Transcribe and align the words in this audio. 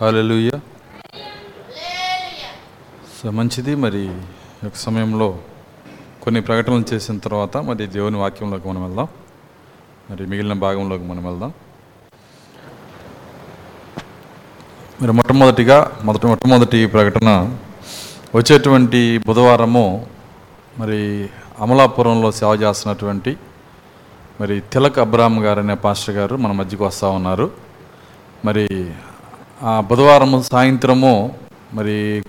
Hallelujah. 0.00 0.50
So 3.18 3.30
మంచిది 3.30 3.74
మరి 3.74 4.08
ఒక 4.66 4.74
సమయంలో 4.76 5.38
కొన్ని 6.22 6.40
ప్రకటనలు 6.40 6.94
చేసిన 6.94 7.18
తర్వాత 7.18 7.56
మరి 7.56 7.86
దేవుని 7.86 8.16
వాక్యంలోకి 8.16 8.68
మనం 8.68 8.82
వెళ్దాం. 8.84 9.08
మరి 10.10 10.26
మిగిలిన 10.26 10.52
భాగంలోకి 10.52 11.04
మనం 11.04 11.24
వెళ్దాం. 11.24 11.52
మరి 15.02 15.12
మొట్టమొదటిగా 15.12 15.92
మొదటి 16.02 16.26
మొట్టమొదటి 16.26 16.86
ప్రకటన 16.86 17.58
వచ్చేటువంటి 18.34 19.18
బుధవారము 19.18 20.06
మరి 20.78 21.28
అమలాపురంలో 21.58 22.32
సేవ 22.32 22.54
చేస్తున్నటువంటి 22.54 23.36
మరి 24.40 24.60
తిలక్ 24.60 24.98
అబ్రామ్ 24.98 25.40
గారు 25.40 25.60
అనే 25.60 25.74
పాస్టర్ 25.74 26.14
గారు 26.14 26.36
మన 26.36 26.52
మధ్యకు 26.52 26.86
వస్తూ 26.86 27.10
ఉన్నారు. 27.10 27.50
మరి 28.44 28.94
బుధవారం 29.62 30.42
సాయంత్రము 30.42 31.32
మరి 31.74 32.22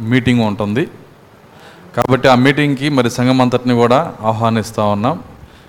మీటింగ్ 0.00 0.40
ఉంటుంది. 0.40 0.88
కాబట్టి 1.96 2.28
ఆ 2.28 2.34
మీటింగ్కి 2.34 2.88
మరి 2.88 3.10
సంఘం 3.10 3.40
అంతటిని 3.40 3.74
కూడా 3.74 4.14
ఆహ్వానిస్తూ 4.22 4.86
ఉన్నాం. 4.86 5.20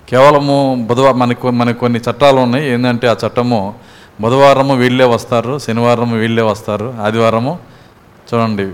కేవలము 0.08 0.86
బుధవారం 0.88 1.18
మనకు 1.18 1.50
మనకు 1.50 1.78
కొన్ని 1.78 2.00
చట్టాలు 2.10 2.36
ఉన్నాయి. 2.36 2.70
ఏంటంటే 2.70 3.08
ఆ 3.08 3.16
చట్టము 3.26 3.74
బుధవారము 4.20 4.74
వీళ్ళే 4.74 5.04
వస్తారు 5.04 5.58
శనివారం 5.58 6.12
వీళ్ళే 6.12 6.42
వస్తారు 6.42 6.94
ఆదివారము 7.02 7.58
చూడండి 8.28 8.72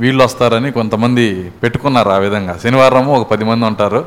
వీళ్ళు 0.00 0.24
వస్తారని 0.24 0.72
కొంతమంది 0.72 1.52
పెట్టుకున్నారు 1.62 2.10
ఆ 2.10 2.16
విధంగా. 2.16 2.58
శనివారము 2.58 3.14
ఒక 3.16 3.30
పది 3.30 3.44
మంది 3.44 3.66
ఉంటారు 3.66 4.04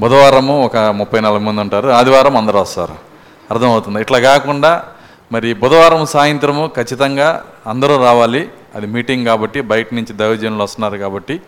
బుధవారము 0.00 0.64
ఒక 0.64 0.76
ముప్పై 0.76 1.20
నలభై 1.20 1.38
మంది 1.38 1.60
ఉంటారు 1.60 1.88
ఆదివారం 1.88 2.36
అందరూ 2.36 2.60
వస్తారు. 2.60 2.94
అర్థమవుతుంది? 3.50 4.00
ఇట్లా 4.00 4.18
కాకుండా 4.18 4.82
మరి 5.32 5.54
బుధవారం 5.54 6.06
సాయంత్రము 6.06 6.70
ఖచ్చితంగా 6.76 7.28
అందరూ 7.66 7.94
రావాలి. 8.04 8.48
అది 8.74 8.86
మీటింగ్ 8.86 9.24
కాబట్టి 9.26 9.60
బయట 9.60 9.88
నుంచి 9.94 10.12
దైవజనులు 10.12 10.62
వస్తున్నారు 10.62 10.96
కాబట్టి. 10.96 11.40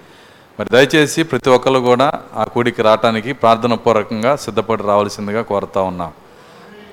మరి 0.61 0.69
దయచేసి 0.73 1.23
ప్రతి 1.23 1.51
ఒక్కరు 1.51 1.79
కూడా 1.79 2.13
ఆ 2.37 2.45
కూడికి 2.45 2.83
రావటానికి 2.83 3.33
ప్రార్థన 3.33 3.75
పూర్వకంగా 3.75 4.37
సిద్ధపడి 4.37 4.83
రావాల్సిందిగా 4.83 5.43
కోరుతా 5.43 5.81
ఉన్నాం. 5.83 6.11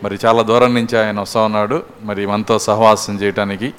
మరి 0.03 0.19
చాలా 0.25 0.41
దూరం 0.41 0.73
నుంచి 0.73 0.95
ఆయన 0.99 1.19
వస్తూ 1.19 1.43
ఉన్నాడు. 1.43 1.83
మరి 2.03 2.25
మనతో 2.25 2.59
సహవాసం 2.59 3.15
చేయటానికి. 3.15 3.73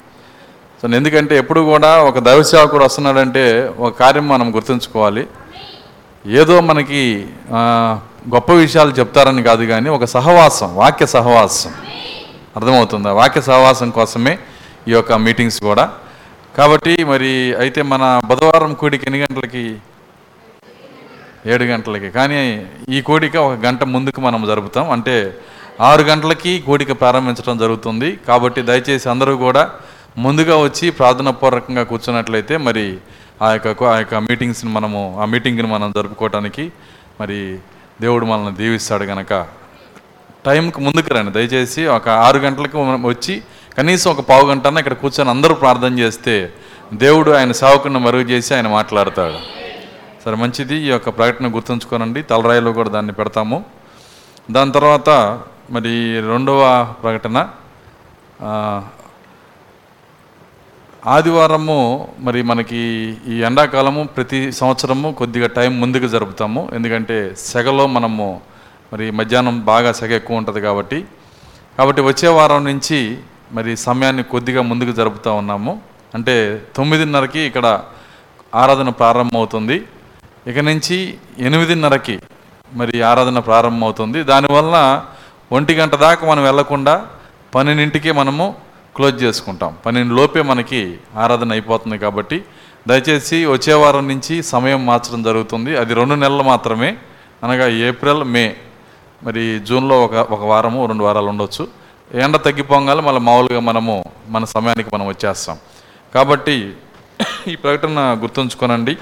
సో 0.81 0.87
ఎందుకంటే 0.87 1.37
ఎప్పుడు 1.37 1.61
కూడా 1.61 2.03
ఒక 2.03 2.19
దైవ 2.19 2.43
సేవకుడు 2.43 2.83
వస్తున్నాడంటే 2.85 3.73
ఒక 3.79 3.99
కార్యం 3.99 4.27
మనం 4.27 4.55
గుర్తుంచుకోవాలి. 4.55 5.27
ఏదో 6.25 6.61
మనకి 6.61 7.27
గొప్ప 8.35 8.51
విషయాలు 8.51 8.91
చెప్తారని 8.91 9.43
కాదు 9.43 9.65
కానీ 9.65 9.89
ఒక 9.89 10.05
సహవాసం 10.05 10.75
వాక్య 10.75 11.05
సహవాసం. 11.05 11.71
అర్థమవుతుందా? 12.57 13.11
వాక్య 13.11 13.41
సహవాసం 13.41 13.89
కోసమే 13.89 14.33
ఈ 14.87 14.91
యొక్క 14.91 15.13
మీటింగ్స్ 15.25 15.59
కూడా. 15.61 15.85
కాబట్టి 16.57 16.93
మరి 17.03 17.31
అయితే 17.59 17.81
మన 17.93 18.03
బుధవారం 18.25 18.73
కూడికి 18.73 19.05
ఎన్ని 19.05 19.19
గంటలకి? 19.21 19.65
ఏడు 21.51 21.63
గంటలకి. 21.63 22.09
కానీ 22.11 22.39
ఈ 22.89 23.01
కోడిక 23.01 23.35
ఒక 23.47 23.57
గంట 23.65 23.83
ముందుకు 23.95 24.21
మనం 24.21 24.41
జరుపుతాం. 24.47 24.91
అంటే 24.91 25.15
ఆరు 25.81 26.03
గంటలకి 26.03 26.51
కోడిక 26.67 26.91
ప్రారంభించడం 27.01 27.57
జరుగుతుంది. 27.57 28.09
కాబట్టి 28.27 28.61
దయచేసి 28.61 29.09
అందరూ 29.09 29.37
కూడా 29.37 29.63
ముందుగా 30.17 30.55
వచ్చి 30.57 30.85
ప్రార్థన 30.89 31.29
పూర్వకంగా 31.29 31.83
కూర్చున్నట్లయితే 31.83 32.57
మరి 32.57 32.85
ఆ 33.41 33.47
యొక్క 33.51 33.83
ఆ 33.83 33.97
యొక్క 33.97 34.15
మీటింగ్స్ని 34.29 34.69
మనము 34.71 35.01
ఆ 35.21 35.25
మీటింగ్ని 35.25 35.67
మనం 35.67 35.89
జరుపుకోవటానికి 35.91 36.71
మరి 37.21 37.39
దేవుడు 38.01 38.25
మనల్ని 38.25 38.53
దీవిస్తాడు 38.55 39.05
కనుక 39.05 39.33
టైంకి 40.47 40.79
ముందుకు 40.81 41.09
రండి. 41.13 41.31
దయచేసి 41.31 41.81
ఒక 41.97 42.07
ఆరు 42.25 42.37
గంటలకు 42.37 42.77
వచ్చి 43.07 43.35
కనీసం 43.77 44.11
ఒక 44.11 44.21
పావు 44.29 44.45
గంటన 44.49 44.77
ఇక్కడ 44.77 44.95
కూర్చొని 45.01 45.29
అందరూ 45.29 45.53
ప్రార్థన 45.63 45.99
చేస్తే 45.99 46.35
దేవుడు 46.93 47.31
ఆయన 47.31 47.51
సేవకుని 47.61 47.99
మరుగు 47.99 48.27
చేసి 48.31 48.55
ఆయన 48.55 48.67
మాట్లాడతాడు. 48.67 49.39
సరే 50.25 50.35
మంచిది. 50.35 50.75
ఈ 50.75 50.87
యొక్క 50.93 51.09
ప్రకటన 51.17 51.47
గుర్తుంచుకోనండి. 51.55 52.21
తలరాయిలో 52.21 52.71
కూడా 52.73 52.89
దాన్ని 52.89 53.13
పెడతాము. 53.19 53.65
దాని 54.51 54.71
తర్వాత 54.71 55.09
మరి 55.75 55.93
రెండవ 56.31 56.61
ప్రకటన 57.03 57.37
ఆదివారము 61.07 61.79
మరి 62.19 62.39
మనకి 62.41 62.77
ఈ 63.27 63.35
ఎండాకాలము 63.49 64.01
ప్రతి 64.15 64.51
సంవత్సరము 64.51 65.09
కొద్దిగా 65.19 65.47
టైం 65.47 65.79
ముందుకు 65.81 66.07
జరుపుతాము. 66.07 66.61
ఎందుకంటే 66.73 67.17
సెగలో 67.37 67.87
మనము 67.87 68.27
మరి 68.93 69.11
మధ్యాహ్నం 69.11 69.59
బాగా 69.59 69.91
సెగ 69.91 70.13
ఎక్కువ 70.13 70.37
ఉంటుంది 70.37 70.61
కాబట్టి. 70.61 71.05
కాబట్టి 71.77 72.01
వచ్చే 72.01 72.29
వారం 72.29 72.65
నుంచి 72.65 73.17
మరి 73.51 73.77
సమయాన్ని 73.77 74.23
కొద్దిగా 74.23 74.61
ముందుకు 74.61 74.91
జరుపుతూ 74.91 75.33
ఉన్నాము. 75.33 75.81
అంటే 76.15 76.63
తొమ్మిదిన్నరకి 76.75 77.39
ఇక్కడ 77.39 77.81
ఆరాధన 78.55 78.89
ప్రారంభమవుతుంది. 78.89 79.83
ఇక 80.47 80.59
నుంచి 80.59 81.17
ఎనిమిదిన్నరకి 81.39 82.19
మరి 82.73 83.01
ఆరాధన 83.01 83.39
ప్రారంభమవుతుంది. 83.39 84.23
దానివల్ల 84.23 85.05
ఒంటి 85.51 85.73
గంట 85.73 85.95
దాకా 85.95 86.27
మనం 86.27 86.43
వెళ్ళకుండా 86.43 87.07
పన్నెండింటికే 87.55 88.11
మనము 88.11 88.55
క్లోజ్ 88.95 89.23
చేసుకుంటాం. 89.23 89.77
పన్నెండు 89.85 90.13
లోపే 90.13 90.41
మనకి 90.41 90.97
ఆరాధన 91.15 91.51
అయిపోతుంది 91.51 91.97
కాబట్టి 91.97 92.45
దయచేసి 92.87 93.45
వచ్చే 93.45 93.73
వారం 93.73 94.07
నుంచి 94.07 94.43
సమయం 94.43 94.85
మార్చడం 94.85 95.23
జరుగుతుంది. 95.23 95.77
అది 95.77 95.93
రెండు 95.93 96.15
నెలలు 96.15 96.43
మాత్రమే 96.43 96.97
అనగా 97.43 97.67
ఏప్రిల్ 97.67 98.23
మే 98.23 98.55
మరి 99.23 99.59
జూన్లో 99.59 100.05
ఒక 100.05 100.13
ఒక 100.13 100.41
వారము 100.41 100.85
రెండు 100.85 101.03
వారాలు 101.03 101.27
ఉండొచ్చు. 101.27 101.67
ఎండ 102.13 102.35
తగ్గిపోగానే 102.35 103.01
మళ్ళీ 103.01 103.21
మామూలుగా 103.21 103.59
మనము 103.59 104.05
మన 104.29 104.45
సమయానికి 104.45 104.89
మనం 104.93 105.07
వచ్చేస్తాం. 105.07 105.57
కాబట్టి 106.13 106.73
ఈ 107.47 107.55
ప్రకటన 107.55 108.19
గుర్తుంచుకోనండి. 108.21 108.97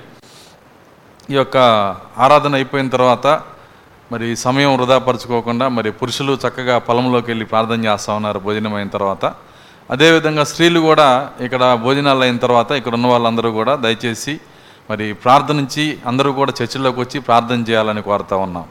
ఈ 1.29 1.33
యొక్క 1.33 1.57
ఆరాధన 2.17 2.55
అయిపోయిన 2.55 2.89
తర్వాత 2.89 3.41
మరి 4.11 4.35
సమయం 4.35 4.77
వృధాపరచుకోకుండా 4.77 5.67
మరి 5.67 5.91
పురుషులు 5.91 6.37
చక్కగా 6.47 6.77
పొలంలోకి 6.77 7.27
వెళ్ళి 7.31 7.45
ప్రార్థన 7.45 7.85
చేస్తూ 7.85 8.15
ఉన్నారు 8.15 8.39
భోజనం 8.39 8.73
అయిన 8.73 8.87
తర్వాత. 8.87 9.33
అదేవిధంగా 9.91 10.43
స్త్రీలు 10.43 10.79
కూడా 10.79 11.29
ఇక్కడ 11.41 11.73
భోజనాలు 11.73 12.19
అయిన 12.19 12.37
తర్వాత 12.37 12.71
ఇక్కడ 12.71 12.93
ఉన్న 12.93 13.07
వాళ్ళందరూ 13.07 13.51
కూడా 13.51 13.75
దయచేసి 13.75 14.39
మరి 14.89 15.13
ప్రార్థనించి 15.13 15.97
అందరూ 16.05 16.31
కూడా 16.31 16.53
చర్చిలోకి 16.63 16.99
వచ్చి 16.99 17.19
ప్రార్థన 17.19 17.59
చేయాలని 17.69 18.01
కోరుతా 18.01 18.35
ఉన్నాం. 18.35 18.65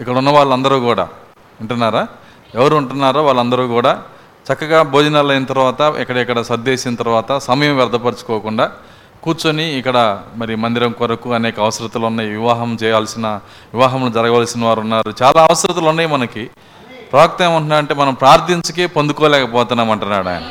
ఇక్కడ 0.00 0.16
ఉన్న 0.18 0.30
వాళ్ళందరూ 0.30 0.80
కూడా. 0.80 1.04
వింటున్నారా 1.60 2.06
ఎవరు 2.54 2.76
ఉంటున్నారో 2.76 3.24
వాళ్ళందరూ 3.24 3.66
కూడా 3.66 4.02
చక్కగా 4.46 4.82
భోజనాలు 4.82 5.28
అయిన 5.28 5.44
తర్వాత 5.44 5.80
ఎక్కడెక్కడ 5.80 6.40
సర్దేసిన 6.42 6.94
తర్వాత 6.94 7.38
సమయం 7.38 7.76
వ్యర్థపరచుకోకుండా 7.76 8.72
కూర్చొని 9.22 9.64
ఇక్కడ 9.78 10.22
మరి 10.36 10.54
మందిరం 10.56 10.92
కొరకు 10.92 11.32
అనేక 11.32 11.60
అవసరతలు 11.60 12.06
ఉన్నాయి. 12.06 12.30
వివాహం 12.30 12.78
చేయాల్సిన 12.82 13.26
వివాహం 13.74 14.12
జరగవలసిన 14.12 14.64
వారు 14.64 14.80
ఉన్నారు. 14.80 15.14
చాలా 15.22 15.42
అవసరతలు 15.42 15.88
ఉన్నాయి 15.88 16.08
మనకి. 16.08 16.50
ప్రవక్త 17.12 17.42
ఏమంటున్నా 17.42 17.76
అంటే 17.76 17.94
మనం 17.94 18.14
ప్రార్థించకే 18.14 18.86
పొందుకోలేకపోతున్నాం 18.86 19.90
అంటున్నాడు 19.90 20.28
ఆయన. 20.28 20.42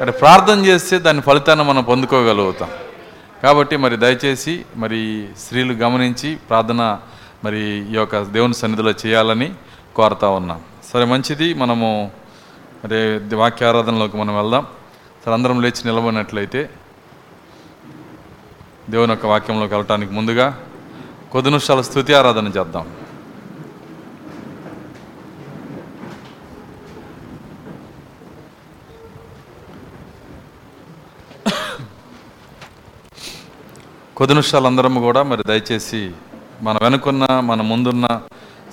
అంటే 0.00 0.12
ప్రార్థన 0.12 0.66
చేస్తే 0.66 0.98
దాని 0.98 1.20
ఫలితాన్ని 1.20 1.64
మనం 1.64 1.82
పొందుకోగలుగుతాం. 1.82 2.70
కాబట్టి 3.42 3.76
మరి 3.76 3.96
దయచేసి 3.96 4.64
మరి 4.76 5.26
స్త్రీలు 5.38 5.72
గమనించి 5.72 6.34
ప్రార్థన 6.34 6.98
మరి 7.44 7.60
ఈ 7.90 7.94
యొక్క 7.94 8.22
దేవుని 8.22 8.54
సన్నిధిలో 8.54 8.90
చేయాలని 8.90 9.54
కోరుతా 9.96 10.28
ఉన్నాం. 10.28 10.60
సరే 10.92 11.04
మంచిది. 11.04 11.54
మనము 11.54 12.10
మరి 12.84 13.34
వాక్యారాధనలోకి 13.34 14.16
మనం 14.16 14.36
వెళ్దాం. 14.36 14.66
సరే 15.24 15.34
అందరం 15.34 15.62
లేచి 15.62 15.82
నిలబడినట్లయితే 15.84 16.70
దేవుని 18.90 19.12
యొక్క 19.12 19.26
వాక్యంలోకి 19.26 19.74
వెళ్ళటానికి 19.74 20.12
ముందుగా 20.12 20.64
కొద్ది 21.32 21.50
నిమిషాల 21.50 21.80
స్థుతి 21.80 22.14
ఆరాధన 22.14 22.46
చేద్దాం. 22.46 22.96
కొద్ది 34.16 34.34
నిమిషాలు 34.34 34.66
అందరం 34.66 34.94
కూడా 35.02 35.22
మరి 35.22 35.42
దయచేసి 35.46 36.10
మన 36.62 36.78
వెనుకున్న 36.82 37.40
మన 37.40 37.60
ముందున్న 37.62 38.20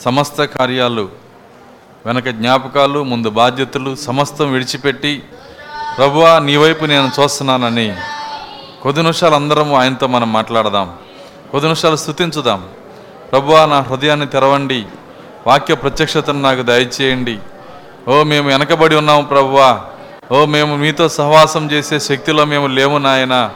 సమస్త 0.01 0.43
కార్యాలు 0.43 1.09
వెనక 2.05 2.27
జ్ఞాపకాలు 2.27 3.03
ముందు 3.03 3.29
బాధ్యతలు 3.29 3.95
సమస్తం 3.95 4.51
విడిచిపెట్టి 4.51 5.23
ప్రభువా 5.97 6.39
నీ 6.39 6.57
వైపు 6.57 6.85
నేను 6.85 7.11
చూస్తున్నానని 7.19 7.95
కొద్ది 8.83 9.01
నిమిషాలు 9.01 9.35
అందరం 9.35 9.73
ఆయనతో 9.73 10.07
మనం 10.07 10.33
మాట్లాడదాం. 10.33 10.93
కొద్ది 11.51 11.67
నిమిషాలు 11.67 11.95
స్థుతించుదాం 11.95 12.67
ప్రభువా 13.31 13.65
నా 13.65 13.79
హృదయాన్ని 13.79 14.27
తెరవండి. 14.27 14.85
వాక్య 15.47 15.75
ప్రత్యక్షతను 15.75 16.41
నాకు 16.41 16.61
దయచేయండి. 16.61 17.39
ఓ 18.07 18.23
మేము 18.23 18.47
వెనకబడి 18.47 18.95
ఉన్నాము 18.95 19.21
ప్రభువా. 19.21 19.81
ఓ 20.31 20.45
మేము 20.45 20.75
మీతో 20.75 21.09
సహవాసం 21.09 21.71
చేసే 21.71 21.99
శక్తిలో 21.99 22.45
మేము 22.45 22.67
లేము 22.67 22.97
నాయన. 22.97 23.49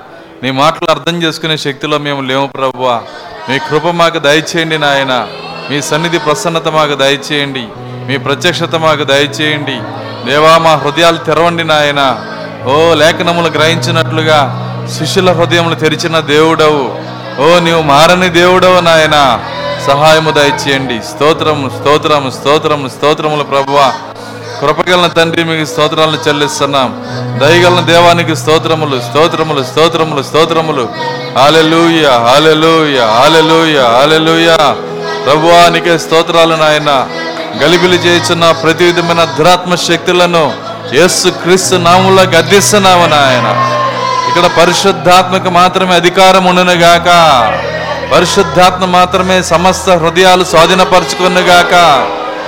నీ 0.44 0.52
మాటలు 0.52 0.92
అర్థం 0.92 1.24
చేసుకునే 1.24 1.58
శక్తిలో 1.58 1.98
మేము 1.98 2.22
లేము 2.22 2.48
ప్రభువా. 2.48 3.02
మీ 3.50 3.60
కృప 3.60 3.88
మాకు 3.88 4.20
దయచేయండి 4.20 4.78
నాయన. 4.78 5.28
మీ 5.70 5.82
సన్నిధి 5.82 6.18
ప్రసన్నత 6.18 6.68
మాకు 6.68 6.96
దయచేయండి. 6.96 7.68
మీ 7.78 8.18
ప్రత్యక్షత 8.18 8.76
మాకు 8.76 9.04
దయచేయండి. 9.04 9.80
దేవా 10.32 10.58
మా 10.58 10.74
హృదయాలు 10.76 11.18
తెరవండి 11.18 11.64
నాయన. 11.64 12.26
ఓ 12.66 12.94
లేఖనములు 12.94 13.48
గ్రహించినట్లుగా 13.48 14.60
శిష్యుల 14.98 15.32
హృదయములు 15.32 15.76
తెరిచిన 15.76 16.20
దేవుడవు. 16.20 16.96
ఓ 17.42 17.60
నీవు 17.60 17.82
మారని 17.82 18.30
దేవుడవు 18.30 18.80
నాయన. 18.80 19.40
సహాయము 19.88 20.32
దయచేయండి. 20.32 21.02
స్తోత్రము 21.04 21.70
స్తోత్రము 21.70 22.30
స్తోత్రము 22.30 22.88
స్తోత్రములు 22.88 23.44
ప్రభువా. 23.44 23.94
కృపగలన 24.64 25.08
తండ్రి 25.08 25.44
మీకు 25.44 25.66
స్తోత్రాలను 25.70 26.20
చెల్లిస్తున్నాం. 26.28 26.90
దయగలన 27.40 27.80
దేవానికి 27.80 28.36
స్తోత్రములు 28.36 29.00
స్తోత్రములు 29.00 29.64
స్తోత్రములు 29.64 30.24
స్తోత్రములు. 30.24 30.90
హాలెలూయ 31.38 32.06
హాలెలూయ 32.28 33.00
హాలెలూయ 33.00 33.80
హాలెలూయ 33.80 34.56
ప్రభువానికే 35.26 35.98
స్తోత్రాలు 35.98 36.56
నాయన. 36.56 36.92
గలిబిలి 37.64 37.98
చేస్తున్న 37.98 38.52
ప్రతి 38.52 38.84
విధమైన 38.84 39.24
దురాత్మ 39.24 39.76
శక్తులను 39.76 40.54
యేసు 40.94 41.30
క్రీస్తు 41.30 41.76
నామంలో 41.76 42.24
గద్దిస్తున్నాము 42.24 43.06
నాయన. 43.06 43.50
ఇక్కడ 44.30 44.46
పరిశుద్ధాత్మకు 44.62 45.50
మాత్రమే 45.50 45.96
అధికారం 45.96 46.46
ఉండను 46.46 46.74
గాక. 46.74 47.10
పరిశుద్ధాత్మ 48.14 48.86
మాత్రమే 48.86 49.44
సమస్త 49.44 49.90
హృదయాలు 49.90 50.44
స్వాధీనపరచుకున్నగాక 50.44 51.76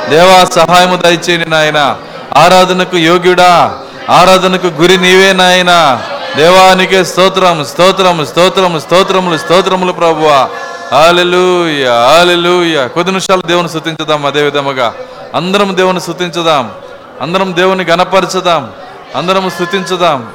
దేవా 0.09 0.39
సహాయము 0.57 0.95
దయచేయండి 0.95 1.49
నాయన. 1.49 1.95
ఆరాధనకు 2.37 2.97
యోగ్యుడా? 2.97 3.73
ఆరాధనకు 4.09 4.67
గురి 4.67 4.97
నీవే 4.97 5.33
నాయన. 5.33 6.01
దేవానికే 6.35 7.03
స్తోత్రం 7.03 7.65
స్తోత్రం 7.65 8.25
స్తోత్రం 8.25 8.79
స్తోత్రములు 8.79 9.37
స్తోత్రములు 9.37 9.93
ప్రభువా. 9.93 10.47
ఆలెలుయ 10.97 11.85
ఆలెలుయ 11.87 12.87
కొద్ది 12.87 13.11
నిమిషాలు 13.11 13.41
దేవుని 13.41 13.69
స్థుతించుదాం 13.69 14.25
అదే 14.25 14.41
విధముగా. 14.41 14.93
అందరం 15.35 15.77
దేవుని 15.77 16.01
స్థుతించుదాం 16.01 16.71
అందరం 17.21 17.55
దేవుని 17.55 17.83
గణపరచుదాం 17.83 18.71
అందరం 19.15 19.49
స్థుతించుదాం 19.49 20.29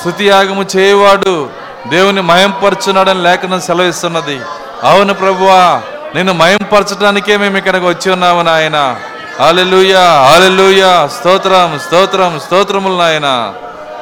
స్థుతి 0.00 0.26
యాగము 0.28 0.64
చేయవాడు 0.76 1.48
దేవుని 1.86 2.20
మయంపరచున్నాడని 2.20 3.22
లేఖనం 3.22 3.60
సెలవిస్తున్నది. 3.60 4.40
అవును 4.82 5.14
ప్రభువా 5.14 5.80
నేను 6.14 6.32
మయంపరచడానికే 6.32 7.36
మేము 7.36 7.56
ఇక్కడికి 7.56 7.86
వచ్చి 7.86 8.12
ఉన్నాము 8.12 8.42
నాయనా. 8.42 8.96
Hallelujah 9.40 10.00
hallelujah. 10.00 11.08
స్తోత్రం 11.18 11.80
స్తోత్రం 11.86 12.40
స్తోత్రములు 12.46 12.96
నాయన. 12.96 13.54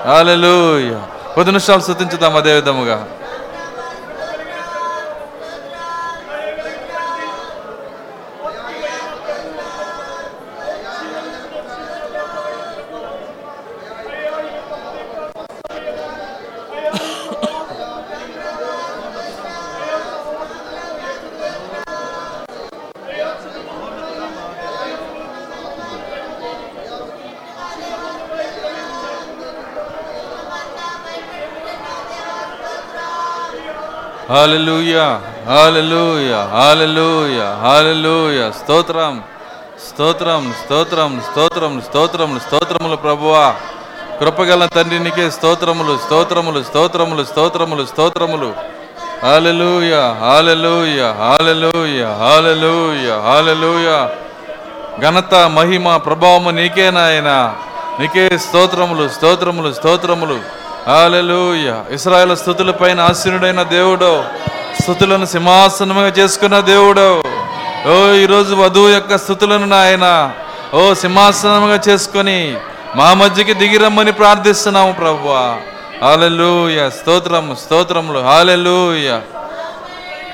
హాలెలుయా. 0.06 1.00
కొద్ది 1.34 1.52
నిమిషాలు 1.52 1.80
శృతించుదాం 1.80 2.36
అదే 2.36 2.54
విధముగా 2.54 3.06
హాలెలూయా 34.30 35.06
హాలెలూయా 35.48 36.40
హాలెలూయా 36.56 37.46
హాలెలూయా 37.62 38.50
స్తోత్రం 38.50 39.22
స్తోత్రం 39.88 40.54
స్తోత్రం 40.64 41.22
స్తోత్రం 41.30 41.80
స్తోత్రములు 41.80 42.38
స్తోత్రములు 42.38 42.96
ప్రభువా 42.96 43.54
కృపగల 44.20 44.66
తండ్రినికే 44.66 45.30
స్తోత్రములు 45.30 45.98
స్తోత్రములు 45.98 46.62
స్తోత్రములు 46.62 47.24
స్తోత్రములు 47.24 47.84
స్తోత్రములు. 47.86 48.50
Hallelujah 49.22 49.94
hallelujah 50.20 51.00
hallelujah 51.18 52.02
hallelujah 52.20 53.08
hallelujah 53.26 53.88
ఘనత 55.00 55.34
మహిమ 55.34 55.96
ప్రభావము 55.96 56.50
నీకే 56.50 56.90
నాయన. 56.90 57.54
నీకే 58.00 58.38
స్తోత్రములు 58.38 59.08
స్తోత్రములు 59.08 59.72
స్తోత్రములు. 59.72 60.59
హాలెలూయ 60.88 61.94
ఇస్రాయేల్ 61.94 62.36
స్థుతుల 62.36 62.70
పైన 62.70 63.00
ఆశీనుడైన 63.00 63.62
దేవుడో. 63.62 64.24
స్థుతులను 64.82 65.26
సింహాసనముగా 65.26 66.08
చేసుకున్న 66.08 66.60
దేవుడో. 66.60 67.22
ఓ 67.86 68.12
ఈరోజు 68.12 68.54
వధువు 68.54 68.88
యొక్క 68.88 69.18
స్థుతులను 69.18 69.66
నాయన 69.66 70.32
ఓ 70.74 70.94
సింహాసనముగా 70.94 71.80
చేసుకొని 71.88 72.56
మా 72.96 73.14
మధ్యకి 73.14 73.54
దిగిరమ్మని 73.54 74.12
ప్రార్థిస్తున్నాము 74.12 74.92
ప్రభువా. 74.92 75.56
హాలెలూయ 76.02 76.90
స్తోత్రం 76.90 77.56
స్తోత్రములు. 77.64 78.18
హాలెలూయ 78.18 79.18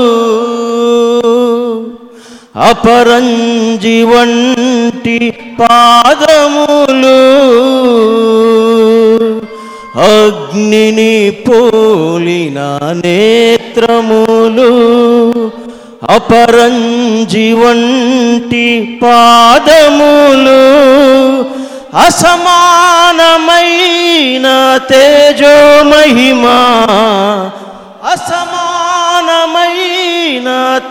అపరంజి 2.70 3.98
వంటి 4.04 5.18
పాదములు 5.60 7.18
అగ్నిని 10.10 11.14
పోలిన 11.48 12.60
నేత్రములు 13.04 14.70
అపరంజి 16.04 17.54
వంటి 17.54 19.00
పాదములు 19.04 20.62
అసమానమైన 21.98 22.38
తేజో 24.90 25.84
మహిమా 25.84 26.58
అసమానమైన 28.14 28.40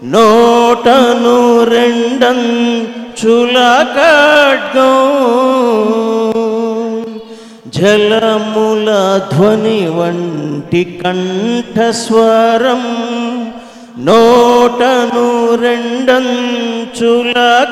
నోటను 0.05 1.37
రెండం 1.65 2.41
చులకడ్గం. 3.21 4.99
జలముల 7.67 8.89
ధ్వని 9.33 9.81
వంటి 9.91 10.85
కంఠస్వరం 11.03 12.85
నోటను 13.99 15.27
రెండం 15.57 16.27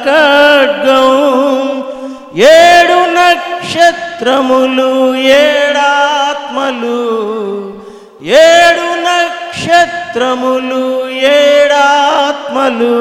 ఖడ్గం 0.04 1.10
ఏడు 2.52 2.98
నక్షత్ర 3.16 4.09
నక్షత్రములు 4.20 4.88
ఏడాత్మలు 5.36 6.98
ఏడు 8.40 8.88
నక్షత్రములు 9.06 10.82
ఏడాత్మలు 11.30 12.96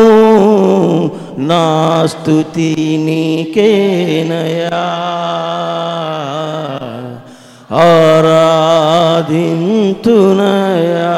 నా 1.50 1.64
స్థుతి 2.08 2.70
నీకేనయా 3.06 4.82
ఆరాధింతునయా 10.24 11.14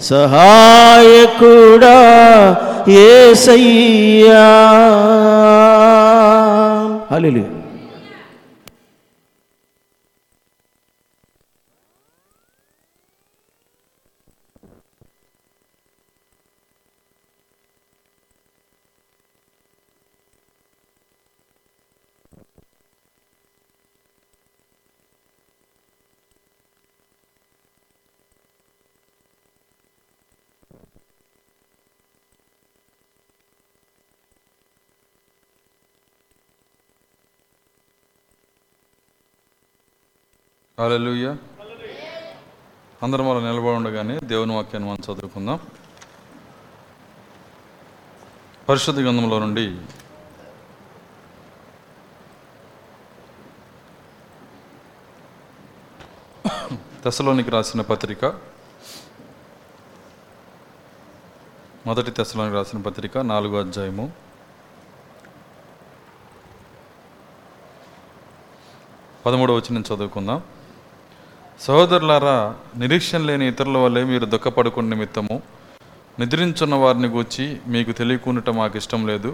సహాయకుడా 0.00 1.98
ఏసయ్యా. 2.88 4.46
హల్లెలూయా. 7.10 7.57
హల్లెలూయా. 40.80 41.36
అందరం 43.02 43.28
మనం 43.28 43.40
నిలబడి 43.44 43.76
ఉండగానే 43.76 44.18
దేవుని 44.18 44.54
వాక్యాన్ని 44.54 44.90
మనం 44.90 45.02
చదువుకుందాం. 45.04 45.60
పరిశుద్ధ 48.68 49.00
గ్రంథంలో 49.00 49.38
నుండి 49.38 49.76
దశలోనికి 57.06 57.50
రాసిన 57.50 57.80
పత్రిక 57.80 58.24
మొదటి 61.86 62.22
దశలోనికి 62.22 62.54
రాసిన 62.54 62.80
పత్రిక 62.82 63.18
నాలుగో 63.18 63.60
అధ్యాయము. 63.60 64.12
పదమూడవ 69.26 69.54
వచ్చిన 69.54 69.78
చదువుకుందాం. 69.78 70.42
సహోదరులారా 71.60 72.34
నిరీక్షణ 72.80 73.20
లేని 73.28 73.44
ఇతరుల 73.52 73.76
వల్లే 73.84 74.00
మీరు 74.10 74.26
దుఃఖపడుకున్న 74.32 74.88
నిమిత్తము. 74.92 75.36
నిద్రించున్న 76.20 76.74
వారిని 76.82 77.08
గూర్చి 77.14 77.46
మీకు 77.72 77.92
తెలియకుండటం 78.00 78.54
మాకు 78.58 78.76
ఇష్టం 78.80 79.00
లేదు. 79.10 79.30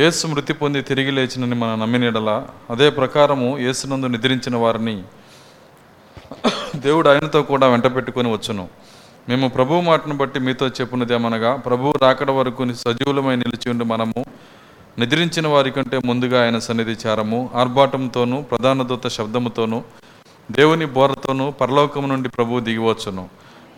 యేసు 0.00 0.30
మృతి 0.32 0.54
పొంది 0.60 0.80
తిరిగి 0.90 1.12
లేచినని 1.16 1.56
మనం 1.62 1.76
నమ్మినడలా 1.82 2.36
అదే 2.74 2.86
ప్రకారము 2.98 3.48
యేసునందు 3.64 4.10
నిద్రించిన 4.14 4.56
వారిని 4.62 4.96
దేవుడు 6.86 7.08
ఆయనతో 7.12 7.42
కూడా 7.50 7.66
వెంట 7.72 7.86
పెట్టుకొని 7.96 8.30
వచ్చును. 8.36 8.64
మేము 9.30 9.48
ప్రభువు 9.56 9.80
మాటను 9.90 10.16
బట్టి 10.22 10.40
మీతో 10.46 10.68
చెప్పున్నదేమనగా 10.78 11.50
ప్రభువు 11.66 11.92
రాకడ 12.04 12.30
వరకు 12.38 12.68
సజీవులమై 12.84 13.34
నిలిచి 13.42 13.68
ఉండి 13.72 13.86
మనము 13.94 14.22
నిద్రించిన 15.00 15.46
వారి 15.54 15.70
కంటే 15.76 15.98
ముందుగా 16.10 16.38
ఆయన 16.44 16.58
సన్నిధి 16.68 16.96
చేరము 17.02 17.38
ఆర్భాటంతోనూ 17.62 18.38
ప్రధాన 18.52 18.82
దూత 18.92 19.06
శబ్దముతోనూ 19.18 19.78
దేవుని 20.50 20.86
బోరతోనూ 20.86 21.50
పరలోకము 21.50 22.06
నుండి 22.06 22.28
ప్రభువు 22.28 22.60
దిగివచ్చును. 22.60 23.28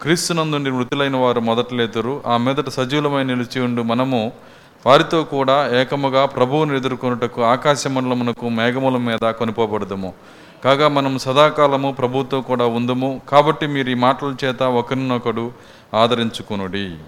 క్రీస్తునందుండి 0.02 0.70
మృతులైన 0.70 1.16
వారు 1.16 1.40
మొదట 1.40 1.72
లేతురు 1.72 2.22
ఆ 2.26 2.36
మీదట 2.36 2.68
సజీవులమై 2.68 3.24
నిలిచి 3.24 3.60
ఉండు 3.60 3.82
మనము. 3.82 4.32
వారితో 4.86 5.24
కూడా 5.24 5.80
ఏకముగా 5.80 6.26
ప్రభువును 6.26 6.74
ఎదుర్కొనుటకు 6.74 7.42
ఆకాశమండలమునకు 7.42 8.48
మేఘముల 8.48 8.96
మీద 8.96 9.30
కొనిపోబడదుము. 9.30 10.14
కాగా 10.64 10.88
మనం 10.88 11.18
సదాకాలము 11.18 11.92
ప్రభువుతో 11.92 12.40
కూడా 12.40 12.66
ఉందము. 12.66 13.20
కాబట్టి 13.28 13.66
మీరు 13.66 13.90
ఈ 13.90 13.94
మాటల 13.94 14.36
చేత 14.44 14.62
ఒకరినొకడు 14.62 15.52
ఆదరించుకునుడి. 15.94 16.98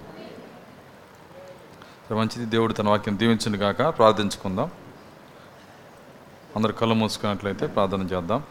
మంచిది 2.13 2.45
దేవుడు 2.45 2.73
తన 2.73 2.89
వాక్యం 2.89 3.19
దీవించును 3.19 3.57
కాక 3.57 3.97
ప్రార్థించుకుందాం. 3.97 4.71
అందరు 6.55 6.71
కళ్ళు 6.71 6.95
మూసుకున్నట్లయితే 6.95 7.67
ప్రార్థన 7.67 8.01
చేద్దాం. 8.01 8.43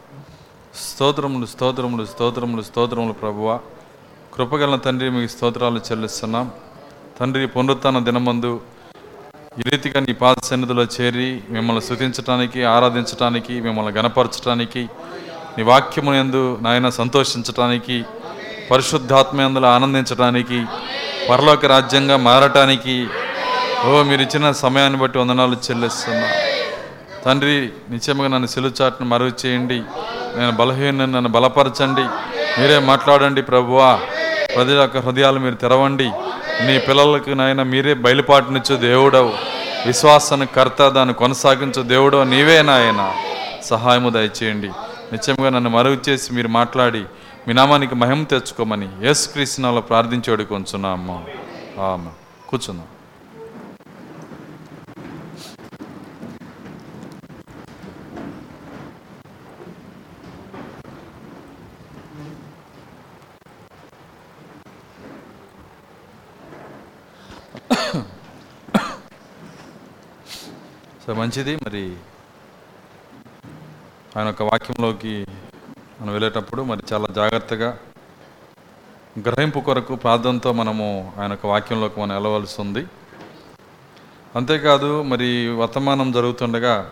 స్తోత్రములు 0.73 1.45
స్తోత్రములు 1.45 2.05
స్తోత్రములు 2.05 2.61
స్తోత్రములు 2.61 3.13
ప్రభువ. 3.13 3.59
కృపగల 4.35 4.75
తండ్రి 4.75 5.09
మీకు 5.09 5.31
స్తోత్రాలు 5.33 5.79
చెల్లిస్తున్నాం. 5.87 6.47
తండ్రి 7.19 7.47
పునరుత్న 7.47 7.99
దినమందు 7.99 8.51
ఈ 9.59 9.63
రీతిగా 9.69 9.99
నీ 10.05 10.13
పాద 10.21 10.35
సన్నిధిలో 10.49 10.83
చేరి 10.95 11.29
మిమ్మల్ని 11.49 11.81
స్తుతించటానికి 11.85 12.59
ఆరాధించటానికి 12.63 13.53
మిమ్మల్ని 13.65 13.93
గనపరచటానికి 13.99 14.83
నీ 15.57 15.63
వాక్యము 15.71 16.13
ఎందు 16.23 16.41
నాయన 16.65 16.89
సంతోషించటానికి 17.01 17.97
పరిశుద్ధాత్మ 18.71 19.41
ఎందులో 19.41 19.67
ఆనందించడానికి 19.67 20.59
పరలోక 21.29 21.65
రాజ్యంగా 21.73 22.17
మారటానికి 22.17 22.97
ఓ 23.87 24.03
మీరు 24.09 24.21
ఇచ్చిన 24.21 24.51
సమయాన్ని 24.51 24.99
బట్టి 24.99 25.17
వందనాలు 25.17 25.57
చెల్లిస్తున్నా. 25.65 26.27
తండ్రి 27.25 27.69
నిత్యముగా 27.89 28.27
నన్ను 28.27 28.47
సెలుచాటును 28.47 29.09
మరుగు 29.09 29.31
చేయండి. 29.45 29.81
నేను 30.35 30.51
బలహీన 30.51 31.05
నన్ను 31.05 31.29
బలపరచండి. 31.29 32.01
మీరే 32.61 32.79
మాట్లాడండి 32.79 33.41
ప్రభువా. 33.41 33.99
ప్రజల 34.55 34.81
యొక్క 34.81 34.97
హృదయాలు 34.97 35.39
మీరు 35.39 35.55
తెరవండి. 35.55 36.11
నీ 36.65 36.77
పిల్లలకు 36.77 37.29
నాయన 37.29 37.63
మీరే 37.63 37.93
బయలుపాటునిచ్చు 37.93 38.75
దేవుడవు. 38.75 39.33
విశ్వాసాన్ని 39.85 40.47
కర్త 40.47 40.89
దాన్ని 40.89 41.15
కొనసాగించు 41.15 41.81
దేవుడవు 41.81 42.23
నీవే 42.23 42.61
నాయన. 42.61 43.13
సహాయము 43.63 44.09
దయచేయండి. 44.09 44.67
నిత్యంగా 45.11 45.49
నన్ను 45.49 45.69
మరుగు 45.69 45.97
చేసి 46.09 46.33
మీరు 46.33 46.47
మాట్లాడి 46.47 47.03
మీ 47.47 47.53
నామానికి 47.53 47.95
మహిమ 47.95 48.23
తెచ్చుకోమని 48.23 48.89
యేసుక్రీస్తునాలో 49.01 49.81
ప్రార్థించి 49.81 50.33
అడుగుకొంచున్నాము 50.33 51.25
ఆమె 51.79 52.09
కూర్చున్నాం. 52.49 52.87
సో 71.07 71.13
మంచిది. 71.13 71.55
మరి 71.55 71.95
ఆయన 74.17 74.27
యొక్క 74.27 74.41
వాక్యంలోకి 74.41 75.25
మనం 76.01 76.11
వెళ్ళేటప్పుడు 76.11 76.61
మరి 76.61 76.81
చాలా 76.93 77.07
జాగ్రత్తగా 77.11 77.77
గ్రహింపు 79.19 79.59
కొరకు 79.59 79.95
ప్రార్థనతో 79.95 80.53
మనము 80.53 81.13
ఆయన 81.19 81.31
యొక్క 81.31 81.45
వాక్యంలోకి 81.45 81.99
మనం 81.99 82.15
వెళ్ళవలసి 82.15 82.61
ఉంది. 82.61 82.85
అంతేకాదు 84.35 85.01
మరి 85.01 85.49
వర్తమానం 85.49 86.11
జరుగుతుండగా 86.11 86.91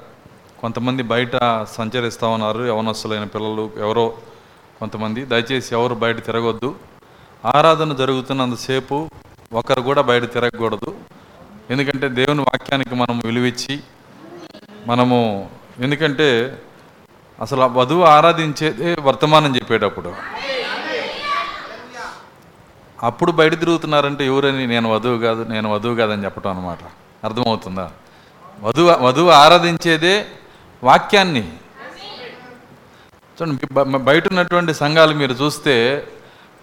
కొంతమంది 0.62 1.04
బయట 1.04 1.32
సంచరిస్తూ 1.64 2.30
ఉన్నారు. 2.30 2.64
యవనస్తులైన 2.64 3.24
పిల్లలు 3.24 3.72
ఎవరో 3.78 4.18
కొంతమంది. 4.80 5.26
దయచేసి 5.26 5.76
ఎవరు 5.76 5.96
బయట 5.96 6.26
తిరగొద్దు. 6.26 6.76
ఆరాధన 7.46 7.94
జరుగుతున్నంతసేపు 7.94 9.10
ఒకరు 9.54 9.82
కూడా 9.82 10.02
బయట 10.02 10.34
తిరగకూడదు. 10.34 10.96
ఎందుకంటే 11.70 12.10
దేవుని 12.10 12.42
వాక్యానికి 12.42 12.96
మనం 12.96 13.20
విలువిచ్చి 13.20 13.80
మనము 14.88 15.50
ఎందుకంటే 15.80 16.58
అసలు 17.42 17.62
వధువు 17.62 18.04
ఆరాధించేదే 18.04 18.96
వర్తమానం 19.02 19.56
చెప్పేటప్పుడు. 19.56 20.14
అప్పుడు 23.04 23.32
బయట 23.32 23.60
తిరుగుతున్నారంటే 23.60 24.26
ఎవరని 24.26 24.68
నేను 24.68 24.94
వధువు 24.94 25.18
కాదు 25.18 25.44
నేను 25.44 25.74
వధువు 25.74 25.96
కాదని 25.96 26.24
చెప్పడం 26.26 26.52
అనమాట 26.52 26.78
అర్థమవుతుందా? 27.24 27.92
వధువు 28.62 28.92
వధువు 28.92 29.30
ఆరాధించేదే 29.30 30.26
వాక్యాన్ని. 30.84 31.54
చూడండి 33.42 33.74
బయట 33.98 34.28
ఉన్నటువంటి 34.28 34.74
సంఘాలు 34.74 35.14
మీరు 35.14 35.34
చూస్తే 35.34 36.08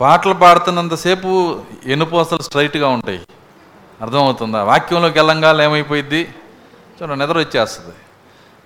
పాటలు 0.00 0.34
పాడుతున్నంతసేపు 0.34 1.60
ఎనుపోసలు 1.86 2.42
స్ట్రైట్గా 2.42 2.88
ఉంటాయి. 2.88 3.20
అర్థమవుతుందా? 4.00 4.62
వాక్యంలోకి 4.62 5.18
వెళ్ళంగా 5.18 5.64
ఏమైపోయిద్ది? 5.64 6.34
చూడండి 7.02 7.26
నిద్ర 7.26 7.38
వచ్చేస్తుంది. 7.38 7.94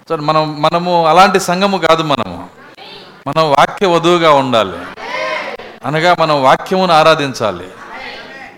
సో 0.08 0.16
మనం 0.16 0.62
మనము 0.62 1.06
అలాంటి 1.06 1.40
సంఘము 1.40 1.78
కాదు 1.78 2.02
మనము. 2.02 2.48
మనం 3.26 3.50
వాక్య 3.50 3.86
వధువుగా 3.86 4.32
ఉండాలి. 4.32 4.78
అనగా 5.84 6.16
మనం 6.20 6.42
వాక్యమును 6.42 6.92
ఆరాధించాలి. 6.92 7.68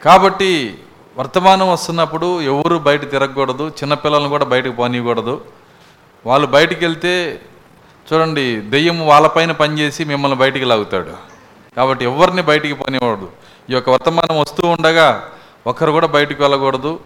కాబట్టి 0.05 0.79
వర్తమానం 1.19 1.73
వస్తున్నప్పుడు 1.73 2.41
ఎవరు 2.41 2.79
బయట 2.79 3.11
తిరగకూడదు. 3.11 3.69
చిన్నపిల్లలను 3.69 4.29
కూడా 4.29 4.45
బయటకు 4.45 4.73
పోనీయకూడదు. 4.73 5.45
వాళ్ళు 6.27 6.47
బయటికి 6.47 6.85
వెళ్తే 6.85 7.41
చూడండి 8.13 8.61
దెయ్యం 8.61 9.07
వాళ్ళపైన 9.07 9.53
పనిచేసి 9.53 10.05
మిమ్మల్ని 10.05 10.39
బయటికి 10.39 10.65
లాగుతాడు. 10.65 11.11
కాబట్టి 11.77 12.05
ఎవరిని 12.05 12.43
బయటికి 12.43 12.75
పోనివ్వడు 12.75 13.29
ఈ 13.71 13.73
యొక్క 13.73 13.91
వర్తమానం 13.91 14.41
వస్తూ 14.41 14.69
ఉండగా 14.69 15.25
ఒకరు 15.67 15.91
కూడా 15.91 16.07
బయటికి 16.07 16.43
వెళ్ళకూడదు. 16.43 17.01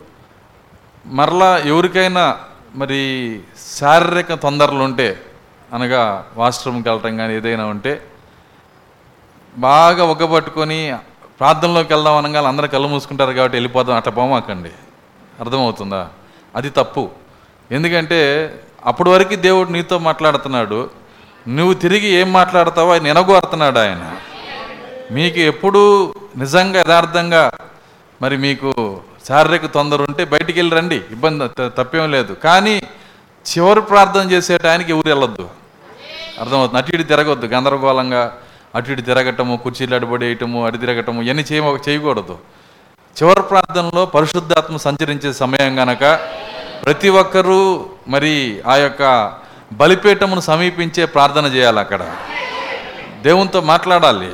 మరలా 1.07 1.59
ఎవరికైనా 1.59 2.37
మరి 2.74 3.40
శారీరక 3.80 4.32
తొందరలు 4.35 4.78
ఉంటే 4.78 5.22
అనగా 5.74 6.26
వాష్రూమ్కి 6.37 6.88
వెళ్ళటం 6.88 7.16
కానీ 7.16 7.35
ఏదైనా 7.35 7.64
ఉంటే 7.64 8.06
బాగా 9.56 10.04
ఒగ్గబట్టుకొని 10.04 10.96
ప్రార్థనలోకి 11.40 11.92
వెళ్దాం 11.94 12.16
అనగా 12.16 12.48
అందరూ 12.48 12.68
కళ్ళు 12.68 12.88
మూసుకుంటారు 12.88 13.32
కాబట్టి 13.32 13.56
వెళ్ళిపోదాం 13.56 13.96
అట్లా 13.96 14.12
పోమాకండి. 14.12 14.70
అర్థమవుతుందా? 15.40 16.08
అది 16.56 16.70
తప్పు. 16.70 17.11
ఎందుకంటే 17.70 18.54
అప్పటి 18.85 19.08
వరకు 19.08 19.35
దేవుడు 19.35 19.70
నీతో 19.70 19.98
మాట్లాడుతున్నాడు. 19.98 20.90
నువ్వు 21.48 21.74
తిరిగి 21.74 22.08
ఏం 22.08 22.32
మాట్లాడతావో 22.32 22.92
ఆయన 22.92 23.06
ఎనగోరుతున్నాడు 23.06 23.78
ఆయన. 23.78 24.16
మీకు 25.11 25.38
ఎప్పుడు 25.38 26.14
నిజంగా 26.37 26.80
యథార్థంగా 26.80 27.52
మరి 28.22 28.37
మీకు 28.37 29.00
శారీరక 29.28 29.66
తొందర 29.66 30.02
ఉంటే 30.02 30.24
బయటికి 30.24 30.58
వెళ్ళి 30.61 30.76
రండి. 30.76 30.96
ఇబ్బంది 30.96 31.48
త- 31.48 31.72
తప్పేం 31.78 32.11
లేదు. 32.11 32.32
కానీ 32.32 32.82
చివరి 33.48 33.80
ప్రార్థన 33.80 34.30
చేసే 34.30 34.58
టయానికి 34.58 34.92
ఎవరు 34.92 35.08
వెళ్ళొద్దు. 35.08 35.48
అర్థమవుతుంది? 36.40 36.82
అటు 36.82 36.92
ఇటు 36.92 37.02
తిరగొద్దు. 37.02 37.46
గందరగోళంగా 37.46 38.38
అటు 38.74 38.90
ఇటు 38.90 39.00
తిరగటము 39.00 39.56
కుర్చీలు 39.56 39.94
అడుబడేయటము 39.94 40.66
అటు 40.66 40.76
తిరగటము 40.76 41.22
ఇవన్నీ 41.22 41.44
చేయ 41.52 41.78
చేయకూడదు. 41.88 42.38
చివరి 43.22 43.42
ప్రార్థనలో 43.42 44.06
పరిశుద్ధాత్మ 44.06 44.76
సంచరించే 44.76 45.32
సమయం 45.32 45.82
గనక 45.82 46.20
ప్రతి 46.85 47.08
ఒక్కరూ 47.08 47.87
మరి 48.08 48.62
ఆ 48.66 48.76
యొక్క 48.76 49.32
బలిపీఠమును 49.72 50.40
సమీపించే 50.40 51.06
ప్రార్థన 51.06 51.46
చేయాలి 51.46 51.80
అక్కడ. 51.80 52.16
దేవునితో 53.22 53.61
మాట్లాడాలి. 53.61 54.32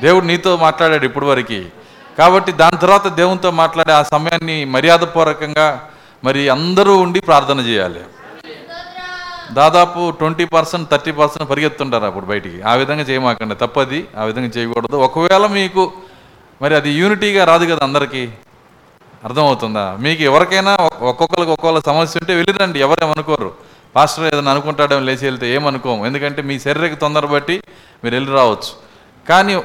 దేవుడు 0.00 0.24
నీతో 0.24 0.56
మాట్లాడాడు 0.56 1.04
ఇప్పటి 1.04 1.24
వరకు 1.24 1.77
కాబట్టి 2.18 2.52
దాని 2.52 2.76
తర్వాత 2.76 3.06
దేవునితో 3.06 3.50
మాట్లాడే 3.50 3.92
ఆ 3.92 4.02
సమయాన్ని 4.02 4.64
మర్యాదపూర్వకంగా 4.64 5.88
మరి 6.24 6.48
అందరూ 6.48 6.96
ఉండి 6.96 7.20
ప్రార్థన 7.20 7.60
చేయాలి. 7.60 8.00
దాదాపు 9.52 10.10
ట్వంటీ 10.10 10.44
పర్సెంట్ 10.44 10.90
థర్టీ 10.90 11.10
పర్సెంట్ 11.10 11.50
పరిగెత్తుంటారు 11.50 12.04
అప్పుడు 12.04 12.26
బయటికి. 12.26 12.62
ఆ 12.62 12.74
విధంగా 12.74 13.00
చేయమాకండి. 13.00 13.54
తప్పది. 13.54 14.06
ఆ 14.18 14.24
విధంగా 14.24 14.46
చేయకూడదు. 14.46 14.96
ఒకవేళ 14.96 15.46
మీకు 15.46 15.92
మరి 16.62 16.74
అది 16.74 16.90
యూనిటీగా 16.90 17.44
రాదు 17.44 17.64
కదా 17.64 17.80
అందరికీ. 17.82 18.28
అర్థమవుతుందా? 19.24 19.96
మీకు 20.00 20.22
ఎవరికైనా 20.22 20.78
ఒక్కొక్కరికి 21.02 21.50
ఒక్కొక్క 21.50 21.90
సమస్య 21.90 22.18
ఉంటే 22.18 22.34
వెళ్ళిరండి. 22.34 22.80
ఎవరేమనుకోరు 22.80 23.54
పాస్టర్ 23.96 24.24
ఏదైనా 24.24 24.50
అనుకుంటాడేమో 24.50 25.00
లేచి 25.00 25.24
వెళ్తే 25.24 25.54
ఏమనుకోము. 25.54 26.06
ఎందుకంటే 26.06 26.42
మీ 26.42 26.58
శరీరకి 26.58 26.96
తొందర 26.96 27.26
బట్టి 27.26 27.62
మీరు 28.04 28.14
వెళ్ళి 28.14 28.32
రావచ్చు. 28.32 28.72
కానీ 29.28 29.62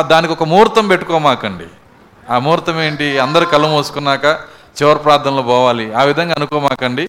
దానికి 0.00 0.32
ఒక 0.32 0.42
ముహూర్తం 0.42 0.88
పెట్టుకోమాకండి. 0.88 1.64
ఆ 2.30 2.38
ముహూర్తం 2.38 2.80
ఏంటి? 2.80 3.18
అందరు 3.18 3.44
కళ్ళు 3.44 3.68
మూసుకున్నాక 3.68 4.24
చివరి 4.82 4.98
ప్రార్థనలో 4.98 5.42
పోవాలి. 5.42 5.94
ఆ 5.94 6.02
విధంగా 6.02 6.34
అనుకోమాకండి. 6.36 7.08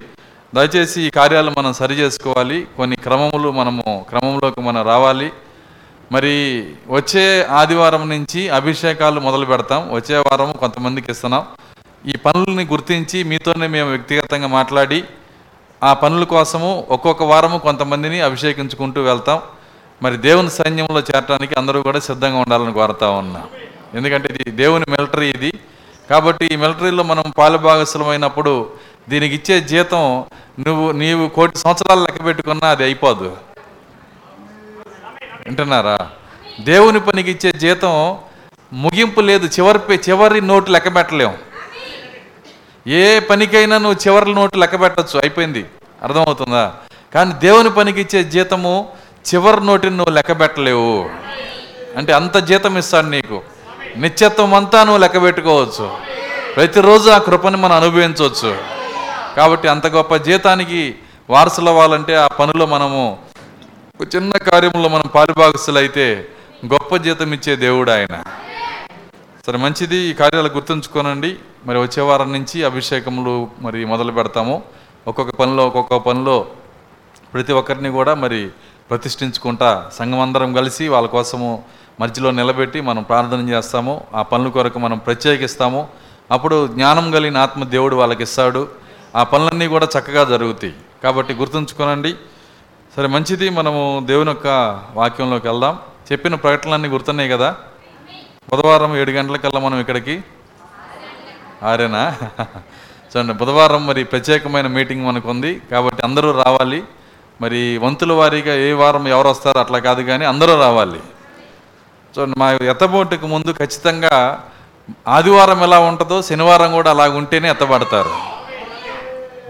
దయచేసి 0.56 1.02
ఈ 1.02 1.10
కార్యాలు 1.10 1.52
మనం 1.58 1.74
సరి 1.74 1.94
చేసుకోవాలి. 1.94 2.68
కొన్ని 2.78 2.96
క్రమములు 2.96 3.52
మనము 3.52 4.06
క్రమంలోకి 4.10 4.62
మనం 4.62 4.86
రావాలి. 4.86 5.32
మరి 6.12 6.66
వచ్చే 6.88 7.48
ఆదివారం 7.52 8.10
నుంచి 8.10 8.50
అభిషేకాలు 8.50 9.20
మొదలు 9.20 9.46
పెడతాం. 9.46 9.94
వచ్చే 9.94 10.18
వారం 10.18 10.52
కొంతమందికి 10.52 11.12
ఇస్తున్నాం. 11.12 11.46
ఈ 12.06 12.14
పనులని 12.26 12.66
గుర్తించి 12.66 13.24
మీతోనే 13.24 13.68
మేము 13.68 13.90
వ్యక్తిగతంగా 13.90 14.48
మాట్లాడి 14.48 15.04
ఆ 15.84 15.94
పనుల 15.94 16.24
కోసము 16.24 16.88
ఒక్కొక్క 16.90 17.24
వారము 17.24 17.58
కొంతమందిని 17.58 18.22
అభిషేకించుకుంటూ 18.22 19.02
వెళ్తాం. 19.02 19.42
మరి 20.02 20.18
దేవుని 20.18 20.50
సైన్యంలో 20.50 21.00
చేరటానికి 21.00 21.56
అందరూ 21.56 21.82
కూడా 21.82 22.00
సిద్ధంగా 22.00 22.38
ఉండాలని 22.38 22.74
కోరుతా 22.74 23.10
ఉన్నా. 23.10 23.44
ఎందుకంటే 23.94 24.34
ఇది 24.34 24.52
దేవుని 24.52 24.86
మిలిటరీ 24.90 25.30
ఇది. 25.30 25.54
కాబట్టి 26.10 26.46
ఈ 26.46 26.56
మిలిటరీలో 26.56 27.04
మనం 27.04 27.24
పాలుభాగస్వలమైనప్పుడు 27.38 28.70
దీనికి 29.10 29.36
ఇచ్చే 29.36 29.62
జీతం 29.62 30.26
నువ్వు 30.60 30.92
నీవు 30.92 31.30
కోటి 31.30 31.58
సంవత్సరాలు 31.58 32.00
లెక్క 32.00 32.26
పెట్టుకున్నా 32.26 32.68
అది 32.68 32.84
అయిపోదు. 32.84 33.38
వింటున్నారా? 35.48 36.10
దేవుని 36.60 37.00
పనికి 37.00 37.32
ఇచ్చే 37.32 37.52
జీతం 37.52 38.18
ముగింపు 38.74 39.22
లేదు 39.22 39.48
చివరి 39.48 39.96
చివరి 39.96 40.42
నోటు 40.42 40.72
లెక్క 40.72 40.96
పెట్టలేము 40.96 41.38
ఏ 42.88 43.20
పనికైనా 43.20 43.78
నువ్వు 43.78 44.00
చివరి 44.08 44.34
నోటు 44.34 44.58
లెక్క 44.58 44.82
పెట్టచ్చు 44.82 45.20
అయిపోయింది. 45.20 45.66
అర్థమవుతుందా? 46.04 46.74
కానీ 47.14 47.34
దేవుని 47.34 47.70
పనికి 47.70 48.02
ఇచ్చే 48.02 48.24
జీతము 48.24 48.90
చివరి 49.24 49.66
నోటిని 49.66 49.98
నువ్వు 49.98 50.14
లెక్క 50.14 50.40
పెట్టలేవు. 50.40 51.10
అంటే 51.98 52.14
అంత 52.14 52.38
జీతం 52.38 52.78
ఇస్తాను 52.78 53.10
నీకు. 53.10 53.42
నిత్యత్వం 53.98 54.54
అంతా 54.54 54.84
నువ్వు 54.84 55.02
లెక్క 55.02 55.22
పెట్టుకోవచ్చు. 55.22 55.98
ప్రతిరోజు 56.56 57.10
ఆ 57.10 57.18
కృపని 57.18 57.58
మనం 57.58 57.76
అనుభవించవచ్చు. 57.76 58.58
కాబట్టి 59.38 59.68
అంత 59.68 59.88
గొప్ప 59.88 60.16
జీతానికి 60.16 60.96
వారసులు 61.30 61.70
అవ్వాలంటే 61.70 62.16
ఆ 62.16 62.28
పనిలో 62.28 62.66
మనము 62.66 63.18
ఒక 64.02 64.16
చిన్న 64.16 64.38
కార్యంలో 64.38 64.90
మనం 64.90 65.04
పాలుభాగస్తులైతే 65.16 66.28
గొప్ప 66.66 66.96
జీతం 66.96 67.34
ఇచ్చే 67.34 67.56
దేవుడు 67.56 67.92
ఆయన. 67.92 68.24
సరే 69.48 69.58
మంచిది 69.58 69.96
ఈ 69.96 70.14
కార్యాలు 70.14 70.48
గుర్తుంచుకోనండి. 70.48 71.36
మరి 71.66 71.82
వచ్చే 71.82 72.04
వారం 72.04 72.34
నుంచి 72.34 72.64
అభిషేకములు 72.64 73.48
మరి 73.60 73.86
మొదలు 73.86 74.12
పెడతాము. 74.12 74.64
ఒక్కొక్క 75.08 75.36
పనిలో 75.36 75.68
ఒక్కొక్క 75.68 75.96
పనిలో 75.96 76.46
ప్రతి 77.34 77.54
ఒక్కరిని 77.54 77.90
కూడా 77.90 78.14
మరి 78.14 78.50
ప్రతిష్ఠించుకుంటా 78.94 79.90
సంఘం 79.94 80.20
అందరం 80.20 80.54
కలిసి 80.54 80.88
వాళ్ళ 80.88 81.08
కోసము 81.08 81.64
మధ్యలో 82.02 82.32
నిలబెట్టి 82.32 82.82
మనం 82.82 83.04
ప్రార్థన 83.04 83.50
చేస్తాము. 83.50 84.02
ఆ 84.16 84.22
పనుల 84.22 84.50
కొరకు 84.50 84.80
మనం 84.80 84.98
ప్రత్యేకిస్తాము. 84.98 85.88
అప్పుడు 86.32 86.68
జ్ఞానం 86.68 87.12
కలిగిన 87.12 87.38
ఆత్మ 87.38 87.64
దేవుడు 87.64 87.96
వాళ్ళకి 87.96 88.24
ఇస్తాడు 88.24 88.68
ఆ 89.16 89.24
పనులన్నీ 89.24 89.68
కూడా 89.68 89.88
చక్కగా 90.00 90.24
జరుగుతాయి. 90.24 90.74
కాబట్టి 91.04 91.34
గుర్తుంచుకోనండి. 91.34 92.16
సరే 92.98 93.08
మంచిది 93.08 93.50
మనము 93.50 94.02
దేవుని 94.06 94.30
యొక్క 94.30 94.80
వాక్యంలోకి 94.94 95.48
వెళ్దాం. 95.48 95.80
చెప్పిన 96.12 96.36
ప్రకటనలన్నీ 96.36 96.88
గుర్తున్నాయి 96.88 97.30
కదా? 97.30 97.56
బుధవారం 98.50 98.98
ఏడు 98.98 99.12
గంటలకల్లా 99.12 99.60
మనం 99.60 99.80
ఇక్కడికి? 99.80 100.24
ఆరేనా? 101.64 102.18
చూడండి 103.18 103.34
బుధవారం 103.34 103.88
మరి 103.88 104.04
ప్రత్యేకమైన 104.04 104.68
మీటింగ్ 104.68 105.06
మనకు 105.06 105.30
ఉంది 105.30 105.62
కాబట్టి 105.72 106.04
అందరూ 106.04 106.32
రావాలి. 106.44 106.84
మరి 107.42 107.78
వంతుల 107.78 108.14
వారీగా 108.14 108.54
ఏ 108.54 108.72
వారం 108.72 109.08
ఎవరు 109.08 109.30
వస్తారు 109.30 109.60
అట్లా 109.60 109.80
కాదు 109.80 110.02
కానీ 110.02 110.26
అందరూ 110.26 110.60
రావాలి. 110.60 111.00
చూడండి 112.14 112.40
మా 112.40 112.52
ఎత్తబోటుకు 112.52 113.28
ముందు 113.28 113.52
ఖచ్చితంగా 113.52 114.44
ఆదివారం 115.08 115.64
ఎలా 115.64 115.80
ఉంటుందో 115.80 116.22
శనివారం 116.22 116.72
కూడా 116.72 116.92
అలా 116.92 117.10
ఉంటేనే 117.10 117.50
ఎత్తబడతారు. 117.50 118.16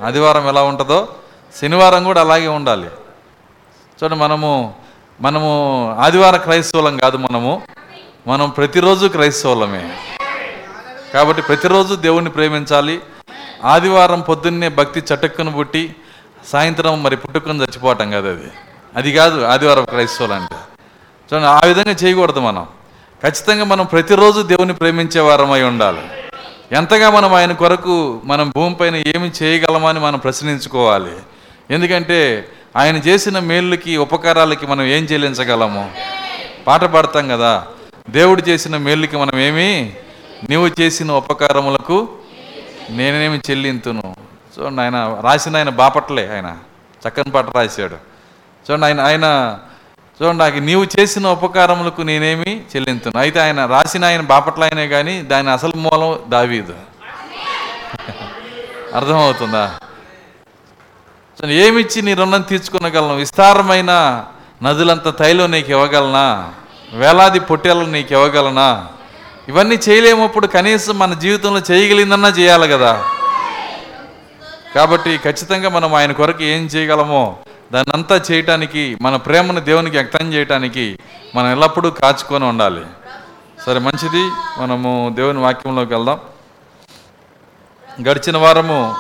ఆదివారం 0.06 0.48
ఎలా 0.48 0.64
ఉంటుందో 0.64 1.08
శనివారం 1.60 2.04
కూడా 2.04 2.22
అలాగే 2.22 2.48
ఉండాలి. 2.48 2.88
చూడండి 3.98 4.16
మనము 4.16 4.74
మనము 5.22 5.50
ఆదివారం 6.00 6.40
క్రైస్తవులం 6.40 6.98
కాదు 6.98 7.18
మనము 7.18 7.62
మనం 8.28 8.50
ప్రతిరోజు 8.50 9.08
క్రైస్తవులమే. 9.08 9.98
కాబట్టి 11.14 11.42
ప్రతిరోజు 11.42 11.96
దేవుణ్ణి 11.96 12.32
ప్రేమించాలి. 12.32 13.02
ఆదివారం 13.64 14.22
పొద్దున్నే 14.22 14.70
భక్తి 14.70 15.04
చటక్కును 15.14 15.52
పుట్టి 15.52 15.96
సాయంత్రం 16.48 17.04
మరి 17.04 17.16
పుట్టుకొని 17.18 17.60
చచ్చిపోవటం 17.60 18.12
కాదు 18.12 18.28
అది. 18.28 18.52
అది 18.96 19.14
కాదు 19.14 19.42
ఆదివారం 19.42 19.86
క్రైస్తవులు 19.86 20.34
అంటే. 20.34 20.56
చూడండి 21.34 21.48
ఆ 21.48 21.62
విధంగా 21.66 21.96
చేయకూడదు 22.04 22.40
మనం. 22.40 22.68
ఖచ్చితంగా 23.24 23.64
మనం 23.64 23.86
ప్రతిరోజు 23.86 24.42
దేవుని 24.42 24.74
ప్రేమించే 24.74 25.22
వారమై 25.22 25.62
ఉండాలి. 25.62 26.02
ఎంతగా 26.72 27.10
మనం 27.10 27.34
ఆయన 27.34 27.52
కొరకు 27.52 28.22
మనం 28.26 28.50
భూమిపైన 28.50 28.96
ఏమి 28.96 29.32
చేయగలమని 29.44 30.00
మనం 30.00 30.20
ప్రశ్నించుకోవాలి. 30.20 31.12
ఎందుకంటే 31.72 32.50
ఆయన 32.76 32.98
చేసిన 32.98 33.40
మేళ్ళకి 33.40 33.98
ఉపకారాలకి 33.98 34.68
మనం 34.68 34.86
ఏం 34.86 35.04
చెల్లించగలము? 35.04 35.92
పాట 36.68 36.86
పాడతాం 36.86 37.28
కదా. 37.28 37.68
దేవుడు 38.10 38.42
చేసిన 38.50 38.78
మేళ్ళకి 38.78 39.18
మనం 39.18 39.40
ఏమి? 39.40 39.94
నీవు 40.50 40.82
చేసిన 40.82 41.12
ఉపకారములకు 41.12 42.08
నేనేమి 42.90 43.38
చెల్లింతును? 43.38 44.23
చూడండి 44.60 44.82
ఆయన 44.82 45.18
రాసిన 45.22 45.58
ఆయన 45.58 45.70
బాపట్లే 45.70 46.34
ఆయన. 46.34 46.58
చక్కని 47.08 47.32
పాట 47.32 47.58
రాశాడు. 47.58 47.96
చూడండి 48.72 48.86
ఆయన 48.86 49.02
ఆయన 49.02 49.58
చూడండి 50.22 50.44
నాకు 50.44 50.58
నీవు 50.58 50.88
చేసిన 51.00 51.28
ఉపకారములకు 51.28 52.02
నేనేమి 52.02 52.64
చెల్లింతును 52.76 53.20
అయితే 53.20 53.40
ఆయన 53.40 53.66
రాసిన 53.66 54.06
ఆయన 54.06 54.22
బాపట్ల 54.22 54.64
ఆయనే 54.64 54.88
కానీ 54.88 55.22
దాని 55.22 55.50
అసలు 55.50 55.72
మూలం 55.76 56.32
దావీదు. 56.32 56.74
అర్థమవుతుందా? 58.96 59.72
ఏమిచ్చి 61.46 62.02
నీ 62.02 62.14
రుణం 62.14 62.42
తీర్చుకునగలను? 62.42 63.16
విస్తారమైన 63.16 64.24
నదులంత 64.64 65.18
తైలం 65.18 65.52
నీకు 65.52 65.72
ఇవ్వగలనా? 65.72 66.54
వేలాది 66.94 67.40
పొట్టేలను 67.40 67.86
నీకు 67.86 68.14
ఇవ్వగలనా? 68.14 68.88
ఇవన్నీ 69.48 69.80
చేయలేమప్పుడు 69.90 70.48
కనీసం 70.48 71.00
మన 71.00 71.14
జీవితంలో 71.14 71.62
చేయగలిగిందన్నా 71.72 72.30
చేయాలి 72.30 72.68
కదా. 72.68 73.04
కాబట్టి 74.76 75.18
ఖచ్చితంగా 75.18 75.70
మనం 75.70 75.94
ఆయన 75.94 76.12
కొరకు 76.12 76.44
ఏం 76.44 76.66
చేయగలమో 76.66 77.38
దాన్నంతా 77.74 78.22
చేయటానికి 78.32 78.98
మన 79.02 79.16
ప్రేమను 79.16 79.60
దేవునికి 79.60 79.96
వ్యక్తం 79.98 80.34
చేయటానికి 80.34 81.00
మనం 81.36 81.52
ఎల్లప్పుడూ 81.52 81.90
కాచుకొని 81.90 82.46
ఉండాలి. 82.46 82.86
సరే 83.66 83.80
మంచిది. 83.80 84.24
మనము 84.62 85.12
దేవుని 85.16 85.40
వాక్యంలోకి 85.40 85.94
వెళ్దాం. 85.94 86.20
గడిచిన 88.10 88.38
వారము 88.38 88.96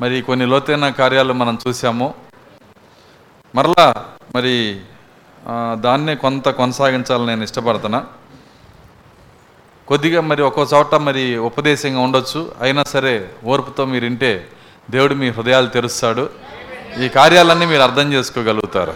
మరి 0.00 0.22
కొన్ని 0.22 0.46
లోతైన 0.46 0.88
కార్యాలు 0.88 1.32
మనం 1.32 1.58
చూసాము 1.68 2.14
మరలా 3.54 4.04
మరి 4.34 4.80
దాన్నే 5.72 6.14
కొంత 6.14 6.48
కొనసాగించాలని 6.48 7.26
నేను 7.26 7.42
ఇష్టపడుతున్నా. 7.42 8.04
కొద్దిగా 9.88 10.20
మరి 10.20 10.42
ఒక్కో 10.42 10.66
చోట 10.74 10.94
మరి 10.94 11.38
ఉపదేశంగా 11.38 12.00
ఉండొచ్చు. 12.00 12.52
అయినా 12.60 12.82
సరే 12.84 13.30
ఓర్పుతో 13.44 13.84
మీరు 13.84 14.04
వింటే 14.04 14.48
దేవుడు 14.90 15.14
మీ 15.14 15.28
హృదయాలు 15.30 15.66
తెరుస్తాడు. 15.66 16.30
ఈ 16.98 17.08
కార్యాలన్నీ 17.08 17.66
మీరు 17.66 17.82
అర్థం 17.82 18.12
చేసుకోగలుగుతారు. 18.12 18.94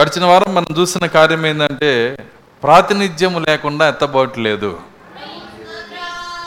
గడిచిన 0.00 0.24
వారం 0.24 0.54
మనం 0.54 0.66
చూసిన 0.78 1.06
కార్యం 1.06 1.46
ఏంటంటే 1.46 2.16
ప్రాతినిధ్యం 2.62 3.42
లేకుండా 3.42 3.88
ఎత్తబోట్లేదు. 3.88 4.80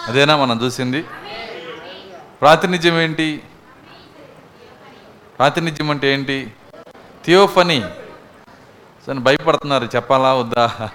అదేనా 0.07 0.37
మనం 0.37 0.61
చూసింది? 0.63 1.05
ప్రాతినిధ్యం 2.41 3.01
ఏంటి? 3.01 3.41
ప్రాతినిధ్యం 5.37 5.89
అంటే 5.89 6.13
ఏంటి? 6.13 6.51
థియోఫనీ. 7.25 7.83
సరే 9.07 9.13
భయపడుతున్నారు 9.13 9.85
చెప్పాలా 9.95 10.33
వద్దా? 10.33 10.89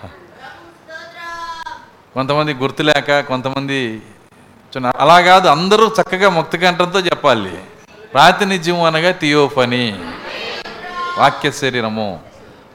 కొంతమంది 2.14 2.55
గుర్తులేక 2.55 3.21
కొంతమంది 3.21 4.03
చూడండి, 4.72 4.96
అలా 5.02 5.16
కాదు 5.20 5.46
అందరూ 5.48 5.85
చక్కగా 5.98 6.28
ముక్త 6.37 6.57
కంఠంతో 6.62 7.00
చెప్పాలి. 7.09 7.52
ప్రాతినిధ్యం 8.14 8.81
అనగా 8.88 9.11
థియోఫని. 9.22 9.85
వాక్య 11.18 11.50
శరీరము. 11.61 12.09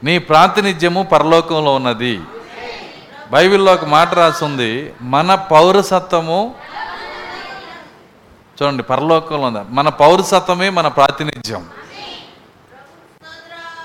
నీ 0.06 0.14
ప్రాతినిధ్యము 0.30 1.02
పరలోకంలో 1.12 1.74
ఉన్నది. 1.74 2.14
బైబిల్లో 3.30 3.70
ఒక 3.76 3.84
మాట 3.94 4.10
రాసింది 4.14 4.72
మన 5.14 5.34
పౌరసత్వము 5.52 6.40
చూడండి 8.56 8.82
పరలోకంలో 8.90 9.46
ఉంది. 9.48 9.62
మన 9.78 9.88
పౌరసత్వమే 10.02 10.68
మన 10.78 10.88
ప్రాతినిధ్యం. 10.98 11.62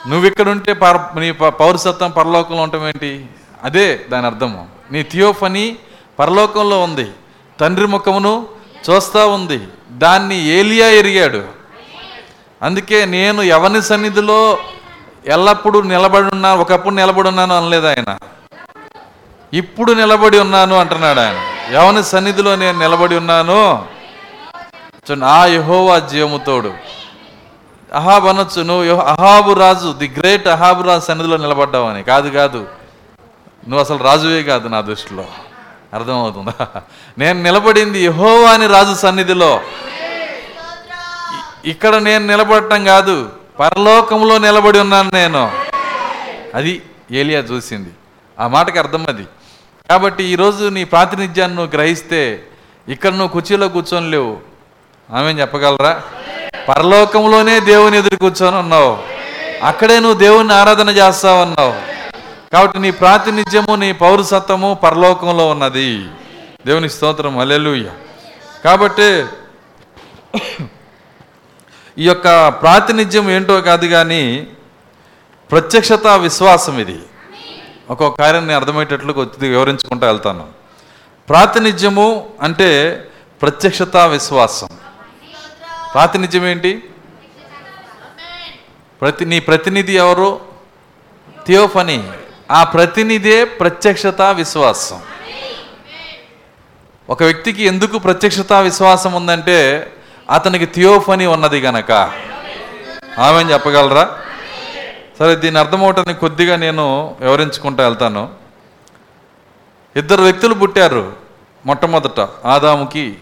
నువ్వు 0.10 0.26
ఇక్కడ 0.28 0.48
ఉంటే 0.56 0.74
పర 0.84 0.98
నీ 1.20 1.32
పౌరసత్వం 1.62 2.12
పరలోకంలో 2.20 2.62
ఉండటం 2.66 2.86
ఏంటి? 2.88 3.14
అదే 3.64 3.88
దాని 4.12 4.26
అర్థము. 4.26 4.62
నీ 4.92 5.02
థియోఫనీ 5.04 5.66
పరలోకంలో 6.20 6.78
ఉంది. 6.90 7.08
తండ్రి 7.60 7.88
ముఖమును 7.88 8.48
చూస్తూ 8.90 9.28
ఉంది. 9.30 9.68
దాన్ని 9.92 10.46
ఏలియా 10.46 10.88
ఎరిగాడు. 10.88 11.44
అందుకే 12.62 13.06
నేను 13.06 13.42
ఎవని 13.42 13.82
సన్నిధిలో 13.82 14.58
ఎల్లప్పుడూ 15.26 15.82
నిలబడి 15.82 16.28
ఉన్నా 16.28 16.56
ఒకప్పుడు 16.56 16.96
నిలబడి 16.96 17.28
ఉన్నాను 17.28 17.58
అనలేదు 17.58 17.88
ఆయన. 17.88 18.18
ఇప్పుడు 19.54 19.92
నిలబడి 19.92 20.40
ఉన్నాను 20.40 20.80
అంటున్నాడు 20.80 21.20
ఆయన. 21.20 21.40
ఎవని 21.76 22.04
సన్నిధిలో 22.04 22.56
నేను 22.56 22.80
నిలబడి 22.80 23.16
ఉన్నాను. 23.16 23.86
చూడండి 25.10 25.26
ఆ 25.26 25.46
యహోవా 25.46 26.00
జీవముతోడు. 26.00 26.74
అహాబ్ 27.94 28.26
అనొచ్చు 28.26 28.62
నువ్వు 28.62 28.96
అహాబు 28.96 29.54
రాజు 29.54 29.96
ది 29.98 30.16
గ్రేట్ 30.18 30.48
అహాబు 30.48 30.84
రాజు 30.84 31.06
సన్నిధిలో 31.06 31.38
నిలబడ్డావని 31.38 32.04
కాదు 32.04 32.30
కాదు. 32.30 32.58
నువ్వు 33.68 33.80
అసలు 33.80 33.98
రాజువే 33.98 34.44
కాదు 34.44 34.68
నా 34.68 34.82
దృష్టిలో. 34.82 35.26
అర్థమవుతుందా? 35.94 36.68
నేను 37.18 37.44
నిలబడింది 37.44 38.06
యహోవాని 38.06 38.68
రాజు 38.68 38.94
సన్నిధిలో. 38.94 39.62
ఇక్కడ 41.66 41.96
నేను 41.96 42.28
నిలబడటం 42.28 42.86
కాదు 42.86 43.32
పరలోకంలో 43.60 44.38
నిలబడి 44.38 44.80
ఉన్నాను 44.80 45.12
నేను. 45.14 45.52
అది 46.56 46.82
ఏలియా 47.12 47.40
చూసింది. 47.40 47.90
ఆ 48.40 48.48
మాటకి 48.48 48.80
అర్థం 48.80 49.06
అది. 49.08 49.24
కాబట్టి 49.90 50.24
ఈరోజు 50.24 50.66
నీ 50.70 50.84
ప్రాతినిధ్యాన్ని 50.84 51.58
నువ్వు 51.58 51.76
గ్రహిస్తే 51.76 52.44
ఇక్కడ 52.88 53.10
నువ్వు 53.10 53.28
కుర్చీలో 53.28 53.68
కూర్చొని 53.68 54.12
లేవు. 54.12 54.38
ఆమె 55.16 55.32
చెప్పగలరా? 55.32 56.02
పరలోకంలోనే 56.70 57.60
దేవుని 57.60 57.98
ఎదురు 57.98 58.16
కూర్చొని 58.16 58.56
ఉన్నావు. 58.56 58.98
అక్కడే 59.64 60.00
నువ్వు 60.00 60.20
దేవుని 60.20 60.54
ఆరాధన 60.54 60.90
చేస్తావు 60.90 61.42
అన్నావు 61.42 61.99
కాబట్టి 62.54 62.80
నీ 62.80 62.92
ప్రాతినిధ్యము 62.92 63.76
నీ 63.76 63.92
పౌరసత్వము 63.92 64.80
పరలోకంలో 64.84 65.50
ఉన్నది. 65.50 66.06
దేవుని 66.66 66.90
స్తోత్రం. 66.90 67.40
అలెలుయ్య 67.40 67.92
కాబట్టి 68.66 69.26
ఈ 71.98 72.08
యొక్క 72.08 72.48
ప్రాతినిధ్యం 72.48 73.30
ఏంటో 73.30 73.62
కాదు 73.62 73.88
కానీ 73.88 74.48
ప్రత్యక్షత 75.52 76.08
విశ్వాసం 76.08 76.80
ఇది. 76.80 77.00
ఒక్కొక్క 77.90 78.20
కార్యాన్ని 78.20 78.54
అర్థమయ్యేటట్లు 78.54 79.14
కొద్ది 79.14 79.50
వివరించుకుంటూ 79.50 80.08
వెళ్తాను. 80.08 80.48
ప్రాతినిధ్యము 81.30 82.30
అంటే 82.42 82.70
ప్రత్యక్షత 83.42 83.98
విశ్వాసం. 83.98 84.70
ప్రాతినిధ్యం 85.94 86.46
ఏంటి? 86.46 86.84
ప్రతి 89.02 89.26
నీ 89.26 89.40
ప్రతినిధి 89.40 89.94
ఎవరు? 89.94 90.40
థియోఫనీ. 91.46 92.12
ఆ 92.52 92.64
ప్రతినిధే 92.64 93.46
ప్రత్యక్షత 93.46 94.22
విశ్వాసం. 94.22 95.02
ఒక 97.10 97.24
వ్యక్తికి 97.24 97.64
ఎందుకు 97.64 98.00
ప్రత్యక్షత 98.00 98.54
విశ్వాసం 98.54 99.14
ఉందంటే 99.14 99.92
అతనికి 100.30 100.66
థియోఫనీ 100.66 101.26
ఉన్నది 101.26 101.60
గనక. 101.60 101.92
ఆమె 103.20 103.44
చెప్పగలరా? 103.44 104.20
సరే 105.20 105.36
దీని 105.36 105.60
అర్థమవటానికి 105.60 106.20
కొద్దిగా 106.20 106.56
నేను 106.56 107.16
వివరించుకుంటూ 107.20 107.84
వెళ్తాను. 107.84 108.30
ఇద్దరు 109.96 110.22
వ్యక్తులు 110.22 110.54
పుట్టారు 110.54 111.14
మొట్టమొదట 111.66 112.20
ఆదాముకి 112.46 113.18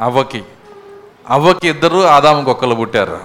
అవ్వకి. 0.00 0.44
అవ్వకి 1.28 1.68
ఇద్దరు 1.68 2.06
ఆదాముకి 2.06 2.50
ఒక్కరు 2.50 2.74
పుట్టారు. 2.74 3.20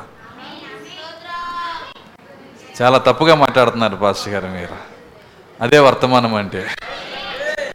చాలా 2.82 2.98
తప్పుగా 2.98 3.36
మాట్లాడుతున్నారు 3.36 3.96
పాస్టర్ 3.96 4.34
గారు 4.34 4.48
మీరు. 4.48 4.90
అదే 5.62 5.80
వర్తమానం 5.80 6.36
అంటే. 6.36 6.67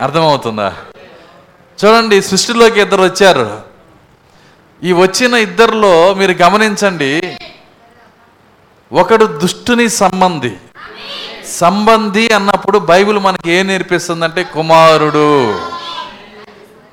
అర్థమవుతుందా? 0.02 0.72
చూడండి 1.84 2.22
సృష్టిలోకి 2.22 2.80
ఇద్దరు 2.80 3.02
వచ్చారు. 3.02 3.60
ఈ 4.82 4.92
వచ్చిన 4.92 5.34
ఇద్దరిలో 5.34 6.14
మీరు 6.14 6.32
గమనించండి 6.32 7.38
ఒకడు 8.92 9.24
దుష్టుని 9.24 9.88
సంబంధి. 9.88 10.52
సంబంధి 11.58 12.28
అన్నప్పుడు 12.28 12.78
బైబిల్ 12.78 13.18
మనకి 13.18 13.50
ఏం 13.50 13.66
నేర్పిస్తుందంటే 13.66 14.42
కుమారుడు. 14.42 15.58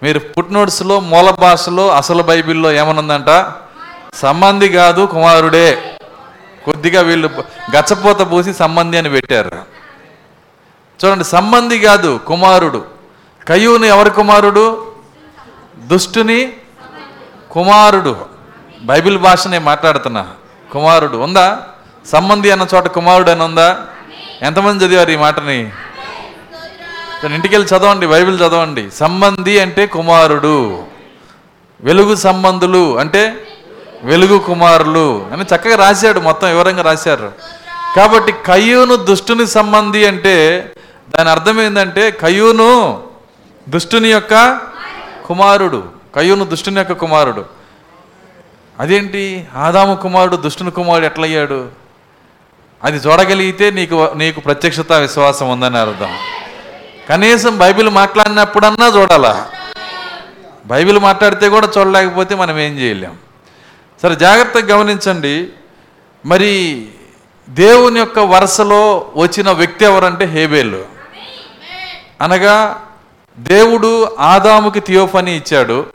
మీరు 0.03 0.19
పుట్నోట్స్లో 0.19 0.99
మూల 0.99 1.29
భాషలో 1.31 1.89
అసలు 1.89 2.23
బైబిల్లో 2.23 2.71
ఏమనుందంట? 2.71 3.51
సంబంధి 4.15 4.69
కాదు 4.69 5.05
కుమారుడే. 5.05 5.97
కొద్దిగా 6.65 7.01
వీళ్ళు 7.01 7.29
గచ్చపోత 7.75 8.31
పోసి 8.31 8.53
సంబంధి 8.53 8.97
అని 8.97 9.09
పెట్టారు. 9.09 9.72
చూడండి 11.05 11.23
సంబంధి 11.23 11.79
కాదు 11.79 12.19
కుమారుడు. 12.27 12.85
కయ్యూని 13.47 13.87
ఎవరి 13.87 14.09
కుమారుడు? 14.09 14.91
దుష్టుని 15.77 16.53
కుమారుడు. 17.51 18.15
బైబిల్ 18.81 19.17
భాష 19.17 19.47
నేను 19.47 19.65
మాట్లాడుతున్నా. 19.65 20.27
కుమారుడు. 20.71 21.17
ఉందా? 21.17 21.59
సంబంధి 22.05 22.51
అన్న 22.51 22.67
చోట 22.75 22.87
కుమారుడు 22.87 23.31
అని 23.31 23.43
ఉందా? 23.43 23.79
ఎంతమంది 24.41 24.85
చదివారు 24.85 25.11
ఈ 25.11 25.15
మాటని? 25.15 25.71
ఇంటికి 27.25 27.55
వెళ్ళి 27.55 27.77
చదవండి 27.77 28.07
బైబిల్ 28.07 28.37
చదవండి. 28.37 28.91
సంబంధి 28.91 29.59
అంటే 29.59 29.85
కుమారుడు. 29.85 30.83
వెలుగు 31.81 32.15
సంబంధులు 32.15 32.99
అంటే 32.99 33.47
వెలుగు 34.03 34.39
కుమారులు 34.39 35.29
అని 35.33 35.43
చక్కగా 35.43 35.75
రాశాడు 35.75 36.19
మొత్తం 36.19 36.47
వివరంగా 36.47 36.81
రాశారు. 36.81 37.31
కాబట్టి 37.95 38.31
కయ్యూను 38.31 38.95
దుష్టుని 38.95 39.47
సంబంధి 39.47 40.05
అంటే 40.05 40.69
దాని 41.17 41.29
అర్థం 41.29 41.61
ఏంటంటే 41.61 42.11
కయూను 42.11 43.03
దుష్టుని 43.69 44.09
యొక్క 44.09 44.59
కుమారుడు. 45.25 45.83
కయూను 46.15 46.45
దుష్టుని 46.45 46.77
యొక్క 46.77 46.91
కుమారుడు. 46.91 47.45
అదేంటి? 48.79 49.47
ఆదాము 49.55 49.95
కుమారుడు 49.95 50.35
దుష్టుని 50.35 50.71
కుమారుడు 50.71 51.05
ఎట్లయ్యాడు? 51.05 51.69
అది 52.83 52.97
చూడగలిగితే 52.97 53.71
నీకు 53.71 54.11
నీకు 54.15 54.39
ప్రత్యక్షత 54.39 54.91
విశ్వాసం 54.91 55.49
ఉందని 55.49 55.77
అర్థం. 55.77 56.17
కనీసం 57.09 57.57
బైబిల్ 57.57 57.89
మాట్లాడినప్పుడన్నా 57.89 58.87
చూడాలా? 58.87 59.49
బైబిల్ 60.65 60.99
మాట్లాడితే 60.99 61.49
కూడా 61.49 61.69
చూడలేకపోతే 61.77 62.35
మనం 62.35 62.59
ఏం 62.59 62.79
చేయలేం. 62.79 63.17
సరే 64.01 64.15
జాగ్రత్తగా 64.15 64.75
గమనించండి. 64.75 65.49
మరి 66.25 66.85
దేవుని 67.49 67.99
యొక్క 67.99 68.19
వరుసలో 68.19 69.11
వచ్చిన 69.15 69.51
వ్యక్తి 69.51 69.85
ఎవరంటే 69.85 70.25
హేబేలు. 70.25 70.92
అనగా 72.23 72.81
దేవుడు 73.39 74.15
ఆదాముకి 74.19 74.79
థియోఫనీ 74.79 75.37
ఇచ్చాడు. 75.37 75.85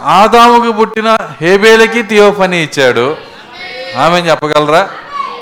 ఆదాముకి 0.00 0.72
పుట్టిన 0.72 1.16
హేబేలకి 1.40 2.02
థియోఫనీ 2.02 2.64
ఇచ్చాడు. 2.64 3.16
ఆమె 3.98 4.18
చెప్పగలరా? 4.20 4.88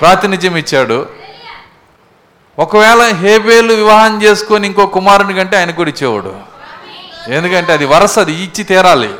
ప్రాతినిధ్యం 0.01 0.55
ఇచ్చాడు. 0.57 1.07
ఒకవేళ 2.59 3.01
హేబేలు 3.15 3.73
వివాహం 3.73 4.23
చేసుకొని 4.23 4.67
ఇంకో 4.67 4.85
కుమారుని 4.85 5.33
కంటే 5.33 5.57
ఆయన 5.57 5.71
కూడా 5.71 5.89
ఇచ్చేవాడు. 5.89 6.35
ఎందుకంటే 7.27 7.73
అది 7.73 7.85
వరస 7.85 8.19
అది 8.19 8.33
ఇచ్చి 8.33 8.63
తీరాలి. 8.63 9.15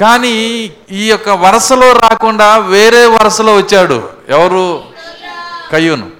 కానీ 0.00 0.70
ఈ 0.90 1.10
యొక్క 1.10 1.28
వరసలో 1.28 1.92
రాకుండా 1.92 2.58
వేరే 2.58 3.06
వరసలో 3.06 3.56
వచ్చాడు 3.56 4.08
ఎవరు? 4.28 4.82
కయ్యూను. 5.72 6.19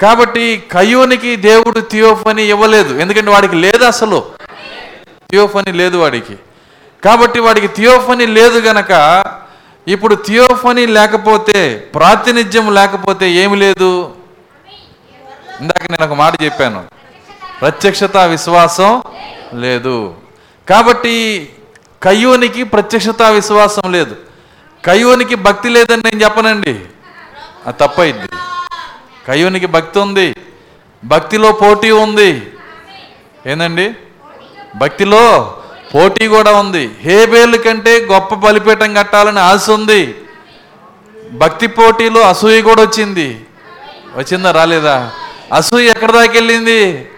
కాబట్టి 0.00 0.62
కయోనికి 0.72 1.36
దేవుడు 1.36 1.80
థియోఫని 1.80 2.42
ఇవ్వలేదు. 2.42 2.98
ఎందుకంటే 2.98 3.30
వాడికి 3.30 3.54
లేదు 3.54 3.84
అసలు. 3.84 4.24
థియోఫని 5.30 5.72
లేదు 5.72 5.96
వాడికి. 5.96 6.36
కాబట్టి 7.04 7.40
వాడికి 7.40 7.68
థియోఫని 7.68 8.26
లేదు 8.26 8.58
గనక 8.58 9.24
ఇప్పుడు 9.88 10.14
థియోఫని 10.14 10.86
లేకపోతే 10.86 11.88
ప్రాతినిధ్యం 11.94 12.74
లేకపోతే 12.74 13.30
ఏమి 13.30 13.56
లేదు? 13.56 14.14
ఇందాక 15.60 15.90
నేను 15.90 16.04
ఒక 16.04 16.12
మాట 16.12 16.42
చెప్పాను. 16.42 16.84
ప్రత్యక్షత 17.60 18.16
విశ్వాసం 18.16 19.02
లేదు. 19.54 20.14
కాబట్టి 20.68 21.48
కయ్యూనికి 22.02 22.64
ప్రత్యక్షత 22.64 23.22
విశ్వాసం 23.22 23.92
లేదు. 23.92 24.16
కయ్యూనికి 24.84 25.34
భక్తి 25.34 25.68
లేదని 25.68 26.02
నేను 26.02 26.24
చెప్పనండి. 26.24 26.80
అది 27.66 27.76
తప్పైంది. 27.80 28.47
కయ్యూనికి 29.28 29.66
భక్తి 29.66 29.98
ఉంది. 29.98 30.34
భక్తిలో 31.04 31.52
పోటీ 31.52 31.90
ఉంది. 31.90 32.42
ఏందండి? 33.46 33.90
భక్తిలో 34.76 35.54
పోటీ 35.94 36.28
కూడా 36.28 36.52
ఉంది. 36.52 36.90
హేబేలు 37.00 37.56
కంటే 37.56 38.06
గొప్ప 38.12 38.34
బలిపీఠం 38.34 38.94
కట్టాలని 38.94 39.38
ఆశ 39.38 39.70
ఉంది. 39.70 40.14
భక్తి 41.32 41.66
పోటీలో 41.66 42.20
అసూయ 42.20 42.62
కూడా 42.62 42.82
వచ్చింది. 42.82 43.40
వచ్చిందా 44.16 44.50
రాలేదా? 44.50 45.10
అసూయ 45.52 45.90
ఎక్కడ 45.90 46.10
దాకెళ్ళింది? 46.10 47.08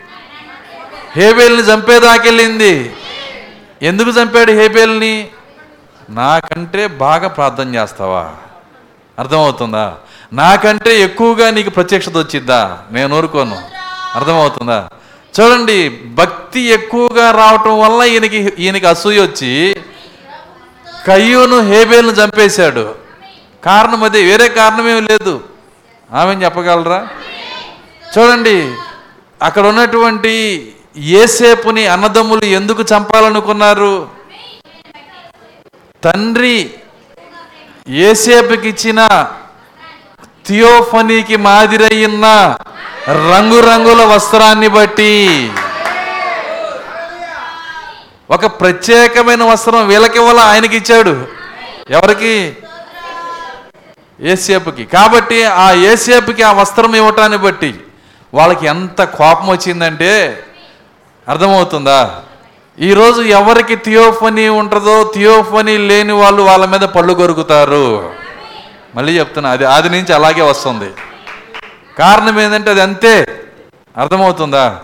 హేబేల్ని 1.16 1.62
చంపేదాకెళ్ళింది 1.62 2.96
ఎందుకు 3.82 4.10
చంపాడు 4.10 4.52
హేబేల్ని? 4.52 5.28
నాకంటే 6.10 6.86
బాగా 6.86 7.28
ప్రార్థన 7.28 7.74
చేస్తావా? 7.74 8.30
అర్థమవుతుందా? 9.18 9.96
నాకంటే 10.32 11.00
ఎక్కువగా 11.00 11.50
నీకు 11.50 11.70
ప్రత్యక్షత 11.70 12.16
వచ్చిద్దా 12.16 12.78
నేను 12.92 13.16
ఊరుకోను. 13.16 13.62
అర్థమవుతుందా? 14.14 14.88
చూడండి 15.40 15.88
భక్తి 16.04 16.60
ఎక్కువగా 16.60 17.30
రావటం 17.30 17.80
వల్ల 17.80 18.02
ఈయనకి 18.02 18.52
ఈయనకి 18.58 18.86
అసూయ 18.86 19.20
వచ్చి 19.20 19.76
కయ్యూను 21.06 21.60
హేబేల్ను 21.60 22.12
చంపేశాడు. 22.12 22.94
కారణం 23.64 24.04
అదే 24.04 24.22
వేరే 24.22 24.48
కారణమేమి 24.48 25.00
లేదు. 25.00 25.40
ఆమె 26.12 26.34
చెప్పగలరా? 26.34 27.08
చూడండి 28.18 28.74
అక్కడ 29.42 29.66
ఉన్నటువంటి 29.66 30.34
ఏసేపుని 30.96 31.86
అన్నదమ్ములు 31.86 32.44
ఎందుకు 32.44 32.82
చంపాలనుకున్నారు? 32.82 34.08
తండ్రి 36.04 36.70
ఏసేపుకి 37.88 38.68
ఇచ్చిన 38.68 39.30
థియోఫనీకి 40.46 41.36
మాదిరయ్యున్న 41.36 42.56
రంగురంగుల 43.08 44.04
వస్త్రాన్ని 44.04 44.68
బట్టి 44.68 45.50
ఒక 48.30 48.46
ప్రత్యేకమైన 48.46 49.42
వస్త్రం 49.42 49.88
వీళ్ళకి 49.88 50.18
వల్ల 50.18 50.40
ఆయనకి 50.40 50.76
ఇచ్చాడు 50.76 51.26
ఎవరికి? 51.90 52.56
ఏసేపుకి. 54.20 54.84
కాబట్టి 54.84 55.44
ఆ 55.44 55.72
ఏసేపుకి 55.72 56.42
ఆ 56.42 56.52
వస్త్రం 56.52 56.96
ఇవ్వటాన్ని 56.96 57.38
బట్టి 57.38 57.74
వాళ్ళకి 58.34 58.66
ఎంత 58.66 59.04
కోపం 59.04 59.46
వచ్చిందంటే 59.46 60.42
అర్థమవుతుందా? 61.28 62.14
ఈరోజు 62.80 63.22
ఎవరికి 63.22 63.76
థియోఫనీ 63.76 64.48
ఉంటుందో 64.48 65.12
థియోఫనీ 65.14 65.78
లేని 65.78 66.12
వాళ్ళు 66.12 66.42
వాళ్ళ 66.42 66.64
మీద 66.66 66.80
పళ్ళు 66.80 67.12
కొరుకుతారు. 67.12 68.19
మళ్ళీ 68.94 69.18
చెప్తున్నా 69.18 69.50
అది 69.50 69.64
ఆది 69.64 69.88
నుంచి 69.88 70.14
అలాగే 70.14 70.42
వస్తుంది. 70.42 70.90
కారణం 71.98 72.40
ఏంటంటే 72.40 72.70
అది 72.70 72.82
అంతే. 72.82 73.42
అర్థమవుతుందా? 73.96 74.78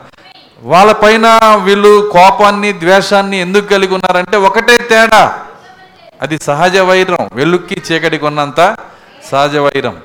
వాళ్ళ 0.62 0.92
పైన 0.92 1.40
వీళ్ళు 1.62 2.10
కోపాన్ని 2.12 2.72
ద్వేషాన్ని 2.72 3.40
ఎందుకు 3.40 3.66
కలిగి 3.66 3.94
ఉన్నారంటే 3.94 4.36
ఒకటే 4.36 4.76
తేడా. 4.76 5.38
అది 6.22 6.38
సహజ 6.38 6.78
వైరం. 6.78 7.30
వెలుక్కి 7.32 7.82
చీకటికి 7.92 8.24
ఉన్నంత 8.24 8.76
సహజ 9.30 9.56
వైరం. 9.56 9.96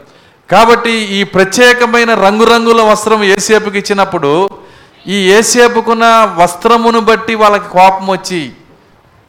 కాబట్టి 0.52 0.92
ఈ 0.92 1.24
ప్రత్యేకమైన 1.24 2.14
రంగురంగుల 2.14 2.82
వస్త్రం 2.82 3.24
ఏసేపుకి 3.24 3.78
ఇచ్చినప్పుడు 3.80 4.50
ఈ 5.08 5.32
ఏసేపుకున్న 5.32 6.36
వస్త్రమును 6.38 7.00
బట్టి 7.00 7.36
వాళ్ళకి 7.36 7.70
కోపం 7.70 8.08
వచ్చి 8.08 8.52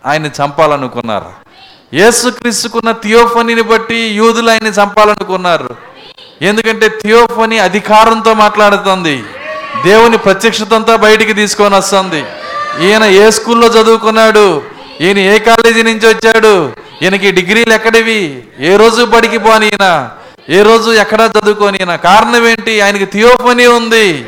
ఆయన 0.06 0.26
చంపాలనుకున్నారు? 0.26 1.51
యేసుక్రీస్తుకున్న 1.94 2.92
థియోఫనీని 2.92 3.62
బట్టి 3.62 3.96
యూదులు 3.96 4.50
ఆయన్ని 4.50 4.70
చంపాలనుకున్నారు. 4.70 5.76
ఎందుకంటే 6.42 6.88
థియోఫనీ 6.88 7.58
అధికారంతో 7.58 8.34
మాట్లాడుతుంది. 8.34 9.22
దేవుని 9.84 10.18
ప్రత్యక్షతంతో 10.18 10.96
బయటికి 10.96 11.32
తీసుకొని 11.32 11.74
వస్తుంది. 11.74 12.24
ఈయన 12.80 13.04
ఏ 13.04 13.30
స్కూల్లో 13.30 13.68
చదువుకున్నాడు? 13.68 14.62
ఈయన 15.00 15.18
ఏ 15.18 15.38
కాలేజీ 15.38 15.82
నుంచి 15.82 16.06
వచ్చాడు? 16.14 16.72
ఈయనకి 17.02 17.30
డిగ్రీలు 17.30 17.72
ఎక్కడివి? 17.72 18.42
ఏ 18.60 18.76
రోజు 18.76 19.04
బడికి 19.04 19.38
పోని 19.38 19.66
ఈయన? 19.66 20.10
ఏ 20.48 20.62
రోజు 20.62 20.90
ఎక్కడా 20.90 21.30
చదువుకోని 21.38 21.78
ఈయన? 21.78 21.96
కారణం 21.96 22.48
ఏంటి? 22.48 22.80
ఆయనకి 22.80 23.04
థియోఫనీ 23.04 23.66
ఉంది. 23.66 24.24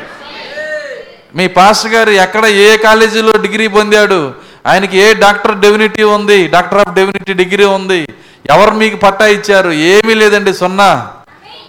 మీ 1.37 1.49
పాస్టర్ 1.49 1.93
గారు 1.93 2.11
ఎక్కడ 2.11 2.45
ఏ 2.47 2.77
కాలేజీలో 2.77 3.33
డిగ్రీ 3.33 3.67
పొందాడు? 3.67 4.44
ఆయనకి 4.67 4.99
ఏ 4.99 5.15
డాక్టర్ 5.15 5.57
డెవినిటీ 5.57 6.03
ఉంది? 6.03 6.49
డాక్టర్ 6.49 6.79
ఆఫ్ 6.79 6.95
డెవినిటీ 6.95 7.33
డిగ్రీ 7.33 7.65
ఉంది. 7.65 8.09
ఎవరు 8.51 8.71
మీకు 8.71 8.97
పట్టా 8.97 9.27
ఇచ్చారు? 9.27 9.71
ఏమీ 9.71 10.15
లేదండి 10.15 10.55
సున్నా. 10.55 11.07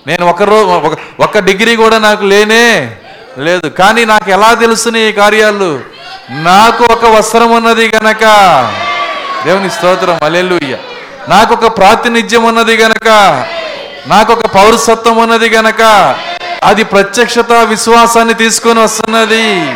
నేను 0.08 0.26
ఒక 0.26 0.42
ఒక- 0.42 1.40
డిగ్రీ 1.40 1.76
కూడా 1.76 1.98
నాకు 1.98 2.26
లేనే 2.26 2.96
లేదు. 3.38 3.68
కానీ 3.68 4.06
నాకు 4.06 4.32
ఎలా 4.32 4.54
తెలుస్తున్నాయి 4.54 5.10
ఈ 5.10 5.12
కార్యాలు? 5.12 5.80
నాకు 6.30 6.84
ఒక 6.84 7.06
వస్త్రం 7.06 7.52
ఉన్నది 7.52 7.92
గనక. 7.96 8.24
దేవుని 9.46 9.70
స్తోత్రం. 9.70 10.20
అలెలుయ్య 10.24 10.78
నాకు 11.30 11.54
ఒక 11.54 11.78
ప్రాతినిధ్యం 11.78 12.44
ఉన్నది 12.44 12.78
గనక. 12.78 13.08
నాకు 14.08 14.34
ఒక 14.34 14.46
పౌరసత్వం 14.46 15.18
ఉన్నది 15.18 15.50
గనక. 15.50 15.82
అది 16.64 16.84
ప్రత్యక్షత 16.84 17.52
విశ్వాసాన్ని 17.52 18.34
తీసుకొని 18.34 18.80
వస్తున్నది. 18.80 19.76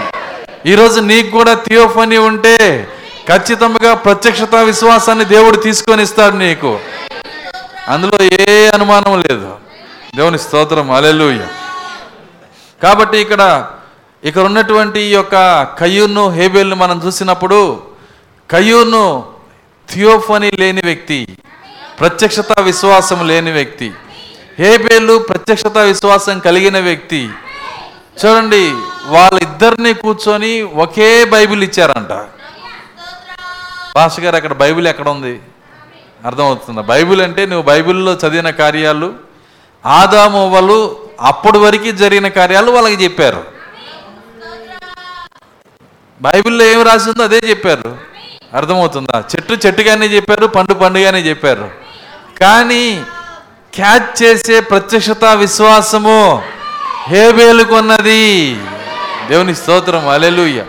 ఈరోజు 0.66 1.00
నీకు 1.00 1.30
కూడా 1.30 1.54
థియోఫనీ 1.54 2.18
ఉంటే 2.18 2.88
ఖచ్చితంగా 3.30 3.94
ప్రత్యక్షత 3.94 4.56
విశ్వాసాన్ని 4.56 5.26
దేవుడు 5.26 5.58
తీసుకొని 5.58 6.04
ఇస్తాడు 6.04 6.36
నీకు. 6.36 6.80
అందులో 7.88 8.24
ఏ 8.24 8.68
అనుమానం 8.68 9.22
లేదు. 9.22 9.56
దేవుని 10.16 10.40
స్తోత్రం. 10.40 10.92
అలెలుయ్య 10.92 11.48
కాబట్టి 12.84 13.18
ఇక్కడ 13.18 13.68
ఇక్కడ 14.24 14.42
ఉన్నటువంటి 14.42 15.00
ఈ 15.00 15.14
యొక్క 15.14 15.64
కయ్యూన్ను 15.64 16.30
హేబేల్ను 16.30 16.76
మనం 16.76 17.02
చూసినప్పుడు 17.06 17.82
కయ్యూను 18.52 19.26
థియోఫనీ 19.90 20.52
లేని 20.52 20.82
వ్యక్తి 20.86 21.28
ప్రత్యక్షత 22.00 22.60
విశ్వాసం 22.60 23.28
లేని 23.28 23.52
వ్యక్తి 23.52 23.92
హేబేలు 24.60 25.20
ప్రత్యక్షత 25.20 25.78
విశ్వాసం 25.78 26.40
కలిగిన 26.40 26.80
వ్యక్తి. 26.80 27.30
చూడండి 28.20 28.72
వాళ్ళిద్దరిని 29.06 29.94
కూర్చొని 29.94 30.62
ఒకే 30.62 31.26
బైబిల్ 31.26 31.64
ఇచ్చారంట. 31.64 32.39
పాస్టర్ 34.00 34.26
గారు 34.26 34.36
అక్కడ 34.36 34.54
బైబిల్ 34.54 34.88
ఎక్కడ 34.88 35.10
ఉంది? 35.10 35.40
అర్థమవుతుందా? 36.26 36.82
బైబిల్ 36.82 37.22
అంటే 37.22 37.46
నువ్వు 37.46 37.62
బైబిల్లో 37.62 38.14
చదివిన 38.14 38.50
కార్యాలు 38.50 39.14
ఆదామోవలు 39.86 40.96
అప్పటి 41.22 41.58
వరకు 41.58 41.92
జరిగిన 41.92 42.28
కార్యాలు 42.28 42.72
వాళ్ళకి 42.72 43.04
చెప్పారు. 43.04 43.44
బైబిల్లో 46.22 46.66
ఏం 46.66 46.82
రాసిందో 46.82 47.24
అదే 47.24 47.42
చెప్పారు. 47.50 47.98
అర్థమవుతుందా? 48.54 49.24
చెట్టు 49.36 49.58
చెట్టుగానే 49.68 50.06
చెప్పారు 50.06 50.46
పండు 50.46 50.74
పండుగానే 50.74 51.20
చెప్పారు. 51.20 51.72
కానీ 52.40 53.04
క్యాచ్ 53.74 54.24
చేసే 54.24 54.60
ప్రత్యక్షత 54.60 55.26
విశ్వాసము 55.26 56.44
హేబేలుకున్నది 57.08 58.58
దేవుని 59.28 59.56
స్తోత్రం 59.56 60.08
అలెలుయ్య 60.08 60.66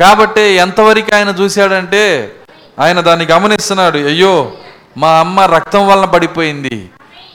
కాబట్టి 0.00 0.40
ఎంతవరకు 0.40 1.14
ఆయన 1.14 1.28
చూశాడంటే 1.28 2.34
ఆయన 2.78 3.00
దాన్ని 3.00 3.26
గమనిస్తున్నాడు 3.26 3.98
అయ్యో 3.98 4.52
మా 4.96 5.18
అమ్మ 5.18 5.40
రక్తం 5.40 5.88
వలన 5.88 6.04
పడిపోయింది. 6.04 6.90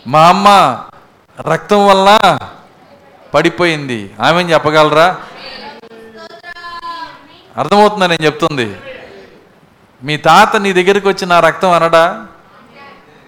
మా 0.08 0.28
అమ్మ 0.28 0.78
రక్తం 1.42 1.88
వల్ల 1.88 2.38
పడిపోయింది. 3.34 4.12
ఆమె 4.20 4.44
చెప్పగలరా? 4.44 5.18
అర్థమవుతుందా 7.58 8.08
నేను 8.08 8.26
చెప్తుంది? 8.26 8.76
మీ 10.04 10.18
తాత 10.18 10.56
నీ 10.56 10.74
దగ్గరికి 10.74 11.08
వచ్చి 11.08 11.26
నా 11.26 11.40
రక్తం 11.40 11.72
అనడా? 11.72 12.26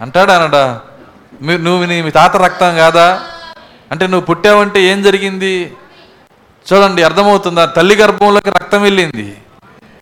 అంటాడా 0.01 0.43
అనడా? 0.43 0.81
నువ్వు 1.41 1.85
నీ 1.85 2.01
మీ 2.01 2.11
తాత 2.11 2.37
రక్తం 2.37 2.75
కాదా? 2.75 3.21
అంటే 3.91 4.07
నువ్వు 4.07 4.25
పుట్టావంటే 4.25 4.81
ఏం 4.81 5.03
జరిగింది? 5.03 5.73
చూడండి 6.73 7.03
అర్థమవుతుందా? 7.03 7.65
తల్లి 7.65 7.95
గర్భంలోకి 7.95 8.49
రక్తం 8.49 8.81
వెళ్ళింది. 8.81 9.37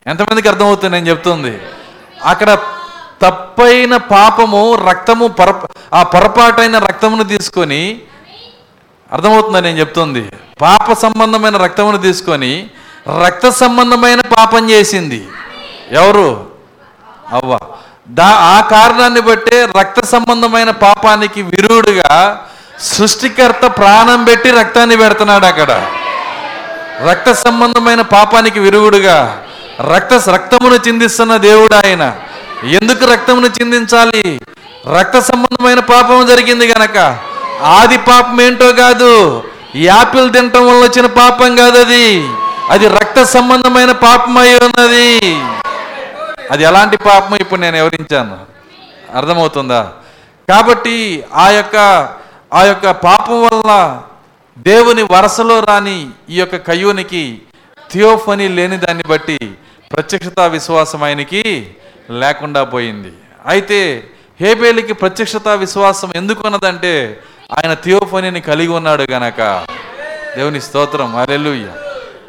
ఎంతమందికి 0.08 0.48
అర్థమవుతుంది 0.48 0.96
నేను 0.96 1.10
చెప్తుంది? 1.10 1.60
అక్కడ 2.26 2.58
తప్పైన 3.22 3.98
పాపము 3.98 4.76
రక్తము 4.90 5.28
పొర 5.28 5.54
ఆ 5.94 6.04
పొరపాటైన 6.04 6.78
రక్తమును 6.78 7.24
తీసుకొని 7.24 8.02
అర్థమవుతుందా 9.12 9.60
నేను 9.60 9.80
చెప్తుంది? 9.80 10.32
పాప 10.62 10.94
సంబంధమైన 10.94 11.58
రక్తమును 11.58 11.98
తీసుకొని 11.98 12.70
రక్త 13.26 13.50
సంబంధమైన 13.50 14.22
పాపం 14.22 14.70
చేసింది. 14.70 15.28
ఎవరు? 15.92 16.48
అవ్వ. 17.32 17.60
దా 18.08 18.26
ఆ 18.26 18.62
కారణాన్ని 18.62 19.22
బట్టే 19.22 19.66
రక్త 19.80 20.06
సంబంధమైన 20.06 20.70
పాపానికి 20.70 21.42
విరుడుగా 21.42 22.46
సృష్టికర్త 22.80 23.66
ప్రాణం 23.66 24.24
పెట్టి 24.24 24.52
రక్తాన్ని 24.52 24.98
పెడుతున్నాడు 24.98 25.46
అక్కడ. 25.46 25.86
రక్త 27.10 27.32
సంబంధమైన 27.32 28.02
పాపానికి 28.02 28.60
విరుగుడుగా 28.60 29.43
రక్త 29.82 30.30
రక్తమును 30.30 30.76
చిందిస్తున్న 30.76 31.38
దేవుడు 31.38 31.76
ఆయన. 31.76 32.16
ఎందుకు 32.64 33.06
రక్తమును 33.06 33.48
చిందించాలి? 33.48 34.42
రక్త 35.00 35.20
సంబంధమైన 35.20 35.80
పాపం 35.80 36.26
జరిగింది 36.26 36.68
గనక. 36.68 37.20
ఆది 37.64 37.98
పాపం 37.98 38.42
ఏంటో 38.42 38.74
కాదు. 38.74 39.44
యాపిల్ 39.76 40.34
తినటం 40.34 40.68
వల్ల 40.68 40.80
వచ్చిన 40.80 41.06
పాపం 41.06 41.56
కాదు 41.56 41.80
అది. 41.80 42.28
అది 42.70 42.88
రక్త 42.88 43.24
సంబంధమైన 43.24 43.92
పాపం 43.92 44.38
అయి 44.38 44.56
ఉన్నది. 44.56 45.20
అది 46.52 46.64
ఎలాంటి 46.64 46.98
పాపం 46.98 47.36
ఇప్పుడు 47.36 47.60
నేను 47.60 47.78
వివరించాను. 47.78 48.38
అర్థమవుతుందా? 49.18 49.92
కాబట్టి 50.50 51.24
ఆ 51.36 51.50
యొక్క 51.50 51.76
ఆ 52.54 52.64
యొక్క 52.64 52.92
పాపం 52.92 53.44
వల్ల 53.44 54.02
దేవుని 54.58 55.04
వరసలో 55.04 55.60
రాని 55.60 56.08
ఈ 56.30 56.40
యొక్క 56.40 56.56
కయ్యూనికి 56.56 57.42
థియోఫనీ 57.92 58.48
లేని 58.48 58.78
దాన్ని 58.78 59.04
బట్టి 59.10 59.40
ప్రత్యక్షత 59.94 60.40
విశ్వాసం 60.40 61.04
ఆయనకి 61.04 61.76
లేకుండా 62.10 62.64
పోయింది. 62.64 63.12
అయితే 63.46 64.04
హేబేలికి 64.42 64.94
ప్రత్యక్షత 64.94 65.48
విశ్వాసం 65.48 66.12
ఎందుకున్నదంటే 66.16 67.20
ఆయన 67.60 67.74
థియోఫనీని 67.74 68.42
కలిగి 68.42 68.68
ఉన్నాడు 68.68 69.06
గనక. 69.12 69.68
దేవుని 70.38 70.62
స్తోత్రం. 70.62 71.16
అరెలుయ్య 71.16 71.68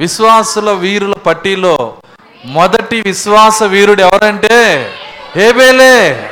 విశ్వాసుల 0.00 0.70
వీరుల 0.70 1.12
పట్టీలో 1.12 1.96
మొదటి 2.44 3.00
విశ్వాస 3.00 3.62
వీరుడు 3.62 4.02
ఎవరంటే 4.02 4.90
హేబేలే. 5.36 6.30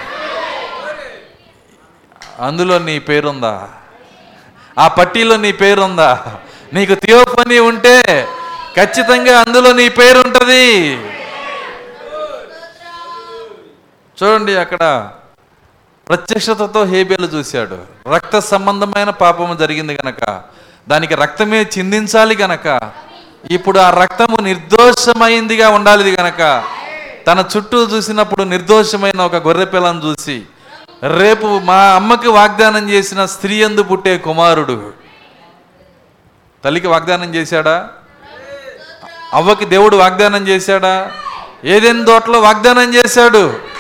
అందులో 2.41 2.78
నీ 2.78 2.99
పేరుందా? 2.99 3.68
ఆ 4.78 4.89
పట్టీలో 4.89 5.37
నీ 5.37 5.53
పేరుందా? 5.53 6.24
నీకు 6.72 6.95
థియోఫనీ 6.95 7.59
ఉంటే 7.59 8.26
ఖచ్చితంగా 8.76 9.41
అందులో 9.41 9.72
నీ 9.72 9.89
పేరు 9.89 10.18
ఉంటుంది 10.18 10.99
చూడండి 14.22 14.56
అక్కడ 14.56 15.10
ప్రత్యక్షతతో 16.08 16.84
హేబేలు 16.84 17.26
చూశాడు. 17.26 17.78
రక్త 18.14 18.38
సంబంధమైన 18.38 19.10
పాపము 19.10 19.54
జరిగింది 19.54 19.98
గనక 20.04 20.42
దానికి 20.88 21.14
రక్తమే 21.14 21.62
చిందించాలి 21.78 22.36
గనక 22.36 22.80
ఇప్పుడు 23.50 23.78
ఆ 23.78 23.90
రక్తము 23.90 24.40
నిర్దోషమైందిగా 24.40 25.68
ఉండాలి 25.68 26.16
గనక 26.16 26.64
తన 27.26 27.44
చుట్టూ 27.56 27.88
చూసినప్పుడు 27.88 28.42
నిర్దోషమైన 28.42 29.20
ఒక 29.20 29.34
గొర్రె 29.34 29.64
పిల్లను 29.64 30.00
చూసి 30.04 30.42
రేపు 31.18 31.46
మా 31.58 31.82
అమ్మకి 31.82 32.28
వాగ్దానం 32.28 32.90
చేసిన 32.90 33.26
స్త్రీ 33.26 33.54
ఎందు 33.56 33.82
పుట్టే 33.82 34.18
కుమారుడు. 34.18 34.92
తల్లికి 36.64 36.86
వాగ్దానం 36.86 37.34
చేశాడా? 37.34 37.88
అవ్వకి 39.32 39.64
దేవుడు 39.64 39.96
వాగ్దానం 39.96 40.48
చేశాడా? 40.48 41.12
ఏదైనా 41.64 42.04
తోటలో 42.04 42.40
వాగ్దానం 42.40 42.94
చేశాడు? 42.94 43.71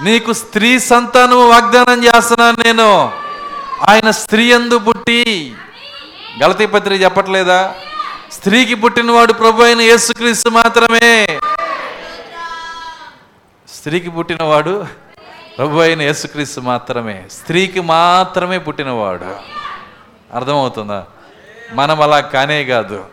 నీకు 0.00 0.32
స్త్రీ 0.32 0.78
సంతానము 0.78 1.48
వాగ్దానం 1.48 2.04
చేస్తున్నాను 2.04 2.62
నేను. 2.62 3.12
ఆయన 3.88 4.10
స్త్రీ 4.10 4.52
ఎందు 4.52 4.78
పుట్టి. 4.78 5.54
గలతీ 6.42 6.66
పత్రిక 6.66 7.02
చెప్పట్లేదా? 7.02 7.74
స్త్రీకి 8.32 8.74
పుట్టినవాడు 8.74 9.32
ప్రభు 9.32 9.62
అయిన 9.62 9.80
యేసుక్రీస్తు 9.80 10.48
మాత్రమే. 10.48 11.40
స్త్రీకి 13.74 14.10
పుట్టినవాడు 14.10 14.86
ప్రభు 15.58 15.78
అయిన 15.78 16.02
యేసుక్రీస్తు 16.02 16.60
మాత్రమే. 16.60 17.24
స్త్రీకి 17.32 17.80
మాత్రమే 17.80 18.58
పుట్టినవాడు. 18.58 19.36
అర్థమవుతుందా? 20.34 21.04
మనం 21.72 22.00
అలా 22.00 22.20
కానే 22.20 22.64
కాదు. 22.64 23.04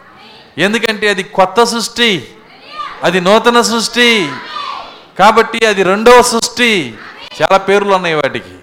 ఎందుకంటే 0.58 1.10
అది 1.10 1.24
కొత్త 1.24 1.64
సృష్టి. 1.64 2.28
అది 3.04 3.22
నూతన 3.22 3.62
సృష్టి. 3.62 4.32
కాబట్టి 5.20 5.66
అది 5.66 5.84
రెండవ 5.84 6.22
సృష్టి. 6.22 6.94
చాలా 7.42 7.58
పేర్లు 7.58 7.96
ఉన్నాయి 7.96 8.16
వాటికి. 8.16 8.56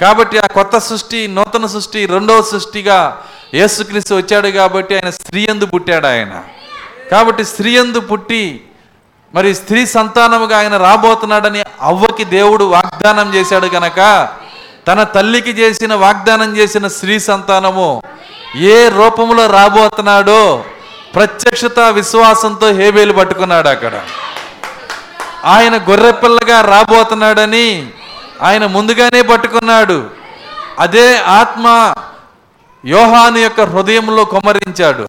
కాబట్టి 0.00 0.38
ఆ 0.38 0.46
కొత్త 0.46 0.78
సృష్టి 0.78 1.28
నూతన 1.28 1.66
సృష్టి 1.66 2.06
రెండవ 2.06 2.42
సృష్టిగా 2.42 3.22
యేసుక్రీస్తు 3.54 4.14
వచ్చాడు 4.14 4.48
కాబట్టి 4.48 4.94
ఆయన 4.94 5.10
స్త్రీ 5.10 5.46
ఎందు 5.50 5.66
పుట్టాడు 5.66 6.06
ఆయన. 6.06 6.42
కాబట్టి 7.10 7.44
స్త్రీ 7.44 7.78
ఎందు 7.78 8.00
పుట్టి 8.00 8.60
మరి 9.34 9.54
స్త్రీ 9.54 9.86
సంతానముగా 9.86 10.58
ఆయన 10.58 10.76
రాబోతున్నాడని 10.76 11.64
అవ్వకి 11.80 12.24
దేవుడు 12.24 12.64
వాగ్దానం 12.64 13.34
చేశాడు 13.34 13.66
గనక 13.66 14.28
తన 14.88 15.02
తల్లికి 15.02 15.50
చేసిన 15.50 15.94
వాగ్దానం 15.94 16.56
చేసిన 16.56 16.88
స్త్రీ 16.88 17.18
సంతానము 17.18 18.02
ఏ 18.56 18.88
రూపంలో 18.88 19.46
రాబోతున్నాడో 19.46 20.64
ప్రత్యక్షత 21.14 21.80
విశ్వాసంతో 21.80 22.72
హేబేలు 22.72 23.12
పట్టుకున్నాడు 23.12 23.68
అక్కడ. 23.68 24.00
ఆయన 25.44 25.76
గొర్రెపిల్లగా 25.76 26.60
రాబోతున్నాడని 26.60 27.92
ఆయన 28.42 28.66
ముందుగానే 28.66 29.22
పట్టుకున్నాడు. 29.22 30.10
అదే 30.78 31.18
ఆత్మ 31.18 31.94
యోహాను 32.84 33.38
యొక్క 33.38 33.60
హృదయంలో 33.60 34.24
కొమరించాడు. 34.24 35.06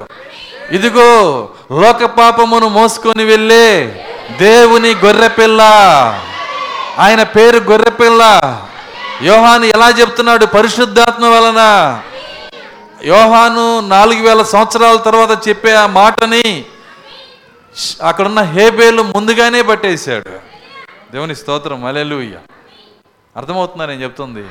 ఇదిగో 0.71 1.49
లోక 1.71 2.03
పాపమును 2.03 2.67
మోసుకొని 2.67 3.23
వెళ్ళే 3.23 3.97
దేవుని 4.39 4.95
గొర్రెపిల్ల 5.05 5.61
ఆయన 6.99 7.23
పేరు 7.23 7.57
గొర్రెపిల్ల 7.57 8.41
యోహాను 9.23 9.65
ఎలా 9.65 9.89
చెప్తున్నాడు? 9.89 10.45
పరిశుద్ధాత్మ 10.45 11.25
వలన. 11.25 11.61
యోహాను 13.03 13.79
నాలుగు 13.79 14.21
వేల 14.27 14.43
సంవత్సరాల 14.43 14.97
తర్వాత 14.97 15.47
చెప్పే 15.47 15.75
ఆ 15.75 15.87
మాటని 15.87 16.65
అక్కడున్న 18.01 18.41
హేబేలు 18.41 19.01
ముందుగానే 19.01 19.61
పట్టేశాడు. 19.61 20.29
దేవుని 21.11 21.35
స్తోత్రం 21.35 21.85
అలెలుయ్య 21.85 22.37
అర్థమవుతుందా 23.37 23.85
నేను 23.85 24.03
చెప్తుంది? 24.03 24.47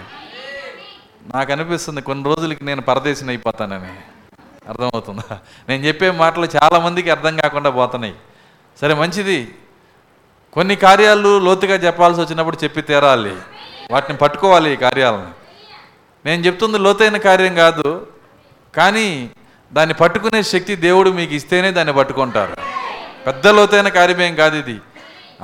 నాకు 1.34 1.52
అనిపిస్తుంది 1.52 2.02
కొన్ని 2.02 2.24
రోజులకి 2.24 2.64
నేను 2.64 2.80
పరదేశం 2.80 3.28
అయిపోతానని. 3.28 3.94
అర్థమవుతుందా? 4.68 5.38
నేను 5.68 5.84
చెప్పే 5.84 6.10
మాటలు 6.10 6.48
చాలామందికి 6.56 7.10
అర్థం 7.10 7.36
కాకుండా 7.36 7.70
పోతున్నాయి. 7.70 8.14
సరే 8.80 8.94
మంచిది. 8.94 9.54
కొన్ని 10.52 10.76
కార్యాలు 10.76 11.38
లోతుగా 11.38 11.74
చెప్పాల్సి 11.74 12.20
వచ్చినప్పుడు 12.20 12.58
చెప్పి 12.64 12.82
తీరాలి. 12.82 13.36
వాటిని 13.90 14.18
పట్టుకోవాలి 14.18 14.72
ఈ 14.72 14.76
కార్యాలను. 14.76 15.30
నేను 16.24 16.46
చెప్తుంది 16.46 16.78
లోతైన 16.78 17.16
కార్యం 17.16 17.54
కాదు 17.54 18.06
కానీ 18.76 19.30
దాన్ని 19.72 19.94
పట్టుకునే 19.94 20.42
శక్తి 20.42 20.76
దేవుడు 20.76 21.10
మీకు 21.10 21.34
ఇస్తేనే 21.34 21.70
దాన్ని 21.70 21.94
పట్టుకుంటారు. 21.94 22.87
పెద్ద 23.28 23.46
లోతైన 23.56 23.88
కార్యమేం 23.98 24.34
కాదు 24.34 24.56
ఇది. 24.62 24.76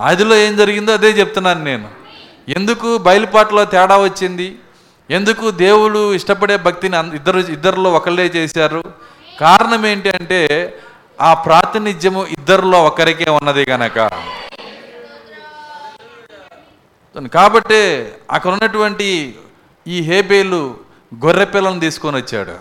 ఆదిలో 0.08 0.34
ఏం 0.44 0.52
జరిగిందో 0.60 0.92
అదే 0.98 1.10
చెప్తున్నాను 1.20 1.62
నేను. 1.70 1.88
ఎందుకు 2.58 2.88
బయలుపాట్లో 3.06 3.62
తేడా 3.74 3.96
వచ్చింది? 4.04 4.48
ఎందుకు 5.10 5.46
దేవుడు 5.64 6.00
ఇష్టపడే 6.18 6.56
భక్తిని 6.66 6.96
ఇద్దరు 7.16 7.40
ఇద్దరిలో 7.56 7.88
ఒకళ్ళే 7.98 8.26
చేశారు? 8.36 8.82
కారణం 9.40 9.82
ఏంటి 9.86 10.08
అంటే 10.16 10.40
ఆ 11.20 11.30
ప్రాతినిధ్యము 11.46 12.22
ఇద్దరిలో 12.36 12.78
ఒకరికే 12.84 13.28
ఉన్నది 13.30 13.64
కనుక 13.64 13.98
కాబట్టి 17.34 17.82
అక్కడ 18.30 18.50
ఉన్నటువంటి 18.52 19.08
ఈ 19.86 19.98
హేబేలు 20.08 20.62
గొర్రెపిల్లను 21.24 21.80
తీసుకొని 21.80 22.16
వచ్చాడు. 22.16 22.54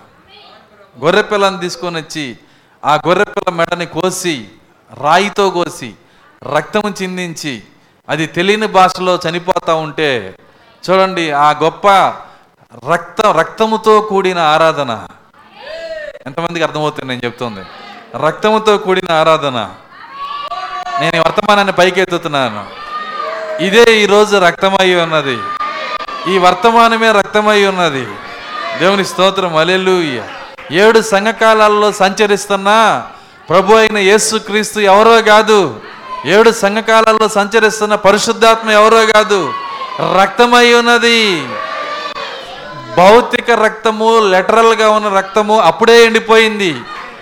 గొర్రెపిల్లను 1.03 1.57
తీసుకొని 1.57 1.97
వచ్చి 2.01 2.25
ఆ 2.83 2.93
గొర్రె 3.07 3.25
పిల్ల 3.35 3.51
మెడని 3.59 3.85
కోసి 3.85 4.35
రాయితో 5.01 5.49
కోసి 5.49 5.93
రక్తము 6.55 6.93
చిందించి 7.01 7.63
అది 8.09 8.25
తెలియని 8.25 8.67
భాషలో 8.67 9.19
చనిపోతూ 9.29 9.75
ఉంటే 9.75 10.35
చూడండి 10.89 11.31
ఆ 11.31 11.51
గొప్ప 11.51 11.87
రక్త 12.91 13.21
రక్తముతో 13.21 14.01
కూడిన 14.01 14.39
ఆరాధన. 14.39 15.07
ఎంతమందికి 16.25 16.63
అర్థమవుతుంది 16.63 17.07
నేను 17.07 17.21
చెప్తుంది? 17.25 17.65
రక్తముతో 18.27 18.77
కూడిన 18.77 19.11
ఆరాధన. 19.11 19.69
నేను 20.99 21.19
వర్తమానాన్ని 21.19 21.73
పైకెత్తుతున్నాను. 21.73 22.65
ఇదే 23.63 24.03
ఈరోజు 24.03 24.37
రక్తమై 24.37 24.95
ఉన్నది. 24.95 25.39
ఈ 26.27 26.37
వర్తమానమే 26.37 27.11
రక్తమై 27.11 27.65
ఉన్నది. 27.65 28.07
దేవుని 28.79 29.05
స్తోత్రం. 29.05 29.55
అలెలు 29.55 30.21
ఏడు 30.71 31.01
సంఘకాలాల్లో 31.01 31.91
సంచరిస్తున్నా 31.91 33.07
ప్రభు 33.49 33.73
అయిన 33.73 33.97
యేసుక్రీస్తు 33.97 34.79
ఎవరో 34.79 35.21
కాదు. 35.21 35.75
ఏడు 36.25 36.51
సంఘకాలాల్లో 36.51 37.27
సంచరిస్తున్న 37.27 37.95
పరిశుద్ధాత్మ 37.95 38.69
ఎవరో 38.69 39.05
కాదు. 39.05 39.53
రక్తమై 40.21 40.73
ఉన్నది. 40.73 41.47
భౌతిక 42.97 43.51
రక్తము 43.51 44.19
లెటరల్గా 44.19 44.89
ఉన్న 44.89 45.17
రక్తము 45.17 45.59
అప్పుడే 45.59 46.05
ఎండిపోయింది. 46.05 46.75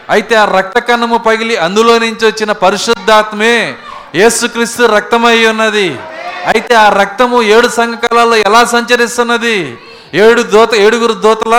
అయితే 0.10 0.36
ఆ 0.36 0.46
రక్త 0.46 0.80
కణము 0.80 1.18
పగిలి 1.18 1.58
అందులో 1.58 2.00
నుంచి 2.00 2.26
వచ్చిన 2.26 2.52
పరిశుద్ధాత్మే 2.52 3.76
యేసుక్రీస్తు 4.16 4.84
రక్తమై 4.84 5.46
ఉన్నది. 5.46 6.00
అయితే 6.46 6.76
ఆ 6.76 6.90
రక్తము 6.90 7.42
ఏడు 7.42 7.68
సంఘకాలలో 7.68 8.36
ఎలా 8.36 8.66
సంచరిస్తున్నది? 8.66 9.78
ఏడు 10.14 10.42
దోత 10.42 10.74
ఏడుగురు 10.76 11.14
దోతల 11.14 11.56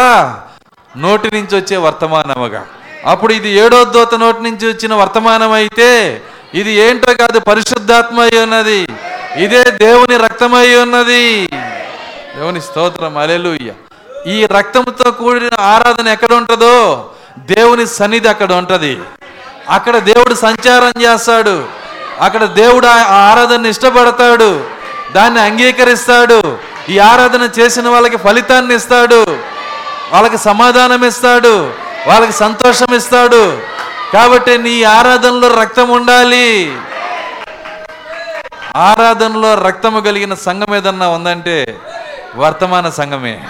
నోటి 0.96 1.28
నుంచి 1.34 1.56
వచ్చే 1.60 1.76
వర్తమానముగా. 1.76 2.66
అప్పుడు 3.06 3.32
ఇది 3.32 3.48
ఏడో 3.48 3.84
దోత 3.84 4.14
నోటి 4.14 4.42
నుంచి 4.42 4.68
వచ్చిన 4.68 4.94
వర్తమానం 4.94 5.52
అయితే 5.52 6.22
ఇది 6.54 6.70
ఏంటో 6.70 7.14
కాదు 7.14 7.38
పరిశుద్ధాత్మ 7.38 8.20
అయి 8.20 8.38
ఉన్నది. 8.38 8.88
ఇదే 9.36 9.64
దేవుని 9.70 10.16
రక్తమై 10.16 10.74
ఉన్నది. 10.74 11.46
దేవుని 12.36 12.60
స్తోత్రం 12.60 13.18
అలెలుయ్య 13.18 13.72
ఈ 14.26 14.46
రక్తంతో 14.46 15.10
కూడిన 15.10 15.50
ఆరాధన 15.60 16.08
ఎక్కడ 16.08 16.32
ఉంటుందో 16.32 17.10
దేవుని 17.38 17.86
సన్నిధి 17.86 18.28
అక్కడ 18.28 18.52
ఉంటుంది. 18.52 18.98
అక్కడ 19.68 19.98
దేవుడు 19.98 20.34
సంచారం 20.34 21.02
చేస్తాడు. 21.02 21.64
అక్కడ 22.20 22.44
దేవుడు 22.44 22.86
ఆ 22.86 23.04
ఆరాధన 23.32 23.66
ఇష్టపడతాడు. 23.66 24.64
దాన్ని 25.12 25.40
అంగీకరిస్తాడు. 25.40 26.58
ఈ 26.88 26.98
ఆరాధన 26.98 27.48
చేసిన 27.58 27.88
వాళ్ళకి 27.88 28.16
ఫలితాన్ని 28.16 28.74
ఇస్తాడు. 28.74 29.36
వాళ్ళకి 30.12 30.38
సమాధానం 30.38 31.04
ఇస్తాడు 31.04 31.72
వాళ్ళకి 32.06 32.32
సంతోషం 32.32 32.94
ఇస్తాడు 32.94 33.62
కాబట్టి 34.12 34.58
నీ 34.58 34.82
ఆరాధనలో 34.82 35.48
రక్తం 35.48 35.88
ఉండాలి. 35.90 36.76
ఆరాధనలో 38.76 39.54
రక్తము 39.54 40.00
కలిగిన 40.00 40.34
సంఘం 40.34 40.74
ఏదన్నా 40.74 41.08
ఉందంటే 41.08 41.78
వర్తమాన 42.36 42.90
సంఘమే. 42.90 43.44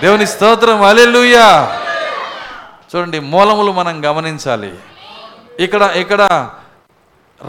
దేవుని 0.00 0.26
స్తోత్రం 0.26 0.82
అలెలుయా 0.82 1.78
చూడండి 2.96 3.20
మూలములు 3.20 3.72
మనం 3.72 4.04
గమనించాలి. 4.04 4.74
ఇక్కడ 5.60 5.82
ఇక్కడ 5.82 6.48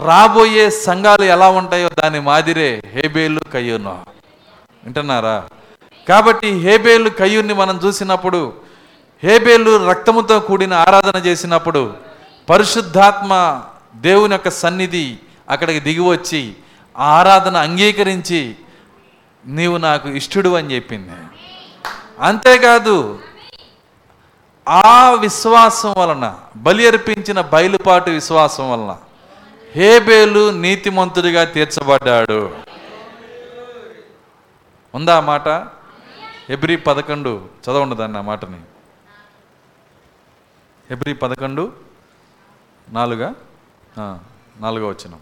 రాబోయే 0.04 0.70
సంఘాలు 0.70 1.24
ఎలా 1.24 1.48
ఉంటాయో 1.48 1.88
దాని 1.88 2.20
మాదిరే 2.20 2.82
హేబేలు 2.94 3.40
కయ్యూను. 3.52 3.98
వింటున్నారా? 4.84 5.42
కాబట్టి 6.08 6.50
హేబేలు 6.50 7.10
కయ్యూర్ని 7.10 7.54
మనం 7.54 7.80
చూసినప్పుడు 7.84 8.69
హేబేలు 9.22 9.88
రక్తముతో 9.88 10.40
కూడిన 10.40 10.74
ఆరాధన 10.74 11.18
చేసినప్పుడు 11.26 11.94
పరిశుద్ధాత్మ 12.50 13.62
దేవుని 13.94 14.32
యొక్క 14.32 14.50
సన్నిధి 14.50 15.18
అక్కడికి 15.50 15.80
దిగి 15.80 16.00
వచ్చి 16.00 16.54
ఆ 16.98 17.04
ఆరాధన 17.04 17.56
అంగీకరించి 17.56 18.56
నీవు 19.46 19.76
నాకు 19.76 20.08
ఇష్టడు 20.08 20.48
అని 20.48 20.74
చెప్పింది. 20.74 21.10
అంతేకాదు 22.20 23.18
ఆ 24.68 25.10
విశ్వాసం 25.10 25.94
వలన 25.96 26.38
బలి 26.56 26.86
అర్పించిన 26.86 27.40
బయలుపాటు 27.40 28.10
విశ్వాసం 28.10 28.72
వలన 28.72 28.96
హేబేలు 29.76 30.50
నీతిమంతుడిగా 30.50 31.44
తీర్చబడ్డాడు. 31.44 32.50
ఉందా 34.94 35.20
మాట? 35.20 35.48
ఎబ్రి 36.50 36.76
పదకొండు 36.76 37.40
చదవండి 37.64 37.96
దాన్ని 37.96 38.18
ఆ 38.18 38.20
మాటని. 38.20 38.60
ఎబ్రి 40.94 41.12
పదకొండు 41.22 41.64
నాలుగా? 42.88 43.28
నాలుగో 44.62 44.86
వచ్చిన 44.88 45.12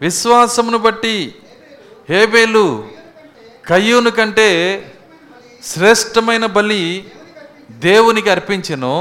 విశ్వాసమును 0.00 0.78
బట్టి 0.86 1.16
హేబేలు 2.08 2.64
కయ్యూను 3.66 4.10
కంటే 4.18 4.48
శ్రేష్టమైన 5.64 6.46
బలి 6.56 6.80
దేవునికి 7.86 8.30
అర్పించను. 8.30 8.94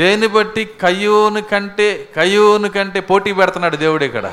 దేని 0.00 0.28
బట్టి? 0.36 0.64
కయ్యూను 0.82 1.42
కంటే 1.52 1.88
కయ్యూను 2.16 2.68
కంటే 2.76 3.00
పోటీ 3.10 3.32
పెడుతున్నాడు 3.40 3.76
దేవుడు 3.86 4.04
ఇక్కడ. 4.10 4.26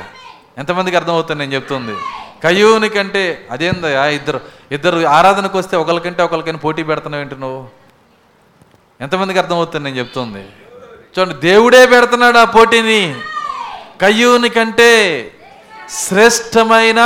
ఎంతమందికి 0.58 1.00
అర్థమవుతుంది 1.02 1.40
నేను 1.42 1.54
చెప్తుంది? 1.54 1.98
కయ్యూని 2.46 2.90
కంటే 2.90 3.48
అదేందయ్యా 3.52 4.06
ఇద్దరు 4.06 4.40
ఇద్దరు 4.72 5.06
ఆరాధనకు 5.06 5.58
వస్తే 5.58 5.78
ఒకరికంటే 5.78 6.24
ఒకరికైనా 6.24 6.58
పోటీ 6.58 6.84
పెడుతున్నావు 6.84 7.22
ఏంటి 7.22 7.36
నువ్వు? 7.36 7.62
ఎంతమందికి 9.02 9.40
అర్థమవుతుంది 9.40 9.84
నేను 9.84 9.98
చెప్తుంది? 9.98 10.44
చూడండి 11.14 11.36
దేవుడే 11.36 11.86
పెడుతున్నాడు 11.86 12.38
ఆ 12.38 12.44
పోటీని. 12.44 13.16
కయ్యూని 14.02 14.50
కంటే 14.50 14.92
శ్రేష్టమైన 15.90 17.02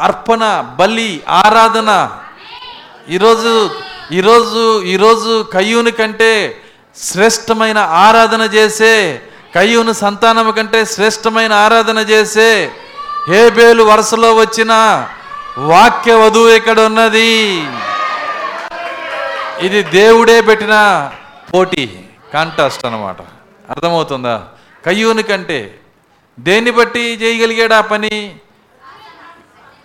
అర్పణ 0.00 0.74
బలి 0.78 1.22
ఆరాధన. 1.28 1.90
ఈరోజు 3.08 3.70
ఈరోజు 4.12 4.82
ఈరోజు 4.82 5.46
కయ్యూని 5.52 5.90
కంటే 5.90 6.32
శ్రేష్టమైన 6.96 7.78
ఆరాధన 7.78 8.42
చేసే 8.54 9.22
కయ్యూను 9.54 9.92
సంతానము 9.92 10.52
కంటే 10.52 10.84
శ్రేష్టమైన 10.84 11.52
ఆరాధన 11.52 11.98
చేసే 11.98 12.50
హేబేలు 13.28 13.82
వరుసలో 13.82 14.34
వచ్చిన 14.34 14.72
వాక్య 15.58 16.14
వధువు 16.14 16.48
ఇక్కడ 16.48 16.80
ఉన్నది. 16.80 17.64
ఇది 19.60 19.82
దేవుడే 19.82 20.40
పెట్టిన 20.40 21.10
పోటీ 21.54 21.98
కాంటాస్ట్ 22.34 22.84
అన్నమాట. 22.84 23.16
అర్థమవుతుందా? 23.70 24.42
కయ్యూని 24.86 25.22
కంటే 25.22 25.78
దేన్ని 26.40 26.70
బట్టి 26.70 27.00
చేయగలిగాడు 27.00 27.74
ఆ 27.74 27.80
పని? 27.80 28.36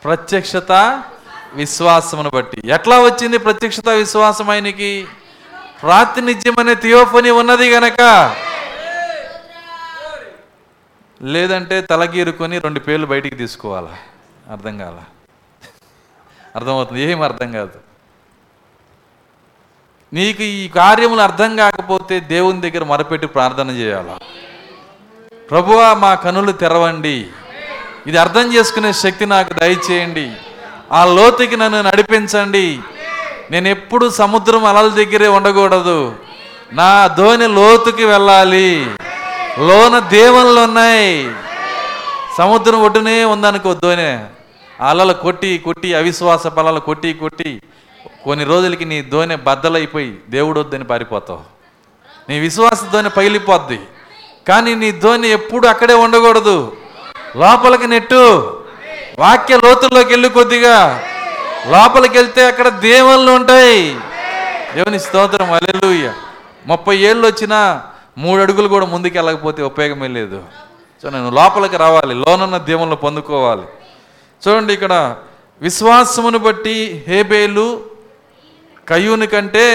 ప్రత్యక్షత 0.04 1.02
విశ్వాసమును 1.54 2.30
బట్టి. 2.30 2.62
ఎట్లా 2.66 3.00
వచ్చింది 3.00 3.38
ప్రత్యక్షత 3.38 3.90
విశ్వాసం 3.90 4.50
ఆయనకి? 4.50 5.08
ప్రాతినిధ్యం 5.82 6.56
అనే 6.60 6.76
థియోఫని 6.76 7.32
ఉన్నది 7.32 7.70
గనక. 7.70 8.36
లేదంటే 11.22 11.82
తలగీరుకొని 11.82 12.60
రెండు 12.60 12.80
పేర్లు 12.80 13.06
బయటికి 13.06 13.36
తీసుకోవాలా? 13.36 13.98
అర్థం 14.52 14.78
కాల? 14.78 15.00
అర్థమవుతుంది? 16.56 17.02
ఏం 17.02 17.22
అర్థం 17.22 17.52
కాదు. 17.52 17.80
నీకు 20.14 20.44
ఈ 20.44 20.68
కార్యములు 20.68 21.22
అర్థం 21.22 21.56
కాకపోతే 21.56 22.20
దేవుని 22.20 22.62
దగ్గర 22.62 22.84
మరపెట్టి 22.84 23.28
ప్రార్థన 23.28 23.70
చేయాలా? 23.70 24.20
ప్రభువా 25.52 25.94
మా 25.94 26.16
కనులు 26.16 26.52
తెరవండి. 26.52 27.28
ఇది 28.08 28.18
అర్థం 28.18 28.54
చేసుకునే 28.54 28.94
శక్తి 28.94 29.26
నాకు 29.26 29.54
దయచేయండి. 29.54 30.34
ఆ 30.92 31.06
లోతుకి 31.06 31.58
నన్ను 31.58 31.82
నడిపించండి. 31.82 32.80
నేను 33.52 33.68
ఎప్పుడు 33.68 34.10
సముద్రం 34.10 34.66
అలల 34.66 34.88
దగ్గరే 34.88 35.28
ఉండకూడదు. 35.28 36.16
నా 36.74 37.08
ధోని 37.08 37.48
లోతుకి 37.48 38.06
వెళ్ళాలి. 38.06 38.90
లోన 39.60 40.00
దేవన్లు 40.00 40.60
ఉన్నాయి. 40.60 41.32
సముద్రం 42.38 42.82
ఒడ్డునే 42.82 43.26
ఉందనుకో 43.26 43.74
ధోని 43.74 44.26
అలలు 44.82 45.14
కొట్టి 45.14 45.58
కొట్టి 45.58 45.94
అవిశ్వాస 45.94 46.48
బలాలు 46.48 46.80
కొట్టి 46.80 47.14
కొట్టి 47.14 47.62
కొన్ని 48.24 48.46
రోజులకి 48.46 48.86
నీ 48.86 49.02
ధోని 49.02 49.36
బద్దలైపోయి 49.36 50.18
దేవుడు 50.30 50.60
వద్దని 50.60 50.84
పారిపోతావు. 50.84 51.40
నీ 52.30 52.40
విశ్వాస 52.40 52.84
ధోని 52.84 53.10
పగిలిపోద్ది. 53.10 53.80
కానీ 54.48 54.76
నీ 54.76 54.92
ధోని 54.92 55.28
ఎప్పుడు 55.28 55.68
అక్కడే 55.68 55.94
ఉండకూడదు. 55.94 56.78
లోపలికి 57.38 57.88
నెట్టు. 57.88 58.54
వాక్య 59.20 59.58
లోతుల్లోకి 59.58 60.10
వెళ్ళి 60.10 60.30
కొద్దిగా. 60.30 61.04
లోపలికి 61.68 62.18
వెళ్తే 62.18 62.46
అక్కడ 62.46 62.68
దేవుళ్ళు 62.68 63.32
ఉంటాయి. 63.32 63.96
దేవుని 64.76 65.00
స్తోత్రం 65.00 65.52
అల్లెలుయ్య 65.52 66.14
ముప్పై 66.68 66.98
ఏళ్ళు 66.98 67.28
వచ్చినా 67.28 67.82
మూడు 68.24 68.40
అడుగులు 68.42 68.68
కూడా 68.74 68.86
ముందుకు 68.94 69.16
వెళ్ళకపోతే 69.18 69.62
ఉపయోగమే 69.72 70.08
లేదు. 70.18 70.40
సో 71.02 71.10
నేను 71.10 71.30
లోపలికి 71.40 71.78
రావాలి 71.84 72.14
లోనున్న 72.16 72.58
దేవుళ్ళు 72.72 72.96
పొందుకోవాలి. 73.06 73.66
చూడండి 74.44 74.74
ఇక్కడ 74.74 74.94
విశ్వాసమును 75.62 76.40
బట్టి 76.46 76.76
హేబేలు 77.08 77.68
కయ్యూని 78.90 79.28
కంటే 79.28 79.68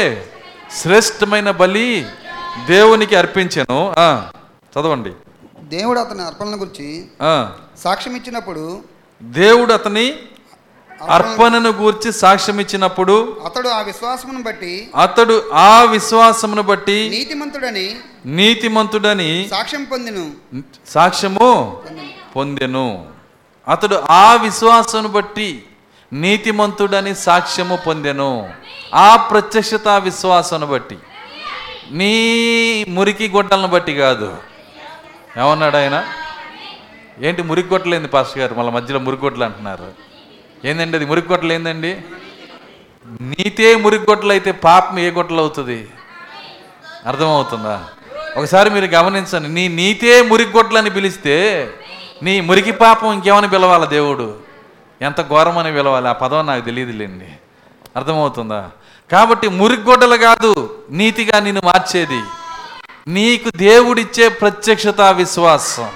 శ్రేష్టమైన 0.76 1.50
బలి 1.60 1.90
దేవునికి 2.66 3.16
అర్పించెను. 3.16 3.80
చదవండి. 4.72 5.12
దేవుడు 5.76 5.98
అతని 6.00 6.22
అర్పణల 6.22 6.56
గురించి 6.60 6.88
సాక్ష్యం 7.84 8.16
ఇచ్చినప్పుడు 8.16 8.64
దేవుడు 9.22 9.72
అతని 9.72 10.06
అర్పణను 11.02 11.70
గూర్చి 11.70 12.12
సాక్ష్యం 12.12 12.60
ఇచ్చినప్పుడు 12.60 13.36
అతడు 13.44 13.68
ఆ 13.68 13.80
విశ్వాసమును 13.80 14.42
బట్టి 14.42 14.90
అతడు 15.02 15.50
ఆ 15.54 15.82
విశ్వాసమును 15.82 16.62
బట్టి 16.62 17.10
నీతిమంతుడని 17.10 17.96
నీతిమంతుడని 18.26 19.48
సాక్ష్యం 19.50 19.84
పొందిను. 19.84 20.32
సాక్ష్యము 20.88 21.82
పొందెను. 22.36 23.06
అతడు 23.68 23.94
ఆ 23.94 24.34
విశ్వాసమును 24.34 25.08
బట్టి 25.08 25.64
నీతిమంతుడని 26.12 27.14
సాక్ష్యము 27.14 27.78
పొందెను. 27.86 28.50
ఆ 28.94 29.16
ప్రత్యక్షత 29.16 29.88
విశ్వాసమును 29.88 30.66
బట్టి. 30.66 30.98
నీ 31.90 32.84
మురికి 32.88 33.28
గొడ్డలను 33.28 33.68
బట్టి 33.68 33.94
కాదు. 33.94 34.36
ఏమన్నాడు 35.38 35.76
ఆయన? 35.76 36.04
ఏంటి 37.20 37.42
మురికి 37.42 37.68
గొట్టలు 37.68 37.94
ఏంది 37.94 38.08
పాస్టర్ 38.08 38.38
గారు? 38.38 38.54
మళ్ళీ 38.54 38.72
మధ్యలో 38.72 39.00
మురికి 39.00 39.24
గొట్టలు 39.24 39.44
అంటున్నారు. 39.44 40.15
ఏందండి 40.64 40.96
అది 40.96 41.06
మురిగొట్టలు 41.06 41.52
ఏందండి? 41.52 42.00
నీతే 43.20 43.76
మురిగొట్టలు 43.76 44.30
అయితే 44.30 44.52
పాపం 44.52 44.98
ఏ 44.98 45.10
గొట్టలు 45.10 45.38
అవుతుంది? 45.38 45.88
అర్థమవుతుందా? 47.06 47.84
ఒకసారి 48.36 48.70
మీరు 48.70 48.84
గమనించండి 48.84 49.48
నీ 49.48 49.68
నీతే 49.68 50.22
మురికి 50.22 50.90
పిలిస్తే 50.90 51.68
నీ 52.22 52.40
మురికి 52.40 52.70
పాపం 52.70 53.12
ఇంకేమని 53.12 53.48
పిలవాలి 53.48 53.86
దేవుడు? 53.86 54.34
ఎంత 55.02 55.28
ఘోరమని 55.28 55.72
పిలవాలి? 55.72 56.08
ఆ 56.08 56.12
పదం 56.12 56.46
నాకు 56.46 56.64
తెలియదులేండి. 56.64 57.28
అర్థమవుతుందా? 57.96 58.70
కాబట్టి 59.12 59.48
మురిగొడ్డలు 59.48 60.16
కాదు 60.16 60.78
నీతిగా 60.90 61.40
నిన్ను 61.40 61.62
మార్చేది. 61.64 62.22
నీకు 63.08 63.50
దేవుడిచ్చే 63.56 64.28
ప్రత్యక్షత 64.28 65.00
విశ్వాసం. 65.00 65.88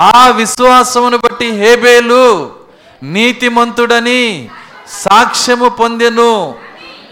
ఆ 0.00 0.28
విశ్వాసమును 0.28 1.16
బట్టి 1.16 1.50
హేబేలు 1.50 2.56
నీతిమంతుడని 3.02 4.48
సాక్ష్యము 4.88 5.68
పొందెను. 5.68 6.54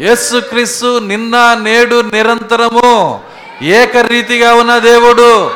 యేసుక్రీస్తు 0.00 0.98
నిన్న 0.98 1.58
నేడు 1.62 2.00
నిరంతరము 2.00 3.20
ఏకరీతిగా 3.62 4.54
ఉన్న 4.54 4.78
దేవుడు. 4.78 5.50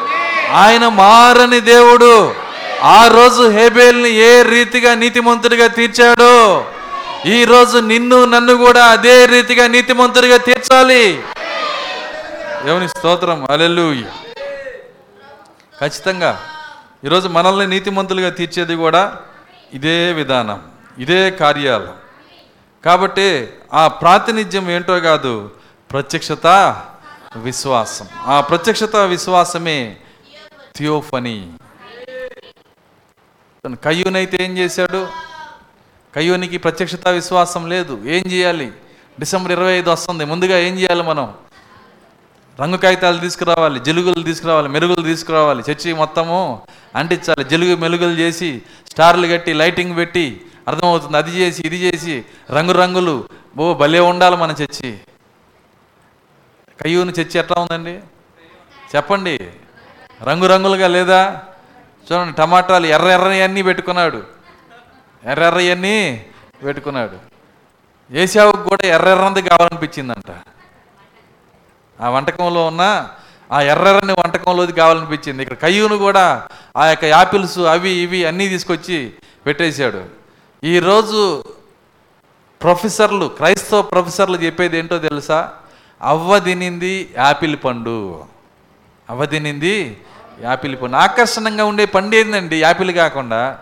ఆయన 0.53 0.89
మారని 0.89 1.61
దేవుడు. 1.61 2.35
ఆ 2.83 3.07
రోజు 3.07 3.51
హేబేల్ని 3.51 4.11
ఏ 4.11 4.43
రీతిగా 4.43 4.95
నీతిమంతుడిగా 4.95 5.67
తీర్చాడో 5.67 6.65
ఈ 7.27 7.45
రోజు 7.45 7.79
నిన్ను 7.79 8.25
నన్ను 8.25 8.57
కూడా 8.57 8.85
అదే 8.85 9.27
రీతిగా 9.27 9.67
నీతిమంతుడిగా 9.67 10.37
తీర్చాలి. 10.37 11.23
దేవుని 12.65 12.89
స్తోత్రం. 12.89 13.47
అలెల్లు 13.51 13.95
ఖచ్చితంగా. 15.81 16.41
ఈరోజు 17.05 17.29
మనల్ని 17.29 17.67
నీతిమంతులుగా 17.67 18.31
తీర్చేది 18.31 18.75
కూడా 18.75 19.13
ఇదే 19.73 20.13
విధానం 20.13 20.63
ఇదే 20.99 21.31
కార్యాలు. 21.31 21.89
కాబట్టి 22.85 23.49
ఆ 23.75 23.89
ప్రాతినిధ్యం 23.89 24.71
ఏంటో 24.71 25.01
కాదు 25.01 25.51
ప్రత్యక్షత 25.93 26.47
విశ్వాసం. 27.37 28.07
ఆ 28.21 28.41
ప్రత్యక్షత 28.41 28.97
విశ్వాసమే 28.97 29.97
థియోఫనీ. 30.77 31.53
కయ్యూనైతే 33.67 34.45
ఏం 34.45 34.59
చేశాడు? 34.59 35.09
కయ్యూనికి 36.15 36.59
ప్రత్యక్షత 36.59 37.09
విశ్వాసం 37.09 37.69
లేదు. 37.69 38.01
ఏం 38.05 38.33
చేయాలి? 38.33 38.73
డిసెంబర్ 39.19 39.53
ఇరవై 39.53 39.73
ఐదు 39.73 39.91
వస్తుంది. 39.91 40.25
ముందుగా 40.25 40.59
ఏం 40.59 40.79
చేయాలి 40.79 41.03
మనం? 41.03 41.35
రంగు 42.61 42.77
కాగితాలు 42.77 43.19
తీసుకురావాలి 43.19 43.81
జలుగులు 43.81 44.23
తీసుకురావాలి 44.23 44.69
మెరుగులు 44.69 45.03
తీసుకురావాలి 45.03 45.63
చర్చి 45.71 45.93
మొత్తము 45.93 46.63
అంటించాలి. 46.97 47.45
జలుగు 47.45 47.77
మెలుగులు 47.77 48.11
చేసి 48.11 48.63
స్టార్లు 48.91 49.27
కట్టి 49.27 49.53
లైటింగ్ 49.53 49.97
పెట్టి 49.97 50.47
అర్థమవుతుంది. 50.69 51.17
అది 51.17 51.31
చేసి 51.31 51.63
ఇది 51.67 51.77
చేసి 51.77 52.25
రంగు 52.51 52.73
రంగులు. 52.73 53.29
ఓ 53.59 53.75
భలే 53.75 54.01
ఉండాలి 54.01 54.37
మన 54.37 54.55
చర్చి. 54.63 54.99
కయ్యూని 56.83 57.13
చర్చి 57.13 57.39
ఎట్లా 57.41 57.61
ఉందండి? 57.61 58.01
చెప్పండి. 58.97 59.51
రంగురంగులుగా 60.23 60.89
లేదా? 60.89 61.43
చూడండి 62.13 62.37
టమాటాలు 62.37 62.87
ఎర్ర 62.87 63.05
ఎర్రని 63.05 63.41
అన్నీ 63.41 63.63
పెట్టుకున్నాడు. 63.63 64.23
ఎర్ర 65.25 65.43
ఎర్రయన్నీ 65.43 66.27
పెట్టుకున్నాడు. 66.65 67.17
ఏసావుకు 68.11 68.63
కూడా 68.63 68.89
ఎర్ర 68.89 69.09
ఎర్రంది 69.09 69.43
కావాలనిపించిందంట. 69.43 70.31
ఆ 72.01 72.09
వంటకంలో 72.09 72.67
ఉన్న 72.67 73.09
ఆ 73.53 73.61
ఎర్రని 73.61 74.13
వంటకంలోది 74.13 74.73
కావాలనిపించింది. 74.73 75.43
ఇక్కడ 75.43 75.57
కయ్యూను 75.57 75.97
కూడా 75.97 76.47
ఆ 76.77 76.87
యొక్క 76.87 77.05
యాపిల్స్ 77.05 77.59
అవి 77.59 77.91
ఇవి 77.91 78.25
అన్నీ 78.25 78.49
తీసుకొచ్చి 78.49 79.13
పెట్టేశాడు. 79.47 80.05
ఈరోజు 80.65 81.45
ప్రొఫెసర్లు 82.63 83.27
క్రైస్తవ 83.27 83.83
ప్రొఫెసర్లు 83.83 84.37
చెప్పేది 84.37 84.79
ఏంటో 84.79 84.99
తెలుసా? 84.99 85.51
అవ్వ 86.03 86.39
తినింది 86.39 87.15
యాపిల్ 87.19 87.57
పండు. 87.65 88.25
అవ్వ 89.11 89.27
తినింది 89.27 89.97
యాపిల్ 90.43 90.77
పండు. 90.83 90.97
ఆకర్షణంగా 90.97 91.65
ఉండే 91.65 91.85
పండు 91.85 92.17
ఏందండి 92.17 92.61
యాపిల్ 92.61 92.91
కాకుండా? 92.91 93.59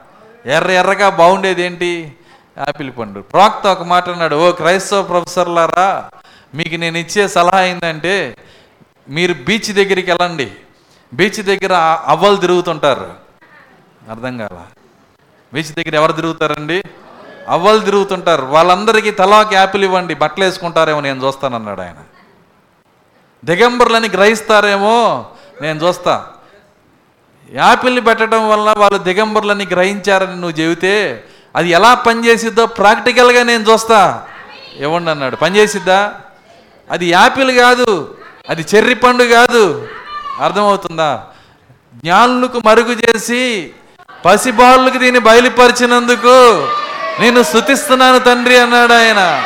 ఎర్ర 0.47 0.71
ఎర్రగా 0.71 1.09
బాగుండేది 1.09 1.63
ఏంటి? 1.63 2.13
యాపిల్ 2.59 2.93
పండు. 2.99 3.21
ప్రాక్త 3.21 3.67
ఒక 3.67 3.83
మాట 3.83 4.09
అన్నాడు 4.09 4.37
ఓ 4.37 4.53
క్రైస్తవ 4.53 5.03
ప్రొఫెసర్లారా 5.03 6.09
మీకు 6.57 6.77
నేను 6.77 6.99
ఇచ్చే 6.99 7.29
సలహా 7.29 7.63
ఏంటంటే 7.63 8.37
మీరు 9.09 9.35
బీచ్ 9.35 9.73
దగ్గరికి 9.73 10.11
వెళ్ళండి. 10.11 10.53
బీచ్ 11.15 11.43
దగ్గర 11.43 11.99
అవ్వలు 12.07 12.37
తిరుగుతుంటారు. 12.37 13.15
అర్థం 14.11 14.39
కాల? 14.39 14.59
బీచ్ 15.55 15.73
దగ్గర 15.73 15.95
ఎవరు 15.95 16.13
తిరుగుతారండి? 16.13 16.83
అవ్వలు 17.49 17.79
తిరుగుతుంటారు. 17.79 18.43
వాళ్ళందరికీ 18.43 19.11
తలాకి 19.11 19.55
యాపిల్ 19.55 19.85
ఇవ్వండి 19.85 20.15
బట్టలు 20.15 20.45
వేసుకుంటారేమో 20.45 21.01
నేను 21.01 21.27
చూస్తానన్నాడు 21.27 21.81
ఆయన. 21.81 21.97
దిగంబరులని 23.45 24.09
గ్రహిస్తారేమో 24.09 25.27
నేను 25.63 25.87
చూస్తా. 25.87 26.27
యాపిల్ని 27.53 28.01
పెట్టడం 28.01 28.51
వల్ల 28.51 28.75
వాళ్ళు 28.79 28.99
దిగంబరులని 28.99 29.67
గ్రహించారని 29.67 30.41
నువ్వు 30.41 30.61
చెబితే 30.61 31.25
అది 31.57 31.69
ఎలా 31.69 31.95
పనిచేసిద్దో 31.95 32.67
ప్రాక్టికల్గా 32.67 33.43
నేను 33.43 33.65
చూస్తా. 33.73 34.27
ఇవ్వండి 34.77 35.11
అన్నాడు. 35.11 35.37
పనిచేసిద్దా? 35.37 36.21
అది 36.91 37.07
యాపిల్ 37.07 37.51
కాదు 37.59 38.15
అది 38.51 38.65
చెర్రి 38.75 38.95
పండు 38.95 39.25
కాదు. 39.25 39.89
అర్థమవుతుందా? 40.41 41.25
జ్ఞానులకు 41.95 42.61
మరుగు 42.67 42.93
చేసి 42.93 43.71
పసిబాళ్ళకు 44.25 44.99
దీన్ని 44.99 45.21
బయలుపరిచినందుకు 45.21 46.69
నేను 47.21 47.43
స్థుతిస్తున్నాను 47.43 48.19
తండ్రి 48.19 48.59
అన్నాడు 48.59 48.93
ఆయన. 48.93 49.43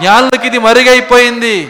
జ్ఞానులకి 0.00 0.46
ఇది 0.46 0.58
మరుగైపోయింది. 0.58 1.68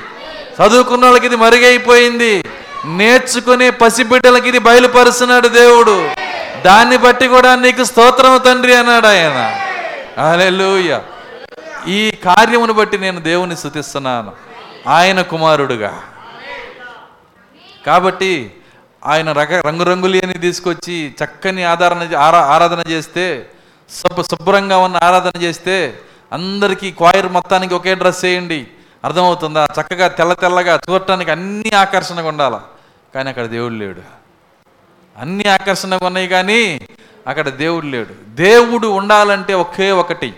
చదువుకున్న 0.62 1.04
వాళ్ళకి 1.04 1.26
ఇది 1.26 1.36
మరుగైపోయింది. 1.36 2.44
నేర్చుకునే 2.84 3.70
పసిబిడ్డలకి 3.70 4.48
ఇది 4.48 4.58
బయలుపరుస్తున్నాడు 4.58 5.48
దేవుడు. 5.48 6.08
దాన్ని 6.64 6.96
బట్టి 6.96 7.28
కూడా 7.28 7.56
నీకు 7.56 7.84
స్తోత్రం 7.84 8.38
తండ్రి 8.38 8.76
అన్నాడు 8.76 9.06
ఆయన. 9.06 9.56
హల్లెలూయ. 10.20 10.98
ఈ 11.88 12.10
కార్యమును 12.10 12.72
బట్టి 12.72 12.98
నేను 12.98 13.20
దేవుని 13.20 13.56
స్థుతిస్తున్నాను 13.56 14.47
ఆయన 14.86 15.22
కుమారుడుగా. 15.22 16.02
కాబట్టి 17.86 18.54
ఆయన 19.06 19.32
రక 19.32 19.52
రంగురంగులేని 19.52 20.32
తీసుకొచ్చి 20.32 21.14
చక్కని 21.24 21.64
ఆధారణ 21.64 22.16
ఆరా 22.16 22.40
ఆరాధన 22.40 22.90
చేస్తే 22.90 23.50
శుభ్ర 23.90 24.22
శుభ్రంగా 24.22 24.78
ఉన్న 24.78 24.96
ఆరాధన 24.96 25.42
చేస్తే 25.42 26.00
అందరికీ 26.32 26.90
క్వాయర్ 26.90 27.28
మొత్తానికి 27.28 27.74
ఒకే 27.74 27.94
డ్రెస్ 27.94 28.24
వేయండి. 28.24 28.66
అర్థమవుతుందా? 29.04 29.68
చక్కగా 29.80 30.08
తెల్ల 30.08 30.32
తెల్లగా 30.32 30.80
చూడటానికి 30.90 31.30
అన్ని 31.30 31.70
ఆకర్షణగా 31.70 32.28
ఉండాలి. 32.28 32.56
కానీ 33.14 33.28
అక్కడ 33.28 33.46
దేవుడు 33.46 33.74
లేడు. 33.74 34.00
అన్ని 35.18 35.48
ఆకర్షణగా 35.48 36.06
ఉన్నాయి 36.06 36.28
కానీ 36.28 36.88
అక్కడ 37.26 37.48
దేవుడు 37.48 37.86
లేడు. 37.86 38.14
దేవుడు 38.28 38.86
ఉండాలంటే 38.88 39.54
ఒకే 39.54 39.90
ఒకటి. 39.90 40.34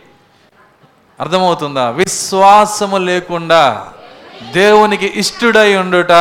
అర్థమవుతుందా? 1.21 1.91
విశ్వాసము 1.91 2.97
లేకుండా 2.97 3.93
దేవునికి 4.43 5.13
ఇష్టడై 5.17 5.77
ఉండుట 5.77 6.13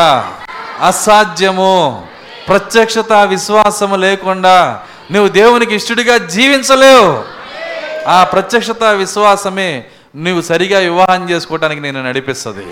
అసాధ్యము. 0.82 2.08
ప్రత్యక్షత 2.48 3.14
విశ్వాసము 3.14 3.96
లేకుండా 3.96 4.80
నువ్వు 5.12 5.30
దేవునికి 5.30 5.76
ఇష్టడిగా 5.76 6.18
జీవించలేవు. 6.18 7.24
ఆ 8.08 8.24
ప్రత్యక్షత 8.24 8.84
విశ్వాసమే 8.84 9.84
నువ్వు 10.16 10.42
సరిగా 10.42 10.80
వివాహం 10.80 11.30
చేసుకోవడానికి 11.30 11.82
నేను 11.82 12.04
నడిపిస్తుంది. 12.04 12.66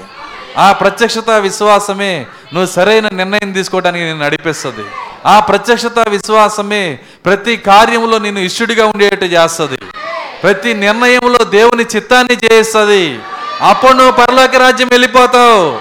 ఆ 0.57 0.71
ప్రత్యక్షత 0.71 1.29
విశ్వాసమే 1.29 2.25
నువ్వు 2.53 2.71
సరైన 2.71 3.09
నిర్ణయం 3.09 3.51
తీసుకోవడానికి 3.51 4.03
నేను 4.03 4.19
నడిపిస్తుంది. 4.19 4.85
ఆ 5.25 5.39
ప్రత్యక్షత 5.39 5.99
విశ్వాసమే 6.09 6.99
ప్రతి 7.25 7.57
కార్యంలో 7.57 8.17
నేను 8.17 8.39
ఇష్టడిగా 8.39 8.85
ఉండేట్టు 8.85 9.25
చేస్తుంది. 9.25 9.77
ప్రతి 10.43 10.73
నిర్ణయంలో 10.73 11.43
దేవుని 11.43 11.85
చిత్తాన్ని 11.95 12.53
చేస్తుంది. 12.53 13.19
అప్పుడు 13.61 13.91
నువ్వు 13.91 14.11
పరలోక 14.11 14.55
రాజ్యం 14.55 14.87
వెళ్ళిపోతావు. 14.87 15.79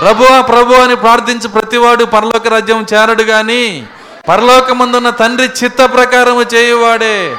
ప్రభువా 0.00 0.40
ప్రభు 0.40 0.72
అని 0.74 0.96
ప్రార్థించి 0.96 1.48
ప్రతివాడు 1.48 2.04
పరలోక 2.04 2.48
రాజ్యం 2.48 2.86
చేరడు 2.94 3.22
కానీ 3.22 3.86
పరలోకమందున్న 4.28 5.10
తండ్రి 5.10 5.50
చిత్త 5.64 5.78
ప్రకారము 5.78 6.42
చేయువాడే. 6.42 7.36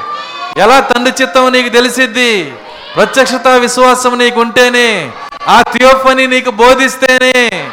ఎలా 0.56 0.80
తండ్రి 0.80 1.22
చిత్తం 1.22 1.52
నీకు 1.52 1.68
తెలిసిద్ది? 1.68 2.52
ప్రత్యక్షత 2.96 3.48
విశ్వాసం 3.48 4.18
నీకు 4.18 4.40
ఉంటేనే 4.40 5.12
ఆ 5.48 5.62
థియోఫని 5.62 6.26
నీకు 6.26 6.50
బోధిస్తేనే. 6.50 7.70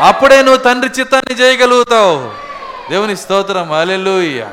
అప్పుడే 0.00 0.42
నువ్వు 0.42 0.56
తండ్రి 0.56 0.90
చిత్తాన్ని 1.00 1.34
చేయగలుగుతావు. 1.34 2.30
దేవుని 2.90 3.16
స్తోత్రం 3.16 3.72
అలెలుయ్య 3.72 4.46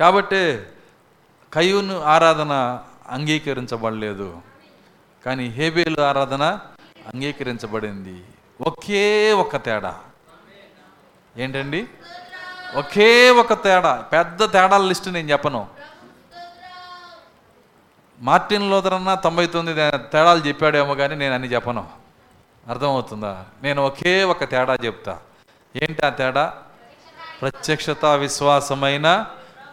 కాబట్టి 0.00 0.58
కయ్యూను 1.54 2.02
ఆరాధన 2.04 2.78
అంగీకరించబడలేదు. 3.10 4.49
కానీ 5.26 5.46
హేబేలు 5.46 6.02
ఆరాధన 6.02 6.60
అంగీకరించబడింది. 7.14 8.24
ఒకే 8.60 9.32
ఒక 9.32 9.56
తేడా. 9.56 9.98
ఏంటండి? 11.36 11.86
ఒకే 12.74 13.30
ఒక 13.30 13.52
తేడా. 13.52 13.96
పెద్ద 14.12 14.52
తేడాల 14.52 14.82
లిస్ట్ 14.82 15.08
నేను 15.08 15.30
చెప్పను. 15.30 15.66
మార్టిన్ 18.20 18.70
లోదరన్న 18.70 19.14
తొంభై 19.14 19.46
తొమ్మిది 19.46 19.90
తేడాలు 19.90 20.40
చెప్పాడేమో 20.40 20.94
కానీ 20.94 21.14
నేను 21.14 21.34
అని 21.34 21.48
చెప్పను. 21.48 21.88
అర్థమవుతుందా? 22.68 23.44
నేను 23.62 23.86
ఒకే 23.86 24.24
ఒక 24.24 24.44
తేడా 24.44 24.74
చెప్తా. 24.74 25.18
ఏంటి 25.76 26.06
ఆ 26.06 26.08
తేడా? 26.08 26.54
ప్రత్యక్షత 27.40 28.04
విశ్వాసమైన 28.04 29.26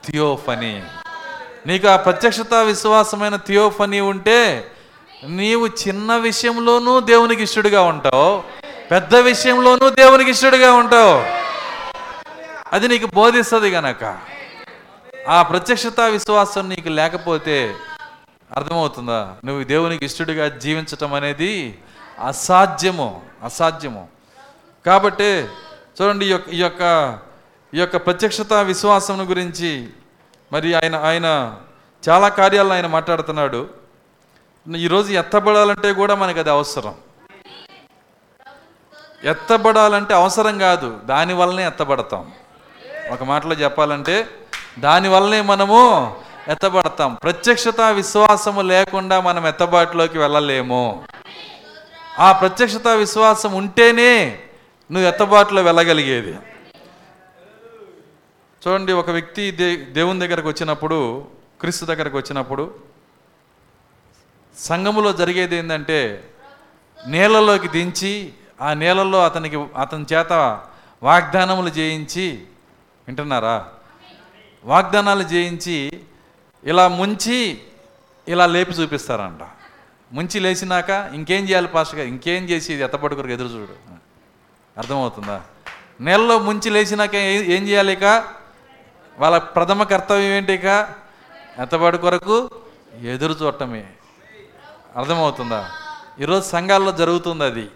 థియోఫనీ. 0.05 0.83
నీకు 1.65 1.87
ఆ 1.87 1.95
ప్రత్యక్షత 1.95 2.53
విశ్వాసమైన 2.53 3.35
థియోఫనీ 3.35 3.99
ఉంటే 3.99 4.71
నీవు 5.23 5.67
చిన్న 5.67 6.15
విషయంలోనూ 6.15 6.99
దేవునికి 6.99 7.43
ఇష్టడుగా 7.43 7.81
ఉంటావు 7.81 8.43
పెద్ద 8.91 9.15
విషయంలోనూ 9.15 9.89
దేవునికి 9.89 10.29
ఇష్టడుగా 10.29 10.73
ఉంటావు. 10.73 11.23
అది 12.73 12.87
నీకు 12.87 13.05
బోధిస్తుంది 13.05 13.69
గనక. 13.69 14.17
ఆ 15.29 15.41
ప్రత్యక్షత 15.41 15.99
విశ్వాసం 15.99 16.69
నీకు 16.69 16.89
లేకపోతే 16.89 17.75
అర్థమవుతుందా? 18.55 19.35
నువ్వు 19.45 19.63
దేవునికి 19.63 20.05
ఇష్టడిగా 20.05 20.57
జీవించటం 20.57 21.13
అనేది 21.13 21.77
అసాధ్యము 22.25 23.21
అసాధ్యము. 23.43 24.07
కాబట్టి 24.85 25.45
చూడండి 26.01 26.25
ఈ 26.25 26.29
యొక్క 26.29 26.49
ఈ 26.49 26.57
యొక్క 26.57 27.17
ఈ 27.73 27.79
యొక్క 27.79 27.97
ప్రత్యక్షత 27.97 28.53
విశ్వాసం 28.53 29.29
గురించి 29.29 29.87
మరి 30.53 30.73
ఆయన 30.73 30.95
ఆయన 30.95 31.55
చాలా 32.09 32.27
కార్యాలను 32.27 32.73
ఆయన 32.73 32.87
మాట్లాడుతున్నాడు. 32.87 33.76
ఈరోజు 34.75 35.13
ఎత్తబడాలంటే 35.13 35.93
కూడా 35.93 36.15
మనకి 36.15 36.39
అది 36.39 36.49
అవసరం. 36.49 36.95
ఎత్తబడాలంటే 39.23 40.13
అవసరం 40.13 40.59
కాదు 40.59 40.99
దానివల్లనే 41.05 41.67
ఎత్తబడతాం. 41.67 42.31
ఒక 43.11 43.23
మాటలో 43.23 43.53
చెప్పాలంటే 43.53 44.27
దానివల్లనే 44.79 45.41
మనము 45.41 46.15
ఎత్తబడతాం. 46.47 47.13
ప్రత్యక్షత 47.13 47.81
విశ్వాసము 47.81 48.61
లేకుండా 48.61 49.21
మనం 49.21 49.47
ఎత్తబాటులోకి 49.47 50.17
వెళ్ళలేము. 50.17 51.03
ఆ 52.19 52.31
ప్రత్యక్షత 52.31 52.87
విశ్వాసం 52.87 53.53
ఉంటేనే 53.53 54.39
నువ్వు 54.91 55.09
ఎత్తబాటులో 55.09 55.61
వెళ్ళగలిగేది. 55.61 56.35
చూడండి 58.67 58.93
ఒక 58.93 59.09
వ్యక్తి 59.09 59.51
దే 59.51 59.75
దేవుని 59.75 60.19
దగ్గరకు 60.19 60.47
వచ్చినప్పుడు 60.47 61.25
క్రీస్తు 61.59 61.85
దగ్గరకు 61.85 62.17
వచ్చినప్పుడు 62.17 62.86
సంఘములో 64.57 65.13
జరిగేది 65.13 65.55
ఏంటంటే 65.55 66.29
నీళ్ళలోకి 67.07 67.67
దించి 67.67 68.33
ఆ 68.61 68.73
నీళ్ళల్లో 68.73 69.25
అతనికి 69.25 69.55
అతని 69.55 70.05
చేత 70.13 70.61
వాగ్దానములు 71.03 71.69
చేయించి 71.69 72.43
వింటున్నారా? 73.07 73.67
వాగ్దానాలు 74.63 75.23
చేయించి 75.23 75.91
ఇలా 76.63 76.87
ముంచి 76.87 77.61
ఇలా 78.27 78.45
లేపి 78.45 78.71
చూపిస్తారంట. 78.71 79.47
ముంచి 80.13 80.39
లేచినాక 80.39 81.09
ఇంకేం 81.13 81.43
చేయాలి 81.43 81.67
పాస్టర్ 81.67 81.99
గారు? 81.99 82.07
ఇంకేం 82.07 82.43
చేసి 82.43 82.73
ఇది 82.73 82.83
ఎత్తపడుకురకు 82.83 83.31
ఎదురు 83.31 83.47
చూడు. 83.47 83.97
అర్థమవుతుందా? 84.77 85.41
నెలలో 86.01 86.39
ముంచి 86.39 86.69
లేచినాక 86.69 87.15
ఏం 87.15 87.67
చేయాలి 87.67 87.93
ఇక? 87.93 88.03
వాళ్ళ 89.19 89.37
ప్రథమ 89.37 89.83
కర్తవ్యం 89.83 90.31
ఏంటి 90.31 90.53
ఇక? 90.53 90.65
ఎత్తపడి 91.59 91.97
కొరకు 91.97 92.49
ఎదురు 93.01 93.33
చూడటమే. 93.33 93.85
అర్థమవుతుందా? 94.97 95.69
ఈరోజు 96.19 96.45
సంఘాల్లో 96.49 96.91
జరుగుతుంది 96.91 97.43
అది. 97.43 97.69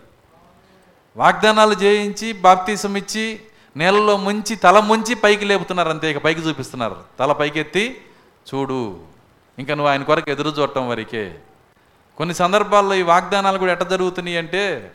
వాగ్దానాలు 1.18 1.74
చేయించి 1.74 2.34
బాప్తీసం 2.34 2.98
ఇచ్చి 2.98 3.40
నీళ్ళలో 3.78 4.18
ముంచి 4.18 4.56
తల 4.56 4.80
ముంచి 4.80 5.16
పైకి 5.16 5.46
లేపుతున్నారు 5.46 5.90
అంతే 5.90 6.12
ఇక 6.12 6.18
పైకి 6.18 6.42
చూపిస్తున్నారు. 6.42 6.96
తల 7.20 7.32
పైకెత్తి 7.32 8.02
చూడు. 8.54 9.00
ఇంకా 9.60 9.76
నువ్వు 9.76 9.92
ఆయన 9.92 10.04
కొరకు 10.04 10.32
ఎదురు 10.32 10.50
చూడటం 10.50 10.90
వరకే. 10.90 11.40
కొన్ని 12.18 12.36
సందర్భాల్లో 12.36 12.96
ఈ 12.96 13.02
వాగ్దానాలు 13.02 13.58
కూడా 13.58 13.72
ఎట్ట 13.72 13.84
జరుగుతున్నాయి 13.84 14.38
అంటే 14.38 14.92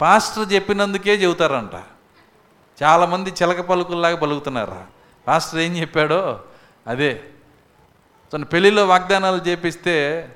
పాస్టర్ 0.00 0.52
చెప్పినందుకే 0.52 1.14
చెబుతారంట. 1.14 1.82
చాలామంది 2.82 3.30
చిలక 3.42 3.60
పలుకుల్లాగా 3.60 4.16
పలుకుతున్నారు? 4.16 4.76
పాస్టర్ 5.28 5.60
ఏం 5.60 5.76
చెప్పాడో? 5.76 6.40
అదే. 6.86 7.20
తను 8.32 8.44
పెళ్ళిలో 8.44 8.86
వాగ్దానాలు 8.86 9.36
చేపిస్తే 9.36 10.28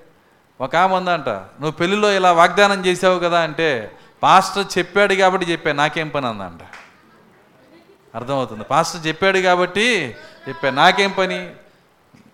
ఒక 0.61 0.77
ఆమె 0.77 0.95
ఉందంట 0.95 1.29
నువ్వు 1.29 1.71
పెళ్ళిలో 1.71 2.13
ఇలా 2.13 2.33
వాగ్దానం 2.33 2.87
చేసావు 2.87 3.19
కదా 3.19 3.41
అంటే 3.41 3.93
పాస్టర్ 4.23 4.79
చెప్పాడు 4.79 5.15
కాబట్టి 5.15 5.53
చెప్పాను 5.53 5.77
నాకేం 5.77 6.09
పని? 6.09 6.27
అందంట. 6.27 6.61
అర్థమవుతుంది. 8.15 8.65
పాస్టర్ 8.65 9.07
చెప్పాడు 9.07 9.39
కాబట్టి 9.39 10.17
చెప్పా 10.49 10.71
నాకేం 10.71 11.11
పని? 11.11 11.51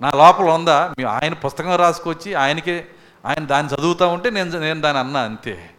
నా 0.03 0.11
లోపల 0.17 0.45
ఉందా? 0.45 0.95
మీ 0.99 1.05
ఆయన 1.05 1.33
పుస్తకం 1.33 1.77
రాసుకొచ్చి 1.77 2.35
ఆయనకే 2.35 2.87
ఆయన 3.27 3.45
దాన్ని 3.47 3.75
చదువుతూ 3.75 4.09
ఉంటే 4.09 4.31
నేను 4.31 4.59
నేను 4.59 4.81
దాన్ని 4.81 5.01
అన్నా 5.01 5.21
అంతే. 5.21 5.71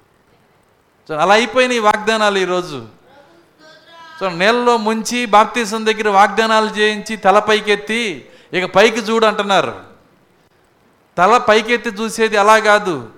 సో 1.07 1.15
అలా 1.15 1.33
అయిపోయినాయి 1.33 1.79
ఈ 1.79 1.83
వాగ్దానాలు 1.83 2.37
ఈరోజు. 2.37 2.85
సో 4.19 4.29
నీళ్ళలో 4.29 4.77
ముంచి 4.77 5.25
బాప్తీసం 5.25 5.85
దగ్గర 5.85 6.09
వాగ్దానాలు 6.09 6.69
చేయించి 6.69 7.15
తల 7.15 7.39
పైకెత్తి 7.39 8.25
ఇక 8.53 8.65
పైకి 8.65 8.99
చూడు 8.99 9.25
అంటున్నారు. 9.25 9.92
తల 11.18 11.38
పైకెత్తి 11.38 11.89
చూసేది 11.89 12.38
అలా 12.38 12.59
కాదు. 12.59 13.09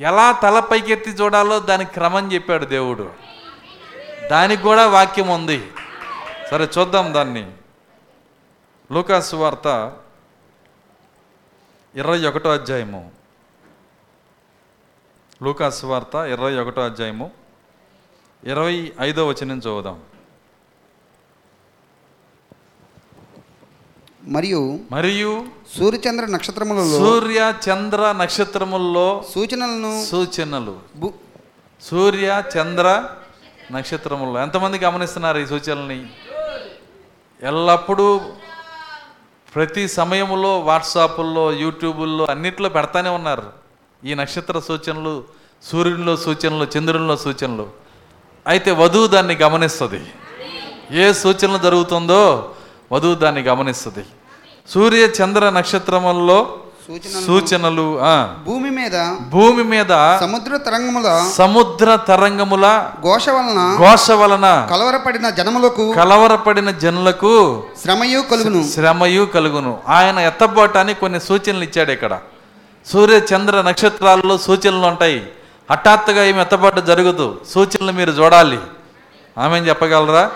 ఎలా 0.00 0.32
తల 0.32 0.60
పైకెత్తి 0.60 1.10
చూడాలో 1.10 1.58
దానికి 1.58 1.92
క్రమం 1.92 2.32
చెప్పాడు 2.32 2.64
దేవుడు. 2.64 3.12
దానికి 4.30 4.62
కూడా 4.62 4.86
వాక్యం 4.86 5.28
ఉంది. 5.28 5.72
సరే 6.50 6.68
చూద్దాం 6.78 7.14
దాన్ని. 7.14 7.52
లూకాసు 8.92 9.36
వార్త 9.36 9.96
ఇరవై 11.94 12.26
ఒకటో 12.26 12.52
అధ్యాయము. 12.52 13.12
లూకాసు 15.42 15.86
వార్త 15.86 16.14
ఇరవై 16.14 16.56
ఒకటో 16.56 16.84
అధ్యాయము 16.84 17.30
ఇరవై 18.44 18.92
ఐదో 19.00 19.26
వచనం 19.26 19.58
చూద్దాం. 19.58 20.00
మరియు 24.24 24.78
మరియు 24.90 25.44
సూర్యచంద్ర 25.78 26.26
నక్షత్రములలో 26.26 26.98
సూర్య 26.98 27.54
చంద్ర 27.68 28.14
నక్షత్రముల్లో 28.18 29.24
సూచనలను 29.34 30.06
సూచనలు. 30.10 30.80
సూర్య 31.82 32.42
చంద్ర 32.58 33.04
నక్షత్రముల్లో. 33.72 34.42
ఎంతమంది 34.42 34.78
గమనిస్తున్నారు 34.78 35.38
ఈ 35.38 35.46
సూచనల్ని? 35.46 36.06
ఎల్లప్పుడూ 37.42 38.20
ప్రతి 39.54 39.88
సమయంలో 39.88 40.60
వాట్సాపుల్లో 40.60 41.52
యూట్యూబుల్లో 41.52 42.24
అన్నిట్లో 42.24 42.68
పెడతానే 42.68 43.08
ఉన్నారు. 43.08 43.42
ఈ 44.04 44.14
నక్షత్ర 44.14 44.58
సూచనలు 44.58 45.24
సూర్యునిలో 45.62 46.16
సూచనలు 46.16 46.78
చంద్రునిలో 46.78 47.16
సూచనలు. 47.16 47.70
అయితే 48.46 48.70
వధువు 48.70 49.06
దాన్ని 49.06 49.34
గమనిస్తుంది. 49.34 50.06
ఏ 50.90 51.12
సూచనలు 51.12 51.58
జరుగుతుందో 51.58 52.54
వధువు 52.92 53.14
దాన్ని 53.14 53.42
గమనిస్తుంది. 53.42 54.04
సూర్య 54.68 54.98
చంద్ర 54.98 55.50
నక్షత్రముల్లో 55.50 56.54
సూచనలు. 57.26 58.00
భూమి 58.44 58.70
మీద 58.70 59.16
భూమి 59.28 59.64
మీద 59.64 60.18
సముద్ర 60.20 60.56
తరంగముల 60.56 61.30
సముద్ర 61.34 61.96
తరంగముల 61.96 62.90
ఘోష 63.02 63.28
వలన 63.28 63.76
ఘోష 63.78 64.10
వలన 64.10 64.68
కలవరపడిన 64.70 65.30
జనములకు 65.30 65.92
కలవరపడిన 65.92 66.70
జనులకు 66.70 67.62
శ్రమయు 67.82 68.20
కలుగును. 68.20 68.68
శ్రమయు 68.74 69.24
కలుగును. 69.24 69.78
ఆయన 69.88 70.18
ఎత్తబోటానికి 70.18 71.00
కొన్ని 71.00 71.20
సూచనలు 71.20 71.64
ఇచ్చాడు 71.64 71.92
ఇక్కడ. 71.92 72.18
సూర్య 72.92 73.18
చంద్ర 73.18 73.62
నక్షత్రాల్లో 73.62 74.38
సూచనలు 74.38 74.86
ఉంటాయి. 74.86 75.28
హఠాత్తుగా 75.70 76.24
ఏమి 76.24 76.40
ఎత్తబాటు 76.40 76.80
జరగదు. 76.80 77.40
సూచనలు 77.54 77.92
మీరు 77.92 78.10
చూడాలి. 78.10 78.58
ఆమె 79.38 79.58
చెప్పగలరా? 79.58 80.30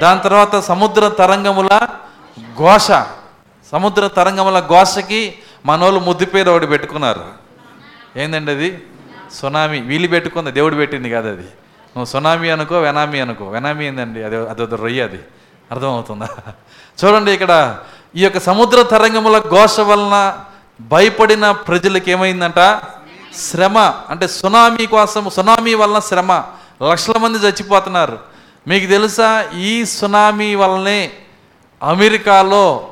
దాని 0.00 0.20
తర్వాత 0.20 0.60
సముద్ర 0.60 1.08
తరంగముల 1.08 1.68
ఘోష. 2.58 2.90
సముద్ర 3.72 4.06
తరంగముల 4.06 4.60
ఘోషకి 4.60 5.38
మనోళ్ళు 5.66 6.00
ముద్దు 6.00 6.24
పేరు 6.24 6.50
ఒకటి 6.50 6.66
పెట్టుకున్నారు. 6.66 7.24
ఏందండి 8.16 8.52
అది? 8.52 8.82
సునామీ. 9.34 9.80
వీళ్ళు 9.80 10.08
పెట్టుకుంది 10.08 10.52
దేవుడు 10.52 10.74
పెట్టింది 10.74 11.10
కాదు 11.10 11.28
అది. 11.28 11.42
నువ్వు 11.42 12.04
సునామీ 12.04 12.48
అనుకో 12.48 12.80
వెనామీ 12.80 13.20
అనుకో. 13.20 13.48
వెనామీ 13.48 13.86
ఏందండి? 13.86 14.22
అది 14.22 14.36
అదొక 14.36 14.74
రొయ్య 14.74 15.02
అది. 15.02 15.20
అర్థమవుతుందా? 15.72 16.28
చూడండి 17.04 17.32
ఇక్కడ 17.32 17.78
ఈ 18.16 18.24
యొక్క 18.24 18.38
సముద్ర 18.38 18.82
తరంగముల 18.82 19.38
ఘోష 19.38 19.80
వలన 19.80 20.38
భయపడిన 20.80 21.50
ప్రజలకు 21.50 22.10
ఏమైందంట? 22.10 22.80
శ్రమ. 23.38 23.78
అంటే 24.08 24.28
సునామీ 24.28 24.86
కోసం 24.86 25.30
సునామీ 25.30 25.74
వలన 25.74 25.98
శ్రమ. 25.98 26.44
లక్షల 26.90 27.18
మంది 27.18 27.38
చచ్చిపోతున్నారు. 27.38 28.33
మీకు 28.68 28.86
తెలుసా 28.86 29.44
ఈ 29.58 29.84
సునామీ 29.84 30.54
వల్లనే 30.54 31.10
అమెరికాలో 31.82 32.88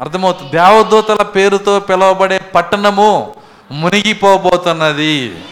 అర్థమవుతుంది. 0.00 0.50
దేవదూతల 0.50 1.22
పేరుతో 1.22 1.80
పిలువబడే 1.80 2.38
పట్టణము 2.38 3.34
మునిగిపోబోతున్నది. 3.70 5.44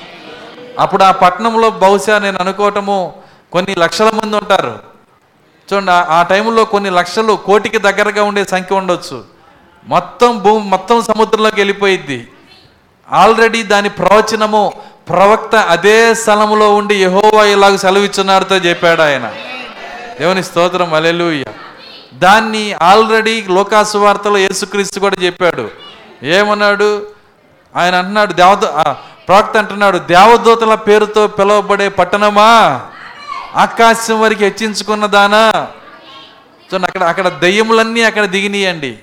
అప్పుడు 0.79 1.05
ఆ 1.05 1.11
పట్టణంలో 1.11 1.71
బహుశా 1.71 2.19
నేను 2.19 2.39
అనుకోవటము 2.41 3.15
కొన్ని 3.53 3.75
లక్షల 3.75 4.11
మంది 4.11 4.37
ఉంటారు. 4.37 4.79
చూడండి 5.73 5.91
ఆ- 5.91 6.23
టైంలో 6.23 6.65
కొన్ని 6.65 6.91
లక్షలు 6.91 7.33
కోటికి 7.33 7.79
దగ్గరగా 7.79 8.23
ఉండే 8.23 8.45
సంఖ్య 8.45 8.77
ఉండొచ్చు. 8.77 9.25
మొత్తం 9.87 10.39
భూమి 10.39 10.69
మొత్తం 10.69 11.03
సముద్రంలోకి 11.03 11.57
వెళ్ళిపోయిద్ది. 11.57 12.29
ఆల్రెడీ 13.11 13.63
దాని 13.63 13.89
ప్రవచనము 13.89 14.73
ప్రవక్త 15.09 15.55
అదే 15.55 16.15
స్థలములో 16.15 16.75
ఉండి 16.75 17.03
యహోవా 17.03 17.45
ఇలాగ 17.45 17.77
సెలవిచ్చున్నాడుతో 17.77 18.57
చెప్పాడు 18.57 19.03
ఆయన. 19.03 19.33
దేవుని 20.21 20.45
స్తోత్రం 20.45 20.95
అలెలుయ్య 20.95 21.45
దాన్ని 22.15 22.73
ఆల్రెడీ 22.73 23.45
లోకాసు 23.51 23.99
వార్తలో 23.99 24.39
యేసుక్రీస్తు 24.39 25.01
కూడా 25.01 25.17
చెప్పాడు. 25.25 25.71
ఏమన్నాడు? 26.23 27.07
ఆయన 27.77 27.95
అంటున్నాడు 27.95 28.33
దేవద 28.33 28.63
ప్రవక్త 29.29 29.57
అంటున్నాడు 29.57 29.99
దేవదూతల 29.99 30.75
పేరుతో 30.75 31.27
పిలువబడే 31.27 31.89
పట్టణమా? 31.89 32.81
ఆకాశం 33.57 34.21
వరకు 34.21 34.45
హెచ్చించుకున్న 34.45 35.07
దానా? 35.07 35.67
సో 36.71 36.77
అక్కడ 36.77 37.03
అక్కడ 37.03 37.29
దయ్యములన్నీ 37.29 38.03
అక్కడ 38.03 38.25
దిగినాయండి. 38.25 38.99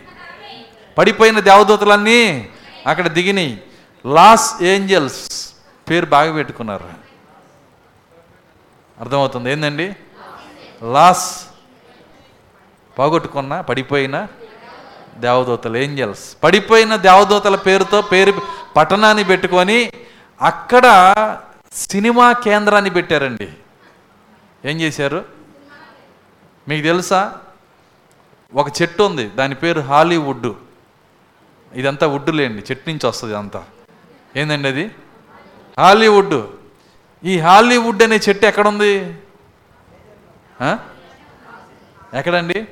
పడిపోయిన 0.98 1.40
దేవదూతలన్నీ 1.40 2.48
అక్కడ 2.88 3.08
దిగినాయి. 3.08 3.58
లాస్ 4.06 4.64
ఏంజల్స్ 4.64 5.54
పేరు 5.90 6.06
బాగా 6.06 6.34
పెట్టుకున్నారు. 6.34 6.90
అర్థమవుతుంది 9.00 9.52
ఏందండి? 9.52 9.96
లాస్ 10.84 11.46
పోగొట్టుకున్న 13.00 13.62
పడిపోయిన 13.62 14.28
దేవదూతలు 15.18 15.78
ఏంజల్స్. 15.78 16.38
పడిపోయిన 16.44 16.96
దేవదూతల 16.96 17.56
పేరుతో 17.56 18.02
పేరు 18.02 18.34
పట్టణాన్ని 18.76 19.24
పెట్టుకొని 19.24 19.92
అక్కడ 20.42 20.86
సినిమా 21.74 22.34
కేంద్రాన్ని 22.34 22.90
పెట్టారండి. 22.90 23.50
ఏం 24.66 24.82
చేశారు? 24.82 25.26
మీకు 26.68 26.84
తెలుసా? 26.84 27.34
ఒక 28.56 28.82
చెట్టు 28.82 29.04
ఉంది 29.04 29.30
దాని 29.30 29.56
పేరు 29.56 29.80
హాలీవుడ్. 29.80 30.54
ఇదంతా 31.76 32.08
వుడ్డు 32.08 32.32
లేండి 32.32 32.62
చెట్టు 32.72 32.90
నుంచి 32.90 33.08
వస్తుంది 33.08 33.38
అంతా 33.38 33.64
ఏందండి 34.36 34.68
అది? 34.68 34.92
హాలీవుడ్. 35.80 36.42
ఈ 37.24 37.40
హాలీవుడ్ 37.40 38.04
అనే 38.04 38.20
చెట్టు 38.30 38.46
ఎక్కడుంది? 38.46 38.94
ఎక్కడండి? 42.14 42.68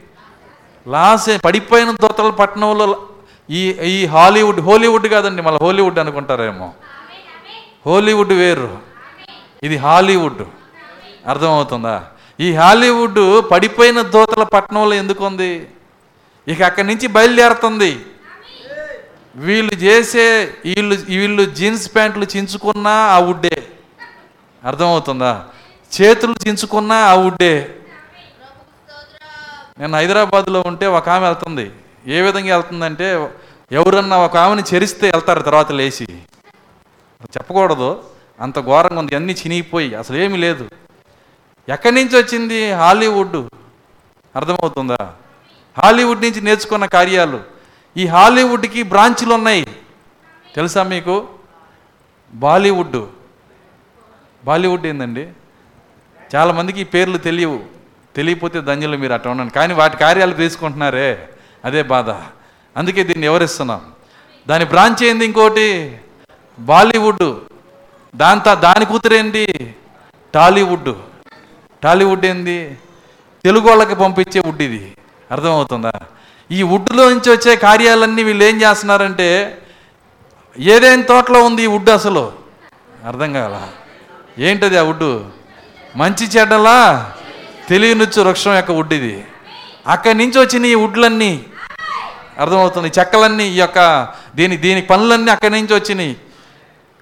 లాస్ 0.87 1.29
పడిపోయిన 1.45 1.91
దొత్తల 1.91 2.29
పట్టణంలో 2.29 3.07
ఈ 3.49 3.61
ఈ 3.69 4.05
హాలీవుడ్ 4.05 4.59
హాలీవుడ్ 4.59 5.07
కాదండి 5.07 5.41
మళ్ళీ 5.41 5.65
హాలీవుడ్ 5.65 5.99
అనుకుంటారేమో. 5.99 6.73
హాలీవుడ్ 7.85 8.33
వేరు. 8.33 8.77
ఇది 9.63 9.77
హాలీవుడ్. 9.77 10.43
అర్థమవుతుందా? 11.27 12.07
ఈ 12.39 12.53
హాలీవుడ్ 12.53 13.51
పడిపోయిన 13.51 14.01
దోతల 14.01 14.43
పట్టణంలో 14.43 14.93
ఎందుకు 14.93 15.25
ఉంది 15.25 15.69
ఇక 16.47 16.61
అక్కడి 16.63 16.87
నుంచి 16.87 17.07
బయలుదేరుతుంది. 17.07 17.91
వీళ్ళు 19.38 19.73
చేసే 19.73 20.53
వీళ్ళు 20.65 20.95
వీళ్ళు 20.95 21.45
జీన్స్ 21.45 21.95
ప్యాంట్లు 21.95 22.27
చించుకున్నా 22.38 22.91
ఆ 22.91 23.19
వుడ్డే. 23.19 23.67
అర్థమవుతుందా? 24.63 25.45
చేతులు 26.01 26.35
చించుకున్నా 26.47 26.95
ఆ 26.95 27.13
వుడ్డే. 27.13 27.75
నేను 29.79 29.95
హైదరాబాద్లో 29.95 30.63
ఉంటే 30.67 30.85
ఒక 30.85 31.09
ఆమె 31.09 31.25
వెళ్తుంది. 31.25 31.71
ఏ 32.07 32.21
విధంగా 32.21 32.55
వెళ్తుందంటే 32.55 33.29
ఎవరన్నా 33.71 34.17
ఒక 34.17 34.38
ఆమెని 34.38 34.63
చెరిస్తే 34.73 35.11
వెళ్తారు 35.11 35.41
తర్వాత 35.41 35.71
లేచి. 35.71 36.07
చెప్పకూడదు. 37.23 38.03
అంత 38.39 38.59
ఘోరంగా 38.59 38.99
ఉంది. 38.99 39.15
అన్నీ 39.15 39.33
చినిగిపోయి. 39.33 39.95
అసలు 39.95 40.17
ఏమీ 40.17 40.38
లేదు. 40.38 40.69
ఎక్కడి 41.69 41.95
నుంచి 41.95 42.23
వచ్చింది? 42.23 42.71
హాలీవుడ్. 42.71 43.49
అర్థమవుతుందా? 44.35 45.13
హాలీవుడ్ 45.83 46.21
నుంచి 46.21 46.41
నేర్చుకున్న 46.41 46.85
కార్యాలు. 46.85 47.56
ఈ 47.97 48.05
హాలీవుడ్కి 48.05 48.83
బ్రాంచ్లు 48.83 49.33
ఉన్నాయి 49.33 49.67
తెలుసా 50.55 50.83
మీకు? 50.83 51.27
బాలీవుడ్. 52.33 53.05
బాలీవుడ్ 54.45 54.85
ఏందండి? 54.85 55.29
చాలామందికి 56.35 56.81
ఈ 56.81 56.83
పేర్లు 56.83 57.17
తెలియవు. 57.17 57.59
తెలియకపోతే 58.15 58.61
ధన్యులు 58.61 58.97
మీరు 58.97 59.13
అట్లా 59.13 59.29
ఉన్నాను 59.31 59.49
కానీ 59.49 59.73
వాటి 59.73 59.97
కార్యాలు 59.97 60.33
తీసుకుంటున్నారే. 60.33 61.29
అదే 61.65 61.83
బాధ. 61.83 62.09
అందుకే 62.77 63.03
దీన్ని 63.03 63.27
వివరిస్తున్నాం 63.27 63.81
దాని 64.47 64.65
బ్రాంచ్ 64.65 65.03
ఏంది 65.03 65.25
ఇంకోటి? 65.25 65.99
బాలీవుడ్. 66.59 67.39
దాంతో 68.15 68.55
దాని 68.55 68.85
కూతురేంటి 68.85 69.75
టాలీవుడ్. 70.33 70.93
టాలీవుడ్ 71.83 72.25
ఏంది? 72.25 72.77
తెలుగు 73.43 73.67
వాళ్ళకి 73.69 73.95
పంపించే 73.95 74.41
వుడ్ 74.45 74.61
ఇది 74.61 74.97
అర్థమవుతుందా? 75.31 75.91
ఈ 76.51 76.63
వుడ్లో 76.63 77.09
నుంచి 77.09 77.29
వచ్చే 77.31 77.55
కార్యాలన్నీ 77.55 78.23
వీళ్ళు 78.23 78.43
ఏం 78.43 78.61
చేస్తున్నారంటే 78.61 79.57
ఏదైనా 80.59 81.03
తోటలో 81.03 81.43
ఉంది 81.43 81.63
ఈ 81.63 81.65
వుడ్ 81.65 81.89
అసలు? 81.89 82.31
అర్థం 83.05 83.33
కాల? 83.33 83.61
ఏంటది 84.37 84.77
ఆ 84.77 84.81
వుడ్డు 84.81 85.25
మంచి 85.95 86.25
చెడ్డలా? 86.25 87.11
తెలియనుచ్చు 87.69 88.21
వృక్షం 88.21 88.55
యొక్క 88.55 88.71
వుడ్ 88.71 88.93
ఇది. 88.93 89.23
అక్కడి 89.87 90.17
నుంచి 90.17 90.39
వచ్చిన 90.39 90.65
ఈ 90.65 90.75
వుడ్లన్నీ 90.75 91.45
అర్థమవుతుంది 92.39 92.91
చెక్కలన్నీ 92.99 93.47
ఈ 93.47 93.59
యొక్క 93.59 94.07
దీని 94.35 94.57
దీని 94.57 94.81
పనులన్నీ 94.81 95.31
అక్కడి 95.31 95.53
నుంచి 95.53 95.73
వచ్చినాయి. 95.73 96.17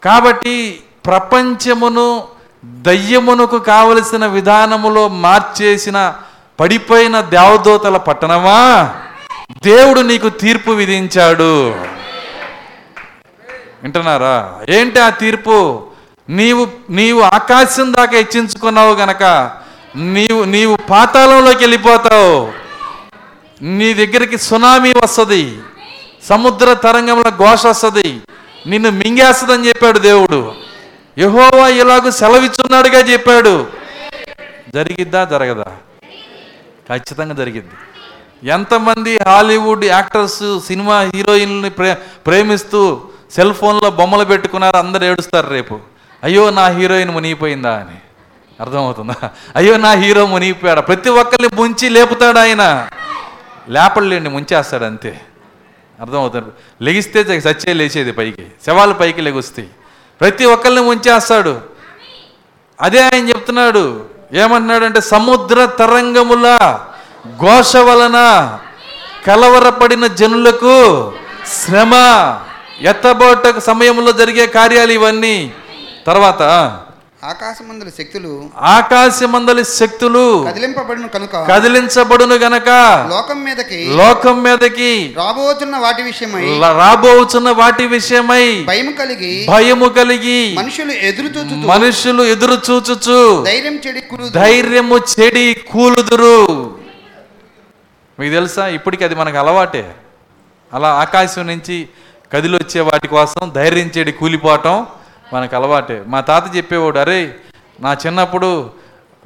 కాబట్టి 0.03 0.83
ప్రపంచమును 1.05 2.27
దయ్యమునకు 2.65 3.59
కావలసిన 3.59 4.25
విధానములో 4.25 5.07
మార్చేసిన 5.07 6.15
పడిపోయిన 6.59 7.21
దేవదూతల 7.21 7.97
పట్టణమా? 7.97 8.95
దేవుడు 9.51 10.01
నీకు 10.01 10.29
తీర్పు 10.29 10.71
విధించాడు. 10.71 11.69
వింటున్నారా? 13.83 14.61
ఏంటి 14.69 14.99
ఆ 14.99 15.09
తీర్పు? 15.09 15.87
నీవు 16.29 16.67
నీవు 16.89 17.21
ఆకాశం 17.21 17.93
దాకా 17.93 18.11
హెచ్చించుకున్నావు 18.11 18.93
గనక 18.93 19.51
నీవు 19.95 20.43
నీవు 20.43 20.75
పాతాళంలోకి 20.75 21.57
వెళ్ళిపోతావు. 21.57 22.51
నీ 23.61 23.93
దగ్గరికి 23.93 24.37
సునామీ 24.37 24.93
వస్తుంది. 25.03 25.57
సముద్ర 26.23 26.73
తరంగంలో 26.73 27.29
ఘోష 27.29 27.65
వస్తుంది. 27.65 28.21
నిన్ను 28.67 28.89
మింగేస్తుందని 28.89 29.67
చెప్పాడు 29.67 29.99
దేవుడు. 29.99 30.55
యహోవా 31.17 31.67
ఇలాగ 31.67 32.09
సెలవిచ్చున్నాడుగా 32.09 32.99
చెప్పాడు. 32.99 33.67
జరిగిద్దా? 34.73 35.23
జరగదా? 35.23 35.65
ఖచ్చితంగా 36.89 37.33
జరిగిద్ది. 37.33 37.75
ఎంతమంది 38.45 39.17
హాలీవుడ్ 39.23 39.85
యాక్టర్స్ 39.85 40.59
సినిమా 40.59 41.01
హీరోయిన్లని 41.01 41.69
ప్రే 41.69 41.97
ప్రేమిస్తూ 42.25 43.01
సెల్ 43.31 43.53
ఫోన్లో 43.53 43.91
బొమ్మలు 43.91 44.25
పెట్టుకున్నారు 44.25 44.77
అందరు 44.77 45.03
ఏడుస్తారు 45.03 45.47
రేపు. 45.47 45.79
అయ్యో 46.23 46.49
నా 46.49 46.67
హీరోయిన్ 46.67 47.11
మునిగిపోయిందా 47.11 47.75
అని. 47.75 47.97
అర్థమవుతుందా? 48.61 49.29
అయ్యో 49.55 49.77
నా 49.77 49.91
హీరో 49.91 50.25
మునిగిపోయాడు? 50.25 50.81
ప్రతి 50.81 51.09
ఒక్కరిని 51.09 51.49
ముంచి 51.55 51.89
లేపుతాడు 51.89 52.39
ఆయన. 52.39 52.87
లేపడలేండి 53.69 54.29
ముంచేస్తాడు 54.29 54.83
అంతే. 54.83 55.21
అర్థమవుతుంది? 56.01 56.49
లెగిస్తే 56.81 57.39
సచ్చే 57.39 57.73
లేచేది 57.73 58.11
పైకి. 58.11 58.47
శవాలు 58.65 58.93
పైకి 58.93 59.21
లెగుస్తాయి. 59.21 59.69
ప్రతి 60.21 60.45
ఒక్కరిని 60.45 60.81
ముంచేస్తాడు. 60.81 61.61
అదే 62.81 63.01
ఆయన 63.01 63.29
చెప్తున్నాడు. 63.29 64.05
ఏమంటున్నాడంటే 64.33 65.01
సముద్ర 65.01 65.65
తరంగములా 65.65 66.87
ఘోష 67.41 67.75
వలన 67.87 68.17
కలవరపడిన 69.27 70.05
జనులకు 70.19 70.77
శ్రమ 71.55 71.93
ఎత్తబోట 72.81 73.59
సమయంలో 73.59 74.11
జరిగే 74.11 74.45
కార్యాలు 74.47 74.93
ఇవన్నీ. 74.93 75.37
తర్వాత 76.05 76.41
ఆకాశమందుల 77.23 77.89
శక్తులు 77.89 78.31
ఆకాశమందలి 78.73 79.63
శక్తులు 79.77 80.25
కదిలింపబడిన 80.47 81.07
కనుక 81.07 81.35
కదిలించబడును 81.49 82.35
గనక 82.35 82.69
లోకం 83.13 83.39
మీదకి 83.45 83.79
లోకం 83.97 84.35
మీదకి 84.43 84.91
రాబోతున్న 85.17 85.75
వాటి 85.77 86.03
విషయమై 86.03 86.43
రాబోచున్న 86.81 87.49
వాటి 87.51 87.85
విషయమై 87.87 88.45
భయం 88.69 88.91
కలిగి 88.91 89.33
భయము 89.47 89.89
కలిగి 89.89 90.39
మనుషులు 90.59 90.93
ఎదురు 91.09 91.29
చూచుతూ 91.29 91.67
మనుషులు 91.67 92.23
ఎదురు 92.23 92.57
చూచుచు 92.69 93.19
ధైర్యం 93.49 93.77
చెడి 93.85 94.03
ధైర్యము 94.39 94.97
చెడి 95.13 95.47
కూలుదురు. 95.71 96.37
మీకు 98.19 98.33
తెలుసా? 98.33 98.67
ఇప్పటికి 98.67 99.03
అది 99.03 99.15
మనకు 99.15 99.37
అలవాటే. 99.37 99.95
అలా 100.73 100.89
ఆకాశం 100.93 101.47
నుంచి 101.47 101.89
కదిలొచ్చే 102.33 102.81
వాటి 102.81 103.07
కోసం 103.07 103.51
ధైర్యంచేడి 103.55 104.11
కూలిపోవటం 104.11 104.85
మనకు 105.33 105.55
అలవాటే. 105.55 106.03
మా 106.07 106.21
తాత 106.21 106.55
చెప్పేవాడు 106.55 106.99
అరే 106.99 107.35
నా 107.79 107.93
చిన్నప్పుడు 107.93 108.71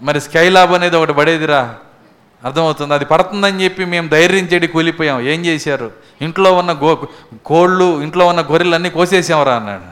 మరి 0.01 0.21
స్కైలాబ్ 0.21 0.73
అనేది 0.73 0.95
ఒకటి 0.95 1.13
పడేదిరా. 1.13 1.75
అర్థమవుతుంది? 2.45 2.93
అది 2.93 3.05
పడుతుందని 3.05 3.63
చెప్పి 3.63 3.85
మేము 3.85 4.09
ధైర్యం 4.09 4.45
చెడి 4.45 4.67
కూలిపోయాం. 4.67 5.21
ఏం 5.21 5.45
చేశారు? 5.45 5.91
ఇంట్లో 6.21 6.53
ఉన్న 6.53 6.71
గో 6.73 7.07
కోళ్ళు 7.45 8.01
ఇంట్లో 8.01 8.27
ఉన్న 8.27 8.41
గొర్రెలన్నీ 8.41 8.89
కోసేసాంరా 8.89 9.55
అన్నాడు. 9.55 9.83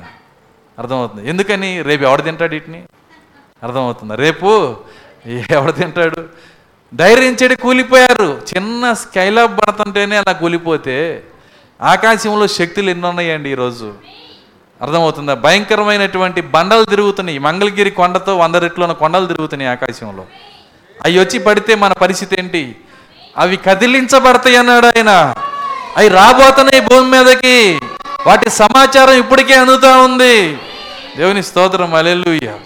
అర్థమవుతుంది? 0.80 1.30
ఎందుకని? 1.30 1.82
రేపు 1.82 2.04
ఎవడు 2.04 2.22
తింటాడు 2.22 2.52
వీటిని? 2.52 2.84
అర్థమవుతుంది? 3.64 4.16
రేపు 4.16 4.76
ఎవడు 5.52 5.72
తింటాడు? 5.72 6.24
ధైర్యం 6.93 7.38
చెడి 7.43 7.55
కూలిపోయారు. 7.55 8.41
చిన్న 8.55 8.93
స్కైలాబ్ 8.93 9.59
పడుతుంటేనే 9.59 10.17
అలా 10.17 10.31
కూలిపోతే 10.31 11.23
ఆకాశంలో 11.81 12.47
శక్తులు 12.47 12.89
ఎన్ని 12.89 13.07
ఉన్నాయండి 13.07 13.51
ఈరోజు. 13.51 13.93
అర్థమవుతుందా? 14.81 15.33
భయంకరమైనటువంటి 15.33 16.41
బండలు 16.41 16.83
తిరుగుతున్నాయి. 16.83 17.39
మంగళగిరి 17.39 17.91
కొండతో 17.91 18.38
వంద 18.38 18.55
రెట్లు 18.55 18.83
ఉన్న 18.83 18.93
కొండలు 18.93 19.25
తిరుగుతున్నాయి 19.25 19.71
ఆకాశంలో. 19.71 20.25
అవి 21.05 21.19
వచ్చి 21.19 21.39
పడితే 21.39 21.75
మన 21.75 21.93
పరిస్థితి 21.93 22.35
ఏంటి? 22.39 22.75
అవి 23.38 23.57
కదిలించబడతాయి 23.57 24.55
అన్నాడు 24.55 24.85
ఆయన. 24.85 25.35
అవి 25.97 26.07
రాబోతున్నాయి 26.07 26.85
భూమి 26.85 27.11
మీదకి. 27.11 27.79
వాటి 28.27 28.49
సమాచారం 28.49 29.13
ఇప్పటికే 29.13 29.53
అందుతా 29.53 29.97
ఉంది. 29.97 30.55
దేవుని 31.17 31.43
స్తోత్రం. 31.43 31.93
అలెలుయ్య 31.93 32.57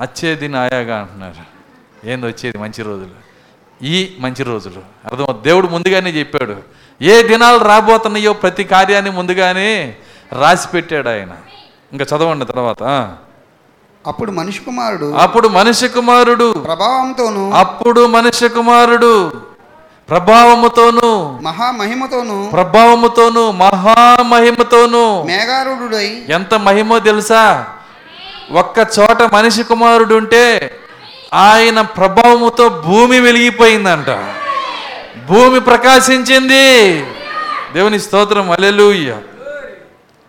అచ్చేది 0.00 0.48
నాయాగా 0.48 0.98
అంటున్నారు. 0.98 1.59
ఏంది 2.04 2.26
వచ్చేది 2.26 2.58
మంచి 2.58 2.82
రోజులు. 2.82 3.30
ఈ 3.84 4.16
మంచి 4.20 4.42
రోజులు. 4.44 4.82
అర్థం 5.06 5.40
దేవుడు 5.42 5.66
ముందుగానే 5.66 6.10
చెప్పాడు. 6.10 6.56
ఏ 7.02 7.22
దినాలు 7.22 7.58
రాబోతున్నాయో 7.58 8.32
ప్రతి 8.32 8.64
కార్యాన్ని 8.64 9.10
ముందుగానే 9.10 9.96
రాసి 10.32 10.68
పెట్టాడు 10.68 11.08
ఆయన. 11.08 11.28
ఇంకా 11.92 12.16
చదవండి 12.16 12.44
తర్వాత. 12.44 12.82
అప్పుడు 14.06 14.30
మనిషి 14.30 14.58
కుమారుడు 14.58 15.14
అప్పుడు 15.14 15.48
మనిషి 15.48 15.88
కుమారుడు 15.88 16.52
ప్రభావంతోను 16.52 17.50
అప్పుడు 17.50 18.06
మనిషి 18.06 18.48
కుమారుడు 18.48 19.28
ప్రభావముతోను 20.10 21.38
మహామహిమతోను 21.42 22.50
ప్రభావముతోను 22.52 23.50
మహామహిమతోను 23.50 25.22
మేఘారుడై 25.22 26.22
ఎంత 26.28 26.54
మహిమో 26.54 26.98
తెలుసా? 26.98 27.66
ఒక్క 28.52 28.78
చోట 29.00 29.22
మనిషి 29.22 29.62
కుమారుడు 29.62 30.14
ఉంటే 30.14 30.76
ఆయన 31.32 31.80
ప్రభావముతో 31.80 32.68
భూమి 32.68 33.20
వెలిగిపోయిందంట. 33.20 34.06
భూమి 35.28 35.60
ప్రకాశించింది. 35.60 37.02
దేవుని 37.72 38.00
స్తోత్రం 38.00 38.50
అలెలుయ్య 38.50 39.16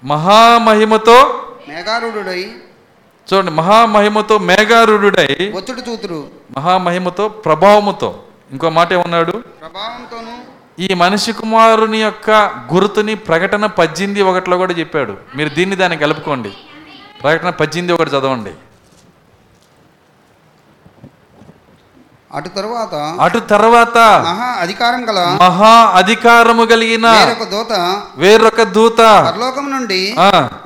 మహామహిమతో 0.04 1.44
మేఘారుడై 1.70 2.48
చూడండి 3.34 3.52
మహామహిమతో 3.52 4.38
మేఘారుడై 4.38 5.54
ఒత్తుడు 5.56 5.82
తూతురు 5.82 6.28
మహామహిమతో 6.58 7.28
ప్రభావముతో 7.30 8.20
ఇంకో 8.52 8.70
మాట 8.70 8.94
ఏమన్నాడు? 8.94 9.32
ప్రభావంతోను 9.32 10.52
ఈ 10.80 10.94
మనిషి 10.94 11.32
కుమారుని 11.32 12.02
యొక్క 12.02 12.32
గుర్తుని 12.74 13.16
ప్రకటన 13.16 13.66
పద్దెనిమిది 13.66 14.22
ఒకటిలో 14.22 14.58
కూడా 14.58 14.74
చెప్పాడు. 14.74 15.14
మీరు 15.36 15.50
దీన్ని 15.50 15.76
దాన్ని 15.76 15.98
కలుపుకోండి. 15.98 16.52
ప్రకటన 17.24 17.50
పద్దెనిమిది 17.50 17.94
ఒకటి 17.94 18.10
చదవండి. 18.10 18.52
అటు 22.36 22.50
తరువాత 22.50 22.96
అటు 23.22 23.40
తర్వాత 23.40 23.98
మహా 23.98 24.50
అధికారం 24.62 25.02
గల 25.10 25.20
మహా 25.42 25.72
అధికారము 25.96 26.66
కలిగిన 26.66 27.08
వేరొక 27.08 27.44
దూత 27.50 27.74
వేరొక 28.18 28.62
దూత 28.76 28.98
పరలోకం 28.98 29.72
నుండి 29.72 30.16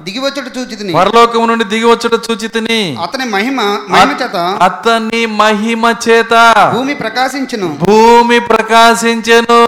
దిగివచ్చుట 0.02 0.48
చూచితిని. 0.58 0.94
పరలోకము 0.94 1.46
నుండి 1.46 1.64
దిగి 1.64 1.86
వచ్చుట 1.86 2.14
చూచితిని. 2.32 2.98
అతని 3.04 3.26
మహిమ 3.26 3.62
మహిమ 3.90 4.12
చేత 4.24 4.38
అతని 4.62 5.26
మహిమ 5.26 5.94
చేత 6.10 6.34
భూమి 6.76 6.94
ప్రకాశించును. 6.94 7.68
భూమి 7.82 8.40
ప్రకాశించెను. 8.40 9.60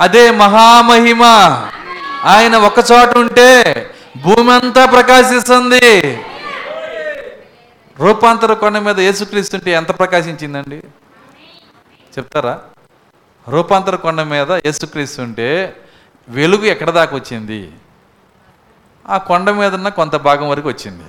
అదే 0.00 0.30
మహామహిమ 0.30 1.22
ఆయన 2.24 2.56
ఒక 2.56 2.78
చోట 2.92 3.18
ఉంటే 3.18 3.50
భూమి 4.24 4.52
అంతా 4.52 4.84
ప్రకాశిస్తుంది. 4.86 6.18
రూపాంతర 8.00 8.54
కొండ 8.54 8.78
మీద 8.78 9.00
యేసుక్రీస్తుంటే 9.00 9.70
ఎంత 9.70 9.98
ప్రకాశించిందండి? 9.98 10.82
చెప్తారా? 12.18 12.58
రూపాంతర 13.48 13.96
కొండ 13.96 14.22
మీద 14.22 14.50
యేసుక్రీస్తుంటే 14.50 15.76
వెలుగు 16.28 16.64
ఎక్కడ 16.64 16.90
దాకా 16.90 17.16
వచ్చింది? 17.16 17.72
ఆ 19.08 19.16
కొండ 19.18 19.50
మీద 19.50 19.74
ఉన్న 19.74 19.88
కొంత 19.88 20.16
భాగం 20.16 20.48
వరకు 20.48 20.68
వచ్చింది. 20.68 21.04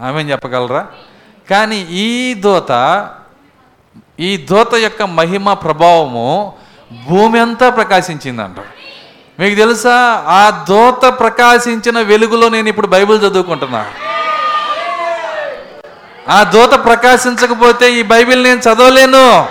ఆమె 0.00 0.22
చెప్పగలరా? 0.22 0.86
కానీ 1.50 1.78
ఈ 1.90 2.34
దోత 2.34 2.72
ఈ 4.20 4.36
దూత 4.36 4.74
యొక్క 4.74 5.02
మహిమ 5.02 5.52
ప్రభావము 5.52 6.52
భూమి 7.08 7.38
అంతా 7.38 7.70
ప్రకాశించిందంట. 7.70 8.56
మీకు 9.40 9.54
తెలుసా? 9.54 9.96
ఆ 10.26 10.66
దూత 10.68 11.18
ప్రకాశించిన 11.20 12.00
వెలుగులో 12.00 12.48
నేను 12.48 12.68
ఇప్పుడు 12.68 12.86
బైబిల్ 12.86 13.18
చదువుకుంటున్నా. 13.18 13.92
ఆ 16.28 16.42
దూత 16.42 16.84
ప్రకాశించకపోతే 16.84 17.92
ఈ 17.92 18.02
బైబిల్ 18.02 18.44
నేను 18.44 18.60
చదవలేను. 18.60 19.46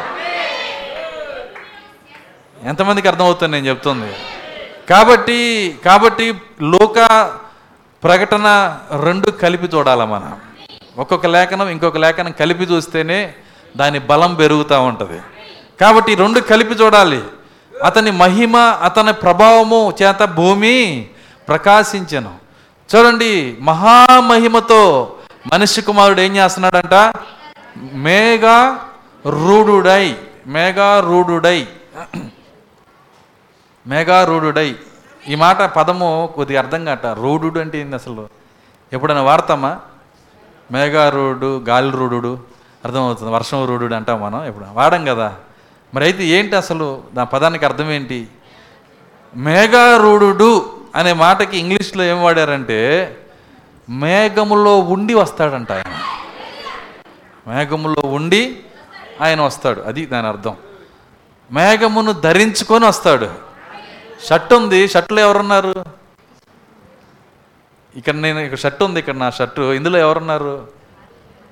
ఎంతమందికి 2.68 3.08
అర్థమవుతుంది 3.08 3.52
నేను 3.52 3.66
చెప్తుంది? 3.66 4.14
కాబట్టి 4.90 5.80
కాబట్టి 5.86 6.34
లోక 6.62 7.32
ప్రకటన 8.04 8.78
రెండు 9.04 9.32
కలిపి 9.32 9.66
చూడాలి 9.66 10.06
మనం? 10.06 10.40
ఒక్కొక్క 10.98 11.26
లేఖనం 11.26 11.70
ఇంకొక 11.70 11.98
లేఖనం 11.98 12.32
కలిపి 12.32 12.64
చూస్తేనే 12.64 13.34
దాని 13.78 14.00
బలం 14.00 14.36
పెరుగుతూ 14.36 14.82
ఉంటుంది. 14.82 15.22
కాబట్టి 15.82 16.16
రెండు 16.16 16.40
కలిపి 16.40 16.74
చూడాలి. 16.74 17.22
అతని 17.84 18.12
మహిమ 18.12 18.58
అతని 18.58 19.14
ప్రభావము 19.14 19.94
చేత 20.02 20.24
భూమి 20.24 21.08
ప్రకాశించను. 21.48 22.34
చూడండి 22.96 23.58
మహామహిమతో 23.60 25.14
మనిషి 25.48 25.82
కుమారుడు 25.82 26.22
ఏం 26.22 26.36
చేస్తున్నాడంట? 26.36 27.14
మేఘా 27.94 28.80
రూఢుడై 29.26 30.16
మేఘా 30.48 31.00
రూఢుడై. 31.00 31.68
మేఘారూఢుడై 33.88 34.76
ఈ 35.28 35.36
మాట 35.36 35.62
పదము 35.62 36.34
కొద్దిగా 36.36 36.62
అర్థం 36.62 36.86
కాట. 36.86 37.06
రూఢుడు 37.06 37.60
అంటే 37.60 37.82
ఏంది 37.82 37.96
అసలు? 37.96 38.30
ఎప్పుడైనా 38.94 39.22
వాడతామా? 39.22 39.80
మేఘారూఢుడు 40.72 41.66
గాలి 41.70 41.92
రూఢుడు 41.92 42.40
అర్థమవుతుంది. 42.86 43.32
వర్షం 43.32 43.66
రూఢుడు 43.66 43.96
అంటాం 43.96 44.22
మనం 44.22 44.44
ఇప్పుడు 44.44 44.66
వాడం 44.72 45.06
కదా. 45.06 45.36
మరి 45.94 46.04
అయితే 46.04 46.24
ఏంటి 46.26 46.56
అసలు? 46.56 47.04
నా 47.14 47.24
పదానికి 47.24 47.66
అర్థం 47.66 47.92
ఏంటి? 47.92 48.28
మేఘారూఢుడు 49.36 50.80
అనే 50.96 51.14
మాటకి 51.14 51.58
ఇంగ్లీష్లో 51.58 52.04
ఏం 52.04 52.24
వాడారంటే 52.24 52.80
మేఘములో 53.90 54.80
ఉండి 54.80 55.14
వస్తాడంట 55.14 55.72
ఆయన. 55.72 55.94
మేఘములో 57.48 58.10
ఉండి 58.10 58.60
ఆయన 59.22 59.42
వస్తాడు. 59.42 59.82
అది 59.82 60.06
దాని 60.06 60.28
అర్థం. 60.28 60.56
మేఘమును 61.52 62.12
ధరించుకొని 62.12 62.86
వస్తాడు. 62.86 63.30
షర్ట్ 64.30 64.54
ఉంది. 64.54 64.88
షర్ట్లో 64.88 65.22
ఎవరున్నారు? 65.22 65.86
ఇక్కడ 67.96 68.14
నేను 68.14 68.40
ఇక్కడ 68.40 68.58
షర్ట్ 68.58 68.84
ఉంది. 68.84 69.00
ఇక్కడ 69.00 69.16
నా 69.16 69.30
షర్టు. 69.30 69.74
ఇందులో 69.74 70.00
ఎవరున్నారు? 70.00 70.68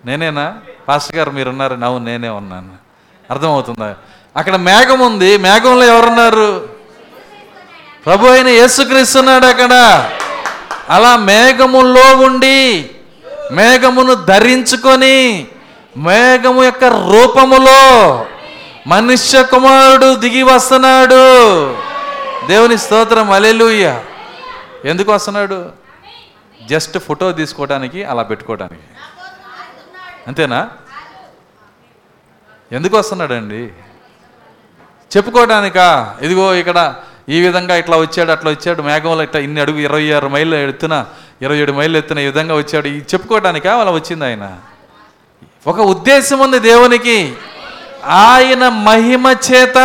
నేనేనా? 0.05 0.57
పాస్టర్ 0.87 1.15
గారు 1.15 1.31
మీరు 1.31 1.49
ఉన్నారు 1.49 1.79
అవును 1.83 2.05
నేనే 2.05 2.29
ఉన్నాను. 2.29 2.73
అర్థమవుతుందా? 3.31 3.95
అక్కడ 4.37 4.55
మేఘం 4.55 4.99
ఉంది. 4.99 5.37
మేఘంలో 5.37 5.83
ఎవరున్నారు? 5.83 6.69
ప్రభు 8.05 8.27
అయిన 8.27 8.47
యేసుక్రీస్తున్నాడు 8.47 9.45
అక్కడ. 9.45 9.69
అలా 10.89 11.17
మేఘములో 11.17 12.17
ఉండి 12.17 12.89
మేఘమును 13.51 14.13
ధరించుకొని 14.15 15.47
మేఘము 15.97 16.63
యొక్క 16.63 16.83
రూపములో 16.83 17.81
మనుష్య 18.87 19.43
కుమారుడు 19.43 20.15
దిగి 20.15 20.43
వస్తున్నాడు. 20.43 21.23
దేవుని 22.47 22.77
స్తోత్రం 22.77 23.31
అలెలుయ్య 23.31 24.01
ఎందుకు 24.85 25.11
వస్తున్నాడు? 25.13 25.71
జస్ట్ 26.65 26.97
ఫోటో 26.97 27.31
తీసుకోవడానికి 27.31 28.03
అలా 28.03 28.23
పెట్టుకోవడానికి 28.23 28.81
అంతేనా? 30.27 30.69
ఎందుకు 32.71 32.97
వస్తున్నాడండి? 32.97 33.61
చెప్పుకోవడానికా 35.11 36.17
ఇదిగో 36.21 36.53
ఇక్కడ 36.55 36.95
ఈ 37.29 37.41
విధంగా 37.41 37.75
ఇట్లా 37.75 37.97
వచ్చాడు 37.97 38.31
అట్లా 38.31 38.51
వచ్చాడు. 38.51 38.81
మేఘంలో 38.81 39.23
ఇట్లా 39.23 39.41
ఇన్ని 39.41 39.61
అడుగు 39.61 39.77
ఇరవై 39.77 40.11
ఆరు 40.11 40.27
మైళ్ళు 40.27 40.55
ఎత్తున 40.55 41.05
ఇరవై 41.41 41.57
ఏడు 41.57 41.71
మైళ్ళు 41.71 41.97
ఎత్తున 41.97 42.19
ఈ 42.19 42.25
విధంగా 42.25 42.55
వచ్చాడు. 42.55 42.87
ఇది 42.87 42.97
చెప్పుకోవడానికా? 42.97 43.75
అలా 43.75 43.91
వచ్చింది 43.91 44.25
ఆయన. 44.25 44.57
ఒక 45.67 45.79
ఉద్దేశం 45.79 46.39
ఉంది 46.39 46.59
దేవునికి. 46.59 47.33
ఆయన 48.05 48.69
మహిమ 48.69 49.35
చేత 49.51 49.77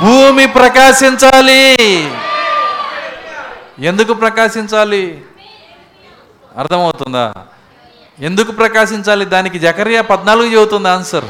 భూమి 0.00 0.46
ప్రకాశించాలి. 0.46 1.76
ఎందుకు 3.78 4.12
ప్రకాశించాలి? 4.12 5.20
అర్థమవుతుందా? 6.56 7.34
ఎందుకు 8.20 8.52
ప్రకాశించాలి? 8.52 9.24
దానికి 9.24 9.58
జకరియా 9.58 10.00
పద్నాలుగు 10.00 10.48
చెబుతుంది 10.48 10.88
ఆన్సర్. 10.88 11.24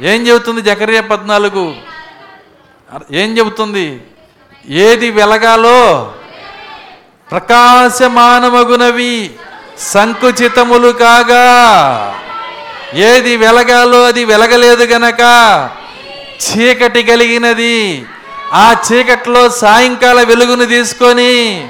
ఏం 0.00 0.26
చెబుతుంది 0.26 0.62
జకరియా 0.62 1.00
పద్నాలుగు? 1.00 1.74
ఏం 3.10 3.38
చెబుతుంది? 3.38 4.00
ఏది 4.70 5.10
వెలగాలో 5.10 6.12
ప్రకాశమానమగునవి 7.30 9.30
సంకుచితములు 9.78 10.88
కాగా. 10.88 11.46
ఏది 12.94 13.36
వెలగాలో 13.36 14.04
అది 14.04 14.24
వెలగలేదు 14.24 14.82
గనక 14.82 15.20
చీకటి 16.44 17.02
కలిగినది. 17.02 18.04
ఆ 18.52 18.76
చీకట్లో 18.86 19.50
సాయంకాల 19.50 20.22
వెలుగును 20.22 20.64
తీసుకొని 20.64 21.66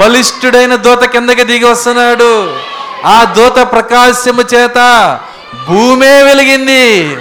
బలిష్ఠుడైన 0.00 0.74
దూత 0.74 1.04
కిందకి 1.04 1.44
దిగి 1.44 1.64
వస్తున్నాడు. 1.64 2.56
ఆ 3.04 3.24
దూత 3.24 3.72
ప్రకాశము 3.72 4.44
చేత 4.54 4.78
భూమే 5.68 6.22
వెలిగింది. 6.22 7.16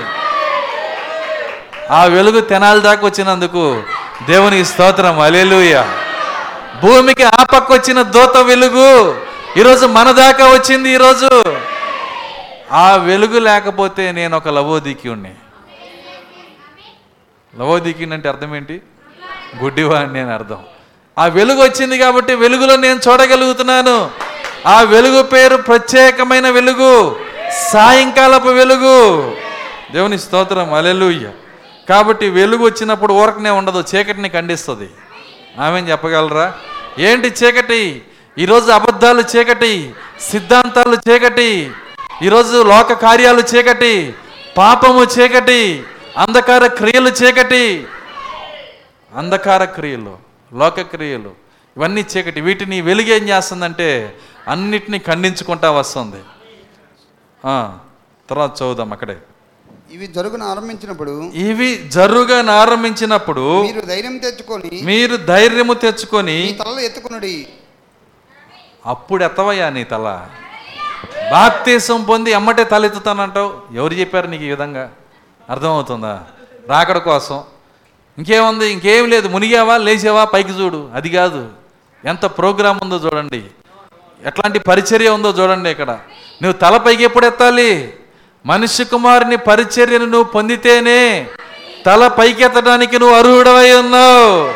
ఆ 1.91 2.03
వెలుగు 2.03 2.41
తెనాలి 2.41 2.81
దాకా 2.81 3.07
వచ్చినందుకు 3.07 3.83
దేవుని 4.27 4.65
స్తోత్రం 4.65 5.19
అలెలుయ 5.19 5.83
భూమికి 6.81 7.23
ఆ 7.23 7.43
పక్క 7.43 7.73
వచ్చిన 7.73 8.01
దూత 8.01 8.37
వెలుగు. 8.37 9.21
ఈరోజు 9.57 9.85
మన 9.85 10.11
దాకా 10.11 10.45
వచ్చింది 10.45 10.89
ఈరోజు. 10.89 11.55
ఆ 12.71 12.95
వెలుగు 12.95 13.39
లేకపోతే 13.39 14.11
నేను 14.11 14.37
ఒక 14.37 14.47
లవోదిక్యుణ్ణి. 14.47 15.31
లవోదిక్యుని 17.59 18.13
అంటే 18.13 18.29
అర్థం 18.29 18.55
ఏంటి? 18.55 18.81
గుడ్డివాడిని 19.63 20.19
అని 20.19 20.33
అర్థం. 20.33 20.57
ఆ 21.19 21.25
వెలుగు 21.25 21.63
వచ్చింది 21.63 21.97
కాబట్టి 21.97 22.35
వెలుగులో 22.35 22.75
నేను 22.75 22.99
చూడగలుగుతున్నాను. 23.09 24.11
ఆ 24.67 24.81
వెలుగు 24.81 25.23
పేరు 25.23 25.55
ప్రత్యేకమైన 25.55 26.49
వెలుగు. 26.49 27.15
సాయంకాలపు 27.71 28.47
వెలుగు. 28.47 29.31
దేవుని 29.91 30.19
స్తోత్రం 30.19 30.73
అలెలుయ్య 30.73 31.29
కాబట్టి 31.91 32.27
వెలుగు 32.35 32.63
వచ్చినప్పుడు 32.65 33.13
ఊరకనే 33.21 33.51
ఉండదు 33.59 33.81
చీకటిని 33.91 34.29
ఖండిస్తుంది. 34.35 34.89
ఆమె 35.65 35.79
చెప్పగలరా? 35.91 36.47
ఏంటి 37.05 37.29
చీకటి? 37.39 37.81
ఈరోజు 38.43 38.69
అబద్ధాలు 38.71 39.23
చీకటి 39.33 39.71
సిద్ధాంతాలు 40.29 40.97
చీకటి 41.07 41.49
ఈరోజు 42.27 42.57
లోక 42.71 42.93
కార్యాలు 43.05 43.43
చీకటి 43.51 44.13
పాపము 44.57 45.01
చీకటి 45.15 45.59
అంధకార 46.17 46.65
క్రియలు 46.79 47.11
చీకటి. 47.21 47.63
అంధకార 49.15 49.63
క్రియలు 49.77 50.13
లోక 50.61 50.81
క్రియలు 50.93 51.31
ఇవన్నీ 51.77 52.05
చీకటి. 52.13 52.39
వీటిని 52.47 52.77
వెలుగేం 52.87 53.23
చేస్తుందంటే 53.29 53.89
అన్నిటినీ 54.47 54.99
ఖండించుకుంటా 55.09 55.71
వస్తుంది. 55.71 56.21
తర్వాత 58.29 58.51
చదువుదాం 58.59 58.91
అక్కడే. 58.93 59.17
ఇవి 59.91 60.07
జరుగున 60.07 60.43
ఆరంభించినప్పుడు 60.43 61.31
ఇవి 61.33 61.89
జరుగా 61.89 62.53
ఆరంభించినప్పుడు 62.53 63.61
మీరు 63.61 63.81
ధైర్యం 63.81 64.17
తెచ్చుకొని 64.17 64.81
మీరు 64.83 65.17
ధైర్యము 65.17 65.73
తెచ్చుకొని 65.73 66.43
మీ 66.45 66.51
తలలు 66.51 66.79
ఎత్తుకునుడి. 66.79 67.47
అప్పుడు 68.85 69.23
ఎత్తవయ్యా 69.23 69.69
నీ 69.69 69.83
తల. 69.83 70.27
బాప్తీసం 71.31 72.03
పొంది 72.03 72.31
ఎమ్మటే 72.31 72.63
తలెత్తుతానంటావు 72.63 73.75
ఎవరు 73.75 73.93
చెప్పారు 73.93 74.27
నీకు 74.27 74.43
ఈ 74.43 74.49
విధంగా? 74.49 74.91
అర్థమవుతుందా? 75.49 76.23
రాకడ 76.67 76.97
కోసం. 76.97 77.43
ఇంకేముంది? 78.17 78.67
ఇంకేం 78.67 79.09
లేదు. 79.09 79.27
మునిగావా? 79.27 79.77
లేచావా? 79.77 80.25
పైకి 80.25 80.51
చూడు. 80.51 80.89
అది 80.93 81.09
కాదు. 81.09 81.49
ఎంత 82.05 82.25
ప్రోగ్రామ్ 82.25 82.79
ఉందో 82.83 82.95
చూడండి. 82.97 83.43
ఎట్లాంటి 84.25 84.59
పరిచర్య 84.59 85.09
ఉందో 85.09 85.29
చూడండి 85.29 85.69
ఇక్కడ. 85.69 85.91
నువ్వు 86.41 86.53
తల 86.53 86.77
పైకి 86.77 87.03
ఎప్పుడు 87.03 87.25
ఎత్తాలి? 87.25 87.93
మనిషి 88.45 88.83
కుమారుని 88.85 89.37
పరిచర్యను 89.37 90.05
నువ్వు 90.05 90.23
పొందితేనే 90.23 91.27
తల 91.85 92.07
పైకెత్తడానికి 92.07 92.99
నువ్వు 92.99 93.15
అర్హుడవై 93.15 93.71
ఉన్నావు. 93.73 94.53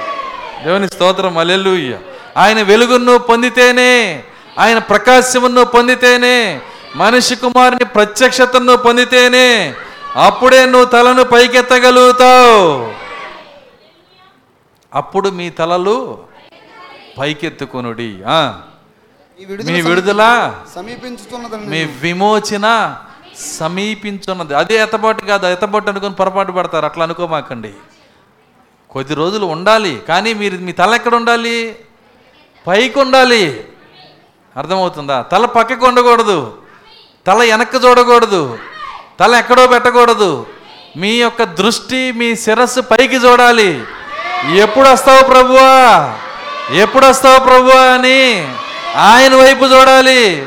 దేవుని 0.64 0.88
స్తోత్రం 0.88 1.38
అలెలుయ్య 1.38 1.98
ఆయన 2.38 2.62
వెలుగును 2.62 3.04
నువ్వు 3.04 3.28
పొందితేనే 3.28 4.24
ఆయన 4.60 4.78
ప్రకాశమును 4.78 5.54
నువ్వు 5.54 5.72
పొందితేనే 5.72 6.62
మనిషి 6.96 7.36
కుమారుని 7.36 7.86
ప్రత్యక్షతను 7.86 8.76
పొందితేనే 8.76 9.74
అప్పుడే 10.16 10.66
నువ్వు 10.66 10.86
తలను 10.86 11.24
పైకెత్తగలుగుతావు. 11.24 12.92
అప్పుడు 14.94 15.30
మీ 15.30 15.50
తలలు 15.50 16.24
పైకెత్తుకొనుడి. 17.18 18.12
మీ 19.66 19.82
విడుదల 19.82 20.24
సమీపించుతున్నదని 20.76 21.66
మీ 21.66 21.84
విమోచన 21.84 22.68
సమీపించున్నది. 23.40 24.56
అదే 24.56 24.76
ఎత్తబాటు 24.76 25.26
కాదు 25.26 25.48
ఎత్తబాటు 25.48 25.90
అనుకుని 25.90 26.14
పొరపాటు 26.14 26.52
పడతారు. 26.52 26.86
అట్లా 26.86 27.04
అనుకోమాకండి. 27.04 27.74
కొద్ది 28.90 29.14
రోజులు 29.14 29.46
ఉండాలి 29.46 30.02
కానీ 30.08 30.34
మీరు 30.34 30.58
మీ 30.58 30.72
తల 30.72 30.94
ఎక్కడ 30.94 31.16
ఉండాలి? 31.16 31.76
పైకి 32.68 33.00
ఉండాలి. 33.00 33.68
అర్థమవుతుందా? 34.58 35.22
తల 35.22 35.46
పక్కకు 35.46 35.86
ఉండకూడదు. 35.86 36.58
తల 37.28 37.38
వెనక్కి 37.38 37.78
చూడకూడదు. 37.78 38.58
తల 39.20 39.36
ఎక్కడో 39.36 39.68
పెట్టకూడదు. 39.68 40.46
మీ 40.98 41.12
యొక్క 41.12 41.44
దృష్టి 41.44 42.12
మీ 42.12 42.36
శిరస్సు 42.36 42.82
పైకి 42.82 43.16
చూడాలి. 43.16 43.84
ఎప్పుడు 44.56 44.88
వస్తావు 44.88 45.24
ప్రభువా? 45.24 46.14
ఎప్పుడు 46.72 47.06
వస్తావు 47.06 47.40
ప్రభువా 47.40 47.82
అని 47.82 48.48
ఆయన 48.96 49.36
వైపు 49.36 49.66
చూడాలి. 49.66 50.46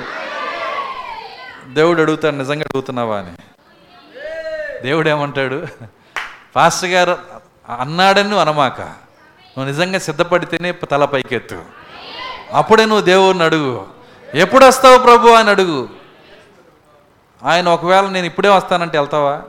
దేవుడు 1.68 2.02
అడుగుతాడు 2.02 2.34
నిజంగా 2.34 2.60
అడుగుతున్నావా 2.60 3.18
అని. 3.18 3.32
దేవుడు 4.82 5.08
ఏమంటాడు? 5.08 5.66
పాస్టర్ 6.56 6.90
గారు 6.90 7.18
అన్నాడని 7.80 8.22
నువ్వు 8.22 8.40
అనమాక. 8.40 8.80
నువ్వు 8.80 9.64
నిజంగా 9.64 9.98
సిద్ధపడితేనే 9.98 10.72
తల 10.72 11.04
పైకెత్తు. 11.04 11.62
అప్పుడే 12.52 12.84
నువ్వు 12.84 13.04
దేవుడిని 13.04 13.44
అడుగు. 13.44 13.86
ఎప్పుడు 14.34 14.64
వస్తావు 14.64 14.98
ప్రభు? 14.98 15.28
అని 15.28 15.50
అడుగు. 15.50 15.88
ఆయన 17.44 17.68
ఒకవేళ 17.68 18.06
నేను 18.06 18.26
ఇప్పుడే 18.26 18.48
వస్తానంటే 18.48 18.98
వెళ్తావా? 18.98 19.42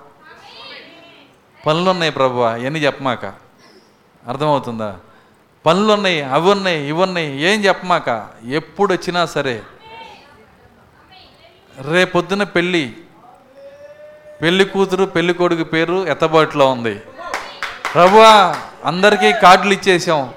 పనులు 1.65 1.89
ఉన్నాయి 1.89 2.11
ప్రభు 2.11 2.49
ఎన్ని 2.49 2.85
చెప్పమాక. 2.85 3.25
అర్థమవుతుందా? 4.27 4.97
పనులు 5.65 5.93
ఉన్నాయి 5.93 6.21
అవి 6.21 6.51
ఉన్నాయి 6.51 6.89
ఇవి 6.89 7.01
ఉన్నాయి 7.01 7.41
ఏం 7.41 7.65
చెప్పమాక? 7.65 8.27
ఎప్పుడు 8.47 8.93
వచ్చినా 8.93 9.25
సరే 9.25 9.61
రేపొద్దున 11.81 12.43
పెళ్ళి. 12.43 12.93
పెళ్ళి 14.41 14.65
కూతురు 14.65 15.05
పెళ్ళి 15.05 15.33
కొడుకు 15.33 15.63
పేరు 15.63 16.07
ఎత్తబాటులో 16.07 16.71
ఉంది. 16.71 17.01
ప్రభువా 17.93 18.55
అందరికీ 18.85 19.31
కార్డులు 19.31 19.73
ఇచ్చేసాం 19.73 20.33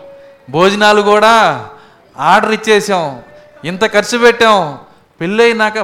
భోజనాలు 0.51 1.03
కూడా 1.03 1.67
ఆర్డర్ 2.19 2.53
ఇచ్చేసాం 2.53 3.23
ఇంత 3.65 3.93
ఖర్చు 3.93 4.19
పెట్టాం. 4.19 4.79
పెళ్ళి 5.21 5.45
అయినాక 5.45 5.79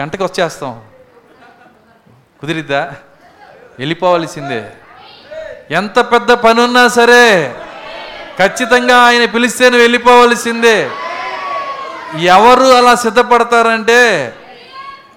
గంటకు 0.00 0.24
వచ్చేస్తాం. 0.24 0.82
కుదిరిద్దా? 2.40 2.92
వెళ్ళిపోవలసిందే. 3.78 4.64
ఎంత 5.70 6.00
పెద్ద 6.00 6.32
పని 6.32 6.60
ఉన్నా 6.60 6.88
సరే 6.88 7.54
ఖచ్చితంగా 8.38 8.96
ఆయన 8.96 9.24
పిలిస్తేనే 9.24 9.78
వెళ్ళిపోవలసిందే. 9.78 10.90
ఎవరు 12.20 12.64
అలా 12.64 12.94
సిద్ధపడతారంటే 12.94 14.32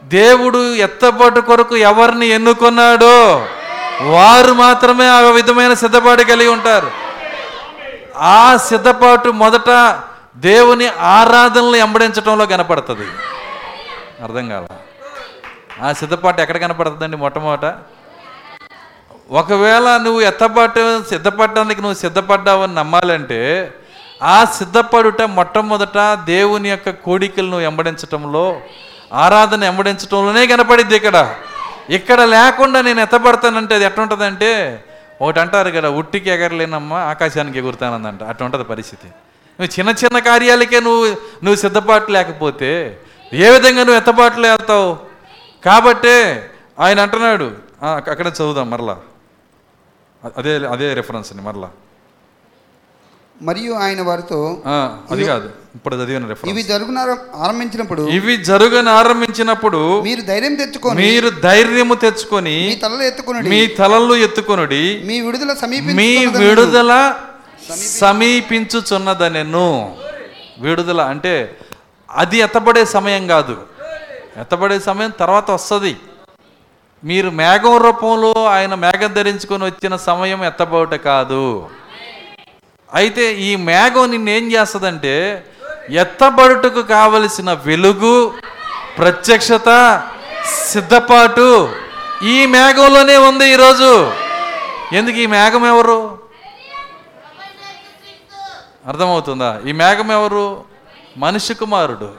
దేవుడు 0.08 0.76
ఎత్తబాటు 0.76 1.40
కొరకు 1.40 1.78
ఎవరిని 1.78 2.28
ఎన్నుకున్నాడో 2.28 3.46
వారు 4.02 4.54
మాత్రమే 4.54 5.08
ఆ 5.08 5.20
విధమైన 5.20 5.74
సిద్ధపాటు 5.74 6.24
కలిగి 6.24 6.48
ఉంటారు. 6.48 6.92
ఆ 8.18 8.58
సిద్ధపాటు 8.58 9.30
మొదట 9.30 10.00
దేవుని 10.38 10.88
ఆరాధనలు 10.88 11.76
ఎంబడించడంలో 11.76 12.46
కనపడుతుంది. 12.46 13.08
అర్థం 14.24 14.50
కాల? 14.50 14.68
ఆ 15.84 15.94
సిద్ధపాటు 15.94 16.42
ఎక్కడ 16.42 16.58
కనపడుతుందండి 16.58 17.18
మొట్టమొదట? 17.18 17.76
ఒకవేళ 19.32 19.98
నువ్వు 19.98 20.22
ఎత్తపాటు 20.22 21.04
సిద్ధపడడానికి 21.10 21.82
నువ్వు 21.82 21.96
సిద్ధపడ్డావని 21.96 22.76
నమ్మాలంటే 22.76 23.74
ఆ 24.24 24.46
సిద్ధపడుట 24.46 25.22
మొట్టమొదట 25.22 26.18
దేవుని 26.26 26.70
యొక్క 26.70 26.90
కోడికలను 26.90 27.50
నువ్వు 27.50 27.66
ఎంబడించటంలో 27.66 28.62
ఆరాధన 29.14 29.64
ఎంబడించటంలోనే 29.64 30.48
కనపడిద్ది 30.48 30.96
ఇక్కడ. 30.96 31.36
ఇక్కడ 31.90 32.22
లేకుండా 32.22 32.82
నేను 32.82 33.00
ఎత్తపడతానంటే 33.02 33.76
అది 33.76 33.86
ఎట్లుంటుందంటే 33.86 34.84
ఒకటి 35.22 35.40
అంటారు 35.40 35.70
కదా 35.70 35.90
ఉట్టికి 35.90 36.30
ఎగరలేనమ్మా 36.30 37.00
ఆకాశానికి 37.00 37.58
ఎగురుతానందంట. 37.58 38.24
అట్లా 38.24 38.46
ఉంటుంది 38.46 38.66
పరిస్థితి. 38.66 39.08
నువ్వు 39.60 39.80
చిన్న 39.80 40.06
చిన్న 40.06 40.20
కార్యాలకే 40.20 40.80
నువ్వు 40.80 41.06
నువ్వు 41.44 41.56
సిద్ధపాటు 41.56 42.12
లేకపోతే 42.12 43.00
ఏ 43.34 43.50
విధంగా 43.50 43.78
నువ్వు 43.78 43.96
ఎత్తబాటులో 43.96 44.50
వెళ్తావు? 44.50 44.98
కాబట్టే 45.66 46.50
ఆయన 46.80 47.00
అంటున్నాడు. 47.00 47.52
అక్కడ 47.86 48.28
చదువుదాం 48.28 48.70
మరలా. 48.70 48.98
అదే 50.38 50.68
అదే 50.68 50.94
రెఫరెన్స్ 50.94 51.34
మరలా. 51.34 51.70
మరియు 53.42 53.74
ఆయన 53.74 54.02
వారితో 54.02 54.62
అది 55.12 55.26
కాదు. 55.26 55.50
ఇప్పుడు 55.78 55.96
చదివిన 55.96 56.36
ఇవి 56.52 56.64
జరుగున 56.64 57.00
ఆరంభించినప్పుడు 57.46 58.04
ఇవి 58.18 58.34
జరుగని 58.50 58.90
ఆరంభించినప్పుడు 58.90 59.82
మీరు 60.08 60.22
ధైర్యం 60.22 60.56
తెచ్చుకొని 60.56 60.98
మీరు 61.02 61.30
ధైర్యము 61.48 61.96
తెచ్చుకొని 61.96 62.56
మీ 62.68 62.76
తలలు 62.76 63.04
ఎత్తుకునుడి 63.04 63.50
మీ 63.50 63.68
తలలు 63.80 64.16
ఎత్తుకొనుడి 64.28 64.84
మీ 65.10 65.18
విడుదల 65.28 65.52
మీ 65.52 65.78
సమీపించుతున్నదనెను. 65.78 66.48
విడుదల 66.48 67.16
సమీపించుచున్నదనెను. 68.00 69.70
విడుదల 70.60 71.02
అంటే 71.14 71.34
అది 72.10 72.38
ఎత్తబడే 72.38 72.86
సమయం 72.86 73.28
కాదు. 73.28 73.56
ఎత్తబడే 74.38 74.80
సమయం 74.80 75.12
తర్వాత 75.20 75.52
వస్తుంది. 75.52 75.94
మీరు 77.04 77.30
మేఘం 77.30 77.78
రూపంలో 77.78 78.32
ఆయన 78.46 78.74
మేఘం 78.76 79.14
ధరించుకొని 79.14 79.64
వచ్చిన 79.64 79.96
సమయం 79.96 80.44
ఎత్తబోట 80.44 80.94
కాదు. 81.10 81.70
అయితే 82.94 83.34
ఈ 83.48 83.56
మేఘం 83.56 84.12
నిన్నేం 84.12 84.52
చేస్తుందంటే 84.52 85.16
ఎత్తబడుటకు 85.90 86.82
కావలసిన 86.82 87.54
వెలుగు 87.54 88.34
ప్రత్యక్షత 88.98 90.02
సిద్ధపాటు 90.72 91.70
ఈ 92.24 92.46
మేఘంలోనే 92.46 93.18
ఉంది 93.18 93.50
ఈరోజు. 93.50 94.12
ఎందుకు 94.94 95.16
ఈ 95.16 95.26
మేఘం 95.26 95.68
ఎవరు? 95.68 96.20
అర్థమవుతుందా? 98.88 99.62
ఈ 99.68 99.72
మేఘం 99.72 100.12
ఎవరు? 100.12 100.64
మనిషి 101.18 101.54
కుమారుడు. 101.54 102.12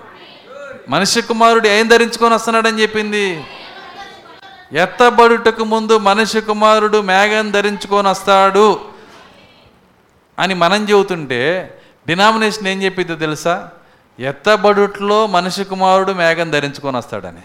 మనిషి 0.88 1.22
కుమారుడు 1.22 1.68
ఏం 1.68 1.88
ధరించుకొని 1.88 2.34
వస్తున్నాడని 2.34 2.82
చెప్పింది? 2.82 3.44
ఎత్తబడుటకు 4.72 5.64
ముందు 5.64 5.98
మనిషి 5.98 6.40
కుమారుడు 6.40 6.98
మేఘం 6.98 7.50
ధరించుకొని 7.50 8.08
వస్తాడు 8.08 8.80
అని 10.38 10.54
మనం 10.54 10.84
చెబుతుంటే 10.84 11.74
డినామినేషన్ 12.08 12.66
ఏం 12.66 12.82
చెప్పిందో 12.82 13.14
తెలుసా? 13.14 13.70
ఎత్తబడుట్లో 14.20 15.26
మనిషి 15.26 15.64
కుమారుడు 15.64 16.12
మేఘం 16.12 16.50
ధరించుకొని 16.50 16.96
వస్తాడని. 16.96 17.42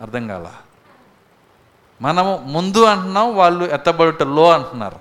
అర్థం 0.00 0.28
కాల? 0.28 0.46
మనము 2.02 2.42
ముందు 2.46 2.84
అంటున్నాం 2.84 3.36
వాళ్ళు 3.36 3.64
ఎత్తబడుటలో 3.64 4.50
అంటున్నారు. 4.50 4.96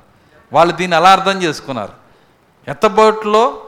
వాళ్ళు 0.54 0.76
దీన్ని 0.76 0.98
అలా 0.98 1.12
అర్థం 1.12 1.44
చేసుకున్నారు? 1.44 1.94
ఎత్తబడుట్లో 2.68 3.64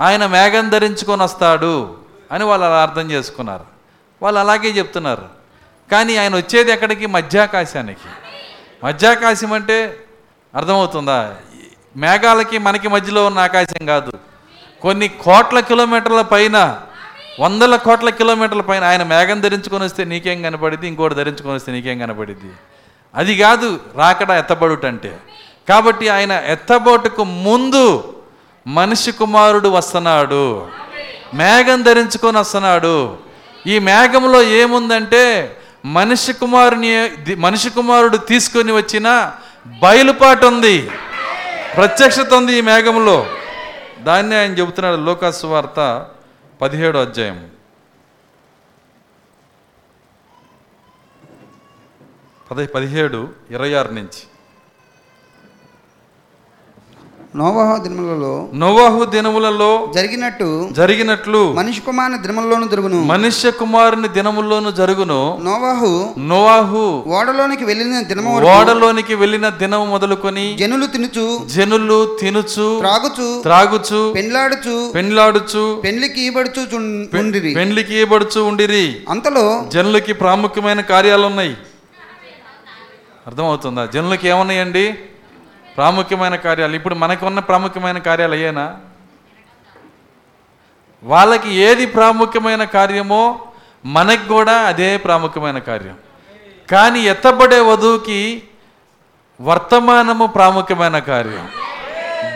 ఆయన 0.00 0.26
మేఘం 0.26 0.68
ధరించుకొని 0.68 1.22
వస్తాడు 1.22 1.98
అని 2.32 2.44
వాళ్ళు 2.44 2.66
అలా 2.66 2.82
అర్థం 2.82 3.10
చేసుకున్నారు. 3.10 3.64
వాళ్ళు 4.22 4.40
అలాగే 4.40 4.68
చెప్తున్నారు. 4.70 5.28
కానీ 5.92 6.16
ఆయన 6.16 6.36
వచ్చేది 6.36 6.72
ఎక్కడికి? 6.72 7.06
మధ్యాకాశానికి. 7.06 8.08
మధ్యాకాశం 8.84 9.52
అంటే 9.52 10.04
అర్థమవుతుందా? 10.54 11.36
మేఘాలకి 12.02 12.58
మనకి 12.58 12.88
మధ్యలో 12.88 13.20
ఉన్న 13.26 13.38
ఆకాశం 13.38 13.82
కాదు. 13.86 14.12
కొన్ని 14.82 15.08
కోట్ల 15.08 15.60
కిలోమీటర్ల 15.60 16.22
పైన 16.22 16.56
వందల 17.40 17.76
కోట్ల 17.76 18.08
కిలోమీటర్ల 18.10 18.60
పైన 18.60 18.84
ఆయన 18.84 19.02
మేఘం 19.02 19.40
ధరించుకొని 19.40 19.84
వస్తే 19.84 20.04
నీకేం 20.04 20.42
కనపడింది 20.42 20.88
ఇంకోటి 20.88 21.14
ధరించుకొని 21.14 21.54
వస్తే 21.54 21.72
నీకేం 21.72 21.98
కనపడింది 21.98 22.50
అది 23.14 23.34
కాదు 23.38 23.68
రాకడ 23.96 24.30
ఎత్తబడుట 24.30 24.86
అంటే 24.86 25.12
కాబట్టి 25.68 26.08
ఆయన 26.08 26.32
ఎత్తబోటుకు 26.46 27.24
ముందు 27.24 28.14
మనిషి 28.66 29.12
కుమారుడు 29.12 29.68
వస్తున్నాడు. 29.68 30.66
మేఘం 31.34 31.82
ధరించుకొని 31.82 32.38
వస్తున్నాడు. 32.38 33.16
ఈ 33.66 33.78
మేఘంలో 33.78 34.42
ఏముందంటే 34.42 35.24
మనిషి 35.84 36.32
కుమారుని 36.32 36.90
మనిషి 37.36 37.70
కుమారుడు 37.70 38.16
తీసుకొని 38.16 38.72
వచ్చిన 38.72 39.08
బయలుపాటు 39.82 40.46
ఉంది. 40.46 40.90
ప్రత్యక్షత 41.78 42.34
ఉంది 42.34 42.52
ఈ 42.52 42.60
మేఘంలో 42.60 43.16
దాన్ని 43.98 44.34
ఆయన 44.36 44.52
చెబుతున్నాడు 44.54 44.96
లోకాసు 45.00 45.46
వార్త 45.46 45.80
పదిహేడు 46.60 46.98
అధ్యాయం 46.98 47.38
పది 52.50 52.66
పదిహేడు 52.66 53.20
ఇరవై 53.50 53.72
ఆరు 53.74 53.92
నుంచి. 53.92 54.22
నోవాహ 57.36 57.76
దినములలో 57.76 58.48
నోవాహు 58.54 59.04
దినములలో 59.04 59.92
జరిగినట్టు 59.94 60.68
జరిగినట్లు 60.72 61.52
మనిషి 61.52 61.80
కుమారుని 61.80 62.18
దినములలోను 62.18 62.68
జరుగును. 62.68 63.04
మనుష్య 63.04 63.50
కుమారుని 63.50 64.08
దినముల్లోను 64.08 64.70
జరుగును. 64.70 65.38
నోవాహు 65.42 66.10
నోవాహు 66.18 67.04
ఓడలోనికి 67.06 67.64
వెళ్ళిన 67.64 68.00
దినము 68.00 68.40
ఓడలోనికి 68.40 69.14
వెళ్ళిన 69.14 69.48
దినము 69.48 69.84
మొదలుకొని 69.84 70.56
జనులు 70.56 70.86
తినుచు 70.86 71.40
జనులు 71.46 72.18
తినుచు 72.20 72.78
త్రాగుచు 72.78 73.40
త్రాగుచు 73.42 74.12
పెండ్లాడుచు 74.12 74.92
పెండ్లాడుచు 74.94 75.80
పెండ్లికి 75.84 76.20
ఈబడుచు 76.20 76.62
చున్- 76.74 77.18
ఉండిరి. 77.18 77.54
పెండ్లికి 77.54 77.94
ఇవ్వబడుచు 77.94 78.40
ఉండిరి. 78.40 79.02
అంతలో 79.08 79.64
జనులకి 79.68 80.12
ప్రాముఖ్యమైన 80.12 80.80
కార్యాలు 80.80 81.26
ఉన్నాయి 81.26 81.56
అర్థమవుతుందా? 83.26 83.86
జనులకి 83.94 84.28
ఏమున్నాయండి? 84.28 84.94
ప్రాముఖ్యమైన 85.78 86.36
కార్యాలు. 86.36 86.74
ఇప్పుడు 86.74 86.94
మనకు 86.94 87.26
ఉన్న 87.26 87.38
ప్రాముఖ్యమైన 87.38 87.98
కార్యాలు 87.98 88.32
అయ్యేనా? 88.32 88.76
వాళ్ళకి 91.02 91.54
ఏది 91.54 91.86
ప్రాముఖ్యమైన 91.86 92.64
కార్యమో 92.64 93.40
మనకి 93.86 94.28
కూడా 94.28 94.52
అదే 94.52 94.96
ప్రాముఖ్యమైన 94.96 95.58
కార్యం. 95.58 95.94
కానీ 96.70 97.00
ఎత్తబడే 97.00 97.60
వధువుకి 97.60 98.42
వర్తమానము 99.40 100.26
ప్రాముఖ్యమైన 100.26 100.98
కార్యం. 100.98 101.48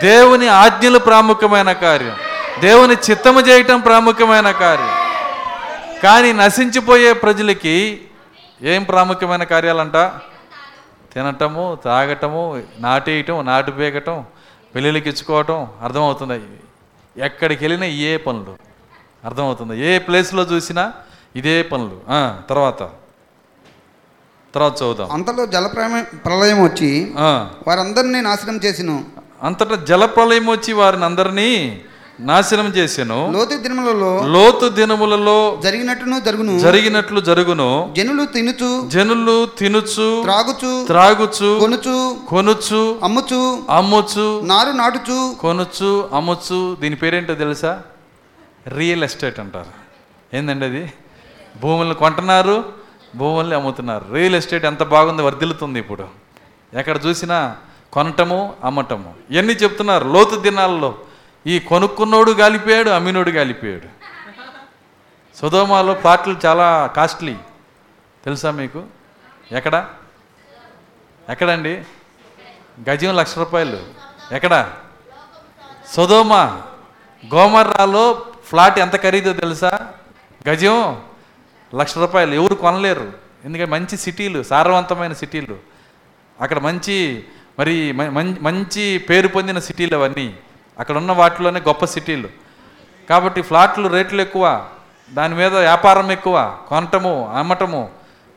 దేవుని 0.01 0.47
ఆజ్ఞలు 0.47 0.99
ప్రాముఖ్యమైన 0.99 1.71
కార్యం. 1.71 2.15
దేవుని 2.59 2.95
చిత్తము 3.09 3.39
చేయటం 3.39 3.79
ప్రాముఖ్యమైన 3.79 4.51
కార్యం. 4.51 4.89
కానీ 6.03 6.33
నశించిపోయే 6.33 7.13
ప్రజలకి 7.13 8.01
ఏం 8.61 8.83
ప్రాముఖ్యమైన 8.83 9.43
కార్యాలంట? 9.43 10.11
తినటము 11.13 11.77
తాగటము 11.85 12.63
నాటేయటం 12.79 13.45
నాటు 13.45 13.71
పీకటం 13.71 14.25
పెళ్ళిళ్ళకి 14.75 15.09
ఇచ్చుకోవటం 15.09 15.67
అర్థమవుతుంది. 15.81 16.43
ఎక్కడికి 17.17 17.63
వెళ్ళినా 17.63 17.85
ఏ 17.85 18.17
పనులు 18.17 18.57
అర్థమవుతుంది. 19.25 19.79
ఏ 19.79 19.99
ప్లేస్లో 19.99 20.43
చూసినా 20.43 20.93
ఇదే 21.35 21.61
పనులు. 21.61 22.01
తర్వాత. 22.49 22.79
తర్వాత 24.55 24.77
చదువుదాం. 24.77 25.11
అంతలో 25.11 25.45
జల 25.45 25.67
ప్రళయం 26.25 26.63
వచ్చి 26.63 27.13
వారందరినీ 27.67 28.21
నాశనం 28.21 28.57
చేసిను. 28.57 29.05
అంతటా 29.43 29.75
జలప్రలయం 29.75 30.47
వచ్చి 30.49 30.73
వారిని 30.73 31.05
అందరినీ 31.05 31.81
నాశనం 32.19 32.65
చేశాను 32.65 33.31
లోతు 33.31 33.55
దినములలో 33.55 34.27
లోతు 34.27 34.69
దినములలో 34.69 35.59
జరిగినట్టును 35.63 36.19
జరుగును. 36.19 36.59
జరిగినట్లు 36.59 37.19
జరుగును. 37.21 37.93
జనులు 37.97 38.25
తినుచు 38.25 38.89
జనులు 38.89 39.45
తినుచు 39.45 40.21
త్రాగుచు 40.21 40.85
త్రాగుచు 40.85 41.59
కొనుచు 41.59 42.17
కొనుచు 42.27 42.99
అమ్ముచు 43.03 43.63
అమ్ముచు 43.69 44.41
నారు 44.45 44.71
నాటుచు. 44.71 45.35
కొనుచు 45.39 46.09
అమ్ముచు. 46.13 46.77
దీని 46.79 46.95
పేరేంటో 46.95 47.33
తెలుసా? 47.33 47.81
రియల్ 48.67 49.03
ఎస్టేట్ 49.03 49.39
అంటారు. 49.39 49.83
ఏందండి 50.37 50.65
అది? 50.65 50.93
భూములను 51.61 51.93
కొంటున్నారు 51.93 52.65
భూముల్ని 53.15 53.55
అమ్ముతున్నారు. 53.55 54.05
రియల్ 54.13 54.35
ఎస్టేట్ 54.35 54.65
ఎంత 54.65 54.83
బాగుంది 54.83 55.21
వర్ధిల్లుతుంది 55.21 55.79
ఇప్పుడు. 55.79 56.03
ఎక్కడ 56.73 56.99
చూసినా 57.05 57.55
కొనటము 57.93 58.53
అమ్మటము. 58.63 59.13
ఇవన్నీ 59.31 59.53
చెప్తున్నారు? 59.53 60.07
లోతు 60.07 60.35
దినాల్లో. 60.35 60.95
ఈ 61.47 61.59
కొనుక్కున్నోడు 61.59 62.31
గాలిపోయాడు 62.31 62.89
అమ్మినోడు 62.89 63.29
గాలిపోయాడు. 63.29 64.03
సుధోమాలో 65.37 65.93
ప్లాట్లు 65.93 66.37
చాలా 66.45 66.87
కాస్ట్లీ. 66.87 67.35
తెలుసా 68.25 68.51
మీకు? 68.51 68.83
ఎక్కడ? 69.51 69.89
ఎక్కడండి? 71.29 71.83
గజం 72.89 73.15
లక్ష 73.15 73.37
రూపాయలు. 73.37 73.83
ఎక్కడ? 74.31 74.73
సుధోమ 75.91 76.33
గోమర్రాలో 77.33 78.25
ఫ్లాట్ 78.45 78.79
ఎంత 78.79 79.01
ఖరీదో 79.01 79.33
తెలుసా? 79.33 79.93
గజం 80.49 81.03
లక్ష 81.75 81.97
రూపాయలు. 81.97 82.33
ఎవరు 82.33 82.55
కొనలేరు. 82.55 83.13
ఎందుకంటే 83.45 83.71
మంచి 83.71 83.97
సిటీలు 83.97 84.43
సారవంతమైన 84.43 85.13
సిటీలు. 85.13 85.57
అక్కడ 86.41 86.59
మంచి 86.59 87.25
మరి 87.59 87.91
మం- 87.91 88.41
మంచి 88.41 88.97
పేరు 88.97 89.27
పొందిన 89.27 89.59
సిటీలు 89.59 89.95
అవన్నీ. 89.95 90.37
అక్కడ 90.79 90.97
ఉన్న 90.97 91.11
వాటిలోనే 91.11 91.59
గొప్ప 91.59 91.85
సిటీలు. 91.85 92.29
కాబట్టి 93.09 93.41
ఫ్లాట్లు 93.41 93.87
రేట్లు 93.87 94.21
ఎక్కువ 94.21 94.65
దాని 95.13 95.35
మీద 95.35 95.57
వ్యాపారం 95.57 96.11
ఎక్కువ 96.11 96.57
కొనటము 96.67 97.33
అమ్మటము 97.35 97.89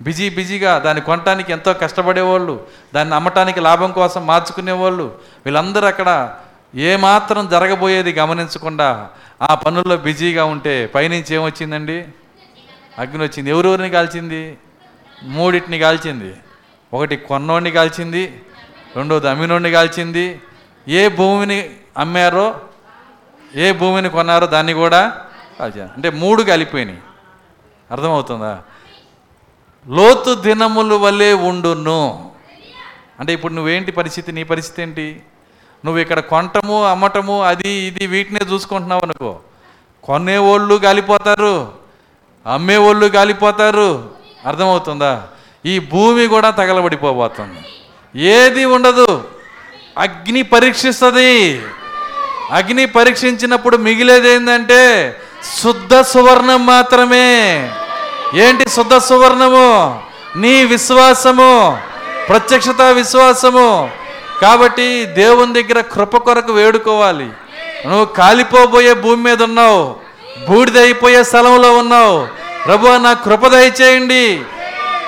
బిజీ 0.02 0.30
బిజీగా 0.30 0.78
దాన్ని 0.78 1.00
కొనటానికి 1.00 1.52
ఎంతో 1.52 1.72
కష్టపడేవాళ్ళు 1.72 2.66
దాన్ని 2.94 3.14
అమ్మటానికి 3.14 3.60
లాభం 3.60 3.92
కోసం 3.92 4.26
మార్చుకునేవాళ్ళు 4.26 5.14
వీళ్ళందరూ 5.46 5.86
అక్కడ 5.86 6.34
ఏమాత్రం 6.74 7.48
జరగబోయేది 7.48 8.12
గమనించకుండా 8.12 9.08
ఆ 9.42 9.54
పనుల్లో 9.54 9.96
బిజీగా 9.96 10.44
ఉంటే 10.44 10.86
పైనుంచి 10.86 11.34
ఏమొచ్చిందండి? 11.34 12.04
అగ్ని 12.98 13.22
వచ్చింది. 13.22 13.50
ఎవరెవరిని 13.50 13.90
కాల్చింది? 13.90 14.58
మూడింటిని 15.22 15.78
కాల్చింది. 15.78 16.34
ఒకటి 16.94 17.16
కొన్నోడిని 17.16 17.70
కాల్చింది 17.70 18.40
రెండోది 18.96 19.30
అమ్మినోడిని 19.30 19.70
కాల్చింది. 19.70 20.40
ఏ 20.88 21.08
భూమిని 21.08 21.70
అమ్మారో? 21.96 22.60
ఏ 23.54 23.72
భూమిని 23.72 24.08
కొన్నారో 24.08 24.46
దాన్ని 24.46 24.72
కూడా 24.72 25.20
అంటే 25.80 26.10
మూడు 26.10 26.42
కలిపోయినాయి 26.42 26.98
అర్థమవుతుందా? 27.90 28.62
లోతు 29.88 30.34
దినములు 30.34 30.94
వలె 30.94 31.32
ఉండును. 31.32 32.30
అంటే 33.20 33.32
ఇప్పుడు 33.32 33.52
నువ్వేంటి 33.52 33.92
పరిస్థితి? 33.92 34.32
నీ 34.32 34.44
పరిస్థితి 34.44 34.82
ఏంటి? 34.82 35.22
నువ్వు 35.84 36.00
ఇక్కడ 36.00 36.20
కొనటము 36.20 36.84
అమ్మటము 36.84 37.42
అది 37.42 37.68
ఇది 37.68 38.06
వీటినే 38.06 38.40
చూసుకుంటున్నావు 38.52 39.00
అనుకో 39.04 39.40
కొనేవాళ్ళు 40.04 40.74
గాలిపోతారు. 40.74 41.72
అమ్మేవాళ్ళు 42.46 43.06
గాలిపోతారు. 43.06 44.10
అర్థమవుతుందా? 44.46 45.28
ఈ 45.66 45.78
భూమి 45.78 46.26
కూడా 46.26 46.50
తగలబడిపోబోతుంది. 46.50 47.64
ఏది 48.22 48.64
ఉండదు. 48.64 49.28
అగ్ని 49.98 50.42
పరీక్షిస్తుంది. 50.42 51.62
అగ్ని 52.50 52.86
పరీక్షించినప్పుడు 52.86 53.76
మిగిలేది 53.76 54.28
ఏంటంటే 54.28 55.16
శుద్ధ 55.62 56.00
సువర్ణం 56.00 56.66
మాత్రమే. 56.66 57.52
ఏంటి 58.34 58.68
శుద్ధ 58.68 58.96
సువర్ణము? 58.96 60.00
నీ 60.36 60.64
విశ్వాసము 60.64 61.78
ప్రత్యక్షత 62.28 62.82
విశ్వాసము. 62.82 63.90
కాబట్టి 64.42 65.04
దేవుని 65.04 65.62
దగ్గర 65.62 65.80
కృప 65.80 66.16
కొరకు 66.16 66.52
వేడుకోవాలి. 66.52 67.24
నువ్వు 67.86 68.04
కాలిపోబోయే 68.04 68.94
భూమి 68.94 69.22
మీద 69.22 69.42
ఉన్నావు 69.42 69.96
బూడిదైపోయే 70.48 71.24
స్థలంలో 71.24 71.76
ఉన్నావు. 71.76 72.26
ప్రభు 72.66 72.88
నాకు 72.88 73.24
కృప 73.24 73.46
దయచేయండి. 73.46 74.40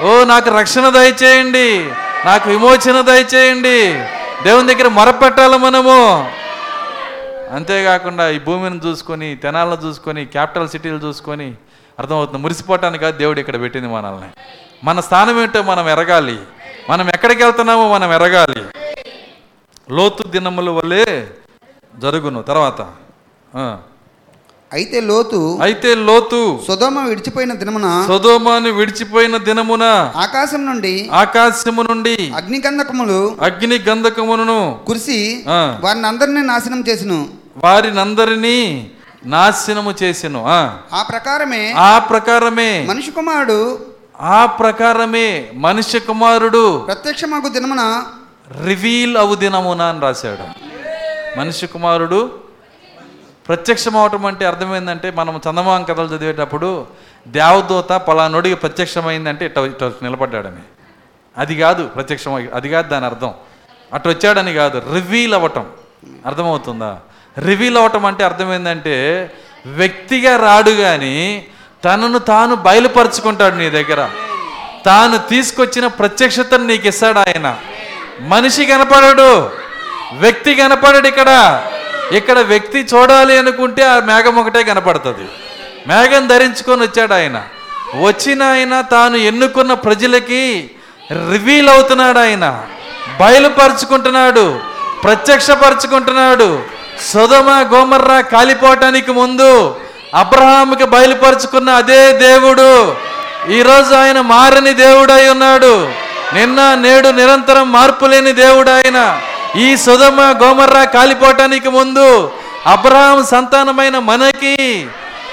ఓ 0.02 0.24
నాకు 0.24 0.59
రక్షణ 0.59 0.89
దయచేయండి. 0.89 1.89
నాకు 2.24 2.51
విమోచన 2.51 3.01
దయచేయండి. 3.01 3.93
దేవుని 4.43 4.74
దగ్గర 4.74 4.89
మొరపెట్టాలి 4.89 5.59
మనము. 5.59 6.31
అంతేకాకుండా 7.51 8.31
ఈ 8.31 8.39
భూమిని 8.39 8.81
చూసుకొని 8.87 9.37
తెనాలను 9.37 9.87
చూసుకొని 9.87 10.25
క్యాపిటల్ 10.25 10.69
సిటీలు 10.69 10.97
చూసుకొని 10.97 11.55
అర్థమవుతుంది. 11.99 12.43
మురిసిపోవటానికి 12.43 13.05
కాదు 13.05 13.19
దేవుడు 13.19 13.41
ఇక్కడ 13.41 13.61
పెట్టింది 13.61 13.89
మనల్ని. 13.89 14.29
మన 14.85 15.01
స్థానం 15.01 15.43
ఏంటో 15.43 15.62
మనం 15.62 15.89
ఎరగాలి. 15.89 16.39
మనం 16.91 17.09
ఎక్కడికి 17.09 17.43
వెళ్తున్నామో 17.43 17.93
మనం 17.93 18.12
ఎరగాలి. 18.12 18.62
లోతు 19.91 20.23
దినముల 20.23 20.70
వల్లే 20.70 21.29
జరుగును. 21.99 22.43
తర్వాత 22.43 22.81
అయితే 24.73 24.99
లోతు 25.03 25.39
అయితే 25.62 25.90
లోతు 26.07 26.40
సుధోమ 26.65 26.97
విడిచిపోయిన 27.09 27.53
దినమున 27.61 27.86
సొదోమాను 28.09 28.70
విడిచిపోయిన 28.78 29.36
దినమున 29.47 29.85
ఆకాశం 30.24 30.62
నుండి 30.66 30.93
ఆకాశము 31.20 31.82
నుండి 31.82 32.16
అగ్నికందకములు 32.39 33.20
అగ్ని 33.40 33.78
గంధకమును 33.86 34.59
కురిసి. 34.89 35.19
వారిని 35.85 36.07
అందరినీ 36.07 36.43
నాశనం 36.51 36.81
చేసిను 36.89 37.19
వారినందరినీ 37.65 38.59
నాశనము 39.32 39.93
చేసెను 40.01 40.40
ఆ. 40.51 40.61
ఆ 40.93 41.01
ప్రకారమే 41.09 41.62
ఆ 41.85 41.93
ప్రకారమే 42.11 42.70
మనిషి 42.90 43.11
కుమారుడు 43.12 43.59
ఆ 44.35 44.40
ప్రకారమే 44.61 45.28
మనుష్య 45.65 45.99
కుమారుడు 46.07 46.65
ప్రత్యక్షమాకు 46.86 47.49
దినమున 47.49 47.82
రివీల్ 48.65 49.16
అవు 49.16 49.35
దినమున 49.40 49.82
అని 49.89 50.01
రాశాడు 50.01 50.47
మనిషి 51.39 51.66
కుమారుడు 51.73 52.20
ప్రత్యక్షం 53.49 53.97
అవటం 53.97 54.27
అంటే 54.27 54.47
అర్థమైందంటే 54.47 55.11
మనం 55.11 55.41
చందమామ 55.51 55.83
కథలు 55.83 56.07
చదివేటప్పుడు 56.07 56.87
దేవదూత 57.29 57.93
పలానోడికి 57.93 58.55
ప్రత్యక్షమైందంటే 58.55 59.45
ఇట్ట 59.45 59.59
ఇట్ట 59.59 59.85
నిలబడ్డాడని. 59.85 60.62
అది 61.39 61.57
కాదు 61.57 61.87
ప్రత్యక్షం 61.87 62.49
అది 62.55 62.69
కాదు 62.69 62.89
దాని 62.89 63.05
అర్థం. 63.05 63.35
అటు 63.95 64.09
వచ్చాడని 64.09 64.55
కాదు 64.55 64.83
రివీల్ 64.95 65.35
అవ్వటం. 65.35 65.66
అర్థమవుతుందా? 66.27 66.99
రివీల్ 67.39 67.77
అవ్వటం 67.77 68.05
అంటే 68.05 68.25
అర్థమైందంటే 68.25 69.31
వ్యక్తిగా 69.66 70.37
రాడు 70.37 70.70
కానీ 70.70 71.47
తనను 71.85 72.19
తాను 72.19 72.55
బయలుపరుచుకుంటాడు 72.55 73.55
నీ 73.55 73.70
దగ్గర. 73.70 74.11
తాను 74.87 75.19
తీసుకొచ్చిన 75.19 75.87
ప్రత్యక్షతను 75.87 76.65
నీకు 76.65 76.89
ఇస్తాడు 76.89 77.19
ఆయన. 77.19 77.59
మనిషి 78.20 78.66
కనపడడు. 78.66 79.51
వ్యక్తి 80.19 80.55
కనపడడు 80.55 81.09
ఇక్కడ. 81.09 81.62
ఇక్కడ 82.12 82.39
వ్యక్తి 82.39 82.86
చూడాలి 82.94 83.39
అనుకుంటే 83.39 83.86
ఆ 83.86 84.01
మేఘం 84.01 84.36
ఒకటే 84.36 84.62
కనపడుతుంది. 84.62 85.28
మేఘం 85.86 86.26
ధరించుకొని 86.26 86.82
వచ్చాడు 86.82 87.14
ఆయన. 87.14 87.43
వచ్చిన 88.02 88.43
ఆయన 88.43 88.80
తాను 88.80 89.16
ఎన్నుకున్న 89.16 89.74
ప్రజలకి 89.74 90.70
రివీల్ 91.12 91.68
అవుతున్నాడు 91.68 92.18
ఆయన. 92.18 92.64
బయలుపరుచుకుంటున్నాడు 93.20 94.60
ప్రత్యక్షపరుచుకుంటున్నాడు. 95.02 96.62
సుధమ 97.12 97.70
గోమర్రా 97.74 98.20
కాలిపోవటానికి 98.20 99.12
ముందు 99.12 99.80
అబ్రహాంకి 100.14 100.85
బయలుపరుచుకున్న 100.85 101.70
అదే 101.70 102.12
దేవుడు. 102.12 102.94
ఈరోజు 103.51 103.94
ఆయన 103.94 104.20
మారని 104.20 104.74
దేవుడై 104.74 105.28
ఉన్నాడు. 105.28 105.89
నిన్న 106.35 106.74
నేడు 106.74 107.09
నిరంతరం 107.09 107.72
మార్పు 107.72 108.05
లేని 108.05 108.32
దేవుడు 108.32 108.70
ఆయన. 108.70 109.20
ఈ 109.57 109.77
సుధమ 109.77 110.39
గోమర్రా 110.43 110.85
కాలిపోవటానికి 110.85 111.69
ముందు 111.69 112.33
అబ్రహాం 112.66 113.25
సంతానమైన 113.25 113.99
మనకి 113.99 114.89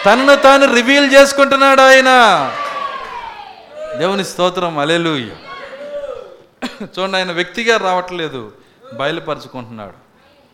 తనను 0.05 0.35
తాను 0.35 0.75
రివీల్ 0.75 1.13
చేసుకుంటున్నాడు 1.13 1.81
ఆయన. 1.81 2.09
దేవుని 3.97 4.25
స్తోత్రం 4.25 4.77
అలెలు 4.77 5.09
చూడండి 5.09 7.17
ఆయన 7.17 7.31
వ్యక్తిగా 7.31 7.77
రావట్లేదు 7.77 8.51
బయలుపరుచుకుంటున్నాడు. 8.93 9.93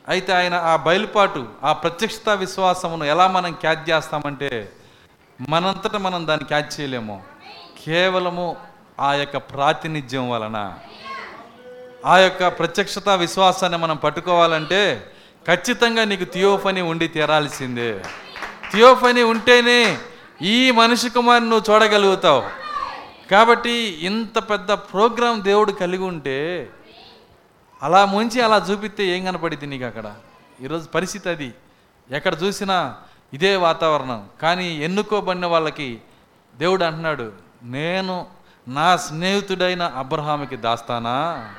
అయితే 0.08 0.34
ఆయన 0.34 0.54
ఆ 0.54 0.76
బయలుపాటు 0.76 1.46
ఆ 1.64 1.74
ప్రత్యక్షత 1.74 2.30
విశ్వాసమును 2.30 3.04
ఎలా 3.04 3.28
మనం 3.28 3.52
క్యాచ్ 3.52 3.90
చేస్తామంటే 3.90 4.72
మనంతట 5.50 5.96
మనం 5.96 6.28
దాన్ని 6.28 6.48
క్యాచ్ 6.48 6.80
చేయలేము. 6.80 7.22
కేవలము 7.86 8.56
ఆ 9.00 9.14
యొక్క 9.14 9.38
ప్రాతినిధ్యం 9.38 10.30
వలన. 10.30 10.74
ఆ 12.06 12.18
యొక్క 12.18 12.48
ప్రత్యక్షత 12.48 13.10
విశ్వాసాన్ని 13.10 13.78
మనం 13.78 13.96
పట్టుకోవాలంటే 13.96 15.12
ఖచ్చితంగా 15.48 16.04
నీకు 16.04 16.24
థియోఫనీ 16.24 16.82
ఉండి 16.82 17.08
తీరాల్సిందే. 17.08 18.04
థియోఫనీ 18.72 19.24
ఉంటేనే 19.24 19.98
ఈ 20.42 20.72
మనిషి 20.72 21.10
కుమారుని 21.10 21.50
నువ్వు 21.50 21.74
చూడగలుగుతావు. 21.74 22.44
కాబట్టి 23.32 23.72
ఇంత 24.02 24.40
పెద్ద 24.40 24.72
ప్రోగ్రాం 24.72 25.44
దేవుడు 25.44 25.72
కలిగి 25.72 26.04
ఉంటే 26.04 26.70
అలా 27.84 28.06
ముంచి 28.06 28.42
అలా 28.42 28.66
చూపిస్తే 28.72 29.06
ఏం 29.06 29.26
కనపడింది 29.26 29.66
నీకు 29.66 29.86
అక్కడ? 29.86 30.16
ఈరోజు 30.62 30.88
పరిస్థితి 30.88 31.30
అది. 31.30 31.54
ఎక్కడ 32.12 32.36
చూసినా 32.44 32.96
ఇదే 33.34 33.56
వాతావరణం. 33.56 34.26
కానీ 34.42 34.84
ఎన్నుకోబడిన 34.84 35.46
వాళ్ళకి 35.46 36.02
దేవుడు 36.56 36.84
అంటున్నాడు 36.84 37.32
నేను 37.64 38.26
నా 38.68 38.98
స్నేహితుడైన 38.98 39.84
అబ్రహాముకి 39.84 40.56
దాస్తానా? 40.56 41.50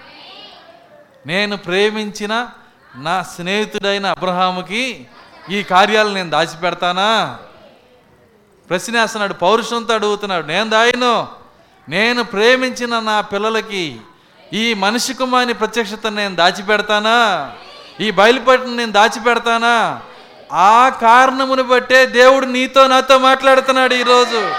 నేను 1.27 1.57
ప్రేమించిన 1.57 2.49
నా 2.97 3.23
స్నేహితుడైన 3.23 4.07
అబ్రహాముకి 4.07 5.07
ఈ 5.51 5.63
కార్యాలు 5.63 6.09
నేను 6.09 6.31
దాచిపెడతానా? 6.31 7.39
ప్రశ్న 8.71 9.01
వేస్తున్నాడు 9.01 9.33
పౌరుషంతో 9.33 9.95
అడుగుతున్నాడు 9.95 10.47
నేను 10.47 10.71
దాయను. 10.71 11.29
నేను 11.89 12.25
ప్రేమించిన 12.25 12.99
నా 12.99 13.21
పిల్లలకి 13.21 14.01
ఈ 14.53 14.75
మనిషి 14.75 15.15
కుమారి 15.15 15.55
ప్రత్యక్షత 15.55 16.07
నేను 16.07 16.37
దాచిపెడతానా? 16.37 17.51
ఈ 18.01 18.11
బయలుపడిన 18.11 18.71
నేను 18.71 18.93
దాచిపెడతానా? 18.93 20.01
ఆ 20.53 20.89
కారణమును 20.89 21.63
బట్టే 21.63 22.07
దేవుడు 22.07 22.47
నీతో 22.47 22.87
నాతో 22.87 23.19
మాట్లాడుతున్నాడు 23.19 23.95
ఈరోజు. 23.95 24.55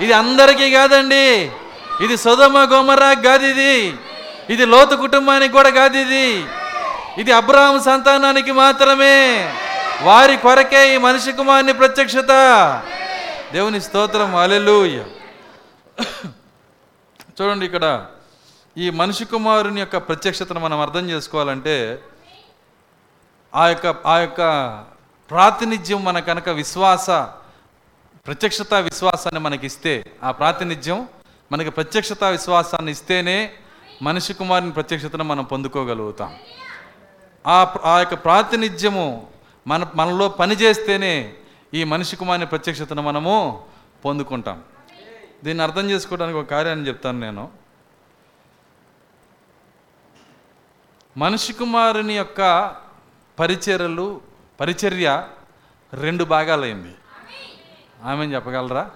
ఇది 0.00 0.12
అందరికీ 0.12 0.70
కాదండి. 0.70 1.52
ఇది 2.00 2.16
సుధమ 2.16 2.68
గోమరా 2.72 3.12
కాదు 3.12 3.46
ఇది. 3.46 3.94
ఇది 4.52 4.64
లోతు 4.66 4.94
కుటుంబానికి 4.96 5.52
కూడా 5.52 5.70
కాదు 5.70 5.96
ఇది. 5.96 6.26
ఇది 7.18 7.32
అబ్రాహం 7.32 7.76
సంతానానికి 7.82 8.52
మాత్రమే. 8.52 9.16
వారి 10.02 10.36
కొరకే 10.36 10.82
ఈ 10.94 10.96
మనిషి 10.98 11.32
కుమారుని 11.32 11.72
ప్రత్యక్షత. 11.72 12.32
దేవుని 13.52 13.80
స్తోత్రం 13.80 14.36
అలెలుయ్య 14.36 14.98
చూడండి 17.36 17.64
ఇక్కడ 17.66 17.86
ఈ 18.76 18.86
మనిషి 18.90 19.24
కుమారుని 19.24 19.80
యొక్క 19.80 19.96
ప్రత్యక్షతను 19.96 20.60
మనం 20.60 20.78
అర్థం 20.80 21.04
చేసుకోవాలంటే 21.10 22.02
ఆ 23.54 23.64
యొక్క 23.68 23.86
ఆ 24.06 24.14
యొక్క 24.18 24.40
ప్రాతినిధ్యం 25.30 26.04
మన 26.04 26.18
కనుక 26.20 26.48
విశ్వాస 26.48 27.10
ప్రత్యక్షత 28.26 28.74
విశ్వాసాన్ని 28.74 29.40
మనకి 29.40 29.66
ఇస్తే 29.66 29.94
ఆ 30.24 30.30
ప్రాతినిధ్యం 30.30 30.98
మనకి 31.52 31.70
ప్రత్యక్షత 31.70 32.24
విశ్వాసాన్ని 32.24 32.92
ఇస్తేనే 32.92 33.38
మనిషి 34.02 34.34
కుమారుని 34.34 34.72
ప్రత్యక్షతను 34.72 35.24
మనం 35.24 35.44
పొందుకోగలుగుతాం. 35.44 36.36
ఆ 37.46 37.74
ఆ 37.84 37.98
యొక్క 37.98 38.14
ప్రాతినిధ్యము 38.14 39.30
మన 39.66 39.90
మనలో 39.94 40.28
పనిచేస్తేనే 40.28 41.34
ఈ 41.74 41.84
మనిషి 41.84 42.16
కుమారుని 42.16 42.46
ప్రత్యక్షతను 42.46 43.02
మనము 43.02 43.66
పొందుకుంటాం. 44.04 44.62
దీన్ని 45.44 45.64
అర్థం 45.64 45.90
చేసుకోవడానికి 45.90 46.38
ఒక 46.38 46.50
కార్యాన్ని 46.50 46.88
చెప్తాను 46.88 47.20
నేను. 47.20 47.50
మనిషి 51.16 51.52
కుమారుని 51.52 52.16
యొక్క 52.16 52.74
పరిచర్యలు 53.38 54.20
పరిచర్య 54.60 55.28
రెండు 55.94 56.24
భాగాలైంది. 56.24 56.94
ఆమె 58.04 58.26
చెప్పగలరా? 58.26 58.90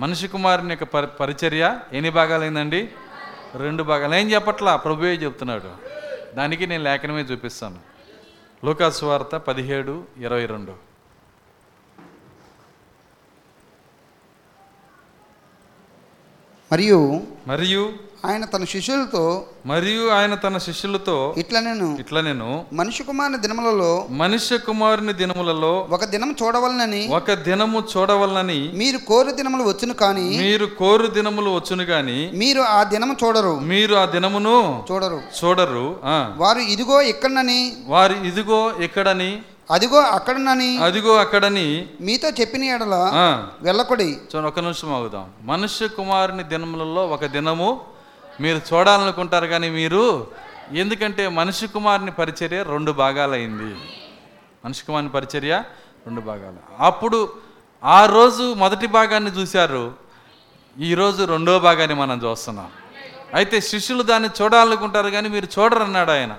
మనిషి 0.00 0.28
కుమారుని 0.28 0.70
యొక్క 0.70 0.84
పరిచర్య 1.04 1.78
ఎన్ని 1.92 2.10
భాగాలైందండి? 2.10 2.90
రెండు 3.54 3.82
భాగాలు. 3.82 4.14
ఏం 4.14 4.30
చెప్పట్లా 4.30 4.76
ప్రభువే 4.76 5.14
చెప్తున్నాడు. 5.14 5.70
దానికి 6.34 6.66
నేను 6.66 6.84
లేఖనమే 6.84 7.22
చూపిస్తాను. 7.22 7.78
లూకాసు 8.64 9.04
వార్త 9.04 9.36
పదిహేడు 9.36 10.04
ఇరవై 10.16 10.46
రెండు. 10.46 10.90
మరియు 16.72 17.20
మరియు 17.46 17.92
ఆయన 18.26 18.44
తన 18.44 18.64
శిష్యులతో 18.64 19.44
మరియు 19.66 20.08
ఆయన 20.08 20.34
తన 20.34 20.58
శిష్యులతో 20.58 21.34
ఇట్లా 21.38 21.60
నేను 21.60 21.96
ఇట్లా 22.00 22.20
నేను 22.20 22.64
మనిషి 22.72 23.02
కుమారుని 23.02 23.38
దినములలో 23.38 24.06
మనుష్య 24.10 24.58
కుమారుని 24.58 25.12
దినములలో 25.12 25.88
ఒక 25.90 26.04
దినం 26.04 26.36
చూడవలనని 26.42 27.08
ఒక 27.08 27.32
దినము 27.32 27.82
చూడవలనని 27.92 28.58
మీరు 28.74 28.98
కోరు 28.98 29.30
దినములు 29.30 29.62
వచ్చును 29.62 29.94
కానీ 29.94 30.38
మీరు 30.38 30.66
కోరు 30.66 31.06
దినములు 31.06 31.50
వచ్చును 31.50 31.82
గాని 31.82 32.30
మీరు 32.34 32.60
ఆ 32.60 32.84
దినము 32.84 33.16
చూడరు. 33.24 33.54
మీరు 33.60 33.94
ఆ 33.94 34.04
దినమును 34.04 34.84
చూడరు. 34.92 35.20
చూడరు. 35.38 35.86
వారు 36.36 36.58
ఇదిగో 36.58 37.02
ఇక్కడనని 37.02 37.72
వారి 37.86 38.28
ఇదిగో 38.28 38.72
ఎక్కడని 38.80 39.30
అదిగో 39.70 40.00
అక్కడనని 40.00 40.78
అదిగో 40.78 41.14
అక్కడని 41.14 41.86
మీతో 42.00 42.28
చెప్పిన 42.30 42.64
ఎడల 42.64 42.94
వెళ్ళకొడి. 43.62 44.10
చూడండి 44.30 44.48
ఒక 44.48 44.60
నిమిషం 44.60 44.94
ఆగుదాం. 44.94 45.26
మనుష్య 45.42 45.88
కుమారుని 45.88 46.42
దినములలో 46.42 47.06
ఒక 47.06 47.24
దినము 47.24 47.80
మీరు 48.40 48.60
చూడాలనుకుంటారు 48.74 49.46
కానీ 49.46 49.70
మీరు 49.70 50.26
ఎందుకంటే 50.72 51.28
మనిషి 51.28 51.66
కుమారుని 51.66 52.10
పరిచర్య 52.10 52.62
రెండు 52.62 52.92
భాగాలైంది. 52.92 53.74
మనిషి 54.64 54.82
కుమారుని 54.84 55.10
పరిచర్య 55.10 55.62
రెండు 56.06 56.20
భాగాలు. 56.20 56.82
అప్పుడు 56.82 57.32
ఆ 57.84 58.06
రోజు 58.06 58.54
మొదటి 58.54 58.86
భాగాన్ని 58.86 59.30
చూశారు. 59.30 59.92
ఈరోజు 60.78 61.24
రెండో 61.24 61.58
భాగాన్ని 61.58 61.96
మనం 61.96 62.20
చూస్తున్నాం. 62.24 62.70
అయితే 63.34 63.60
శిష్యులు 63.60 64.02
దాన్ని 64.02 64.28
చూడాలనుకుంటారు 64.42 65.08
కానీ 65.08 65.28
మీరు 65.28 65.48
చూడరన్నాడు 65.58 66.10
ఆయన. 66.10 66.36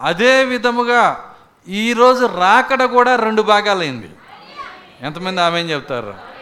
అదే 0.00 0.44
విధముగా 0.44 1.34
ఈరోజు 1.68 2.26
రాకడ 2.26 2.84
కూడా 2.84 3.16
రెండు 3.16 3.42
భాగాలైంది. 3.42 4.10
ఎంతమంది 5.00 5.40
ఆమె 5.40 5.60
చెప్తారు? 5.62 6.35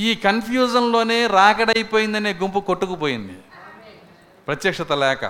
ఈ 0.00 0.14
కన్ఫ్యూజన్లోనే 0.14 1.26
రాకడైపోయిందనే 1.26 2.32
గుంపు 2.32 2.60
కొట్టుకుపోయింది. 2.60 3.38
ప్రత్యక్షత 4.46 4.92
లేక. 4.92 5.24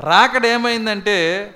రాకడ 0.00 0.46
ఏమైందంటే 0.46 1.50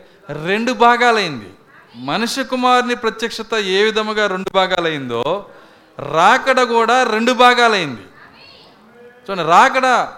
రెండు 0.45 0.73
భాగాలైంది. 0.73 1.51
మనిషి 1.97 2.45
కుమారుని 2.45 2.95
ప్రత్యక్షత 2.95 3.55
ఏ 3.55 3.83
విధముగా 3.85 4.27
రెండు 4.27 4.51
భాగాలైందో 4.55 5.47
రాకడ 5.99 6.63
కూడా 6.63 7.03
రెండు 7.03 7.33
భాగాలైంది. 7.33 8.01
చూడండి 9.31 9.51
రాకడ 9.51 10.09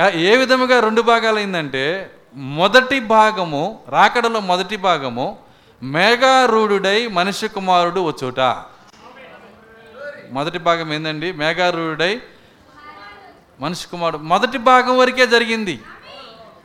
ఏ- 0.00 0.32
ఏ 0.32 0.36
విధముగా 0.36 0.80
రెండు 0.80 1.02
భాగాలైందంటే 1.02 2.10
మొదటి 2.34 3.00
భాగము 3.00 3.82
రాకడలో 3.88 4.40
మొదటి 4.40 4.76
భాగము 4.76 5.38
మేఘారూఢుడై 5.82 7.06
మనిషి 7.06 7.48
కుమారుడు 7.48 8.00
వచ్చుట. 8.00 8.40
మొదటి 10.34 10.58
భాగం 10.58 10.92
ఏందండి? 10.92 11.32
మేఘారూఢుడై 11.32 12.22
మనిషి 13.60 13.86
కుమారుడు. 13.86 14.22
మొదటి 14.22 14.58
భాగం 14.58 14.98
వరకే 14.98 15.26
జరిగింది. 15.26 15.82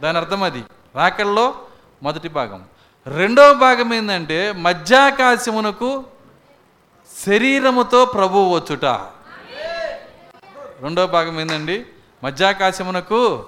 దాని 0.02 0.18
అర్థం 0.18 0.44
అది. 0.44 0.64
రాకల్లో 0.96 1.56
మొదటి 2.04 2.30
భాగం. 2.30 2.64
రెండవ 3.08 3.54
భాగం 3.54 3.94
ఏంటంటే 3.94 4.52
మధ్యాకాశమునకు 4.52 6.04
శరీరముతో 7.26 8.06
ప్రభువు 8.06 8.56
వచ్చుట. 8.56 8.86
రెండవ 10.80 11.08
భాగం 11.08 11.40
ఏందండి? 11.40 11.86
మధ్యాకాశమునకు 12.24 13.46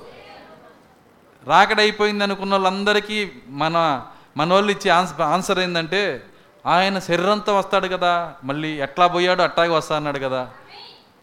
రాకడైపోయింది 1.48 2.24
అనుకున్న 2.24 2.54
వాళ్ళందరికీ 2.54 3.32
మన 3.48 4.06
మన 4.38 4.54
వాళ్ళు 4.54 4.72
ఇచ్చే 4.72 4.92
ఆన్సర్ 4.92 5.22
ఆన్సర్ 5.22 5.60
ఏంటంటే 5.60 6.24
ఆయన 6.66 7.00
శరీరంతో 7.00 7.58
వస్తాడు 7.58 7.88
కదా 7.88 8.34
మళ్ళీ 8.44 8.82
ఎట్లా 8.82 9.08
పోయాడో 9.08 9.44
అట్టాగే 9.44 9.70
వస్తా 9.70 9.96
అన్నాడు 9.96 10.20
కదా. 10.20 10.50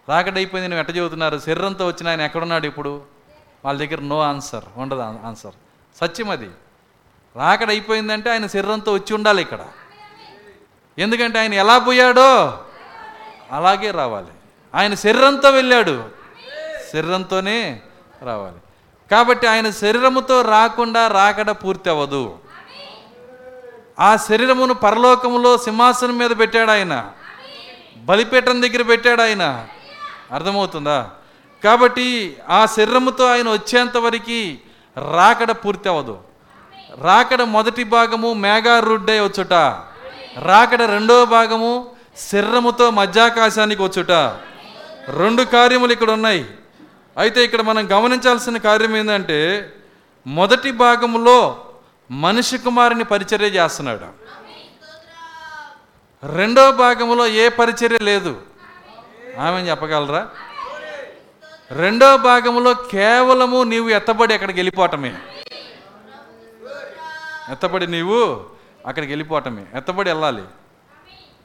రాకడైపోయింది 0.08 0.68
నువ్వు 0.68 0.80
ఎట్ట 0.80 0.96
చెబుతున్నారు? 0.96 1.38
శరీరంతో 1.38 1.86
వచ్చిన 1.86 2.08
ఆయన 2.08 2.20
ఎక్కడున్నాడు 2.20 2.66
ఇప్పుడు? 2.66 3.02
వాళ్ళ 3.64 3.80
దగ్గర 3.80 4.00
నో 4.00 4.20
ఆన్సర్ 4.20 4.64
ఉండదు 4.76 5.00
ఆన్సర్ 5.00 5.52
సత్యం 6.00 6.30
అది. 6.30 6.50
రాకడైపోయిందంటే 7.36 8.30
ఆయన 8.30 8.46
శరీరంతో 8.46 8.92
వచ్చి 8.92 9.14
ఉండాలి 9.14 9.42
ఇక్కడ. 9.42 9.58
ఎందుకంటే 10.98 11.38
ఆయన 11.38 11.54
ఎలా 11.54 11.78
పోయాడో 11.78 12.58
అలాగే 13.52 13.90
రావాలి. 13.90 14.28
ఆయన 14.74 14.94
శరీరంతో 14.94 15.50
వెళ్ళాడు 15.50 16.04
శరీరంతోనే 16.92 17.80
రావాలి. 18.22 18.56
కాబట్టి 19.10 19.46
ఆయన 19.46 19.70
శరీరముతో 19.70 20.42
రాకుండా 20.42 21.08
రాకడ 21.08 21.50
పూర్తి 21.50 21.90
అవ్వదు 21.90 22.38
ఆ 24.00 24.16
శరీరమును 24.16 24.74
పరలోకములో 24.74 25.58
సింహాసనం 25.58 26.18
మీద 26.18 26.30
పెట్టాడు 26.38 26.70
ఆయన. 26.70 27.06
బలిపీఠం 27.96 28.62
దగ్గర 28.62 28.82
పెట్టాడు 28.82 29.22
ఆయన. 29.22 29.66
అర్థమవుతుందా? 30.32 31.10
కాబట్టి 31.64 32.36
ఆ 32.48 32.66
శరీరముతో 32.66 33.26
ఆయన 33.26 33.48
వచ్చేంత 33.48 33.96
వరకు 33.96 34.54
రాకడ 35.12 35.50
పూర్తి 35.50 35.88
అవ్వదు 35.88 36.18
రాకడ 37.02 37.42
మొదటి 37.42 37.84
భాగము 37.84 38.32
మేఘారుడ్డై 38.32 39.20
వచ్చుట. 39.20 39.52
రాకడ 40.42 40.82
రెండవ 40.82 41.24
భాగము 41.24 41.90
శరీరముతో 42.32 42.90
మధ్యాకాశానికి 42.90 43.82
వచ్చుట. 43.82 44.10
రెండు 45.16 45.42
కార్యములు 45.42 45.92
ఇక్కడ 45.92 46.10
ఉన్నాయి. 46.10 46.46
అయితే 47.18 47.44
ఇక్కడ 47.44 47.60
మనం 47.60 47.92
గమనించాల్సిన 47.92 48.56
కార్యం 48.56 48.96
ఏంటంటే 48.96 49.72
మొదటి 50.26 50.70
భాగములో 50.70 51.64
మనిషి 52.10 52.58
కుమారుని 52.58 53.04
పరిచర్య 53.04 53.46
చేస్తున్నాడు. 53.46 54.28
రెండవ 56.36 56.72
భాగంలో 56.72 57.26
ఏ 57.26 57.48
పరిచర్య 57.48 57.98
లేదు. 58.02 58.42
ఆమె 59.40 59.60
చెప్పగలరా? 59.60 60.30
రెండవ 61.70 62.16
భాగంలో 62.16 62.74
కేవలము 62.74 63.62
నీవు 63.62 63.88
ఎత్తబడి 63.88 64.34
అక్కడికి 64.34 64.58
వెళ్ళిపోవటమే. 64.58 65.18
ఎత్తబడి 67.50 67.86
నీవు 67.86 68.46
అక్కడికి 68.86 69.12
వెళ్ళిపోవటమే. 69.12 69.66
ఎత్తబడి 69.74 70.10
వెళ్ళాలి. 70.10 70.44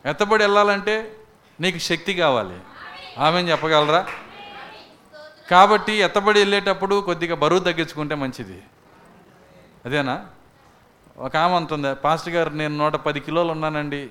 ఎత్తబడి 0.05 0.43
వెళ్ళాలంటే 0.43 1.15
నీకు 1.59 1.77
శక్తి 1.77 2.13
కావాలి. 2.13 2.59
ఆమె 3.17 3.41
చెప్పగలరా? 3.41 4.07
కాబట్టి 5.51 5.93
ఎత్తబడి 5.93 6.39
వెళ్ళేటప్పుడు 6.39 7.01
కొద్దిగా 7.01 7.35
బరువు 7.35 7.59
తగ్గించుకుంటే 7.59 8.15
మంచిది. 8.15 8.63
అదేనా? 9.85 10.25
ఒక 11.17 11.37
ఆమె 11.37 11.55
అంటుంది 11.55 11.95
పాస్టర్ 11.95 12.33
గారు 12.33 12.49
నేను 12.49 12.77
నూట 12.77 12.95
పది 12.95 13.19
కిలోలు 13.19 13.51
ఉన్నానండి. 13.51 14.07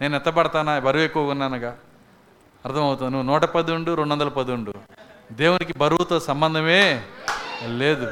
నేను 0.00 0.16
ఎత్తబడతానా? 0.16 0.78
బరువు 0.78 1.02
ఎక్కువగా 1.02 1.30
ఉన్నానుగా. 1.30 1.76
అర్థమవుతుంది 2.66 3.10
నువ్వు 3.10 3.32
నూట 3.32 3.44
పది 3.44 3.72
ఉండు 3.72 3.94
రెండు 3.94 4.12
వందల 4.12 4.28
పది 4.28 4.52
ఉండు. 4.52 4.72
దేవునికి 5.32 5.78
బరువుతో 5.78 6.20
సంబంధమే 6.20 7.02
లేదు. 7.66 8.10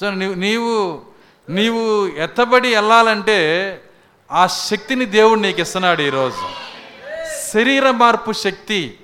సో 0.00 0.10
నీవు 0.10 0.34
నీవు 0.34 1.02
నీవు 1.48 2.06
ఎత్తబడి 2.06 2.74
వెళ్ళాలంటే 2.74 3.80
ఆ 4.32 4.46
శక్తిని 4.46 5.04
దేవుడు 5.04 5.40
నీకు 5.40 5.60
ఇస్తున్నాడు 5.60 6.02
ఈరోజు. 6.02 6.36
శరీర 7.52 7.90
మార్పు 7.90 8.32
శక్తి 8.32 8.98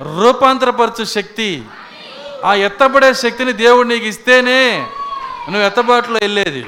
రూపాంతరపరచు 0.00 1.04
శక్తి 1.04 1.64
ఆ 2.44 2.54
ఎత్తబడే 2.54 3.14
శక్తిని 3.14 3.52
దేవుడు 3.52 3.88
నీకు 3.88 4.04
ఇస్తేనే 4.04 4.86
నువ్వు 5.48 5.62
ఎత్తబాటులో 5.62 6.18
వెళ్ళేది. 6.22 6.66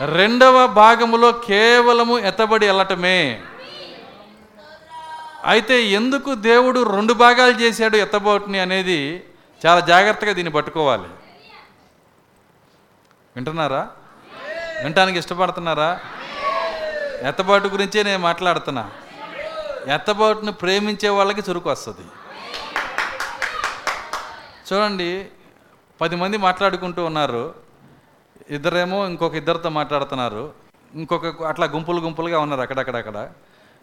రెండవ 0.00 0.66
భాగములో 0.66 1.32
కేవలము 1.32 2.18
ఎత్తబడి 2.18 2.66
వెళ్ళటమే 2.66 3.42
అయితే 5.44 5.82
ఎందుకు 5.82 6.34
దేవుడు 6.34 6.96
రెండు 6.96 7.12
భాగాలు 7.12 7.52
చేశాడు 7.52 7.96
ఎత్తబోటుని 7.96 8.58
అనేది 8.58 9.24
చాలా 9.66 9.80
జాగ్రత్తగా 9.80 10.32
దీన్ని 10.32 10.52
పట్టుకోవాలి. 10.52 11.08
వింటున్నారా? 13.36 13.88
వినటానికి 14.82 15.18
ఇష్టపడుతున్నారా? 15.18 16.00
ఎత్తబాటు 17.22 17.68
గురించే 17.68 18.02
నేను 18.02 18.18
మాట్లాడుతున్నా. 18.18 18.90
ఎత్తబాటును 19.86 20.52
ప్రేమించే 20.52 21.08
వాళ్ళకి 21.08 21.40
చురుకు 21.50 21.70
వస్తుంది. 21.70 22.06
చూడండి 24.72 25.26
పది 26.00 26.16
మంది 26.16 26.36
మాట్లాడుకుంటూ 26.36 27.04
ఉన్నారు. 27.04 27.65
ఇద్దరేమో 28.50 29.06
ఇంకొక 29.06 29.34
ఇద్దరితో 29.34 29.68
మాట్లాడుతున్నారు. 29.68 30.52
ఇంకొక 30.94 31.42
అట్లా 31.42 31.66
గుంపులు 31.66 32.00
గుంపులుగా 32.00 32.38
ఉన్నారు 32.38 32.60
అక్కడక్కడక్కడ 32.60 33.28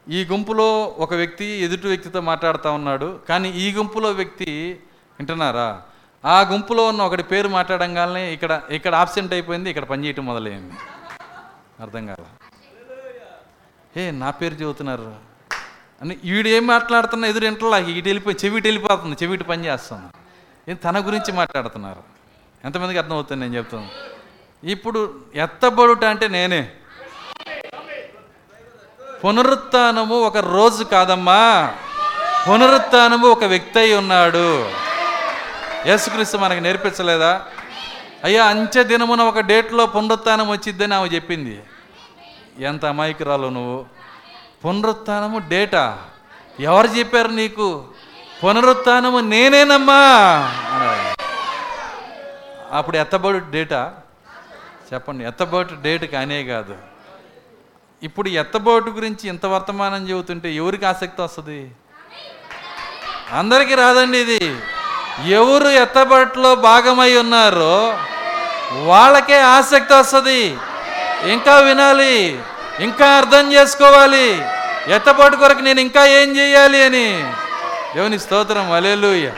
ఈ 0.09 0.25
గుంపులో 0.25 0.83
ఒక 0.83 1.13
వ్యక్తి 1.13 1.45
ఎదుటి 1.45 1.87
వ్యక్తితో 1.87 2.21
మాట్లాడుతూ 2.21 2.71
ఉన్నాడు. 2.71 3.19
కానీ 3.29 3.49
ఈ 3.49 3.73
గుంపులో 3.73 4.11
వ్యక్తి 4.11 4.79
వింటున్నారా? 5.19 5.81
ఆ 6.25 6.41
గుంపులో 6.41 6.87
ఉన్న 6.87 7.01
ఒకటి 7.01 7.23
పేరు 7.23 7.47
మాట్లాడంగానే 7.47 8.33
ఇక్కడ 8.33 8.61
ఇక్కడ 8.69 8.95
ఆబ్సెంట్ 8.95 9.33
అయిపోయింది 9.33 9.69
ఇక్కడ 9.69 9.83
పనిచేయటం 9.83 10.25
మొదలైంది. 10.25 10.73
అర్థం 11.79 12.07
కాల. 12.07 12.23
ఏ 13.97 14.11
నా 14.11 14.31
పేరు 14.31 14.53
చెబుతున్నారు. 14.53 15.15
అని 16.01 16.17
వీడు 16.23 16.47
ఏం 16.47 16.67
మాట్లాడుతున్నా 16.67 17.27
ఎదురు 17.27 17.45
ఇంట్లో 17.45 17.77
ఇటు 17.77 18.07
వెళ్ళిపోయి 18.07 18.37
చెవిటి 18.45 18.67
వెళ్ళిపోతుంది 18.67 19.17
చెవిటి 19.23 19.43
పని 19.43 19.65
చేస్తుంది. 19.65 20.05
ఏం 20.71 20.75
తన 20.75 21.07
గురించి 21.07 21.31
మాట్లాడుతున్నారు. 21.31 22.03
ఎంతమందికి 22.65 22.99
అర్థమవుతుంది 22.99 23.41
నేను 23.41 23.55
చెప్తాను. 23.55 24.12
ఇప్పుడు 24.63 25.19
ఎత్తబడుట 25.35 26.03
అంటే 26.03 26.27
నేనే. 26.27 26.71
పునరుత్నము 29.25 30.21
ఒక 30.21 30.37
రోజు 30.37 30.83
కాదమ్మా. 30.83 31.73
పునరుత్నము 32.49 33.27
ఒక 33.27 33.43
వ్యక్తి 33.43 33.79
అయి 33.79 33.95
ఉన్నాడు. 33.95 34.69
యేసుక్రీస్తు 35.85 36.37
మనకు 36.37 36.59
నేర్పించలేదా? 36.59 37.45
అయ్యా 38.23 38.45
అంచె 38.45 38.83
దినమున 38.83 39.21
ఒక 39.21 39.39
డేట్లో 39.39 39.85
పునరుత్నం 39.85 40.49
వచ్చిద్దని 40.49 40.95
ఆమె 40.95 41.07
చెప్పింది. 41.07 41.63
ఎంత 42.59 42.85
అమాయకురాలు 42.85 43.47
నువ్వు. 43.47 43.85
పునరుత్నము 44.65 45.41
డేటా. 45.49 45.97
ఎవరు 46.59 46.87
చెప్పారు 46.87 47.27
నీకు? 47.27 47.85
పునరుత్నము 48.43 49.19
నేనేనమ్మా. 49.19 50.01
అప్పుడు 52.71 52.97
ఎత్తబడు 52.97 53.37
డేటా. 53.51 53.93
చెప్పండి 54.93 55.23
ఎత్తబోటు 55.25 55.73
డేట్ 55.83 56.05
కానే 56.11 56.43
కాదు. 56.43 56.75
ఇప్పుడు 58.03 58.29
ఎత్తబోటు 58.29 58.89
గురించి 58.89 59.29
ఇంత 59.29 59.45
వర్తమానం 59.45 60.09
చెబుతుంటే 60.09 60.53
ఎవరికి 60.53 60.85
ఆసక్తి 60.85 61.21
వస్తుంది? 61.21 61.71
అందరికీ 63.31 63.75
రాదండి 63.75 64.17
ఇది. 64.17 64.55
ఎవరు 65.27 65.67
ఎత్తబట్లో 65.67 66.55
భాగమై 66.55 67.15
ఉన్నారో 67.17 67.75
వాళ్ళకే 68.85 69.39
ఆసక్తి 69.41 69.93
వస్తుంది. 69.93 70.57
ఇంకా 71.31 71.59
వినాలి 71.59 72.39
ఇంకా 72.79 73.07
అర్థం 73.17 73.53
చేసుకోవాలి. 73.53 74.27
ఎత్తబాటు 74.87 75.35
కొరకు 75.35 75.59
నేను 75.59 75.79
ఇంకా 75.79 76.05
ఏం 76.05 76.37
చేయాలి 76.37 76.83
అని. 76.83 77.07
దేవుని 77.95 78.19
స్తోత్రం 78.19 78.71
అలేలుయ్య 78.71 79.31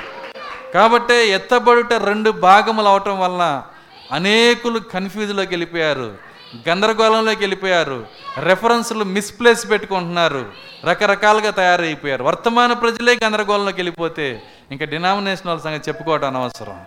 కాబట్టే 0.73 1.27
ఎత్తబడుట 1.27 1.93
రెండు 1.93 2.31
భాగములు 2.31 2.87
అవటం 2.87 3.19
వలన 3.19 3.63
అనేకులు 4.11 4.79
కన్ఫ్యూజ్లోకి 4.79 5.49
వెళ్ళిపోయారు 5.49 6.35
గందరగోళంలోకి 6.69 7.39
వెళ్ళిపోయారు 7.39 8.05
రెఫరెన్స్లు 8.37 9.03
మిస్ప్లేస్ 9.03 9.69
పెట్టుకుంటున్నారు 9.69 10.45
రకరకాలుగా 10.85 11.51
తయారైపోయారు. 11.51 12.23
వర్తమాన 12.23 12.73
ప్రజలే 12.73 13.19
గందరగోళంలోకి 13.23 13.77
వెళ్ళిపోతే 13.77 14.43
ఇంకా 14.71 14.85
డినామినేషన్ 14.85 15.47
వాళ్ళ 15.47 15.61
సంగతి 15.61 15.89
చెప్పుకోవటం 15.89 16.27
అనవసరం. 16.27 16.81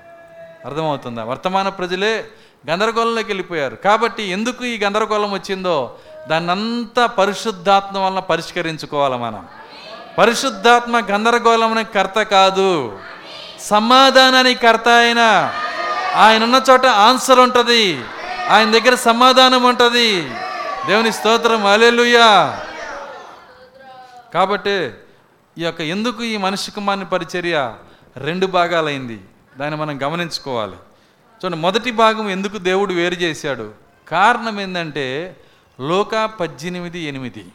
అర్థమవుతుందా? 0.65 1.24
వర్తమాన 1.24 1.69
ప్రజలే 1.69 2.24
గందరగోళంలోకి 2.70 3.28
వెళ్ళిపోయారు. 3.28 3.77
కాబట్టి 3.77 4.23
ఎందుకు 4.23 4.65
ఈ 4.65 4.78
గందరగోళం 4.78 5.32
వచ్చిందో 5.32 5.95
దాన్నంతా 6.28 7.07
పరిశుద్ధాత్మ 7.07 7.99
వలన 7.99 8.19
పరిష్కరించుకోవాలి 8.19 9.16
మనం. 9.16 9.47
పరిశుద్ధాత్మ 10.19 10.99
గందరగోళమునికి 10.99 11.93
కర్త 11.93 12.23
కాదు. 12.23 12.99
సమాధానానికి 13.61 14.61
కర్త 14.61 14.89
అయినా 14.89 15.53
ఆయన 16.19 16.45
ఉన్న 16.45 16.62
చోట 16.70 16.86
ఆన్సర్ 16.86 17.39
ఉంటుంది. 17.39 18.05
ఆయన 18.49 18.70
దగ్గర 18.70 18.95
సమాధానం 18.95 19.62
ఉంటుంది. 19.62 20.23
దేవుని 20.86 21.12
స్తోత్రం 21.12 21.66
అలెలుయా 21.66 22.61
కాబట్టి 24.35 24.90
ఈ 25.59 25.65
యొక్క 25.65 25.81
ఎందుకు 25.81 26.23
ఈ 26.23 26.36
మనిషి 26.36 26.70
కుమారుని 26.70 27.05
పరిచర్య 27.05 27.74
రెండు 28.16 28.47
భాగాలైంది. 28.47 29.20
దాన్ని 29.57 29.81
మనం 29.81 30.03
గమనించుకోవాలి. 30.03 30.73
చూడండి 30.73 31.57
మొదటి 31.57 31.90
భాగం 31.90 32.31
ఎందుకు 32.31 32.59
దేవుడు 32.59 32.95
వేరు 32.95 33.15
చేశాడు? 33.15 33.73
కారణం 34.09 34.61
ఏంటంటే 34.61 35.36
లోక 35.81 36.24
పద్దెనిమిది 36.24 37.01
ఎనిమిది. 37.01 37.47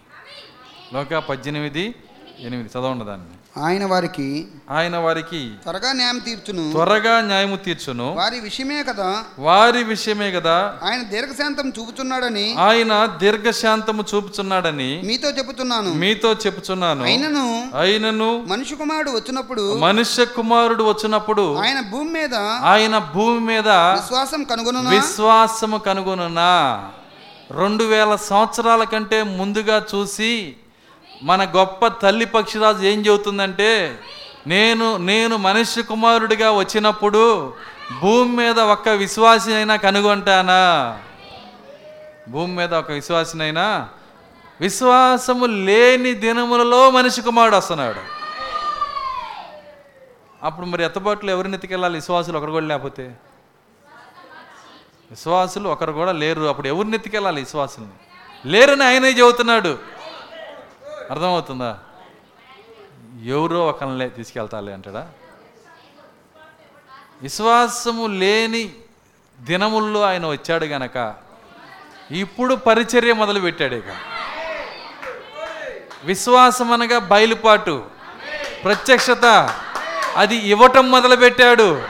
లోక 0.94 1.16
పద్దెనిమిది 1.16 1.96
ఎనిమిది. 2.40 2.70
చదవండి 2.70 3.06
దాన్ని. 3.06 3.43
ఆయన 3.58 3.86
వారికి 3.86 4.48
ఆయన 4.72 4.98
వారికి 4.98 5.52
త్వరగా 5.64 5.92
న్యాయం 5.92 6.20
తీర్చును. 6.20 6.72
త్వరగా 6.72 7.22
న్యాయము 7.22 7.56
తీర్చును. 7.56 8.14
వారి 8.14 8.40
విషయమే 8.40 8.84
కదా. 8.84 9.24
వారి 9.40 9.84
విషయమే 9.84 10.32
కదా. 10.32 10.74
ఆయన 10.84 11.02
దీర్ఘశాంతం 11.04 11.70
చూపుచున్నాడని 11.70 12.56
ఆయన 12.60 13.06
దీర్ఘశాంతము 13.06 14.04
చూపుచున్నాడని 14.16 15.02
మీతో 15.06 15.30
చెబుతున్నాను 15.30 15.94
మీతో 15.94 16.34
చెప్పుచున్నాను. 16.34 17.04
అయినను 17.04 17.70
అయినను 17.80 18.44
మనిషి 18.48 18.76
కుమారుడు 18.76 19.12
వచ్చినప్పుడు 19.12 19.78
మనుష్య 19.78 20.26
కుమారుడు 20.26 20.84
వచ్చినప్పుడు 20.84 21.56
ఆయన 21.56 21.80
భూమి 21.82 22.12
మీద 22.12 22.36
ఆయన 22.64 22.98
భూమి 22.98 23.40
మీద 23.40 23.68
విశ్వాసం 23.68 24.44
కనుగొను 24.44 24.90
విశ్వాసము 24.90 25.78
కనుగొనునా? 25.78 26.90
రెండు 27.52 27.84
వేల 27.84 28.16
సంవత్సరాల 28.16 28.84
కంటే 28.84 29.24
ముందుగా 29.24 29.86
చూసి 29.96 30.56
మన 31.24 31.46
గొప్ప 31.56 31.88
తల్లి 31.88 32.26
పక్షిరాజు 32.26 32.84
ఏం 32.84 33.00
చెబుతుందంటే 33.00 34.00
నేను 34.48 34.98
నేను 34.98 35.38
మనుష్య 35.38 35.82
కుమారుడిగా 35.82 36.52
వచ్చినప్పుడు 36.52 37.54
భూమి 38.02 38.36
మీద 38.36 38.60
ఒక్క 38.60 38.90
విశ్వాసినైనా 38.90 39.76
కనుగొంటానా? 39.76 41.00
భూమి 42.30 42.56
మీద 42.56 42.74
ఒక 42.74 42.92
విశ్వాసినైనా? 42.92 43.90
విశ్వాసము 44.62 45.46
లేని 45.46 46.14
దినములలో 46.14 46.92
మనిషి 46.92 47.22
కుమారుడు 47.22 47.56
వస్తున్నాడు. 47.56 48.00
అప్పుడు 50.44 50.66
మరి 50.66 50.84
ఎత్తబాట్లు 50.84 51.32
ఎవరిని 51.32 51.54
ఎత్తుకెళ్ళాలి 51.54 51.96
విశ్వాసులు 51.96 52.38
ఒకరు 52.38 52.52
కూడా 52.52 52.66
లేకపోతే? 52.66 53.16
విశ్వాసులు 55.12 55.70
ఒకరు 55.70 55.92
కూడా 55.92 56.12
లేరు. 56.12 56.42
అప్పుడు 56.42 56.68
ఎవరిని 56.68 56.96
ఎత్తుకెళ్ళాలి 56.96 57.42
విశ్వాసుల్ని. 57.42 57.94
లేరని 58.52 58.84
ఆయనే 58.84 59.10
చెబుతున్నాడు. 59.10 59.93
అర్థమవుతుందా? 61.14 61.80
ఎవరో 63.26 63.68
ఒకరిని 63.68 64.10
తీసుకెళ్తాలి 64.10 64.74
అంటాడా? 64.74 65.10
విశ్వాసము 67.22 68.08
లేని 68.08 68.72
దినముల్లో 69.40 70.02
ఆయన 70.02 70.26
వచ్చాడు 70.26 70.66
గనక 70.66 71.14
ఇప్పుడు 72.12 72.56
పరిచర్య 72.56 73.14
మొదలు 73.14 73.40
పెట్టాడు 73.40 73.76
ఇక. 73.76 73.84
విశ్వాసం 76.04 76.72
అనగా 76.72 77.00
బయలుపాటు 77.00 77.86
ప్రత్యక్షత. 78.64 79.26
అది 80.16 80.36
ఇవ్వటం 80.36 80.92
మొదలుపెట్టాడు. 80.92 81.84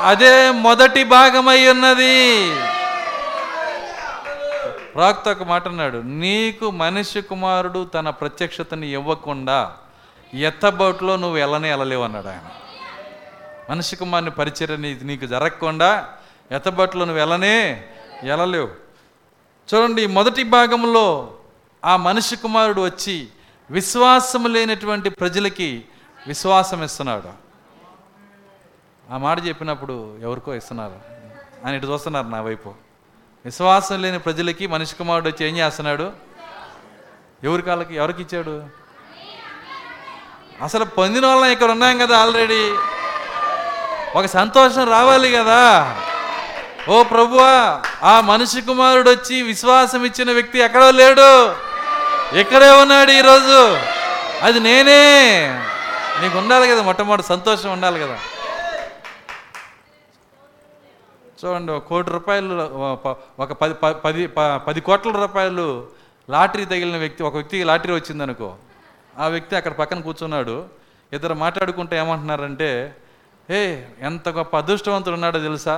అదే 0.00 0.50
మొదటి 0.50 1.04
భాగమై 1.04 1.66
ఉన్నది. 1.66 2.38
ప్రాక్త 4.94 5.28
ఒక 5.28 5.42
మాట 5.42 5.68
అన్నాడు 5.68 5.98
నీకు 5.98 6.70
మనిషి 6.70 7.22
కుమారుడు 7.22 7.84
తన 7.84 8.10
ప్రత్యక్షతని 8.10 8.88
ఇవ్వకుండా 8.88 9.76
ఎత్తబోట్లో 10.34 11.16
నువ్వు 11.16 11.36
వెళ్ళనే 11.36 11.68
వెళ్ళలేవు 11.68 12.04
అన్నాడు 12.04 12.28
ఆయన. 12.28 12.50
మనిషి 13.70 13.96
కుమారుని 13.96 14.30
పరిచర్య 14.30 14.76
నీకు 14.76 15.26
జరగకుండా 15.26 16.08
ఎత్తబోట్లో 16.52 17.04
నువ్వు 17.04 17.18
వెళ్ళనే 17.18 17.84
వెళ్ళలేవు 18.24 18.68
చూడండి 19.74 20.06
మొదటి 20.06 20.42
భాగంలో 20.42 21.34
ఆ 21.84 21.96
మనిషి 21.96 22.36
కుమారుడు 22.36 22.84
వచ్చి 22.84 23.28
విశ్వాసం 23.70 24.52
లేనటువంటి 24.52 25.10
ప్రజలకి 25.10 25.84
విశ్వాసం 26.26 26.84
ఇస్తున్నాడు. 26.84 27.32
ఆ 29.12 29.16
మాట 29.18 29.46
చెప్పినప్పుడు 29.46 30.18
ఎవరికో 30.18 30.54
ఇస్తున్నారు. 30.54 31.00
ఆయన 31.66 31.74
ఇటు 31.74 31.86
చూస్తున్నారు 31.86 32.26
నా 32.26 32.40
వైపు. 32.40 32.81
విశ్వాసం 33.44 34.02
లేని 34.02 34.18
ప్రజలకి 34.18 34.66
మనిషి 34.66 34.94
కుమారుడు 34.94 35.28
వచ్చి 35.28 35.48
ఏం 35.48 35.56
చేస్తున్నాడు? 35.56 36.10
ఎవరి 37.44 37.62
కాళ్ళకి 37.62 37.96
ఎవరికి 37.96 38.22
ఇచ్చాడు? 38.22 38.62
అసలు 40.62 40.84
పొందిన 40.84 41.26
వాళ్ళం 41.26 41.50
ఇక్కడ 41.50 41.70
ఉన్నాం 41.70 41.98
కదా 41.98 42.18
ఆల్రెడీ 42.18 42.74
ఒక 44.16 44.26
సంతోషం 44.26 44.90
రావాలి 44.90 45.32
కదా. 45.32 45.94
ఓ 46.88 47.02
ప్రభువా 47.02 47.82
ఆ 48.02 48.20
మనిషి 48.20 48.60
కుమారుడు 48.60 49.10
వచ్చి 49.10 49.42
విశ్వాసం 49.42 50.04
ఇచ్చిన 50.04 50.32
వ్యక్తి 50.32 50.58
ఎక్కడో 50.58 50.90
లేడు. 50.90 51.56
ఇక్కడే 52.36 52.70
ఉన్నాడు 52.70 53.10
ఈరోజు. 53.10 53.78
అది 54.42 54.60
నేనే. 54.60 55.48
నీకు 56.22 56.38
ఉండాలి 56.38 56.68
కదా 56.68 56.82
మొట్టమొదటి 56.82 57.26
సంతోషం 57.26 57.72
ఉండాలి 57.72 58.00
కదా. 58.00 58.18
చూడండి 61.42 61.80
కోటి 61.80 62.10
రూపాయలు 62.10 62.54
ఒక- 63.38 63.54
పది 63.54 63.74
ప- 63.74 63.98
పది 64.04 64.22
పది 64.66 64.80
కోట్ల 64.80 65.10
రూపాయలు 65.16 65.66
లాటరీ 66.28 66.64
తగిలిన 66.64 66.96
వ్యక్తి 66.96 67.22
ఒక 67.22 67.34
వ్యక్తికి 67.34 67.64
లాటరీ 67.64 67.92
వచ్చిందనుకో 67.92 68.50
ఆ 69.18 69.26
వ్యక్తి 69.26 69.56
అక్కడ 69.56 69.72
పక్కన 69.72 70.00
కూర్చున్నాడు 70.00 70.56
ఇద్దరు 71.12 71.34
మాట్లాడుకుంటే 71.34 71.96
ఏమంటున్నారంటే 71.96 72.70
ఏ 73.48 73.60
ఎంత 74.00 74.28
గొప్ప 74.28 74.56
అదృష్టవంతుడు 74.56 75.14
ఉన్నాడో 75.14 75.38
తెలుసా? 75.38 75.74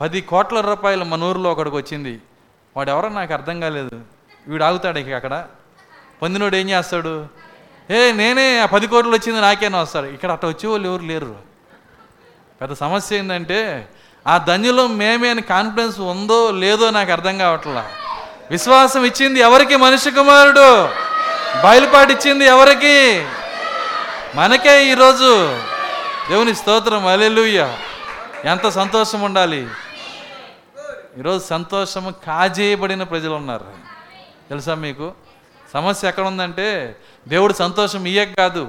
పది 0.00 0.20
కోట్ల 0.22 0.60
రూపాయలు 0.60 1.04
మన 1.04 1.24
ఊరిలో 1.24 1.52
ఒకడికి 1.52 1.76
వచ్చింది 1.76 2.12
వాడు 2.76 2.90
ఎవరో 2.90 3.08
నాకు 3.08 3.32
అర్థం 3.32 3.60
కాలేదు 3.60 3.96
వీడు 4.46 4.64
ఆగుతాడు 4.64 4.98
ఇక 4.98 5.12
అక్కడ 5.12 5.34
పొందినోడు 6.22 6.56
ఏం 6.56 6.70
చేస్తాడు? 6.70 7.14
ఏ 7.90 8.12
నేనే 8.12 8.58
ఆ 8.58 8.66
పది 8.66 8.86
కోట్లు 8.86 9.10
వచ్చింది 9.10 9.40
నాకేనా 9.40 9.80
వస్తాడు 9.80 10.06
ఇక్కడ 10.06 10.32
అట్ట 10.32 10.46
వచ్చే 10.46 10.68
వాళ్ళు 10.68 10.88
ఎవరు 10.88 11.02
లేరు. 11.02 11.32
పెద్ద 12.60 12.72
సమస్య 12.74 13.16
ఏంటంటే 13.16 13.58
ఆ 14.26 14.38
ధన్యులో 14.38 14.86
మేమే 14.86 15.30
అని 15.30 15.42
కాన్ఫిడెన్స్ 15.42 16.00
ఉందో 16.00 16.50
లేదో 16.50 16.90
నాకు 16.90 17.12
అర్థం 17.12 17.38
కావట్లా. 17.38 17.90
విశ్వాసం 18.50 19.04
ఇచ్చింది 19.04 19.40
ఎవరికి 19.40 19.76
మనిషి 19.76 20.10
కుమారుడు? 20.10 20.88
బయలుపాటిచ్చింది 21.62 22.44
ఎవరికి? 22.44 23.26
మనకే 24.34 24.90
ఈరోజు. 24.90 25.58
దేవుని 26.30 26.54
స్తోత్రం 26.54 27.06
అలెలుయ్య 27.06 27.76
ఎంత 28.44 28.68
సంతోషం 28.68 29.20
ఉండాలి. 29.20 29.68
ఈరోజు 31.18 31.44
సంతోషము 31.46 32.10
కాజేయబడిన 32.10 33.02
ప్రజలు 33.02 33.32
ఉన్నారు 33.32 33.64
తెలుసా 34.48 34.74
మీకు? 34.74 35.12
సమస్య 35.74 36.08
ఎక్కడ 36.08 36.24
ఉందంటే 36.24 36.96
దేవుడు 37.28 37.52
సంతోషం 37.52 38.04
ఇయ్యక 38.04 38.36
కాదు. 38.38 38.68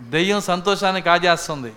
దెయ్యం 0.00 0.40
సంతోషాన్ని 0.40 1.02
కాజేస్తుంది. 1.02 1.72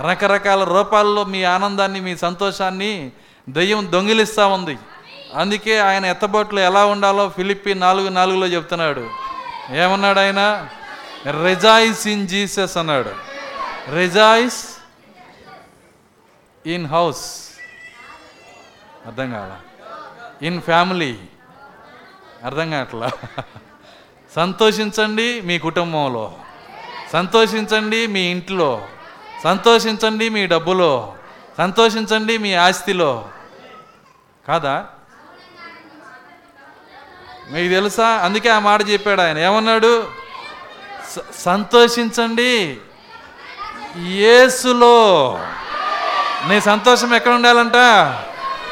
రకరకాల 0.00 0.64
రూపాల్లో 0.64 1.24
మీ 1.24 1.44
ఆనందాన్ని 1.44 2.00
మీ 2.00 2.16
సంతోషాన్ని 2.16 3.12
దెయ్యం 3.48 3.88
దొంగిలిస్తూ 3.92 4.48
ఉంది. 4.48 4.78
అందుకే 5.34 5.78
ఆయన 5.78 6.04
ఎత్తబోట్లు 6.04 6.60
ఎలా 6.60 6.84
ఉండాలో 6.84 7.28
ఫిలిప్పి 7.28 7.74
నాలుగు 7.74 8.08
నాలుగులో 8.08 8.46
చెప్తున్నాడు. 8.46 9.10
ఏమన్నాడు 9.70 10.18
ఆయన 10.18 10.68
రిజాయిస్ 11.26 12.06
ఇన్ 12.06 12.28
జీసస్ 12.28 12.76
అన్నాడు. 12.76 13.10
Rejoice 13.94 14.66
in 16.66 16.86
house. 16.86 17.48
అర్థం 19.06 19.30
కాల? 19.30 19.56
In 20.46 20.62
family. 20.62 21.18
అర్థం 22.44 22.70
కావట్లా? 22.70 23.10
సంతోషించండి 24.36 25.40
మీ 25.40 25.58
కుటుంబంలో. 25.58 26.34
సంతోషించండి 27.12 28.06
మీ 28.06 28.20
ఇంట్లో. 28.20 28.88
సంతోషించండి 29.44 30.28
మీ 30.28 30.46
డబ్బులో 30.46 31.14
సంతోషించండి 31.58 32.38
మీ 32.38 32.54
ఆస్తిలో. 32.54 33.24
కాదా? 34.48 34.84
మీకు 37.50 37.74
తెలుసా? 37.74 38.08
అందుకే 38.08 38.48
ఆ 38.48 38.58
మాట 38.58 38.88
చెప్పాడు 38.88 39.20
ఆయన. 39.20 39.38
ఏమన్నాడు? 39.38 40.06
"స- 41.16 41.42
సంతోషించండి 41.44 42.76
యేసులో. 43.96 45.32
నీ 46.48 46.60
సంతోషం 46.60 47.14
ఎక్కడ 47.14 47.32
ఉండాలంట? 47.32 47.76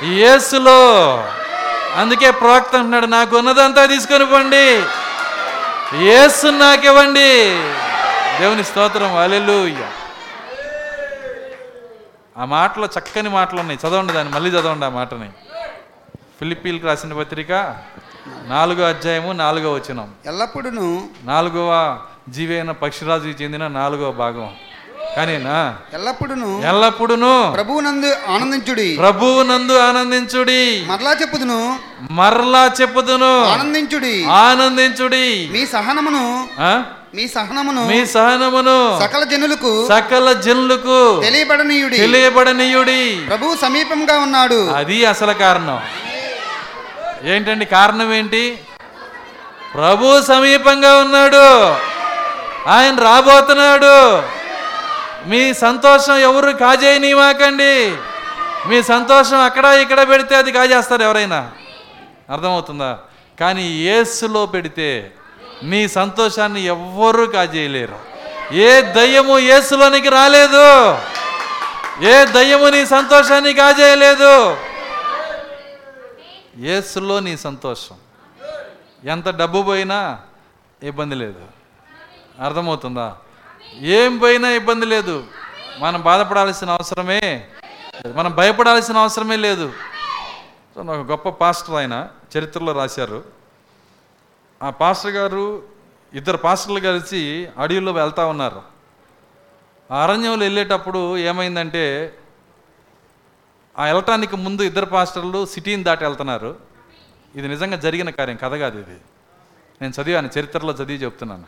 యేసులో. 0.04 1.16
అందుకే 1.96 2.30
ప్రవక్త 2.30 2.74
అంటున్నాడు 2.74 3.06
నాకు 3.06 3.38
ఉన్నదంతా 3.38 3.86
తీసుకొని 3.86 4.26
పోండి. 4.26 4.82
యేసు 6.04 6.46
నాకివ్వండి. 6.46 7.44
దేవుని 8.40 8.64
స్తోత్రం. 8.64 9.16
అలెలుయ్య 9.16 9.88
ఆ 12.38 12.44
మాటలో 12.44 12.88
చక్కని 12.98 13.28
మాటలు 13.28 13.60
ఉన్నాయి. 13.60 13.88
చదవండి 13.88 14.12
దాన్ని 14.12 14.34
మళ్ళీ 14.34 14.50
చదవండి 14.50 14.86
ఆ 14.86 14.88
మాటని. 14.88 15.28
ఫిలిప్పీలకు 16.38 16.86
రాసిన 16.86 17.12
పత్రిక 17.12 17.52
నాలుగో 18.48 18.84
అధ్యాయము 18.84 19.32
నాలుగో 19.32 19.72
వచనం. 19.72 20.10
ఎల్లప్పుడూ 20.26 21.00
నాలుగవ 21.24 21.98
జీవైన 22.28 22.70
పక్షిరాజుకి 22.70 23.44
చెందిన 23.44 23.68
నాలుగవ 23.68 24.12
భాగం. 24.12 24.54
కానీనా 25.16 25.78
ఎల్లప్పుడూ 25.94 26.60
ఎల్లప్పుడును 26.60 27.52
ప్రభువునందు 27.54 28.12
ఆనందించుడి. 28.28 28.96
ప్రభువు 28.96 29.42
నందు 29.42 29.78
ఆనందించుడి. 29.78 30.84
మరలా 30.86 31.12
చెప్పుదును. 31.12 31.78
మరలా 32.10 32.72
చెప్పుదును. 32.80 33.44
ఆనందించుడి. 33.44 34.24
ఆనందించుడి. 34.24 35.48
మీ 35.52 35.66
సహనమును? 35.66 36.48
మీ 37.16 37.28
సహనమును 37.28 37.86
మీ 37.86 38.06
సహనమును 38.06 39.00
సకల 39.02 39.24
జనులకు 39.24 39.88
సకల 39.88 40.32
జనులకు 40.32 41.20
తెలియబడనీయుడి. 41.20 41.96
తెలియబడనీయుడి. 41.98 43.20
ప్రభువు 43.28 43.56
సమీపంగా 43.56 44.18
ఉన్నాడు. 44.18 44.70
అది 44.70 45.06
అసలు 45.06 45.32
కారణం. 45.32 45.80
ఏంటండి 47.24 47.64
కారణం 47.64 48.12
ఏంటి? 48.12 48.58
ప్రభు 49.74 50.22
సమీపంగా 50.22 50.96
ఉన్నాడు. 50.96 51.72
ఆయన 52.68 52.96
రాబోతున్నాడు. 53.00 54.22
మీ 55.28 55.54
సంతోషం 55.54 56.16
ఎవరు 56.16 56.50
కాజేయనివ్వకండి 56.56 57.96
మీ 58.68 58.82
సంతోషం 58.82 59.36
అక్కడ 59.36 59.64
ఇక్కడ 59.64 60.08
పెడితే 60.08 60.36
అది 60.36 60.52
కాజేస్తారు 60.52 61.02
ఎవరైనా. 61.02 61.50
అర్థమవుతుందా? 62.30 62.98
కానీ 63.40 63.62
యేసులో 63.62 64.46
పెడితే 64.46 65.10
నీ 65.62 65.88
సంతోషాన్ని 65.88 66.62
ఎవ్వరూ 66.62 67.26
కాజేయలేరు. 67.26 67.98
ఏ 68.52 68.80
దయ్యము 68.80 69.38
యేసులోనికి 69.38 70.08
రాలేదు. 70.08 70.98
ఏ 72.04 72.24
దయ్యము 72.24 72.66
నీ 72.66 72.86
సంతోషాన్ని 72.86 73.54
కాజేయలేదు. 73.54 74.56
యేసులో 76.58 77.20
నీ 77.20 77.36
సంతోషం. 77.36 77.94
ఎంత 79.04 79.28
డబ్బు 79.28 79.62
పోయినా 79.62 80.18
ఇబ్బంది 80.82 81.14
లేదు. 81.14 81.40
అర్థమవుతుందా? 82.44 83.16
ఏం 83.80 84.18
పోయినా 84.18 84.48
ఇబ్బంది 84.48 84.86
లేదు. 84.86 85.24
మనం 85.78 86.00
బాధపడాల్సిన 86.00 86.70
అవసరమే 86.70 87.44
మనం 88.14 88.34
భయపడాల్సిన 88.34 88.96
అవసరమే 88.96 89.36
లేదు. 89.36 89.72
ఒక 90.78 90.90
గొప్ప 90.90 91.28
పాస్టర్ 91.28 91.74
ఆయన 91.74 92.08
చరిత్రలో 92.38 92.72
రాశారు. 92.72 93.35
ఆ 94.62 94.70
పాస్టర్ 94.70 95.10
గారు 95.10 95.62
ఇద్దరు 96.14 96.36
పాస్టర్లు 96.36 96.80
కలిసి 96.80 97.48
అడవిలో 97.58 97.92
వెళ్తా 97.92 98.26
ఉన్నారు. 98.26 98.62
ఆ 99.90 100.02
అరణ్యంలో 100.02 100.44
వెళ్ళేటప్పుడు 100.44 101.18
ఏమైందంటే 101.18 102.14
ఆ 103.78 103.84
వెళ్ళటానికి 103.84 104.36
ముందు 104.36 104.62
ఇద్దరు 104.62 104.86
పాస్టర్లు 104.86 105.46
సిటీని 105.46 105.84
దాటి 105.84 106.04
వెళ్తున్నారు. 106.04 106.56
ఇది 107.34 107.48
నిజంగా 107.48 107.76
జరిగిన 107.76 108.10
కార్యం 108.10 108.36
కథ 108.36 108.54
కాదు 108.54 108.78
ఇది. 108.78 109.00
నేను 109.80 110.02
చదివాను 110.02 110.30
చరిత్రలో 110.38 110.72
చదివి 110.72 110.94
చెప్తున్నాను. 110.94 111.44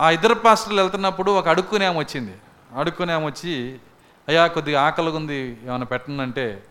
ఆ 0.00 0.10
ఇద్దరు 0.10 0.34
పాస్టర్లు 0.34 0.80
వెళ్తున్నప్పుడు 0.80 1.30
ఒక 1.30 1.48
అడుక్కునే 1.48 1.86
ఆమె 1.86 1.98
వచ్చింది. 1.98 2.34
అడుక్కునే 2.76 3.12
ఆమె 3.12 3.26
వచ్చి 3.26 3.78
అయ్యా 4.28 4.46
కొద్దిగా 4.46 4.82
ఆకలిగా 4.82 5.16
ఉంది 5.16 5.58
ఏమైనా 5.66 5.84
పెట్టనంటే 5.84 6.64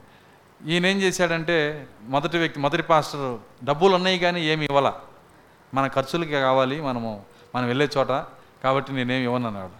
ఈయన 0.66 0.86
ఏం 0.86 0.98
చేశాడంటే 1.02 1.88
మొదటి 2.02 2.38
వ్యక్తి 2.38 2.60
మొదటి 2.60 2.84
పాస్టర్ 2.84 3.38
డబ్బులు 3.66 3.96
ఉన్నాయి 3.96 4.20
కానీ 4.20 4.46
ఏమి 4.46 4.66
ఇవ్వాల. 4.66 4.94
మన 5.74 5.88
ఖర్చులకి 5.88 6.32
కావాలి 6.32 6.82
మనము 6.82 7.26
మనం 7.56 7.68
వెళ్ళే 7.68 7.90
చోట 7.98 8.08
కాబట్టి 8.64 8.94
నేనేమి 8.94 9.24
ఇవ్వను 9.24 9.48
అన్నాడు 9.48 9.72